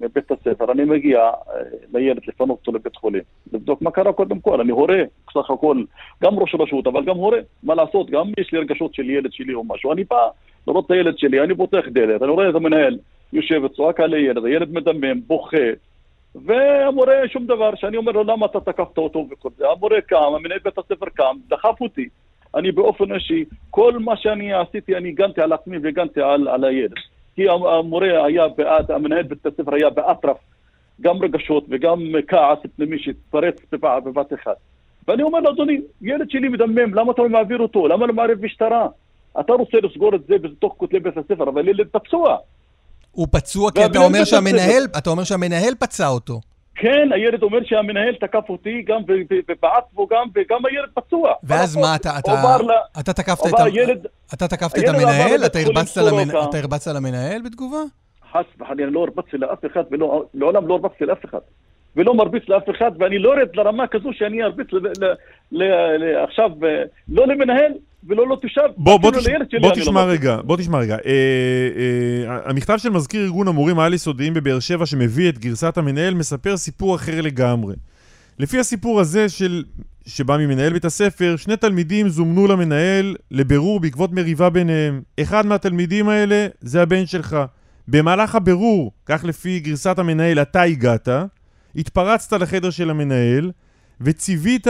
מבית 0.00 0.30
הספר, 0.30 0.72
אני 0.72 0.84
מגיע 0.84 1.18
אה, 1.18 1.32
לילד 1.92 2.20
לפנות 2.28 2.58
אותו 2.58 2.72
לבית 2.72 2.96
חולים, 2.96 3.22
לבדוק 3.52 3.82
מה 3.82 3.90
קרה 3.90 4.12
קודם 4.12 4.40
כל, 4.40 4.60
אני 4.60 4.72
הורה, 4.72 5.02
בסך 5.28 5.50
הכל, 5.50 5.84
גם 6.22 6.38
ראש 6.38 6.54
רשות, 6.58 6.86
אבל 6.86 7.04
גם 7.04 7.16
הורה, 7.16 7.38
מה 7.62 7.74
לעשות, 7.74 8.10
גם 8.10 8.32
יש 8.40 8.52
לי 8.52 8.58
רגשות 8.58 8.94
של 8.94 9.10
ילד 9.10 9.32
שלי 9.32 9.54
או 9.54 9.64
משהו, 9.64 9.92
אני 9.92 10.04
בא 10.10 10.28
לראות 10.68 10.86
את 10.86 10.90
הילד 10.90 11.18
שלי, 11.18 11.40
אני 11.40 11.54
פותח 11.54 11.84
דלת, 11.92 12.22
אני 12.22 12.30
רואה 12.30 12.50
את 12.50 12.54
המנהל 12.54 12.98
יושב 13.32 13.64
וצועק 13.64 14.00
על 14.00 14.14
הילד, 14.14 14.44
הילד 14.44 14.72
מדמם, 14.72 15.20
בוכה, 15.26 15.56
והמורה 16.34 17.14
שום 17.28 17.46
דבר, 17.46 17.74
שאני 17.74 17.96
אומר 17.96 18.12
לו 18.12 18.24
למה 18.24 18.46
אתה 18.46 18.60
תקפת 18.60 18.98
אותו 18.98 19.26
וכל 19.30 19.48
זה, 19.56 19.64
המורה 19.68 20.00
קם, 20.00 20.16
המנהל 20.36 20.58
בית 20.64 20.78
הספר 20.78 21.06
קם, 21.14 21.36
דחף 21.48 21.80
אותי, 21.80 22.08
אני 22.54 22.72
באופן 22.72 23.12
אישי, 23.12 23.44
כל 23.70 23.98
מה 23.98 24.16
שאני 24.16 24.52
עשיתי, 24.52 24.96
אני 24.96 25.08
הגנתי 25.08 25.40
על 25.40 25.52
עצמי 25.52 25.78
והגנתי 25.78 26.20
על, 26.20 26.48
על 26.48 26.64
הילד. 26.64 26.92
כי 27.34 27.48
המורה 27.48 28.24
היה, 28.26 28.48
באת, 28.48 28.90
המנהל 28.90 29.22
בית 29.22 29.46
הספר 29.46 29.74
היה 29.74 29.90
באטרף, 29.90 30.36
גם 31.00 31.22
רגשות 31.22 31.64
וגם 31.68 32.00
כעס 32.28 32.58
פנימי 32.76 32.98
שהתפרץ 32.98 33.56
בבת 33.72 34.32
אחת. 34.32 34.56
ואני 35.08 35.22
אומר 35.22 35.40
לו, 35.40 35.50
אדוני, 35.50 35.80
ילד 36.02 36.30
שלי 36.30 36.48
מדמם, 36.48 36.94
למה 36.94 37.12
אתה 37.12 37.22
לא 37.22 37.28
מעביר 37.28 37.58
אותו? 37.58 37.88
למה 37.88 38.06
לא 38.06 38.12
מערב 38.12 38.44
משטרה? 38.44 38.86
אתה 39.40 39.52
רוצה 39.52 39.78
לסגור 39.82 40.14
את 40.14 40.24
זה 40.24 40.38
בתוך 40.38 40.74
כותלי 40.76 41.00
בית 41.00 41.16
הספר, 41.16 41.48
אבל 41.48 41.68
ילד 41.68 41.88
פצוע. 41.92 42.36
הוא 43.12 43.26
פצוע 43.30 43.70
כי 43.70 43.84
אתה 43.84 43.98
אומר 43.98 44.24
שהמנהל, 44.24 44.84
אתה 44.98 45.10
אומר 45.10 45.24
שהמנהל 45.24 45.74
פצע 45.78 46.08
אותו. 46.08 46.40
כן, 46.74 47.08
הילד 47.14 47.42
אומר 47.42 47.58
שהמנהל 47.64 48.14
תקף 48.14 48.44
אותי 48.48 48.82
גם 48.82 49.00
ובעט 49.48 49.84
בו 49.92 50.06
גם, 50.06 50.26
וגם 50.34 50.66
הילד 50.66 50.88
פצוע. 50.94 51.32
ואז 51.42 51.76
מה, 51.76 51.96
אתה, 51.96 52.18
אתה, 52.18 52.56
אתה 53.00 53.12
תקפת 53.12 53.46
את, 53.46 53.60
הילד, 53.60 54.06
אתה 54.34 54.48
תקפת 54.48 54.78
את 54.78 54.88
המנהל? 54.88 55.44
אתה 55.44 56.58
הרבצת 56.58 56.94
למנהל 56.94 57.42
בתגובה? 57.42 57.82
חס 58.32 58.44
וחלילה, 58.60 58.90
לא 58.90 59.00
הרבצתי 59.00 59.38
לאף 59.38 59.58
אחד, 59.72 59.82
ולעולם 59.90 60.68
לא 60.68 60.74
הרבצתי 60.74 61.04
לאף 61.04 61.24
אחד. 61.24 61.38
ולא 61.96 62.14
מרביץ 62.14 62.42
לאף 62.48 62.70
אחד, 62.70 62.90
ואני 62.98 63.18
לא 63.18 63.34
ארד 63.34 63.56
לרמה 63.56 63.86
כזו 63.86 64.10
שאני 64.12 64.42
ארביץ 64.42 64.68
עכשיו, 66.24 66.50
לא 67.08 67.26
למנהל 67.26 67.72
ולא 68.08 68.28
לתושב, 68.28 68.62
בוא, 68.76 68.98
בוא, 69.00 69.10
תש... 69.10 69.26
בוא 69.60 69.68
לא 69.68 69.74
תשמע 69.74 70.06
לא 70.06 70.10
רגע, 70.10 70.36
בוא 70.44 70.56
תשמע 70.56 70.78
רגע. 70.78 70.94
אה, 70.94 71.10
אה, 72.26 72.38
המכתב 72.44 72.76
של 72.78 72.90
מזכיר 72.90 73.24
ארגון 73.24 73.48
המורים 73.48 73.78
העל-יסודיים 73.78 74.34
בבאר 74.34 74.60
שבע 74.60 74.86
שמביא 74.86 75.28
את 75.28 75.38
גרסת 75.38 75.78
המנהל 75.78 76.14
מספר 76.14 76.56
סיפור 76.56 76.94
אחר 76.94 77.20
לגמרי. 77.20 77.74
לפי 78.38 78.58
הסיפור 78.58 79.00
הזה 79.00 79.28
של... 79.28 79.64
שבא 80.06 80.36
ממנהל 80.36 80.72
בית 80.72 80.84
הספר, 80.84 81.36
שני 81.36 81.56
תלמידים 81.56 82.08
זומנו 82.08 82.46
למנהל 82.46 83.16
לבירור 83.30 83.80
בעקבות 83.80 84.12
מריבה 84.12 84.50
ביניהם. 84.50 85.02
אחד 85.20 85.46
מהתלמידים 85.46 86.08
האלה 86.08 86.46
זה 86.60 86.82
הבן 86.82 87.06
שלך. 87.06 87.36
במהלך 87.88 88.34
הבירור, 88.34 88.92
כך 89.06 89.24
לפי 89.24 89.60
גרסת 89.60 89.98
המנהל, 89.98 90.38
אתה 90.38 90.62
הגעת, 90.62 91.08
התפרצת 91.76 92.32
לחדר 92.32 92.70
של 92.70 92.90
המנהל, 92.90 93.50
וציווית 94.00 94.66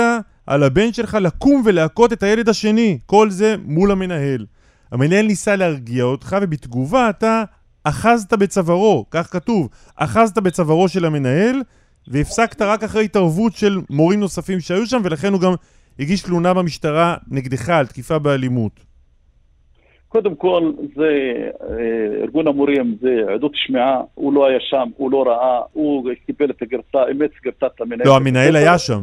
על 0.46 0.62
הבן 0.62 0.92
שלך 0.92 1.18
לקום 1.20 1.62
ולהכות 1.64 2.12
את 2.12 2.22
הילד 2.22 2.48
השני. 2.48 2.98
כל 3.06 3.30
זה 3.30 3.54
מול 3.64 3.90
המנהל. 3.90 4.46
המנהל 4.92 5.26
ניסה 5.26 5.56
להרגיע 5.56 6.04
אותך, 6.04 6.36
ובתגובה 6.42 7.10
אתה 7.10 7.44
אחזת 7.84 8.32
בצווארו, 8.32 9.04
כך 9.10 9.32
כתוב, 9.32 9.68
אחזת 9.96 10.38
בצווארו 10.38 10.88
של 10.88 11.04
המנהל, 11.04 11.62
והפסקת 12.08 12.62
רק 12.62 12.82
אחרי 12.82 13.04
התערבות 13.04 13.52
של 13.52 13.78
מורים 13.90 14.20
נוספים 14.20 14.60
שהיו 14.60 14.86
שם, 14.86 15.00
ולכן 15.04 15.32
הוא 15.32 15.40
גם 15.40 15.52
הגיש 15.98 16.22
תלונה 16.22 16.54
במשטרה 16.54 17.16
נגדך 17.30 17.68
על 17.68 17.86
תקיפה 17.86 18.18
באלימות. 18.18 18.72
קודם 20.08 20.34
כל, 20.34 20.72
זה 20.96 21.10
אה, 21.62 22.22
ארגון 22.22 22.46
המורים, 22.46 22.96
זה 23.00 23.32
עדות 23.34 23.52
שמיעה, 23.54 24.00
הוא 24.14 24.32
לא 24.32 24.46
היה 24.46 24.58
שם, 24.60 24.88
הוא 24.96 25.10
לא 25.10 25.22
ראה, 25.26 25.60
הוא 25.72 26.10
קיבל 26.26 26.50
את 26.50 26.62
הגרסה, 26.62 27.08
אימץ 27.08 27.30
גרסת 27.44 27.80
המנהל. 27.80 28.06
לא, 28.06 28.16
המנהל 28.16 28.56
היה 28.56 28.78
שם. 28.78 29.02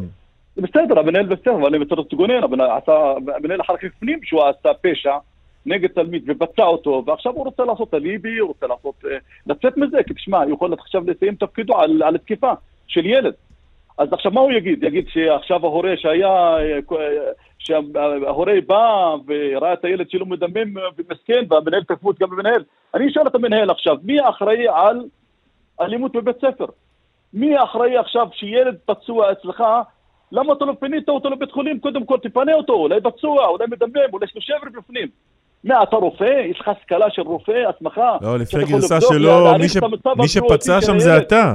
בסדר, 0.60 1.00
המנהל 1.00 1.26
בסדר, 1.26 1.56
אבל 1.56 1.66
אני 1.66 1.78
מצטט 1.78 2.10
תגונן, 2.10 2.44
המנהל 2.44 3.62
אחר 3.62 3.78
כך 3.78 3.84
הפנים 3.98 4.20
שהוא 4.24 4.44
עשה 4.44 4.70
פשע 4.82 5.18
נגד 5.66 5.90
תלמיד 5.90 6.24
ופצע 6.28 6.64
אותו, 6.64 7.04
ועכשיו 7.06 7.34
הוא 7.34 7.46
רוצה 7.46 7.66
לעשות 7.66 7.94
אליבי, 7.94 8.38
הוא 8.38 8.48
רוצה 8.48 8.68
לעשות, 8.68 8.96
אה, 9.06 9.18
לצאת 9.48 9.78
מזה, 9.78 10.04
כי 10.08 10.14
תשמע, 10.14 10.44
הוא 10.44 10.54
יכול 10.54 10.74
עכשיו 10.74 11.04
לסיים 11.08 11.36
תפקידו 11.36 11.78
על, 11.78 12.04
על 12.04 12.18
תקיפה 12.18 12.52
של 12.88 13.06
ילד. 13.06 13.34
אז 13.98 14.14
עכשיו 14.14 14.32
מה 14.32 14.42
הוא 14.42 14.52
יגיד? 14.52 14.84
יגיד 14.84 15.06
שעכשיו 15.08 15.66
ההורה 15.66 15.98
שהיה, 15.98 16.58
אה, 16.58 16.80
שההורה 17.60 18.54
בא 18.68 19.16
וראה 19.28 19.74
את 19.74 19.86
הילד 19.86 20.10
שלו 20.10 20.26
מדמם 20.26 20.74
ומסכן, 20.98 21.44
והמנהל 21.50 21.84
תקפו 21.84 22.12
גם 22.20 22.30
במנהל. 22.30 22.64
אני 22.94 23.08
אשאל 23.08 23.28
את 23.28 23.36
המנהל 23.36 23.70
עכשיו, 23.70 23.98
מי 24.04 24.30
אחראי 24.30 24.68
על 24.68 25.06
אלימות 25.82 26.12
בבית 26.16 26.38
ספר? 26.38 26.66
מי 27.34 27.64
אחראי 27.64 27.98
עכשיו 27.98 28.28
שילד 28.34 28.78
פצוע 28.86 29.32
אצלך 29.32 29.64
למה 30.32 30.54
אתה 30.54 30.66
לא 30.66 30.74
פינית 30.80 31.10
אותו 31.10 31.30
לבית 31.30 31.52
חולים? 31.52 31.80
קודם 31.80 32.06
כל 32.06 32.18
תפנה 32.24 32.54
אותו, 32.54 32.74
אולי 32.74 33.02
פצוע, 33.04 33.48
אולי 33.48 33.66
מדמם, 33.70 33.92
אולי 34.14 34.26
יש 34.26 34.36
לו 34.36 34.42
שבר 34.42 34.80
בפנים. 34.80 35.08
מה, 35.64 35.84
אתה 35.84 35.96
רופא? 35.96 36.42
יש 36.52 36.60
לך 36.60 36.68
השכלה 36.68 37.06
של 37.10 37.22
רופא, 37.22 37.64
הסמכה? 37.70 38.18
לא, 38.22 38.40
לפי 38.40 38.58
הגרסה 38.58 39.02
שלו, 39.02 39.58
מי, 39.60 39.70
ש... 39.70 39.78
מי 40.18 40.28
שפצע 40.28 40.82
שם 40.82 41.00
זה 41.00 41.18
אתה. 41.18 41.54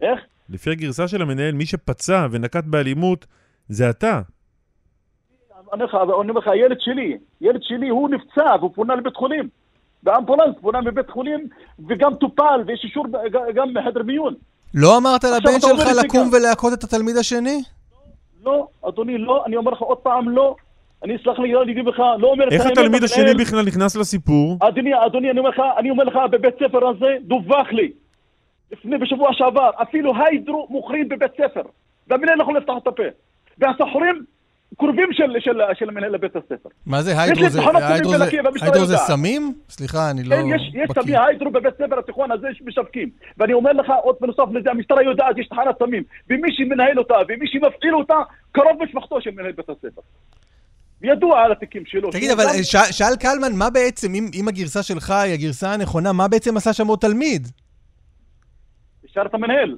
איך? 0.00 0.20
לפי 0.48 0.70
הגרסה 0.70 1.08
של 1.08 1.22
המנהל, 1.22 1.52
מי 1.52 1.66
שפצע 1.66 2.26
ונקט 2.30 2.64
באלימות 2.64 3.26
זה 3.68 3.90
אתה. 3.90 4.20
אני 5.72 5.84
אומר 6.10 6.38
לך, 6.38 6.48
הילד 6.48 6.76
שלי, 6.80 7.18
ילד 7.40 7.60
שלי, 7.62 7.88
הוא 7.88 8.08
נפצע 8.08 8.56
והוא 8.60 8.70
פונה 8.74 8.94
לבית 8.94 9.16
חולים. 9.16 9.48
באמבולנס 10.02 10.54
פונה 10.60 10.80
מבית 10.80 11.10
חולים 11.10 11.48
וגם 11.88 12.14
טופל 12.14 12.60
ויש 12.66 12.84
אישור 12.84 13.06
גם 13.54 13.68
מחדר 13.74 14.02
מיון. 14.02 14.34
לא 14.74 14.98
אמרת 14.98 15.24
לבן 15.24 15.60
שלך 15.60 15.88
לקום 16.04 16.30
ולהכות 16.32 16.72
את 16.72 16.84
התלמיד 16.84 17.16
השני? 17.16 17.62
לא, 18.46 18.68
אדוני, 18.88 19.18
לא, 19.18 19.44
אני 19.46 19.56
אומר 19.56 19.70
לך 19.70 19.80
עוד 19.80 19.98
פעם, 19.98 20.28
לא. 20.28 20.56
אני 21.04 21.16
אסלח 21.16 21.38
לי, 21.38 21.56
אני 21.62 21.72
אגיד 21.72 21.86
לך, 21.86 21.98
לא 22.18 22.28
אומר 22.28 22.48
את 22.48 22.52
האמת. 22.52 22.66
איך 22.66 22.70
התלמיד 22.72 23.04
השני 23.04 23.34
בכלל 23.34 23.62
נכנס 23.66 23.96
לסיפור? 23.96 24.58
אדוני, 24.60 24.90
אדוני, 25.06 25.30
אני 25.30 25.38
אומר 25.38 25.50
לך, 25.50 25.62
אני 25.78 25.90
אומר 25.90 26.04
לך, 26.04 26.18
בבית 26.30 26.54
ספר 26.54 26.88
הזה 26.88 27.16
דווח 27.22 27.72
לי, 27.72 27.90
לפני, 28.72 28.98
בשבוע 28.98 29.28
שעבר, 29.32 29.70
אפילו 29.82 30.12
היידרו 30.16 30.66
מוכרים 30.70 31.08
בבית 31.08 31.32
ספר, 31.32 31.62
לא 32.10 32.42
יכול 32.42 32.56
לפתח 32.56 32.72
את 32.82 32.86
הפה. 32.86 33.02
והסוחרים 33.58 34.24
קרובים 34.78 35.08
של, 35.12 35.36
של, 35.40 35.60
של 35.74 35.90
מנהל 35.90 36.16
בית 36.16 36.36
הספר. 36.36 36.68
מה 36.86 37.02
זה 37.02 37.20
היידרו? 37.20 37.48
זה, 37.48 37.60
היידרו, 37.60 38.18
זה, 38.18 38.24
היידרו 38.62 38.86
זה 38.86 38.96
סמים? 38.96 39.54
סליחה, 39.68 40.10
אני 40.10 40.22
לא 40.22 40.36
כן, 40.36 40.46
יש, 40.54 40.62
יש 40.74 40.90
סמים, 40.94 41.16
היידרו 41.28 41.50
בבית 41.50 41.74
ספר 41.74 41.98
התיכון 41.98 42.32
הזה 42.32 42.48
משווקים. 42.64 43.10
ואני 43.38 43.52
אומר 43.52 43.72
לך, 43.72 43.92
עוד 44.02 44.16
בנוסף 44.20 44.42
לזה, 44.52 44.70
המשטרה 44.70 45.02
יודעת, 45.02 45.38
יש 45.38 45.48
תחנת 45.48 45.78
סמים. 45.78 46.02
ומי 46.30 46.48
שמנהל 46.52 46.98
אותה, 46.98 47.14
ומי 47.28 47.46
שמפעיל 47.48 47.94
אותה, 47.94 48.14
קרוב 48.52 48.82
משפחתו 48.82 49.20
של 49.20 49.30
מנהל 49.30 49.52
בית 49.52 49.68
הספר. 49.68 50.00
ידוע 51.02 51.40
על 51.40 51.52
התיקים 51.52 51.82
שלו. 51.86 52.10
תגיד, 52.10 52.30
אבל 52.30 52.44
גם... 52.44 52.62
ש... 52.62 52.76
שאל 52.90 53.16
קלמן, 53.16 53.58
מה 53.58 53.70
בעצם, 53.70 54.14
אם, 54.14 54.26
אם 54.34 54.48
הגרסה 54.48 54.82
שלך 54.82 55.10
היא 55.10 55.34
הגרסה 55.34 55.72
הנכונה, 55.72 56.12
מה 56.12 56.28
בעצם 56.28 56.56
עשה 56.56 56.72
שם 56.72 56.86
עוד 56.86 56.98
תלמיד? 56.98 57.48
ישר 59.04 59.22
את 59.26 59.34
המנהל. 59.34 59.76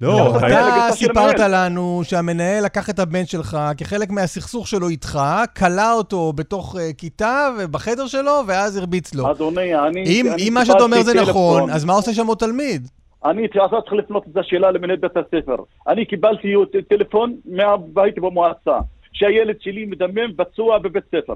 לא, 0.00 0.36
אתה 0.38 0.92
סיפרת 0.92 1.38
לנו 1.38 2.00
שהמנהל 2.04 2.64
לקח 2.64 2.90
את 2.90 2.98
הבן 2.98 3.26
שלך 3.26 3.58
כחלק 3.76 4.10
מהסכסוך 4.10 4.68
שלו 4.68 4.88
איתך, 4.88 5.18
כלא 5.58 5.92
אותו 5.92 6.32
בתוך 6.32 6.74
uh, 6.74 6.78
כיתה 6.98 7.48
ובחדר 7.58 8.06
שלו, 8.06 8.32
ואז 8.46 8.76
הרביץ 8.76 9.14
לו. 9.14 9.30
אדוני, 9.30 9.74
אני... 9.74 10.04
אם, 10.06 10.26
אני 10.34 10.48
אם 10.48 10.54
מה 10.54 10.64
שאתה 10.64 10.82
אומר 10.82 11.02
זה 11.02 11.20
נכון, 11.22 11.70
אז 11.70 11.84
מה 11.84 11.92
עושה 11.92 12.12
שם 12.12 12.26
עוד 12.26 12.38
תלמיד? 12.38 12.88
אני 13.24 13.48
צריך 13.48 13.92
לפנות 13.92 14.24
את 14.32 14.36
השאלה 14.36 14.70
למנהל 14.70 14.96
בית 14.96 15.16
הספר. 15.16 15.56
אני 15.88 16.04
קיבלתי 16.04 16.54
טלפון 16.88 17.36
מהבית 17.44 18.18
במועצה, 18.18 18.78
שהילד 19.12 19.56
שלי 19.60 19.84
מדמם 19.84 20.32
פצוע 20.36 20.78
בבית 20.78 21.04
ספר. 21.06 21.34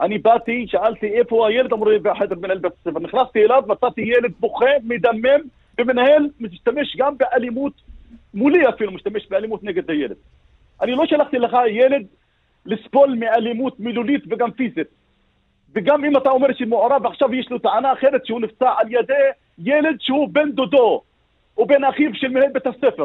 אני 0.00 0.18
באתי, 0.18 0.66
שאלתי 0.68 1.06
איפה 1.06 1.48
הילד, 1.48 1.72
אמרו 1.72 1.90
לי 1.90 1.98
בחדר 1.98 2.36
מנהל 2.40 2.58
בית 2.58 2.72
הספר. 2.80 3.00
נכנסתי 3.00 3.38
אליו, 3.44 3.62
מצאתי 3.66 4.00
ילד 4.00 4.32
בוכה, 4.40 4.70
מדמם, 4.84 5.40
ומנהל 5.78 6.28
משתמש 6.40 6.96
גם 6.98 7.14
באלימות 7.18 7.72
מולי 8.34 8.68
אפילו 8.68 8.92
משתמש 8.92 9.26
באלימות 9.30 9.64
נגד 9.64 9.90
הילד. 9.90 10.16
אני 10.82 10.92
לא 10.92 11.06
שלחתי 11.06 11.38
לך 11.38 11.56
ילד 11.68 12.06
לסבול 12.66 13.14
מאלימות 13.14 13.80
מילולית 13.80 14.24
וגם 14.30 14.50
פיזית. 14.50 14.88
וגם 15.74 16.04
אם 16.04 16.16
אתה 16.16 16.30
אומר 16.30 16.48
שמעורב 16.54 17.06
עכשיו 17.06 17.34
יש 17.34 17.50
לו 17.50 17.58
טענה 17.58 17.92
אחרת 17.92 18.26
שהוא 18.26 18.40
נפצע 18.40 18.72
על 18.76 18.86
ידי 18.90 19.28
ילד 19.58 19.96
שהוא 20.00 20.28
בן 20.32 20.52
דודו 20.52 21.02
או 21.58 21.66
בן 21.66 21.84
אחיו 21.84 22.14
של 22.14 22.28
מנהל 22.28 22.52
בית 22.52 22.66
הספר. 22.66 23.04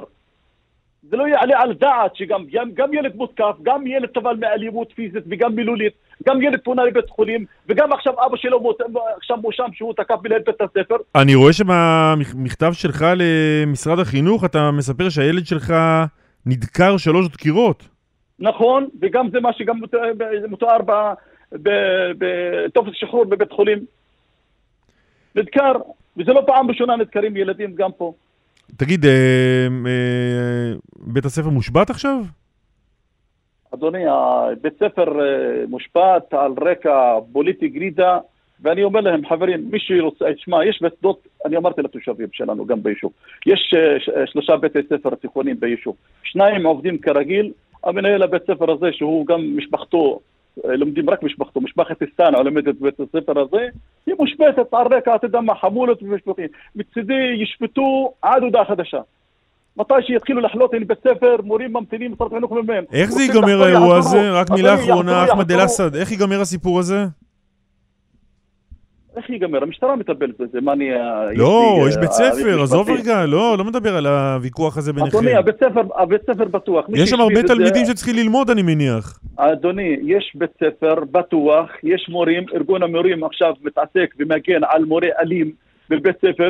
זה 1.09 1.17
לא 1.17 1.27
יעלה 1.27 1.61
על 1.61 1.73
דעת 1.73 2.15
שגם 2.15 2.45
גם, 2.51 2.71
גם 2.73 2.93
ילד 2.93 3.15
מותקף, 3.15 3.55
גם 3.63 3.87
ילד 3.87 4.09
סבל 4.17 4.35
מאלימות 4.35 4.91
פיזית 4.95 5.23
וגם 5.29 5.55
מילולית, 5.55 5.93
גם 6.27 6.41
ילד 6.41 6.59
פונה 6.63 6.83
לבית 6.83 7.09
חולים, 7.09 7.45
וגם 7.69 7.93
עכשיו 7.93 8.13
אבא 8.25 8.37
שלו 8.37 8.73
עכשיו 9.17 9.37
מואשם 9.37 9.63
שהוא 9.73 9.93
תקף 9.93 10.15
מנהל 10.23 10.41
בית 10.45 10.61
הספר. 10.61 10.95
אני 11.15 11.35
רואה 11.35 11.53
שבמכתב 11.53 12.71
שלך 12.73 13.05
למשרד 13.15 13.99
החינוך 13.99 14.45
אתה 14.45 14.71
מספר 14.71 15.09
שהילד 15.09 15.45
שלך 15.45 15.73
נדקר 16.45 16.97
שלוש 16.97 17.27
דקירות. 17.27 17.87
נכון, 18.39 18.87
וגם 19.01 19.29
זה 19.31 19.39
מה 19.39 19.49
שגם 19.53 19.81
מתואר 20.49 20.77
בטופס 21.51 22.91
שחרור 22.93 23.25
בבית 23.25 23.51
חולים. 23.51 23.85
נדקר, 25.35 25.71
וזה 26.17 26.33
לא 26.33 26.43
פעם 26.47 26.69
ראשונה 26.69 26.95
נדקרים 26.95 27.37
ילדים 27.37 27.75
גם 27.75 27.89
פה. 27.97 28.13
תגיד, 28.77 29.05
אה, 29.05 29.67
אה, 29.85 30.73
בית 30.97 31.25
הספר 31.25 31.49
מושבת 31.49 31.89
עכשיו? 31.89 32.17
אדוני, 33.75 34.03
בית 34.61 34.73
ספר 34.79 35.19
אה, 35.21 35.65
מושפט 35.67 36.33
על 36.33 36.51
רקע 36.61 37.19
פוליטי 37.33 37.67
גרידא, 37.67 38.17
ואני 38.61 38.83
אומר 38.83 39.01
להם, 39.01 39.25
חברים, 39.25 39.67
מי 39.71 39.79
שרוצה, 39.79 40.33
תשמע, 40.33 40.65
יש 40.65 40.81
בשדות, 40.81 41.27
אני 41.45 41.57
אמרתי 41.57 41.81
לתושבים 41.81 42.27
שלנו, 42.31 42.65
גם 42.65 42.83
ביישוב, 42.83 43.11
יש 43.45 43.73
אה, 43.77 44.19
אה, 44.21 44.27
שלושה 44.27 44.57
בתי 44.57 44.79
ספר 44.89 45.15
תיכוניים 45.15 45.59
ביישוב, 45.59 45.95
שניים 46.23 46.65
עובדים 46.65 46.97
כרגיל, 46.97 47.51
המנהל 47.83 48.23
הבית 48.23 48.43
ספר 48.43 48.71
הזה, 48.71 48.87
שהוא 48.91 49.25
גם 49.25 49.57
משפחתו, 49.57 50.19
לומדים 50.63 51.09
רק 51.09 51.23
משפחתו, 51.23 51.61
משפחת 51.61 51.97
סטאנה 52.13 52.41
לומדת 52.41 52.75
בבית 52.75 52.99
הספר 52.99 53.39
הזה, 53.39 53.67
היא 54.05 54.15
מושבתת 54.19 54.73
על 54.73 54.87
רקע, 54.91 55.15
אתה 55.15 55.25
יודע 55.25 55.41
מה, 55.41 55.55
חמולות 55.55 56.03
ומשפטים. 56.03 56.47
מצידי 56.75 57.35
ישפטו 57.41 58.13
עד 58.21 58.43
הודעה 58.43 58.65
חדשה. 58.65 59.01
מתי 59.77 59.93
שיתחילו 60.01 60.41
לחלות 60.41 60.73
עם 60.73 60.87
בית 60.87 60.99
ספר, 60.99 61.35
מורים 61.43 61.73
ממתינים, 61.73 62.11
משרד 62.11 62.31
החינוך 62.31 62.51
מממן. 62.51 62.83
איך 62.93 63.11
זה 63.11 63.21
ייגמר 63.21 63.63
האירוע. 63.63 63.97
הזה? 63.97 64.31
רק 64.31 64.49
מילה 64.51 64.75
אחרונה, 64.75 65.23
אחמד. 65.23 65.51
אל-אסד, 65.51 65.95
איך 65.95 66.11
ייגמר 66.11 66.41
הסיפור 66.41 66.79
הזה? 66.79 67.05
איך 69.17 69.29
ייגמר? 69.29 69.63
המשטרה 69.63 69.95
מטפלת 69.95 70.39
בזה, 70.39 70.61
מה 70.61 70.73
אני... 70.73 70.89
לא, 71.35 71.85
יש 71.89 71.95
אה, 71.95 72.01
בית 72.01 72.09
הליך 72.19 72.33
ספר, 72.33 72.61
עזוב. 72.61 72.89
רגע, 72.89 73.25
לא, 73.25 73.57
לא 73.57 73.63
מדבר 73.63 73.95
על 73.97 74.07
הוויכוח 74.07 74.77
הזה 74.77 74.93
ביניכם. 74.93 75.17
אדוני, 75.17 75.35
הבית 75.35 75.55
ספר, 75.55 75.81
הבית 75.95 76.21
ספר 76.21 76.45
בטוח. 76.45 76.85
יש 76.93 77.09
שם 77.09 77.19
הרבה 77.19 77.43
תלמידים 77.43 77.85
שצריכים 77.85 78.15
ללמוד, 78.15 78.49
אני 78.49 78.61
מניח. 78.61 79.19
אדוני, 79.35 79.97
יש 80.03 80.33
בית 80.35 80.49
ספר 80.63 80.95
בטוח, 81.11 81.69
יש 81.83 82.09
מורים, 82.09 82.45
ארגון 82.55 82.83
המורים 82.83 83.23
עכשיו 83.23 83.53
מתעסק 83.61 84.15
ומגן 84.19 84.61
על 84.69 84.85
מורה 84.85 85.07
אלים 85.21 85.51
בבית 85.89 86.15
ספר, 86.17 86.49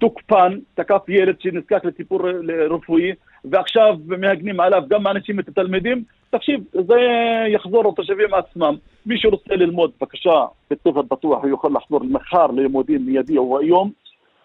תוקפן, 0.00 0.58
תקף 0.74 1.02
ילד 1.08 1.40
שנזקק 1.40 1.84
לטיפול 1.84 2.50
רפואי, 2.70 3.12
ועכשיו 3.44 3.96
מהגנים 4.06 4.60
עליו 4.60 4.82
גם 4.88 5.02
מענישים 5.02 5.40
את 5.40 5.48
התלמידים. 5.48 6.04
תקשיב, 6.30 6.60
זה 6.72 7.00
יחזור 7.48 7.88
לתושבים 7.88 8.34
עצמם. 8.34 8.76
מי 9.06 9.18
שרוצה 9.18 9.54
ללמוד, 9.54 9.90
בבקשה, 10.00 10.44
בית 10.70 10.78
ספר 10.80 11.02
בטוח, 11.02 11.42
הוא 11.42 11.50
יכול 11.50 11.72
לחזור 11.76 12.00
מחר 12.04 12.46
ללימודים 12.46 13.06
מיידי 13.06 13.38
או 13.38 13.58
היום. 13.58 13.90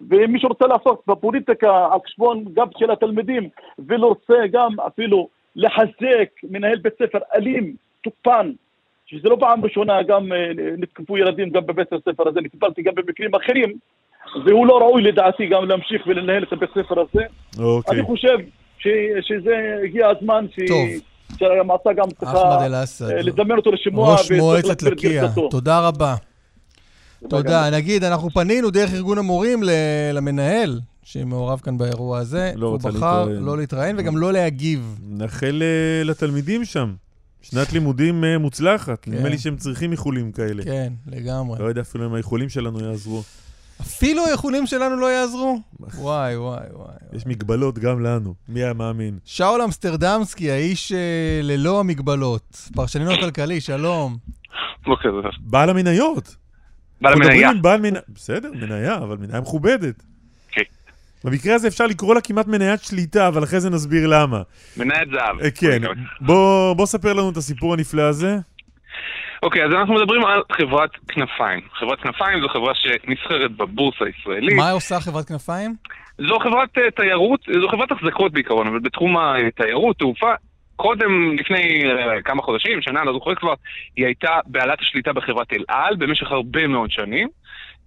ומי 0.02 0.40
שרוצה 0.40 0.68
לעסוק 0.68 1.04
בפוליטיקה 1.08 1.88
על 1.92 2.00
חשבון 2.06 2.46
גם 2.54 2.68
של 2.78 2.92
התלמידים, 2.92 3.50
ורוצה 3.88 4.48
גם 4.52 4.80
אפילו 4.88 5.28
לחזק 5.56 6.30
מנהל 6.44 6.78
בית 6.78 6.94
ספר 6.94 7.20
אלים, 7.36 7.76
תוקפן, 8.02 8.52
שזה 9.06 9.30
לא 9.30 9.38
פעם 9.40 9.64
ראשונה 9.64 10.04
גם 10.04 10.34
אה, 10.34 10.52
נתקפו 10.78 11.18
ילדים 11.18 11.50
גם 11.50 11.66
בבית 11.66 11.94
הספר 11.94 12.28
הזה, 12.28 12.42
נטפלתי 12.42 12.82
גם 12.82 12.96
במקרים 12.96 13.36
אחרים, 13.36 13.74
והוא 14.46 14.68
לא 14.68 14.78
ראוי 14.78 15.02
לדעתי 15.02 15.44
גם 15.48 15.66
להמשיך 15.66 16.02
ולנהל 16.08 16.44
את 16.44 16.54
הבית 16.54 16.70
הספר 16.70 16.96
הזה. 17.00 17.24
אוקיי. 17.60 17.96
אני 18.00 18.06
חושב 18.08 18.38
ש, 18.78 18.88
שזה 19.22 19.52
הגיע 19.84 20.08
הזמן 20.10 20.46
ש... 20.56 20.60
טוב. 20.68 20.88
שהמועצה 21.40 21.90
גם 21.98 22.06
צריכה 22.20 22.34
אחמד 22.54 22.66
אל-אסד. 22.66 23.10
אה, 23.10 23.22
לזמן 23.22 23.58
אותו 23.58 23.72
לשימוע. 23.72 24.12
ראש 24.14 24.32
מועצת 24.32 24.82
לקיה. 24.84 25.24
תודה 25.50 25.88
רבה. 25.88 26.16
תודה. 27.30 27.68
גם. 27.70 27.74
נגיד, 27.74 28.04
אנחנו 28.04 28.30
פנינו 28.30 28.70
דרך 28.70 28.94
ארגון 28.94 29.18
המורים 29.18 29.64
ל- 29.64 29.70
למנהל, 30.14 30.80
שמעורב 31.04 31.60
כאן 31.60 31.78
באירוע 31.78 32.18
הזה. 32.20 32.52
לא 32.56 32.68
הוא 32.68 32.78
בחר 32.80 32.90
להתראיין. 33.26 33.44
לא 33.44 33.58
להתראיין 33.58 33.96
וגם 34.00 34.18
לא 34.18 34.34
להגיב. 34.34 35.00
נאחל 35.10 35.64
אה, 35.64 36.04
לתלמידים 36.04 36.66
שם. 36.66 36.94
שנת 37.42 37.74
לימודים 37.74 38.24
אה, 38.24 38.38
מוצלחת. 38.38 39.00
כן. 39.06 39.12
נדמה 39.12 39.30
לי 39.30 39.38
שהם 39.38 39.56
צריכים 39.58 39.92
איחולים 39.92 40.32
כאלה. 40.32 40.64
כן, 40.64 40.94
לגמרי. 41.08 41.60
לא 41.60 41.66
יודע 41.66 41.82
אפילו 41.82 42.06
אם 42.06 42.14
האיחולים 42.14 42.50
שלנו 42.50 42.80
יעזרו. 42.86 43.22
אפילו 43.82 44.26
האיחולים 44.26 44.66
שלנו 44.66 44.96
לא 44.96 45.12
יעזרו? 45.12 45.60
וואי, 45.80 46.38
וואי, 46.38 46.66
וואי. 46.74 46.96
יש 47.14 47.26
מגבלות 47.26 47.80
גם 47.80 48.04
לנו. 48.04 48.34
מי 48.50 48.64
היה 48.64 48.74
מאמין? 48.74 49.20
שאול 49.26 49.62
אמסטרדמסקי, 49.62 50.52
האיש 50.52 50.92
אה, 50.92 51.40
ללא 51.44 51.80
המגבלות. 51.80 52.70
פרשנינו 52.76 53.14
הכלכלי, 53.14 53.62
שלום. 53.62 54.18
בוקר 54.86 55.10
טוב. 55.10 55.32
בעל 55.40 55.70
המניות. 55.70 56.36
בעל 57.02 57.14
המניה. 57.14 57.52
בעל 57.62 57.82
מניה. 57.82 58.02
בסדר, 58.10 58.52
מניה, 58.54 58.98
אבל 58.98 59.18
מניה 59.18 59.42
מכובדת. 59.42 60.04
כן. 60.52 60.62
במקרה 61.24 61.56
הזה 61.56 61.68
אפשר 61.68 61.88
לקרוא 61.88 62.16
לה 62.16 62.22
כמעט 62.22 62.48
מניית 62.48 62.84
שליטה, 62.84 63.28
אבל 63.28 63.44
אחרי 63.44 63.60
זה 63.60 63.70
נסביר 63.70 64.08
למה. 64.08 64.42
מניית 64.78 65.10
זהב. 65.12 65.40
אה, 65.42 65.52
כן. 65.52 65.82
בוא 66.22 66.74
בוא 66.74 66.86
ספר 66.86 67.14
לנו 67.14 67.30
את 67.30 67.38
הסיפור 67.38 67.74
הנפלא 67.74 68.02
הזה. 68.02 68.38
אוקיי, 69.44 69.66
אז 69.66 69.72
אנחנו 69.72 69.94
מדברים 69.94 70.26
על 70.26 70.42
חברת 70.52 70.90
כנפיים. 71.08 71.60
חברת 71.74 72.00
כנפיים 72.00 72.42
זו 72.42 72.48
חברה 72.48 72.74
שנסחרת 72.76 73.52
בבורסה 73.52 74.06
הישראלית. 74.06 74.58
מה 74.58 74.72
עושה 74.72 75.00
חברת 75.00 75.26
כנפיים? 75.26 75.76
זו 76.18 76.40
חברת 76.40 76.78
אה, 76.78 76.92
תיירות, 76.92 77.40
זו 77.62 77.68
חברת 77.68 77.92
החזקות 77.92 78.32
בעיקרון, 78.34 78.68
אבל 78.68 78.80
בתחום 78.80 79.18
התיירות, 79.18 79.98
תעופה, 79.98 80.34
קודם, 80.76 81.36
לפני 81.40 81.84
אה, 81.86 82.22
כמה 82.22 82.42
חודשים, 82.42 82.82
שנה, 82.82 83.04
לא 83.04 83.14
זוכר 83.14 83.36
כבר, 83.36 83.54
היא 83.96 84.06
הייתה 84.06 84.40
בעלת 84.46 84.82
השליטה 84.82 85.14
בחברת 85.14 85.54
אל 85.54 85.64
על 85.68 85.96
במשך 85.96 86.32
הרבה 86.32 86.68
מאוד 86.68 86.92
שנים. 86.92 87.28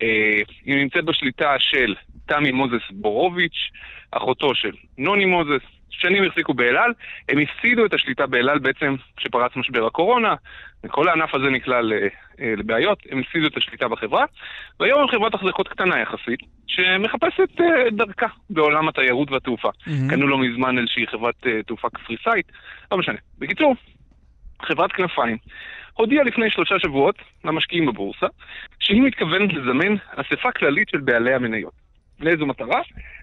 אה, 0.03 0.41
היא 0.65 0.77
נמצאת 0.77 1.05
בשליטה 1.05 1.55
של 1.59 1.95
תמי 2.27 2.53
מוזס 2.53 2.91
בורוביץ', 2.91 3.71
אחותו 4.11 4.55
של 4.55 4.73
נוני 4.99 5.25
מוזס, 5.25 5.63
שנים 5.91 6.25
החזיקו 6.25 6.55
באל 6.55 6.77
על, 6.77 6.93
הם 7.29 7.39
הפסידו 7.39 7.87
את 7.87 7.95
השליטה 7.95 8.27
באל 8.27 8.49
על 8.49 8.59
בעצם 8.59 8.95
כשפרץ 9.17 9.57
משבר 9.57 9.87
הקורונה, 9.87 10.35
וכל 10.87 11.09
הענף 11.09 11.35
הזה 11.35 11.51
נקלע 11.51 11.77
אה, 11.77 12.09
לבעיות, 12.57 12.99
הם 13.11 13.19
הפסידו 13.19 13.47
את 13.47 13.57
השליטה 13.57 13.89
בחברה, 13.89 14.25
והיום 14.81 15.01
הם 15.01 15.09
חברת 15.09 15.35
החזקות 15.35 15.69
קטנה 15.69 16.01
יחסית, 16.01 16.41
שמחפשת 16.67 17.61
אה, 17.61 17.91
דרכה 17.91 18.27
בעולם 18.51 18.89
התיירות 18.89 19.31
והתעופה. 19.31 19.69
מהמם. 19.87 20.11
קנו 20.11 20.27
לא 20.27 20.39
מזמן 20.39 20.79
איזושהי 20.79 21.07
חברת 21.07 21.47
אה, 21.47 21.63
תעופה 21.63 21.89
קפריסאית, 21.91 22.53
לא 22.93 22.99
משנה. 22.99 23.19
בקיצור, 23.39 23.75
חברת 24.63 24.93
כנפיים 24.93 25.37
הודיעה 25.95 26.25
לפני 26.25 26.51
שלושה 26.51 26.79
שבועות 26.79 27.17
למשקיעים 27.45 27.87
בבורסה 27.87 28.27
שהיא 28.81 29.03
מתכוונת 29.03 29.53
לזמן 29.53 29.95
אספה 30.17 30.53
כללית 30.53 30.89
של 30.89 30.99
בעלי 30.99 31.35
המניות. 31.35 31.73
לאיזו 32.21 32.47
מטרה? 32.47 32.81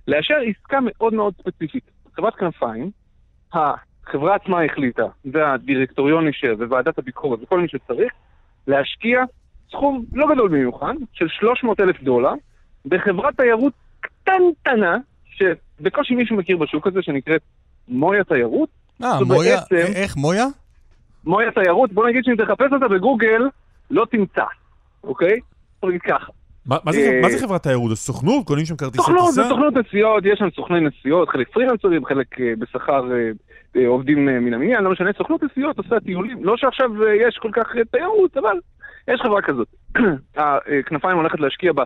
לאשר 0.07 0.38
עסקה 0.45 0.80
מאוד 0.81 1.14
מאוד 1.14 1.34
ספציפית. 1.40 1.84
חברת 2.15 2.35
כנפיים, 2.35 2.91
החברה 4.08 4.36
עצמה 4.36 4.64
החליטה, 4.64 5.04
והדירקטוריון 5.26 6.28
אישר, 6.28 6.54
וועדת 6.70 6.98
הביקורת, 6.98 7.40
וכל 7.44 7.60
מי 7.60 7.68
שצריך, 7.68 8.14
להשקיע 8.68 9.24
סכום 9.72 10.06
לא 10.14 10.28
גדול 10.34 10.50
במיוחד, 10.50 10.94
של 11.14 11.28
300 11.28 11.80
אלף 11.80 12.02
דולר, 12.04 12.34
בחברת 12.86 13.36
תיירות 13.38 13.74
קטנטנה, 14.00 14.98
שבקושי 15.26 16.16
מישהו 16.16 16.36
מכיר 16.38 16.58
בשוק 16.58 16.88
הזה, 16.88 17.02
שנקראת 17.02 17.42
מויה 17.88 18.24
תיירות. 18.24 18.70
אה, 19.04 19.24
מויה, 19.24 19.58
בעצם- 19.72 19.94
איך, 19.96 20.16
מויה? 20.18 20.46
מויה 21.26 21.52
תיירות, 21.52 21.94
בוא 21.94 22.08
נגיד 22.08 22.24
שאם 22.24 22.36
תחפש 22.36 22.68
אותה 22.74 22.88
בגוגל, 22.88 23.42
לא 23.92 24.06
תמצא, 24.12 24.44
אוקיי? 25.04 25.40
בוא 25.82 25.90
נגיד 25.90 26.02
ככה. 26.02 26.32
מה 26.66 26.78
מה 26.86 26.92
זה 26.92 27.00
אה, 27.00 27.22
מה 27.22 27.30
זה 27.30 27.40
חברת 27.40 27.64
תיירות? 27.64 27.90
זו 27.90 27.96
סוכנות? 27.96 28.48
קונים 28.48 28.66
שם 28.66 28.76
כרטיסי 28.76 28.98
סוכנות, 28.98 29.26
טיסה? 29.30 29.44
זה 29.44 29.50
סוכנות 29.50 29.74
נסיעות, 29.74 30.24
יש 30.26 30.40
שם 30.40 30.50
סוכני 30.56 30.80
נסיעות, 30.80 31.30
חלק 31.30 31.50
פרילנסרים, 31.50 32.06
חלק 32.06 32.40
אה, 32.42 32.54
בשכר 32.60 33.12
אה, 33.12 33.18
אה, 33.18 33.32
עובדים 33.76 34.30
אה, 34.30 34.40
מן 34.40 34.54
המניין, 34.54 34.84
לא 34.84 34.91
משנה, 34.91 35.14
סוכנות 35.18 35.44
נסיעות 35.44 35.78
עושה 35.78 36.00
טיולים. 36.00 36.44
לא 36.44 36.58
שעכשיו 36.58 37.04
אה, 37.04 37.16
יש 37.16 37.38
כל 37.38 37.50
כך 37.54 37.76
אה, 37.78 37.86
תיירות, 37.86 38.38
אבל 38.38 38.58
יש 39.08 39.22
חברה 39.22 39.41
כזאת. 39.41 39.68
הכנפיים 40.36 41.18
הולכת 41.18 41.40
להשקיע 41.40 41.74
בה 41.74 41.84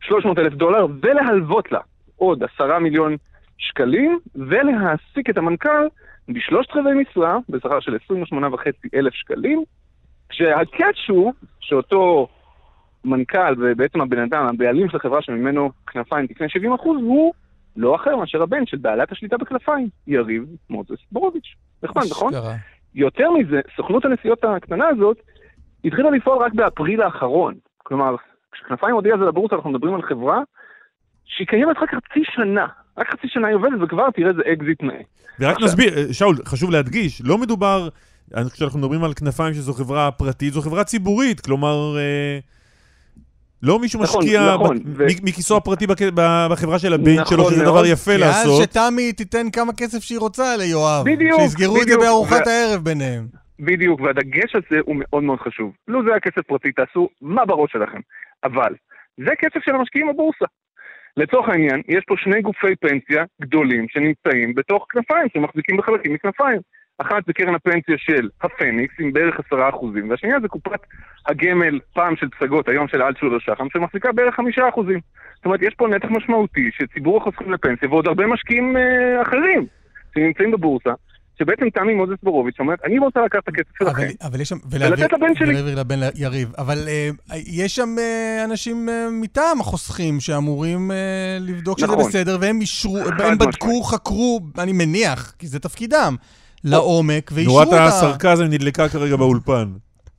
300 0.00 0.38
אלף 0.38 0.52
דולר 0.52 0.86
ולהלוות 1.02 1.72
לה 1.72 1.80
עוד 2.16 2.42
10 2.54 2.78
מיליון 2.78 3.16
שקלים, 3.58 4.18
ולהעסיק 4.34 5.30
את 5.30 5.38
המנכ"ל 5.38 5.86
בשלושת 6.28 6.70
רבעי 6.76 6.94
משרה, 6.94 7.38
בשכר 7.48 7.80
של 7.80 7.96
28.5 8.10 8.70
אלף 8.94 9.14
שקלים, 9.14 9.62
כשהקאץ' 10.28 11.08
הוא 11.08 11.32
שאותו 11.60 12.28
מנכ"ל 13.04 13.54
ובעצם 13.58 14.00
הבן 14.00 14.18
אדם, 14.18 14.46
הבעלים 14.46 14.88
של 14.88 14.96
החברה 14.96 15.22
שממנו 15.22 15.70
כנפיים 15.86 16.26
תקנה 16.26 16.48
70 16.48 16.72
אחוז, 16.72 17.02
הוא 17.02 17.32
לא 17.76 17.96
אחר 17.96 18.16
מאשר 18.16 18.42
הבן 18.42 18.66
של 18.66 18.76
בעלת 18.76 19.12
השליטה 19.12 19.36
בכנפיים, 19.36 19.88
יריב 20.06 20.44
מוזס 20.70 20.98
בורוביץ'. 21.12 21.54
נחמד, 21.82 22.02
נכון? 22.10 22.34
אשכרה. 22.34 22.54
יותר 22.94 23.30
מזה, 23.30 23.60
סוכנות 23.76 24.04
הנסיעות 24.04 24.44
הקטנה 24.44 24.88
הזאת 24.88 25.16
התחילה 25.84 26.10
לפעול 26.10 26.38
רק 26.42 26.52
באפריל 26.54 27.02
האחרון. 27.02 27.54
כלומר, 27.78 28.16
כשכנפיים 28.52 28.94
הודיעה 28.94 29.18
זה 29.18 29.24
לבורסה, 29.24 29.56
אנחנו 29.56 29.70
מדברים 29.70 29.94
על 29.94 30.02
חברה 30.02 30.40
שהיא 31.24 31.46
קיימת 31.46 31.76
רק 31.82 31.90
חצי 31.94 32.20
שנה. 32.34 32.66
רק 32.98 33.10
חצי 33.10 33.28
שנה 33.28 33.48
היא 33.48 33.56
עובדת, 33.56 33.72
וכבר 33.82 34.10
תראה 34.10 34.28
איזה 34.30 34.42
אקזיט 34.52 34.82
נאה. 34.82 35.00
ורק 35.40 35.52
עכשיו- 35.54 35.68
נסביר, 35.68 35.98
אה, 35.98 36.12
שאול, 36.14 36.36
חשוב 36.44 36.70
להדגיש, 36.70 37.22
לא 37.24 37.38
מדובר, 37.38 37.88
כשאנחנו 38.52 38.78
מדברים 38.78 39.04
על 39.04 39.14
כנפיים 39.14 39.54
שזו 39.54 39.72
חברה 39.72 40.10
פרטית, 40.10 40.52
זו 40.52 40.60
חברה 40.60 40.84
ציבורית, 40.84 41.40
כלומר, 41.40 41.96
אה, 41.98 42.38
לא 43.62 43.78
מישהו 43.78 44.02
נכון, 44.02 44.22
משקיע 44.24 44.54
נכון, 44.54 44.78
ב- 44.78 44.82
ו- 44.96 45.04
מכיסו 45.22 45.56
הפרטי 45.56 45.86
בק- 45.86 46.12
בחברה 46.50 46.78
של 46.78 46.92
הבן 46.92 47.12
נכון 47.14 47.24
שלו, 47.36 47.44
שזה 47.50 47.62
מאוד. 47.64 47.74
דבר 47.74 47.86
יפה 47.86 48.10
כי 48.10 48.14
אז 48.16 48.20
לעשות. 48.20 48.62
שתמי 48.62 49.12
תיתן 49.12 49.50
כמה 49.50 49.72
כסף 49.72 49.98
שהיא 50.02 50.18
רוצה 50.18 50.56
ליואב. 50.56 51.04
בדיוק, 51.06 51.40
שיסגרו 51.40 51.76
את 51.76 51.80
זה 51.80 51.86
בדיוק. 51.86 52.00
בארוחת 52.02 52.46
ו- 52.46 52.50
הערב 52.50 52.84
ביניהם. 52.84 53.26
בדיוק, 53.60 54.00
והדגש 54.00 54.54
הזה 54.54 54.80
הוא 54.86 54.96
מאוד 54.98 55.22
מאוד 55.22 55.38
חשוב. 55.38 55.72
לו 55.88 56.04
זה 56.04 56.10
היה 56.10 56.20
כסף 56.20 56.42
פרטי, 56.46 56.72
תעשו 56.72 57.08
מה 57.22 57.44
בראש 57.44 57.72
שלכם. 57.72 58.00
אבל, 58.44 58.72
זה 59.26 59.30
כסף 59.38 59.60
של 59.64 59.74
המשקיעים 59.74 60.08
בבורסה. 60.12 60.44
לצורך 61.16 61.48
העניין, 61.48 61.82
יש 61.88 62.04
פה 62.08 62.14
שני 62.18 62.42
גופי 62.42 62.76
פנסיה 62.80 63.24
גדולים 63.42 63.86
שנמצאים 63.88 64.54
בתוך 64.54 64.86
כנפיים, 64.90 65.26
שמחזיקים 65.34 65.76
בחלקים 65.76 66.12
מכנפיים. 66.14 66.60
אחת 67.02 67.26
זה 67.26 67.32
קרן 67.32 67.54
הפנסיה 67.54 67.94
של 67.98 68.28
הפניקס 68.42 68.94
עם 68.98 69.12
בערך 69.12 69.40
עשרה 69.46 69.68
אחוזים, 69.68 70.10
והשנייה 70.10 70.40
זה 70.40 70.48
קופת 70.48 70.80
הגמל, 71.26 71.78
פעם 71.94 72.16
של 72.16 72.28
פסגות, 72.28 72.68
היום 72.68 72.88
של 72.88 73.02
אלטשולר 73.02 73.38
שחם, 73.38 73.66
שמחזיקה 73.72 74.12
בערך 74.12 74.34
חמישה 74.34 74.68
אחוזים. 74.68 75.00
זאת 75.36 75.44
אומרת, 75.44 75.62
יש 75.62 75.74
פה 75.74 75.88
נתח 75.88 76.08
משמעותי 76.10 76.70
של 76.72 76.86
ציבור 76.94 77.16
החוסכים 77.16 77.52
לפנסיה 77.52 77.88
ועוד 77.88 78.06
הרבה 78.06 78.26
משקיעים 78.26 78.76
אה, 78.76 79.22
אחרים 79.22 79.66
שנמצאים 80.14 80.50
בבורסה, 80.50 80.90
שבעצם 81.38 81.70
תמי 81.70 81.94
מוזס 81.94 82.22
בורוביץ' 82.22 82.60
אומרת, 82.60 82.78
אני 82.84 82.98
רוצה 82.98 83.20
לקחת 83.24 83.42
את 83.42 83.48
הכסף 83.48 83.78
שלכם, 83.78 84.02
אבל, 84.02 84.06
אבל 84.22 84.40
יש 84.40 84.48
שם... 84.48 84.56
ולתת 84.70 85.12
לבן 85.12 85.34
שלי. 85.34 85.50
ולהעביר 85.50 85.80
לבן 85.80 85.96
יריב. 86.14 86.52
אבל 86.58 86.78
אה, 86.88 87.10
יש 87.46 87.76
שם 87.76 87.94
אה, 87.98 88.44
אנשים 88.44 88.88
אה, 88.88 89.08
מטעם 89.10 89.60
החוסכים 89.60 90.20
שאמורים 90.20 90.90
אה, 90.90 90.96
לבדוק 91.40 91.78
שזה 91.78 91.86
נכון. 91.86 92.08
בסדר, 92.08 92.38
והם 92.40 92.60
אישרו, 92.60 92.98
הם 92.98 93.38
בדקו, 93.38 93.66
משמעית. 93.66 93.84
חקרו, 93.84 94.40
אני 94.58 94.72
מניח, 94.72 95.34
כי 95.38 95.46
זה 95.46 95.58
תפקידם, 95.60 96.16
לעומק, 96.64 97.30
ואישרו 97.34 97.54
נורת 97.54 97.66
אותה. 97.66 97.84
הסרקזם 97.84 98.44
נדלקה 98.44 98.88
כרגע 98.88 99.16
באולפן. 99.16 99.68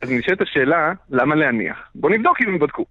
אז 0.01 0.11
נשאלת 0.11 0.41
השאלה, 0.41 0.93
למה 1.09 1.35
להניח? 1.35 1.77
בוא 1.95 2.09
נבדוק 2.09 2.41
אם 2.41 2.47
הם 2.47 2.59
בדקו. 2.59 2.85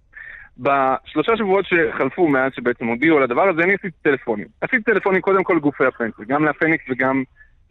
בשלושה 0.57 1.37
שבועות 1.37 1.65
שחלפו 1.65 2.27
מאז 2.27 2.51
שבעצם 2.55 2.85
הודיעו 2.85 3.17
על 3.17 3.23
הדבר 3.23 3.49
הזה, 3.49 3.61
אני 3.63 3.73
עשיתי 3.73 3.97
טלפונים. 4.01 4.47
עשיתי 4.61 4.83
טלפונים 4.83 5.21
קודם 5.21 5.43
כל 5.43 5.53
לגופי 5.53 5.85
הפנסיה, 5.85 6.25
גם 6.27 6.45
לפניקס 6.45 6.85
וגם 6.89 7.23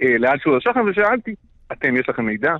אה, 0.02 0.18
לאלשולר 0.18 0.60
שחם, 0.60 0.80
ושאלתי, 0.86 1.34
אתם, 1.72 1.96
יש 1.96 2.08
לכם 2.08 2.26
מידע? 2.26 2.54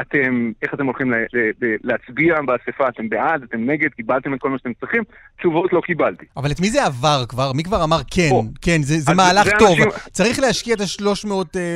אתם, 0.00 0.52
איך 0.62 0.74
אתם 0.74 0.86
הולכים 0.86 1.10
ל- 1.10 1.14
ל- 1.14 1.64
ל- 1.64 1.76
להצביע 1.84 2.34
באספה? 2.46 2.88
אתם 2.88 3.08
בעד? 3.08 3.42
אתם 3.42 3.70
נגד? 3.70 3.88
קיבלתם 3.90 4.34
את 4.34 4.40
כל 4.40 4.50
מה 4.50 4.58
שאתם 4.58 4.72
צריכים? 4.80 5.02
תשובות 5.38 5.72
לא 5.72 5.80
קיבלתי. 5.80 6.24
אבל 6.36 6.50
את 6.50 6.60
מי 6.60 6.70
זה 6.70 6.84
עבר 6.86 7.24
כבר? 7.28 7.52
מי 7.52 7.62
כבר 7.64 7.84
אמר 7.84 7.98
כן, 8.10 8.30
כן, 8.62 8.82
זה, 8.82 8.98
זה 8.98 9.14
מהלך 9.14 9.44
זה 9.44 9.50
טוב. 9.58 9.68
אנשים- 9.68 9.90
צריך 10.10 10.38
להשקיע 10.40 10.74
את 10.74 10.80
ה-300 10.80 11.30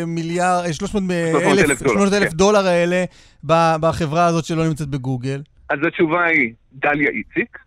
מיליארד, 0.07 0.65
אה, 0.67 0.73
300 0.73 1.03
300,000 1.33 1.71
אלף, 1.71 1.83
דולר, 1.83 1.93
300 1.93 2.13
אלף 2.13 2.31
כן. 2.31 2.37
דולר 2.37 2.67
האלה 2.67 3.05
בחברה 3.81 4.27
הזאת 4.27 4.45
שלא 4.45 4.67
נמצאת 4.69 4.89
בגוגל. 4.89 5.43
אז 5.71 5.79
התשובה 5.87 6.25
היא 6.25 6.53
דליה 6.73 7.09
איציק. 7.11 7.59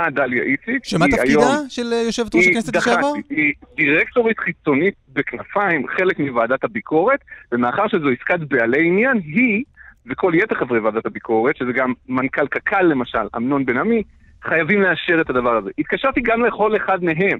הדליה 0.00 0.42
איציק. 0.42 0.84
שמה 0.84 1.06
תפקידה 1.06 1.40
היום- 1.40 1.66
של 1.68 1.92
אה, 1.92 2.02
יושבת 2.06 2.34
ראש 2.34 2.46
הכנסת 2.46 2.72
דח"צית, 2.72 2.92
לשעבר? 2.92 3.12
היא 3.30 3.52
דירקטורית 3.76 4.38
חיצונית 4.38 4.94
בכנפיים, 5.12 5.86
חלק 5.96 6.18
מוועדת 6.18 6.64
הביקורת, 6.64 7.18
ומאחר 7.52 7.88
שזו 7.88 8.08
עסקת 8.08 8.40
בעלי 8.48 8.86
עניין, 8.86 9.16
היא 9.24 9.64
וכל 10.10 10.32
יתר 10.34 10.54
חברי 10.54 10.78
ועדת 10.78 11.06
הביקורת, 11.06 11.56
שזה 11.56 11.72
גם 11.72 11.92
מנכ"ל 12.08 12.46
קק"ל 12.46 12.82
למשל, 12.82 13.26
אמנון 13.36 13.66
בן 13.66 13.78
עמי, 13.78 14.02
חייבים 14.44 14.82
לאשר 14.82 15.20
את 15.20 15.30
הדבר 15.30 15.56
הזה. 15.56 15.70
התקשרתי 15.78 16.20
גם 16.20 16.44
לכל 16.44 16.76
אחד 16.76 17.04
מהם, 17.04 17.38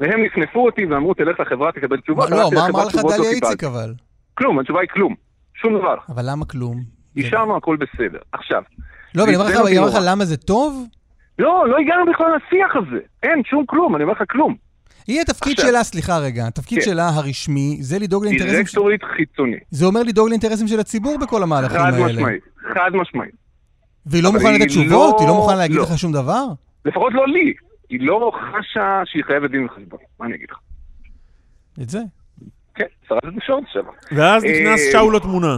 והם 0.00 0.22
נפנפו 0.24 0.66
אותי 0.66 0.86
ואמרו, 0.86 1.14
תלך 1.14 1.40
לחברה, 1.40 1.72
תקבל 1.72 2.00
תשובות. 2.00 2.30
לא, 2.30 2.50
מה 2.54 2.66
אמר 2.66 2.86
לך 2.86 2.94
לא 2.94 3.16
דליה. 3.16 3.30
איציק 3.30 3.64
אבל? 3.64 3.94
כלום, 4.34 4.58
התשובה 4.58 4.80
היא 4.80 4.88
כלום. 4.88 5.14
שום 5.54 5.78
דבר. 5.78 5.94
אבל 6.08 6.22
למה 6.30 6.44
כלום? 6.44 6.82
אישרנו 7.16 7.56
הכל 7.56 7.76
בסדר. 7.76 8.18
עכשיו. 8.32 8.62
לא, 9.14 9.22
אבל 9.22 9.66
אני 9.66 9.78
אומר 9.78 9.88
לך. 9.88 9.98
למה 10.06 10.24
זה 10.24 10.36
טוב? 10.36 10.86
לא, 11.42 11.68
לא 11.68 11.76
הגענו 11.78 12.12
בכלל 12.12 12.26
לשיח 12.36 12.76
הזה. 12.76 13.00
אין, 13.22 13.42
שום 13.44 13.66
כלום, 13.66 13.96
אני 13.96 14.02
אומר 14.04 14.12
לך 14.14 14.22
כלום. 14.30 14.54
היא 15.06 15.20
התפקיד 15.20 15.52
עכשיו. 15.52 15.70
שלה, 15.70 15.84
סליחה 15.84 16.18
רגע, 16.18 16.46
התפקיד 16.46 16.78
כן. 16.78 16.84
שלה 16.84 17.08
הרשמי 17.08 17.76
זה 17.80 17.98
לדאוג 17.98 18.24
לאינטרסים... 18.24 18.54
דירקטורית 18.54 19.00
חיצונית. 19.16 19.62
זה 19.70 19.86
אומר 19.86 20.02
לדאוג 20.02 20.28
לאינטרסים 20.28 20.68
של 20.68 20.80
הציבור 20.80 21.18
בכל 21.18 21.42
המהלכים 21.42 21.78
חד 21.78 21.92
האלה. 21.94 22.06
משמעית, 22.06 22.42
חד 22.74 22.90
משמעית. 22.94 23.34
והיא 24.06 24.22
לא 24.22 24.32
מוכנה 24.32 24.52
לתת 24.52 24.66
תשובות? 24.66 24.90
לא- 24.90 25.16
היא 25.20 25.28
לא 25.28 25.34
מוכנה 25.34 25.56
להגיד 25.56 25.76
לא. 25.76 25.82
לך 25.82 25.98
שום 25.98 26.12
דבר? 26.12 26.44
לפחות 26.84 27.12
לא 27.14 27.26
לי. 27.28 27.52
היא 27.88 28.00
לא 28.00 28.32
חשה 28.34 29.02
שהיא 29.04 29.24
חייבת 29.24 29.50
דין 29.50 29.64
וחשבון. 29.64 29.98
מה 30.20 30.26
אני 30.26 30.34
אגיד 30.34 30.46
לך? 30.50 30.58
את 31.82 31.90
זה. 31.90 31.98
כן, 32.74 32.84
שרת 33.08 33.24
התקשורת 33.24 33.64
עכשיו. 33.66 33.82
ואז 34.12 34.44
נכנס 34.44 34.80
אה, 34.86 34.92
שאול 34.92 35.16
לתמונה. 35.16 35.56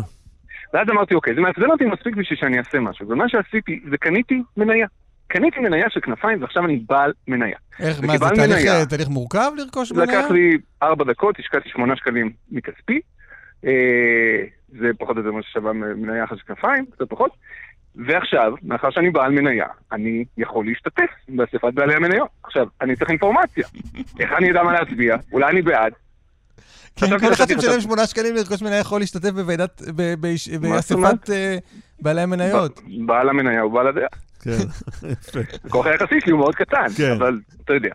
ואז 0.74 0.88
אמרתי, 0.90 1.14
אוקיי, 1.14 1.34
זה 1.34 1.40
מעצבן 1.40 1.70
אותי 1.70 1.84
מספיק 1.84 2.16
בשביל 2.16 2.38
שאני 2.38 2.58
אעשה 2.58 2.80
משהו. 2.80 3.08
ומה 3.08 3.28
שעשיתי, 3.28 3.80
זה 3.90 3.96
קניתי 3.96 4.42
מניה. 4.56 4.86
קניתי 5.34 5.60
מניה 5.60 5.86
של 5.90 6.00
כנפיים, 6.00 6.42
ועכשיו 6.42 6.64
אני 6.64 6.76
בעל 6.88 7.12
מניה. 7.28 7.56
איך, 7.80 8.00
מה, 8.02 8.18
זה 8.18 8.24
תהליך, 8.34 8.58
מניה- 8.58 8.80
אה, 8.80 8.86
תהליך 8.86 9.08
מורכב 9.08 9.50
לרכוש 9.56 9.92
מניה? 9.92 10.04
לקח 10.04 10.30
לי 10.30 10.58
ארבע 10.82 11.04
דקות, 11.04 11.38
השקעתי 11.38 11.68
שמונה 11.68 11.96
שקלים 11.96 12.30
מכספי. 12.52 13.00
אה, 13.64 13.70
זה 14.68 14.88
פחות 14.98 15.16
או 15.16 15.22
יותר 15.22 15.32
מה 15.32 15.42
ששווה 15.42 15.72
מניה 15.72 16.24
אחת 16.24 16.36
של 16.36 16.42
כנפיים, 16.46 16.84
קצת 16.86 17.08
פחות. 17.08 17.30
ועכשיו, 18.06 18.52
מאחר 18.62 18.90
שאני 18.90 19.10
בעל 19.10 19.32
מניה, 19.32 19.66
אני 19.92 20.24
יכול 20.38 20.66
להשתתף 20.66 21.10
באספת 21.28 21.74
בעלי 21.74 21.94
המניות. 21.94 22.28
עכשיו, 22.44 22.66
אני 22.80 22.96
צריך 22.96 23.10
אינפורמציה. 23.10 23.64
איך 24.20 24.30
אני 24.38 24.50
אדע 24.50 24.62
מה 24.62 24.72
להצביע? 24.72 25.16
אולי 25.32 25.50
אני 25.50 25.62
בעד. 25.62 25.92
כן, 26.96 27.06
כל 27.18 27.32
אחד 27.32 27.44
שמשלם 27.48 27.58
חשבתי. 27.60 27.80
שמונה 27.80 28.06
שקלים 28.06 28.34
לרכוש 28.34 28.62
מניה 28.62 28.78
יכול 28.78 29.00
להשתתף 29.00 29.30
בוועידת? 29.30 29.82
באספת 30.60 31.30
אה, 31.30 31.56
בעלי 32.00 32.20
המניות. 32.20 32.80
בעל 33.06 33.28
המניה 33.28 33.60
הוא 33.60 33.72
בעל 33.72 33.86
הדעה. 33.86 34.06
כן, 34.44 35.08
יפה. 35.08 35.40
הכוח 35.64 35.86
היחסי 35.86 36.20
שלי 36.20 36.32
הוא 36.32 36.40
מאוד 36.40 36.54
קטן, 36.54 36.86
כן. 36.96 37.12
אבל 37.18 37.40
אתה 37.64 37.74
יודע. 37.74 37.90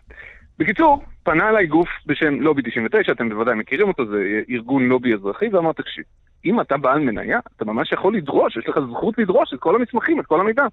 בקיצור, 0.58 1.04
פנה 1.22 1.48
אליי 1.48 1.66
גוף 1.66 1.88
בשם 2.06 2.34
לובי 2.40 2.62
99, 2.62 3.12
אתם 3.12 3.28
בוודאי 3.28 3.54
מכירים 3.54 3.88
אותו, 3.88 4.06
זה 4.06 4.40
ארגון 4.50 4.88
לובי 4.88 5.14
אזרחי, 5.14 5.48
ואמר, 5.48 5.72
תקשיב, 5.72 6.04
אם 6.44 6.60
אתה 6.60 6.76
בעל 6.76 6.98
מניה, 7.00 7.38
אתה 7.56 7.64
ממש 7.64 7.92
יכול 7.92 8.16
לדרוש, 8.16 8.56
יש 8.56 8.68
לך 8.68 8.78
זכות 8.90 9.18
לדרוש 9.18 9.54
את 9.54 9.58
כל 9.58 9.74
המסמכים, 9.74 10.20
את 10.20 10.26
כל 10.26 10.40
המידע. 10.40 10.66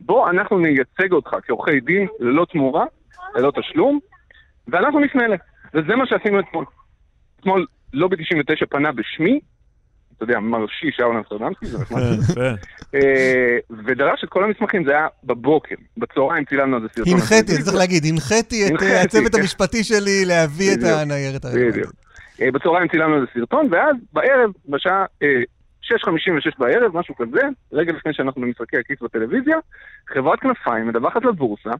בוא, 0.00 0.30
אנחנו 0.30 0.58
נייצג 0.58 1.12
אותך 1.12 1.30
כעורכי 1.46 1.80
דין, 1.80 2.06
ללא 2.20 2.46
תמורה, 2.52 2.84
ללא 3.34 3.52
תשלום, 3.60 3.98
ואנחנו 4.68 5.00
נפנה 5.00 5.24
אליך. 5.24 5.40
וזה 5.74 5.96
מה 5.96 6.06
שעשינו 6.06 6.40
אתמול. 6.40 6.64
אתמול 7.40 7.66
לובי 7.92 8.16
99 8.16 8.66
פנה 8.66 8.92
בשמי, 8.92 9.40
אתה 10.16 10.24
יודע, 10.24 10.40
מרשי 10.40 10.90
שאול 10.92 11.16
אמסטרדמסקי, 11.16 11.66
זה 11.66 11.78
נחמד. 11.78 12.00
כן, 12.00 12.32
יפה. 12.32 12.48
אה, 12.94 13.58
ודרש 13.84 14.24
את 14.24 14.28
כל 14.28 14.44
המסמכים, 14.44 14.84
זה 14.84 14.90
היה 14.90 15.06
בבוקר. 15.24 15.74
בצהריים 15.96 16.44
צילמנו 16.44 16.76
על 16.76 16.82
זה 16.82 16.88
סרטון. 16.88 17.12
הנחיתי, 17.12 17.62
צריך 17.62 17.76
להגיד, 17.76 18.04
הנחיתי 18.04 18.66
את 18.66 18.82
אה, 18.82 19.02
הצוות 19.02 19.32
כן. 19.32 19.40
המשפטי 19.40 19.84
שלי 19.84 20.24
להביא 20.24 20.72
את. 20.74 20.78
הניירת 20.82 21.44
הרלוונטית. 21.44 21.74
בדיוק. 21.74 21.92
אה, 22.40 22.50
בצהריים 22.50 22.88
צילמנו 22.88 23.16
איזה 23.16 23.26
סרטון, 23.34 23.68
ואז 23.70 23.96
בערב, 24.12 24.50
בשעה 24.68 25.04
אה, 25.22 25.42
6.56 25.84 26.50
בערב, 26.58 26.96
משהו 26.98 27.14
כזה, 27.16 27.40
רגע 27.72 27.92
לפני 27.92 28.14
שאנחנו 28.14 28.42
במשחקי 28.42 28.76
הכיס 28.78 29.02
בטלוויזיה, 29.02 29.56
חברת 30.08 30.40
כנפיים 30.40 30.88
מדווחת 30.88 31.24
לבורסה, 31.24 31.70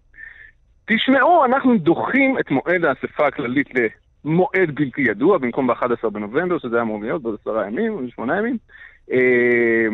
תשמעו, 0.86 1.44
אנחנו 1.44 1.78
דוחים 1.78 2.38
את 2.38 2.50
מועד 2.50 2.84
האספה 2.84 3.26
הכללית 3.26 3.68
למועד 4.24 4.74
בלתי 4.74 5.00
ידוע, 5.00 5.38
במקום 5.38 5.66
ב-11 5.66 6.10
בנובמבר, 6.10 6.58
שזה 6.58 6.76
היה 6.76 6.82
אמור 6.82 7.02
להיות 7.02 7.22
בעוד 7.22 7.38
עשרה 7.40 7.66
ימים, 7.66 7.92
או 7.92 8.00
שמונה 8.14 8.38
ימים. 8.38 8.56
אה, 9.12 9.86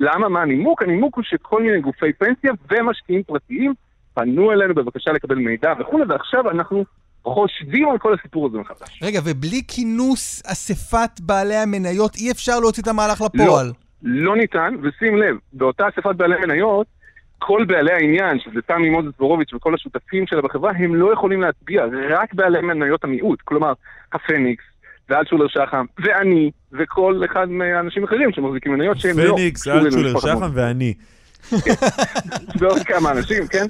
למה? 0.00 0.28
מה 0.28 0.42
הנימוק? 0.42 0.82
הנימוק 0.82 1.16
הוא 1.16 1.24
שכל 1.24 1.62
מיני 1.62 1.80
גופי 1.80 2.12
פנסיה 2.12 2.52
ומשקיעים 2.70 3.22
פרטיים 3.22 3.74
פנו 4.14 4.52
אלינו 4.52 4.74
בבקשה 4.74 5.12
לקבל 5.12 5.34
מידע 5.38 5.72
וכולי, 5.80 6.04
ועכשיו 6.08 6.50
אנחנו 6.50 6.84
חושבים 7.24 7.88
על 7.88 7.98
כל 7.98 8.14
הסיפור 8.14 8.46
הזה 8.46 8.58
מחדש. 8.58 9.02
רגע, 9.02 9.20
ובלי 9.24 9.62
כינוס 9.68 10.42
אספת 10.46 11.20
בעלי 11.20 11.56
המניות 11.56 12.16
אי 12.16 12.30
אפשר 12.30 12.60
להוציא 12.60 12.82
את 12.82 12.88
המהלך 12.88 13.20
לפועל. 13.20 13.66
לא, 13.66 13.72
לא 14.02 14.36
ניתן, 14.36 14.74
ושים 14.82 15.16
לב, 15.16 15.36
באותה 15.52 15.88
אספת 15.88 16.16
בעלי 16.16 16.36
מניות, 16.40 16.86
כל 17.40 17.64
בעלי 17.64 17.92
העניין, 17.92 18.38
שזה 18.40 18.62
תמי 18.66 18.90
מוזס 18.90 19.18
בורוביץ' 19.18 19.54
וכל 19.54 19.74
השותפים 19.74 20.26
שלה 20.26 20.42
בחברה, 20.42 20.70
הם 20.78 20.94
לא 20.94 21.12
יכולים 21.12 21.40
להצביע, 21.40 21.84
רק 22.10 22.34
בעלי 22.34 22.60
מניות 22.60 23.04
המיעוט. 23.04 23.40
כלומר, 23.44 23.72
הפניקס, 24.12 24.64
ואלטשולר 25.08 25.48
שחם, 25.48 25.84
ואני, 25.98 26.50
וכל 26.72 27.22
אחד 27.24 27.50
מהאנשים 27.50 28.02
האחרים 28.02 28.32
שמחזיקים 28.32 28.72
מניות 28.72 29.00
שהם 29.00 29.18
לא... 29.18 29.34
פניקס, 29.36 29.68
אלטשולר, 29.68 30.20
שחם. 30.20 30.50
ואני. 30.54 30.94
ועוד 32.60 32.82
כמה 32.82 33.10
אנשים, 33.10 33.46
כן? 33.46 33.66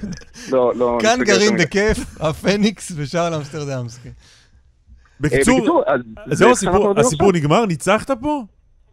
לא, 0.51 0.73
לא... 0.75 0.97
כאן 1.01 1.19
גרים. 1.23 1.55
בכיף 1.57 1.97
הפניקס 2.19 2.91
ושאול 2.95 3.33
אמסטרדמסקי. 3.33 4.09
בקיצור, 5.19 5.57
בקיצור, 5.59 5.83
זה 6.27 6.35
זהו 6.35 6.55
שאנחנו 6.55 6.77
הסיפור, 6.77 6.99
הסיפור. 6.99 7.31
נגמר? 7.33 7.65
ניצחת 7.65 8.11
פה? 8.21 8.43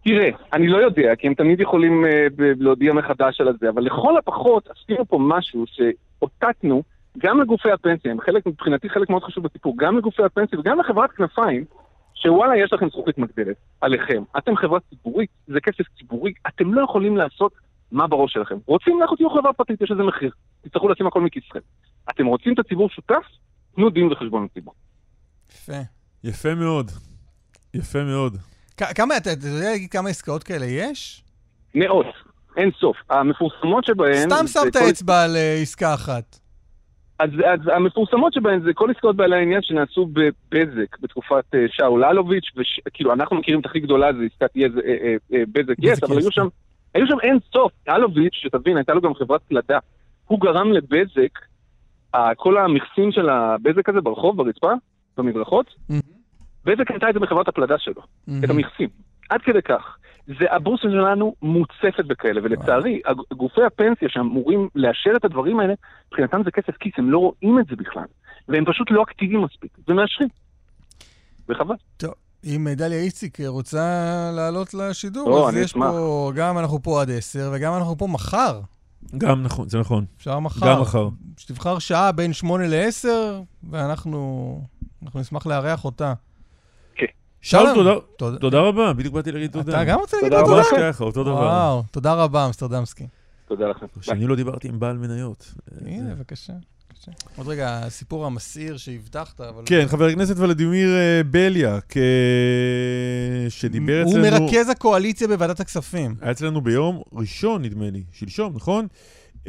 תראה, 0.09 0.29
אני 0.53 0.69
לא 0.69 0.77
יודע, 0.77 1.17
כי 1.17 1.27
הם 1.27 1.35
תמיד 1.35 1.61
יכולים 1.61 2.05
אה, 2.05 2.27
ב- 2.37 2.63
להודיע 2.63 2.93
מחדש 2.93 3.41
על 3.41 3.57
זה, 3.61 3.69
אבל 3.69 3.83
לכל 3.83 4.19
הפחות 4.19 4.69
עשינו 4.69 5.07
פה 5.07 5.19
משהו 5.21 5.65
שאותתנו 5.67 6.83
גם 7.19 7.41
לגופי 7.41 7.71
הפנסיה, 7.71 8.11
הם 8.11 8.21
חלק, 8.21 8.47
מבחינתי 8.47 8.89
חלק 8.89 9.11
מאוד 9.11 9.23
חשוב 9.23 9.45
בסיפור, 9.45 9.75
גם 9.79 9.99
לגופי 9.99 10.23
הפנסיה 10.23 10.59
וגם 10.59 10.79
לחברת 10.81 11.11
כנפיים, 11.11 11.65
שוואלה, 12.15 12.57
יש 12.57 12.73
לכם 12.73 12.89
זכוכית 12.89 13.19
מגדלת 13.19 13.57
עליכם. 13.81 14.23
אתם 14.39 14.57
חברה 14.57 14.81
ציבורית, 14.81 15.31
זה 15.47 15.61
כסף 15.61 15.85
ציבורי, 15.99 16.33
אתם 16.49 16.75
לא 16.75 16.83
יכולים 16.83 17.17
לעשות 17.17 17.53
מה 17.93 18.07
בראש 18.07 18.33
שלכם. 18.33 18.57
רוצים 18.67 19.01
לכו 19.03 19.17
תהיו 19.17 19.31
חברה 19.31 19.53
פרטית, 19.53 19.81
יש 19.81 19.91
לזה 19.91 20.03
מחיר. 20.03 20.31
תצטרכו 20.63 20.89
לשים 20.89 21.07
הכל 21.07 21.21
מכיסכם. 21.21 21.61
אתם 22.11 22.27
רוצים 22.27 22.55
את 22.55 22.59
הציבור 22.59 22.89
שותף? 22.89 23.25
תנו 23.75 23.91
דין 23.91 24.13
וחשבון 24.13 24.45
לציבור. 24.45 24.75
יפה. 25.53 25.73
יפה 26.25 26.55
מאוד. 26.55 26.91
יפה 27.75 28.05
מאוד. 28.05 28.37
כמה, 28.95 29.17
אתה 29.17 29.31
יודע 29.31 29.49
להגיד 29.71 29.91
כמה 29.91 30.09
עסקאות 30.09 30.43
כאלה 30.43 30.67
יש? 30.67 31.25
מאות, 31.75 32.07
אין 32.57 32.71
סוף. 32.81 32.97
המפורסמות 33.11 33.85
שבהן... 33.85 34.31
סתם 34.31 34.47
שמת 34.47 34.77
כל- 34.77 34.91
אצבע 34.91 35.23
על 35.25 35.37
אה, 35.37 35.55
עסקה 35.63 35.95
אחת. 35.95 36.39
אז, 37.19 37.31
אז 37.31 37.61
המפורסמות 37.77 38.33
שבהן 38.33 38.63
זה 38.63 38.71
כל 38.75 38.91
עסקאות 38.91 39.17
בעלי 39.17 39.37
העניין 39.37 39.63
שנעשו 39.63 40.07
בבזק 40.07 40.99
בתקופת 41.01 41.45
אה, 41.55 41.65
שאול 41.71 42.05
אלוביץ', 42.05 42.45
וכאילו 42.87 43.13
אנחנו 43.13 43.37
מכירים 43.37 43.61
את 43.61 43.67
הכי 43.67 43.81
גדולה 43.81 44.13
זה 44.13 44.19
עסקת 44.33 44.57
יז, 44.57 44.73
אה, 44.79 45.43
בזק 45.53 45.75
יס, 45.79 46.03
אבל 46.05 46.19
היו 46.19 46.31
שם, 46.33 46.49
היו 46.95 47.07
שם 47.07 47.21
אין 47.23 47.39
סוף. 47.53 47.73
אלוביץ', 47.89 48.35
שתבין, 48.35 48.77
הייתה 48.77 48.95
לו 48.95 49.01
גם 49.01 49.15
חברת 49.15 49.41
פלדה. 49.49 49.79
הוא 50.27 50.41
גרם 50.41 50.73
לבזק, 50.73 51.39
כל 52.37 52.59
המכסים 52.59 53.13
של 53.13 53.29
הבזק 53.29 53.89
הזה 53.89 54.01
ברחוב, 54.01 54.37
ברצפה, 54.37 54.73
במדרכות, 55.17 55.75
בזק 56.69 56.91
הייתה 56.91 57.09
את 57.09 57.15
זה 57.15 57.21
בחברת 57.21 57.49
הפלדה 57.49 57.75
שלו, 57.79 58.03
את 58.45 58.51
המכסים. 58.51 58.89
עד 59.31 59.41
כדי 59.43 59.63
כך. 59.63 59.97
זה, 60.27 60.45
הבורסה 60.51 60.83
שלנו 60.83 61.35
מוצפת 61.43 62.05
בכאלה, 62.07 62.41
ולצערי, 62.45 63.01
הג- 63.07 63.35
גופי 63.37 63.63
הפנסיה 63.67 64.09
שאמורים 64.09 64.69
לאשר 64.75 65.11
את 65.17 65.25
הדברים 65.25 65.61
האלה, 65.61 65.75
מבחינתם 66.09 66.41
זה 66.45 66.51
כסף 66.51 66.77
כיס, 66.81 66.93
הם 66.97 67.11
לא 67.11 67.19
רואים 67.19 67.59
את 67.61 67.67
זה 67.71 67.77
בכלל. 67.77 68.05
והם 68.49 68.65
פשוט 68.65 68.87
לא 68.91 69.03
אקטיביים 69.03 69.43
מספיק, 69.45 69.71
ומאשרים. 69.89 70.29
וחבל. 71.49 71.75
טוב, 71.97 72.15
אם 72.45 72.69
דליה 72.77 72.99
איציק 73.01 73.39
רוצה 73.47 73.87
לעלות 74.37 74.75
לשידור, 74.75 75.29
או, 75.29 75.49
אז 75.49 75.55
יש 75.57 75.65
אשמח. 75.65 75.91
פה, 75.91 76.33
גם 76.35 76.59
אנחנו 76.59 76.83
פה 76.83 77.03
עד 77.03 77.11
10 77.11 77.51
וגם 77.55 77.75
אנחנו 77.75 77.99
פה 77.99 78.07
מחר. 78.07 78.61
גם 79.19 79.43
נכון, 79.43 79.69
זה 79.69 79.79
נכון. 79.79 80.05
אפשר 80.19 80.39
מחר. 80.39 80.67
גם 80.75 80.81
מחר. 80.81 81.09
שתבחר 81.37 81.79
שעה 81.79 82.13
בין 82.13 82.33
8 82.33 82.65
ל-10, 82.69 83.09
ואנחנו 83.71 84.61
אנחנו 85.03 85.21
נשמח 85.21 85.47
לארח 85.47 85.85
אותה. 85.85 86.13
שאול, 87.41 87.75
שלום. 87.75 87.99
תודה, 88.41 88.61
רבה, 88.61 88.93
בדיוק 88.93 89.15
באתי 89.15 89.33
להגיד 89.33 89.51
תודה. 89.51 89.83
אתה 89.83 89.85
גם 89.85 89.99
רוצה 89.99 90.17
להגיד 90.17 90.39
תודה 90.39 90.43
לו 90.43 90.57
רבה. 90.57 90.63
תודה? 90.71 90.83
ממש 90.83 90.95
ככה, 90.95 91.05
אותו 91.05 91.25
דבר. 91.25 91.35
וואו, 91.35 91.83
תודה 91.91 92.15
רבה, 92.15 92.47
אמסטרדמסקי. 92.47 93.07
תודה 93.49 93.69
לכם. 93.69 93.87
שאני 94.01 94.27
לא 94.27 94.37
דיברתי 94.37 94.69
עם 94.69 94.81
בעל 94.81 94.99
מניות. 94.99 95.55
הנה, 95.87 96.15
בבקשה. 96.15 96.53
בבקשה. 96.91 97.11
עוד 97.37 97.49
רגע, 97.49 97.81
הסיפור 97.85 98.27
המסעיר 98.27 98.77
שהבטחת, 98.77 99.41
אבל... 99.41 99.63
כן, 99.67 99.85
חבר 99.89 100.07
הכנסת 100.07 100.39
ולדימיר 100.39 100.89
אה, 100.89 101.21
בליאק, 101.31 101.97
אה, 101.97 102.03
שדיבר 103.51 104.03
הוא 104.05 104.19
אצלנו... 104.19 104.41
מרכז 104.47 104.69
הקואליציה 104.69 105.29
בוועדת 105.29 105.61
הכספים. 105.61 106.15
היה 106.21 106.31
אצלנו 106.31 106.61
ביום 106.61 107.03
ראשון, 107.13 107.63
נדמה 107.63 107.91
לי, 107.91 108.03
שלשום, 108.13 108.53
נכון? 108.57 108.87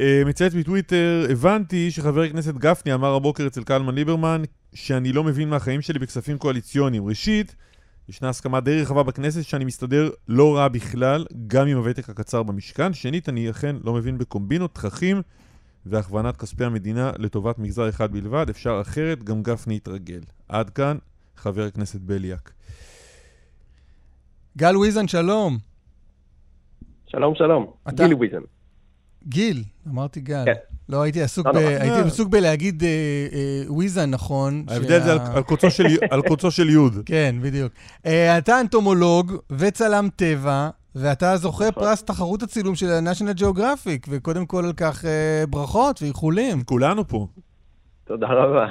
אה, 0.00 0.22
מצייץ 0.26 0.54
בטוויטר, 0.54 1.26
הבנתי 1.30 1.90
שחבר 1.90 2.22
הכנסת 2.22 2.54
גפני 2.54 2.94
אמר 2.94 3.14
הבוקר 3.14 3.46
אצל 3.46 3.62
קלמן 3.62 3.94
ליברמן 3.94 4.42
שאני 4.74 5.12
לא 5.12 5.24
מבין 5.24 5.48
מהחיים 5.48 5.82
שלי 5.82 5.98
בכספים 5.98 6.38
קואליציוניים. 6.38 7.08
ראשית, 7.08 7.54
ישנה 8.10 8.28
הסכמה 8.28 8.60
די 8.60 8.82
רחבה 8.82 9.02
בכנסת 9.02 9.44
שאני 9.44 9.64
מסתדר 9.64 10.10
לא 10.28 10.56
רע 10.56 10.68
בכלל, 10.68 11.26
גם 11.46 11.66
עם 11.66 11.76
הוותק 11.76 12.10
הקצר 12.10 12.42
במשכן. 12.42 12.92
שנית, 12.92 13.28
אני 13.28 13.50
אכן 13.50 13.76
לא 13.84 13.92
מבין 13.92 14.18
בקומבינות, 14.18 14.74
תככים 14.74 15.22
והכוונת 15.86 16.36
כספי 16.36 16.64
המדינה 16.64 17.12
לטובת 17.18 17.58
מגזר 17.58 17.88
אחד 17.88 18.12
בלבד. 18.12 18.46
אפשר 18.50 18.78
אחרת, 18.80 19.22
גם 19.24 19.42
גפני 19.42 19.74
יתרגל. 19.76 20.20
עד 20.48 20.70
כאן, 20.70 20.96
חבר 21.36 21.62
הכנסת 21.64 22.00
בליאק. 22.00 22.52
גל 24.58 24.76
ויזן, 24.76 25.08
שלום. 25.08 25.58
שלום, 27.06 27.34
שלום. 27.34 27.72
אתה- 27.88 28.02
גילי 28.02 28.14
ויזן. 28.14 28.42
גיל, 29.28 29.64
אמרתי 29.88 30.20
גל. 30.20 30.44
כן. 30.44 30.52
לא, 30.88 31.02
הייתי 31.02 31.22
עסוק, 31.22 31.46
לא 31.46 31.52
ב... 31.52 31.56
נורא. 31.56 31.68
הייתי 31.68 31.88
אה. 31.96 32.06
עסוק 32.06 32.28
בלהגיד 32.28 32.82
אה, 32.84 32.88
אה, 33.68 33.72
ויזן, 33.72 34.10
נכון. 34.10 34.64
ההבדל 34.68 35.02
זה 35.02 35.12
על- 35.12 35.18
על 35.34 35.42
קוצו 35.42 35.70
של 35.70 35.86
י- 35.86 35.96
על 36.10 36.22
קוצו 36.22 36.50
של 36.50 36.70
יוד. 36.70 36.96
כן, 37.06 37.36
בדיוק. 37.42 37.72
אה, 38.06 38.38
אתה 38.38 38.60
אנטומולוג 38.60 39.32
וצלם 39.50 40.08
טבע, 40.16 40.70
ואתה 40.94 41.36
זוכה 41.36 41.68
נכון. 41.68 41.82
פרס 41.84 42.02
תחרות 42.02 42.42
הצילום 42.42 42.74
של 42.74 42.86
ה-National 42.90 43.40
Geographic, 43.40 44.06
וקודם 44.08 44.46
כל 44.46 44.64
על 44.64 44.72
כך 44.72 45.04
אה, 45.04 45.44
ברכות 45.48 46.02
ואיחולים. 46.02 46.62
כולנו 46.62 47.08
פה. 47.08 47.26
תודה 48.04 48.26
רבה. 48.26 48.66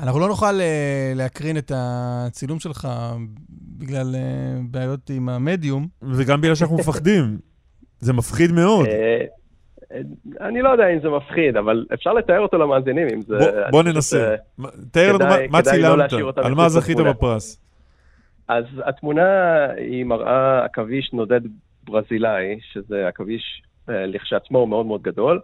אנחנו 0.00 0.20
לא 0.20 0.28
נוכל 0.28 0.60
אה, 0.60 1.12
להקרין 1.14 1.58
את 1.58 1.72
הצילום 1.74 2.60
שלך 2.60 2.88
בגלל 3.78 4.14
אה, 4.14 4.20
בעיות 4.70 5.10
עם 5.10 5.28
המדיום. 5.28 5.88
וגם 6.02 6.40
בגלל 6.40 6.54
שאנחנו 6.54 6.76
מפחדים. 6.76 7.38
זה 8.00 8.12
מפחיד 8.12 8.52
מאוד. 8.52 8.86
אני 10.40 10.62
לא 10.62 10.68
יודע 10.68 10.88
אם 10.88 10.98
זה 11.00 11.08
מפחיד, 11.10 11.56
אבל 11.56 11.86
אפשר 11.94 12.12
לתאר 12.12 12.38
אותו 12.40 12.58
למאזינים 12.58 13.08
אם 13.14 13.22
זה... 13.22 13.38
בוא- 13.38 13.70
בוא 13.70 13.82
ננסה. 13.82 14.34
ש- 14.36 14.62
תאר 14.92 15.12
לנו 15.12 15.18
מה- 15.50 15.58
לא 15.58 15.62
צילמת, 15.62 16.12
אותם 16.12 16.42
על 16.44 16.54
מה 16.54 16.68
זכית. 16.68 16.96
בפרס. 16.96 17.62
אז 18.48 18.64
התמונה 18.84 19.26
היא 19.76 20.04
מראה 20.04 20.64
עכביש 20.64 21.12
נודד 21.12 21.40
ברזילאי, 21.84 22.58
שזה 22.72 23.08
עכביש 23.08 23.62
אה, 23.88 24.06
לכשעצמו 24.06 24.66
מאוד 24.66 24.86
מאוד 24.86 25.02
גדול. 25.02 25.40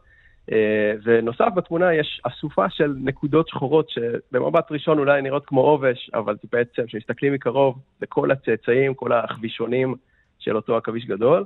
אה, 0.52 0.92
ונוסף 1.04 1.48
בתמונה 1.56 1.94
יש 1.94 2.20
אסופה 2.24 2.70
של 2.70 2.94
נקודות 3.04 3.48
שחורות 3.48 3.90
שבמבט 3.90 4.72
ראשון 4.72 4.98
אולי 4.98 5.22
נראות 5.22 5.46
כמו 5.46 5.60
עובש, 5.60 6.10
אבל 6.14 6.34
זה 6.42 6.48
בעצם, 6.52 6.82
כשמסתכלים 6.86 7.32
מקרוב, 7.32 7.78
זה 8.00 8.06
כל 8.06 8.30
הצאצאים, 8.30 8.94
כל 8.94 9.12
החבישונים 9.12 9.94
של 10.38 10.56
אותו 10.56 10.76
עכביש 10.76 11.06
גדול. 11.06 11.44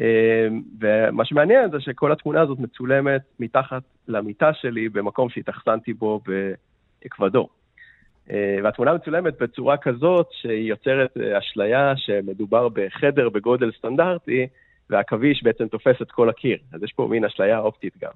אה, 0.00 0.48
ומה 0.80 1.24
שמעניין 1.24 1.70
זה 1.70 1.80
שכל 1.80 2.12
התמונה 2.12 2.40
הזאת 2.40 2.58
מצולמת 2.58 3.22
מתחת 3.40 3.82
למיטה 4.08 4.50
שלי 4.54 4.88
במקום 4.88 5.28
שהתאכסנתי 5.30 5.92
בו 5.92 6.20
באקוודור. 7.02 7.48
אה, 8.30 8.58
והתמונה 8.64 8.94
מצולמת 8.94 9.42
בצורה 9.42 9.76
כזאת 9.76 10.26
שהיא 10.32 10.68
יוצרת 10.68 11.16
אה, 11.16 11.38
אשליה 11.38 11.92
שמדובר 11.96 12.68
בחדר 12.68 13.28
בגודל 13.28 13.70
סטנדרטי, 13.78 14.46
והעכביש 14.90 15.42
בעצם 15.42 15.68
תופס 15.68 16.02
את 16.02 16.10
כל 16.10 16.28
הקיר. 16.28 16.58
אז 16.72 16.82
יש 16.82 16.92
פה 16.92 17.08
מין 17.10 17.24
אשליה 17.24 17.58
אופטית 17.58 17.94
גם. 18.02 18.12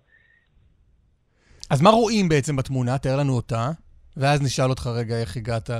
אז 1.71 1.83
מה 1.83 1.91
רואים 1.91 2.29
בעצם 2.29 2.57
בתמונה? 2.57 2.99
תאר 2.99 3.17
לנו 3.17 3.33
אותה, 3.33 3.71
ואז 4.17 4.43
נשאל 4.43 4.71
אותך 4.71 4.87
רגע 4.87 5.21
איך 5.21 5.37
הגעת 5.37 5.71
אה, 5.71 5.79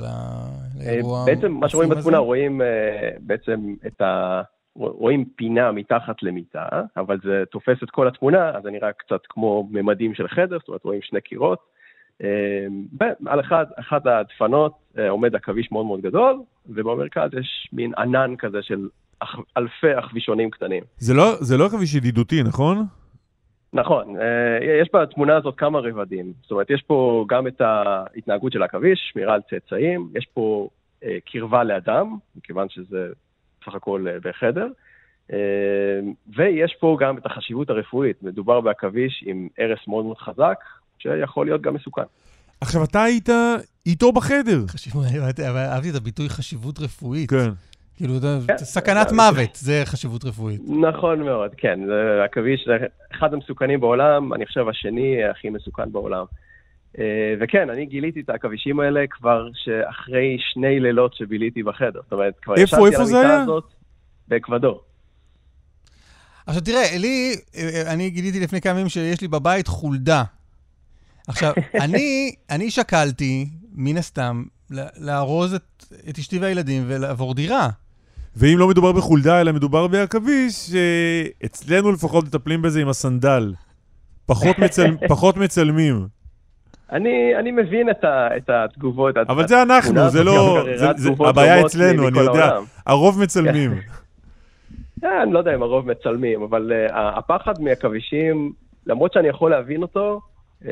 לאירוע. 0.79 1.25
בעצם 1.27 1.53
מה 1.53 1.69
שרואים 1.69 1.91
בתמונה. 1.91 2.19
רואים 2.19 2.63
אה, 2.63 3.11
בעצם 3.21 3.75
את 3.87 4.01
ה... 4.01 4.43
רואים 4.77 5.25
פינה 5.37 5.73
מתחת 5.73 6.23
למיטה, 6.23 6.69
אבל 6.97 7.19
זה 7.25 7.45
תופס 7.51 7.83
את 7.83 7.91
כל 7.91 8.09
התמונה, 8.09 8.51
אז 8.51 8.63
זה 8.63 8.71
נראה 8.71 8.93
קצת 8.93 9.21
כמו 9.29 9.69
ממדים 9.71 10.15
של 10.15 10.29
חדר, 10.29 10.59
זאת 10.59 10.69
אומרת 10.69 10.85
רואים 10.85 11.03
שני 11.03 11.21
קירות. 11.21 11.59
אה, 12.23 12.67
ועל 13.21 13.41
אחד, 13.41 13.67
אחת 13.81 14.03
הדפנות 14.07 14.73
אה, 14.99 15.09
עומד 15.09 15.35
עכביש 15.35 15.73
מאוד 15.73 15.87
מאוד 15.87 16.01
גדול, 16.01 16.37
ובמרכז 16.67 17.31
יש 17.41 17.69
מין 17.73 17.93
ענן 17.99 18.35
כזה 18.39 18.63
של 18.63 18.89
אלפי 19.57 19.93
עכבישונים 19.93 20.51
קטנים. 20.51 20.83
זה 20.99 21.15
לא- 21.15 21.37
זה 21.41 21.57
לא 21.57 21.67
עכביש 21.67 21.95
ידידותי, 21.95 22.43
נכון? 22.43 22.85
נכון, 23.73 24.17
אה, 24.17 24.81
יש 24.83 24.89
בתמונה 24.95 25.37
הזאת 25.37 25.55
כמה 25.59 25.79
רבדים. 25.79 26.33
זאת 26.43 26.51
אומרת, 26.51 26.71
יש 26.71 26.83
פה 26.83 27.25
גם 27.29 27.47
את 27.47 27.61
ההתנהגות 27.61 28.53
של 28.53 28.63
העכביש, 28.63 29.11
שמירה 29.13 29.35
על 29.35 29.41
צאצאים, 29.51 30.09
יש 30.15 30.27
פה 30.35 30.69
אה, 31.05 31.19
קרבה 31.33 31.65
לאדם, 31.65 32.17
מכיוון 32.37 32.69
שזה 32.69 33.09
בסך 33.63 33.75
הכל 33.75 34.07
אה, 34.09 34.17
בחדר, 34.23 34.67
אה, 35.33 35.39
ויש 36.37 36.77
פה 36.81 36.97
גם 37.01 37.19
את 37.19 37.27
החשיבות 37.27 37.71
הרפואית. 37.71 38.23
מדובר 38.23 38.61
בעכביש 38.61 39.25
עם 39.27 39.49
הרס 39.59 39.79
מאוד 39.89 40.05
מאוד 40.05 40.19
חזק, 40.19 40.65
שיכול 40.99 41.47
להיות 41.47 41.63
גם 41.63 41.75
מסוכן. 41.75 42.03
עכשיו, 42.61 42.85
אתה 42.85 43.03
היית 43.03 43.29
איתו 43.87 44.13
בחדר. 44.13 44.67
חשיבות, 44.69 45.05
אבל 45.51 45.59
אהבתי 45.59 45.91
את 45.91 45.95
הביטוי 45.95 46.29
חשיבות 46.29 46.79
רפואית. 46.79 47.31
כן. 47.31 47.51
כאילו, 47.97 48.15
כן. 48.49 48.59
סכנת 48.59 49.13
מוות, 49.13 49.55
זה 49.55 49.83
חשיבות 49.85 50.25
רפואית. 50.25 50.61
נכון 50.81 51.21
מאוד, 51.23 51.51
כן. 51.57 51.81
עכביש 52.25 52.65
זה 52.67 52.87
אחד 53.13 53.35
המסוכנים 53.35 53.81
בעולם, 53.81 54.33
אני 54.33 54.47
חושב 54.47 54.69
השני 54.69 55.25
הכי 55.25 55.51
מסוכן 55.51 55.93
בעולם. 55.93 56.25
אה, 56.99 57.05
וכן, 57.41 57.71
אני 57.71 57.87
גיליתי 57.87 58.21
את 58.21 58.29
העכבישים 58.31 58.81
האלה 58.81 59.01
כבר 59.11 59.49
שאחרי 59.55 60.37
שני 60.53 60.81
לילות 60.81 61.15
שביליתי 61.15 61.63
בחדר. 61.63 62.01
זאת 62.05 62.13
אומרת, 62.13 62.35
כבר 62.43 62.55
איפה- 62.55 62.63
ישבתי 62.77 62.87
איפה 62.87 63.01
על 63.01 63.07
זה 63.07 63.17
המיטה 63.19 63.33
היה? 63.35 63.43
הזאת 63.43 63.65
באקוודור. 64.29 64.83
עכשיו 66.47 66.63
תראה, 66.63 66.99
לי, 66.99 67.35
אה, 67.57 67.93
אני 67.93 68.11
גיליתי 68.11 68.41
לפני 68.41 68.61
כמה 68.61 68.73
ימים 68.73 68.89
שיש 68.89 69.21
לי 69.21 69.29
בבית 69.29 69.67
חולדה. 69.67 70.23
עכשיו, 71.29 71.53
אני, 71.85 72.35
אני 72.51 72.71
שקלתי, 72.71 73.49
מן 73.73 73.97
הסתם, 73.97 74.45
ל- 74.71 74.87
לארוז 75.07 75.55
את, 75.55 75.85
את 76.09 76.19
אשתי 76.19 76.39
והילדים 76.39 76.85
ולעבור 76.87 77.35
דירה. 77.35 77.69
ואם 78.37 78.59
לא 78.59 78.69
מדובר 78.69 78.93
בחולדה, 78.93 79.41
אלא 79.41 79.53
מדובר 79.53 79.87
בעכביש, 79.87 80.75
אה, 80.75 81.27
אצלנו 81.45 81.93
לפחות 81.93 82.25
מטפלים 82.25 82.63
בזה 82.63 82.81
עם 82.81 82.89
הסנדל. 82.89 83.55
פחות, 84.27 84.59
מצל... 84.59 84.97
פחות 85.09 85.37
מצלמים. 85.37 86.07
אני, 86.93 87.37
אני 87.37 87.51
מבין 87.51 87.91
את, 87.91 88.05
ה, 88.05 88.37
את 88.37 88.51
התגובות. 88.51 89.17
אבל 89.17 89.49
זה 89.49 89.63
אנחנו, 89.63 90.09
זה 90.09 90.25
לא... 90.25 90.65
זה, 90.77 90.87
זה, 90.97 91.11
הבעיה 91.21 91.61
אצלנו, 91.61 92.09
אני 92.09 92.19
יודע. 92.19 92.59
הרוב 92.87 93.23
מצלמים. 93.23 93.71
אה, 95.05 95.23
אני 95.23 95.33
לא 95.33 95.39
יודע 95.39 95.55
אם 95.55 95.63
הרוב 95.63 95.91
מצלמים, 95.91 96.43
אבל 96.43 96.73
uh, 96.73 96.93
הפחד 96.95 97.61
מעכבישים, 97.61 98.53
למרות 98.87 99.13
שאני 99.13 99.29
יכול 99.29 99.51
להבין 99.51 99.83
אותו, 99.83 100.21
uh, 100.63 100.67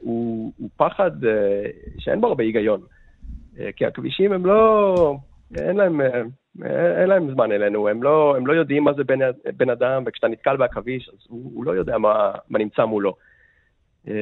הוא, 0.00 0.52
הוא 0.58 0.68
פחד 0.76 1.24
uh, 1.24 1.26
שאין 1.98 2.20
בו 2.20 2.26
הרבה 2.26 2.44
היגיון. 2.44 2.80
Uh, 3.54 3.58
כי 3.76 3.84
עכבישים 3.84 4.32
הם 4.32 4.46
לא... 4.46 5.16
אין 5.58 5.76
להם, 5.76 6.00
אין 7.00 7.08
להם 7.08 7.30
זמן 7.34 7.52
אלינו, 7.52 7.88
הם 7.88 8.02
לא, 8.02 8.36
הם 8.36 8.46
לא 8.46 8.52
יודעים 8.52 8.84
מה 8.84 8.92
זה 8.92 9.04
בן, 9.04 9.18
בן 9.56 9.70
אדם, 9.70 10.02
וכשאתה 10.06 10.28
נתקל 10.28 10.56
בעכביש, 10.56 11.10
אז 11.12 11.18
הוא, 11.28 11.52
הוא 11.54 11.64
לא 11.64 11.70
יודע 11.72 11.98
מה, 11.98 12.30
מה 12.50 12.58
נמצא 12.58 12.84
מולו. 12.84 13.16
אה, 14.08 14.14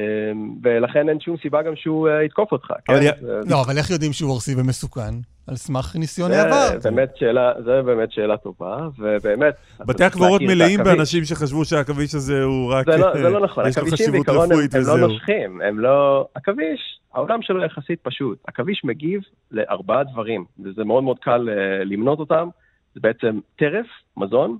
ולכן 0.63 1.09
אין 1.09 1.19
שום 1.19 1.37
סיבה 1.41 1.61
גם 1.61 1.75
שהוא 1.75 2.09
אה, 2.09 2.23
יתקוף 2.23 2.51
אותך. 2.51 2.67
כן? 2.85 2.93
אבל 2.93 3.05
לא, 3.49 3.61
אבל 3.61 3.77
איך 3.77 3.89
יודעים 3.89 4.13
שהוא 4.13 4.31
הורסי 4.31 4.55
ומסוכן? 4.57 5.13
על 5.49 5.55
סמך 5.55 5.95
ניסיון 5.95 6.31
זה 6.31 6.41
העבר. 6.41 6.79
באמת 6.83 7.09
שאלה, 7.15 7.51
זה 7.63 7.81
באמת 7.81 8.11
שאלה 8.11 8.37
טובה, 8.37 8.87
ובאמת... 8.99 9.53
בתי 9.79 10.03
הקברות 10.03 10.41
מלאים. 10.41 10.83
באנשים 10.83 11.23
שחשבו 11.23 11.65
שהעכביש 11.65 12.15
הזה 12.15 12.43
הוא 12.43 12.73
רק... 12.73 12.85
זה 12.91 12.97
לא, 12.97 13.13
זה 13.13 13.29
לא 13.29 13.39
נכון, 13.39 13.67
יש 13.67 13.77
לו 13.77 13.83
עכבישים 13.83 14.07
חשיבות 14.07 14.25
בעיקרון 14.25 14.51
הם, 14.51 14.99
לא. 15.01 15.07
נושכים, 15.07 15.61
הם 15.61 15.79
לא... 15.79 16.27
עכביש, 16.35 16.99
העולם 17.13 17.41
שלו 17.41 17.63
יחסית 17.63 17.99
פשוט. 18.01 18.37
עכביש 18.47 18.81
מגיב 18.83 19.21
לארבעה 19.51 20.03
דברים, 20.03 20.45
וזה 20.65 20.83
מאוד 20.83 21.03
מאוד 21.03 21.19
קל 21.19 21.49
אה, 21.49 21.83
למנות 21.83 22.19
אותם. 22.19 22.49
זה 22.95 22.99
בעצם 22.99 23.39
טרף, 23.55 23.85
מזון, 24.17 24.57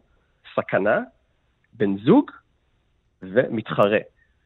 סכנה, 0.55 0.99
בן 1.73 1.97
זוג 2.05 2.31
ומתחרה. 3.21 3.99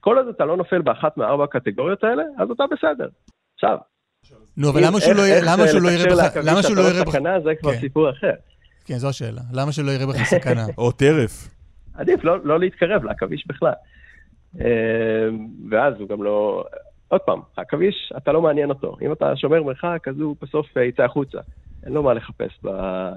כל 0.03 0.17
עוד 0.17 0.27
אתה 0.27 0.45
לא 0.45 0.57
נופל 0.57 0.81
באחת 0.81 1.17
מארבע 1.17 1.43
הקטגוריות 1.43 2.03
האלה, 2.03 2.23
אז 2.37 2.47
אתה 2.51 2.63
בסדר. 2.71 3.07
עכשיו, 3.55 3.77
נו, 4.57 4.69
אבל 4.69 4.81
למה 4.85 5.01
שהוא 5.01 5.13
לא 5.13 5.21
יראה- 5.21 5.41
לא 5.41 6.23
בך... 6.23 6.37
למה 6.43 6.63
שהוא 6.63 6.75
לא 6.75 6.81
יראה 6.81 7.03
בך... 7.03 7.09
סכנה, 7.09 7.39
זה 7.39 7.49
כבר 7.61 7.73
כן. 7.73 7.79
סיפור 7.79 8.09
אחר. 8.09 8.31
כן, 8.85 8.97
זו 8.97 9.09
השאלה. 9.09 9.41
למה 9.53 9.71
שלא 9.71 9.91
יראה 9.91 10.05
בך 10.07 10.23
סכנה? 10.23 10.65
או 10.77 10.91
טרף. 10.91 11.47
עדיף 11.93 12.23
לא, 12.23 12.45
לא 12.45 12.59
להתקרב 12.59 13.03
לעכביש 13.03 13.47
בכלל. 13.47 13.71
אה, 14.61 14.65
ואז 15.71 15.93
הוא 15.99 16.09
גם 16.09 16.23
לא... 16.23 16.63
עוד 17.07 17.21
פעם, 17.21 17.39
העכביש, 17.57 18.13
אתה 18.17 18.31
לא 18.31 18.41
מעניין 18.41 18.69
אותו. 18.69 18.97
אם 19.01 19.11
אתה 19.11 19.35
שומר 19.35 19.63
מרחק, 19.63 20.07
אז 20.07 20.19
הוא 20.19 20.35
בסוף 20.41 20.77
אה, 20.77 20.83
יצא 20.83 21.03
החוצה. 21.03 21.37
אין 21.85 21.93
לו 21.93 22.03
מה 22.03 22.13
לחפש 22.13 22.59
ב... 22.63 22.67
אה, 22.67 23.11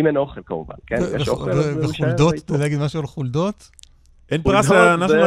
אם 0.00 0.06
אין 0.06 0.16
אוכל 0.16 0.40
כמובן, 0.46 0.74
כן? 0.86 0.96
יש 1.20 1.28
אוכל, 1.28 1.50
אז 1.50 1.76
הוא 1.76 1.82
יישאר 1.82 2.06
וחולדות? 2.06 2.34
אתה 2.34 2.52
יודע 2.52 2.64
להגיד 2.64 2.78
משהו 2.80 3.00
על 3.00 3.06
חולדות? 3.06 3.70
אין 4.30 4.42
פרס 4.42 4.70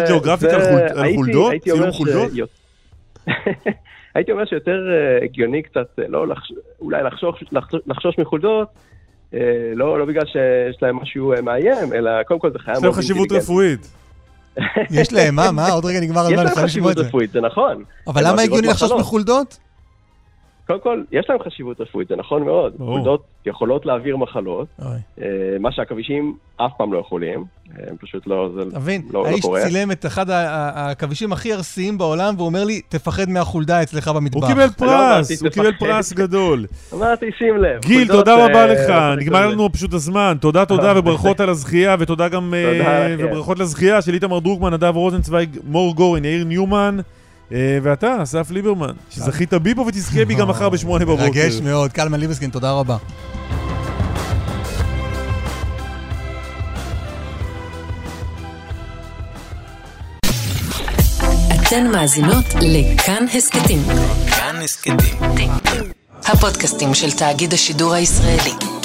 Geographic 0.07 0.39
זה- 0.39 0.87
על 1.01 1.15
חולדות? 1.15 1.51
אומר 1.71 1.91
חולדות? 1.91 2.31
הייתי 4.15 4.31
אומר 4.31 4.45
שיותר 4.45 4.71
אה, 4.91 5.25
הגיוני 5.25 5.61
קצת, 5.63 5.99
אה, 5.99 6.03
לא, 6.07 6.27
לחש- 6.27 6.53
אולי 6.81 7.03
לחשוש, 7.03 7.43
מחולדות, 8.17 8.67
אה, 9.33 9.39
לא 9.75 9.99
לא 9.99 10.05
בגלל 10.05 10.25
שיש 10.25 10.77
להם 10.81 10.95
משהו 11.01 11.33
מאיים, 11.43 11.93
אלא 11.93 12.23
קודם 12.23 12.39
כל 12.39 12.51
זה 12.51 12.59
חיה 12.59 12.73
יש 12.73 12.79
מאוד 12.81 12.93
להם 12.93 13.01
חשיבות 13.03 13.31
אינטליגנטית. 13.31 13.43
רפואית. 13.49 13.87
יש 15.01 15.13
להם, 15.13 15.35
מה, 15.35 15.51
מה? 15.51 15.67
עוד 15.71 15.85
רגע 15.85 15.99
נגמר 15.99 16.19
הזמן, 16.21 16.33
יש 16.33 16.57
להם 16.57 16.65
חשיבות. 16.65 16.97
רפואית, 16.97 17.31
זה 17.31 17.41
נכון. 17.41 17.83
אבל 18.07 18.21
למה 18.27 18.41
הגיוני 18.41 18.67
לחשוש. 18.67 18.91
מחולדות? 18.99 19.57
קודם 20.71 20.81
כל, 20.83 21.03
יש 21.11 21.25
להם 21.29 21.39
חשיבות 21.45 21.81
רפואית, 21.81 22.07
זה 22.07 22.15
נכון 22.15 22.43
מאוד. 22.43 22.73
ברור. 22.77 22.93
חולדות 22.93 23.23
יכולות 23.45 23.85
להעביר 23.85 24.17
מחלות, 24.17 24.67
אוי. 24.81 24.91
אה, 25.21 25.25
מה 25.59 25.71
שהעכבישים 25.71 26.35
אף 26.57 26.71
פעם 26.77 26.93
לא 26.93 26.99
יכולים, 26.99 27.43
אה, 27.69 27.83
הם 27.89 27.95
פשוט 27.97 28.27
לא, 28.27 28.49
זה 28.55 28.61
אתה 28.69 28.79
מבין? 28.79 29.01
לא 29.13 29.23
לא 29.23 29.27
האיש 29.27 29.41
קורה. 29.41 29.61
צילם 29.61 29.91
את 29.91 30.05
אחד 30.05 30.29
העכבישים 30.29 31.33
הכי 31.33 31.53
ארסיים 31.53 31.97
בעולם, 31.97 32.33
והוא 32.37 32.45
אומר 32.47 32.63
לי, 32.63 32.81
תפחד 32.89 33.29
מהחולדה 33.29 33.83
אצלך 33.83 34.07
במטבח. 34.07 34.41
הוא 34.41 34.47
קיבל 34.47 34.67
פרס, 34.69 35.31
אמרתי, 35.31 35.33
הוא 35.41 35.49
קיבל. 35.49 35.71
פרס 35.79 36.13
גדול. 36.21 36.65
אמרתי, 36.93 37.25
שים 37.37 37.57
לב. 37.57 37.81
גיל, 37.81 38.07
תודה 38.07 38.33
רבה 38.33 38.61
אה, 38.61 38.67
לך, 38.67 38.87
זה 38.87 39.15
נגמר. 39.17 39.47
לנו 39.47 39.71
פשוט 39.71 39.93
הזמן. 39.93 40.37
תודה, 40.41 40.65
תודה, 40.65 40.93
וברכות 40.95 41.39
על 41.39 41.49
הזכייה, 41.49 41.95
ותודה 41.99 42.27
גם... 42.29 42.53
לכם. 42.79 43.15
וברכות 43.19 43.59
לזכייה 43.59 44.01
של 44.01 44.13
איתמר 44.13 44.39
דרוקמן, 44.39 44.73
נדב 44.73 44.95
רוזנצוויג, 44.95 45.57
מור 45.67 45.95
גורן, 45.95 46.25
יאיר 46.25 46.43
ניומן, 46.43 46.97
ואתה, 47.83 48.23
אסף 48.23 48.51
ליברמן, 48.51 48.91
שזכית 49.09 49.53
בי 49.53 49.75
פה 49.75 49.81
ותזכה 49.81 50.25
בי 50.25 50.35
גם 50.35 50.47
מחר 50.47 50.69
בשמונה 50.69 51.05
בבוקר. 51.05 51.23
מרגש 51.23 51.61
מאוד. 51.63 51.91
קלמן 51.91 52.19
ליבסקין, 52.19 52.49
תודה 52.49 52.71
רבה. 52.71 52.97
אתן 61.67 61.87
מאזינות 61.91 62.45
לכאן 62.61 63.25
הסכתים. 63.33 63.79
כאן 64.27 64.55
הסכתים. 64.63 65.49
הפודקאסטים 66.25 66.93
של 66.93 67.11
תאגיד 67.11 67.53
השידור 67.53 67.93
הישראלי. 67.93 68.80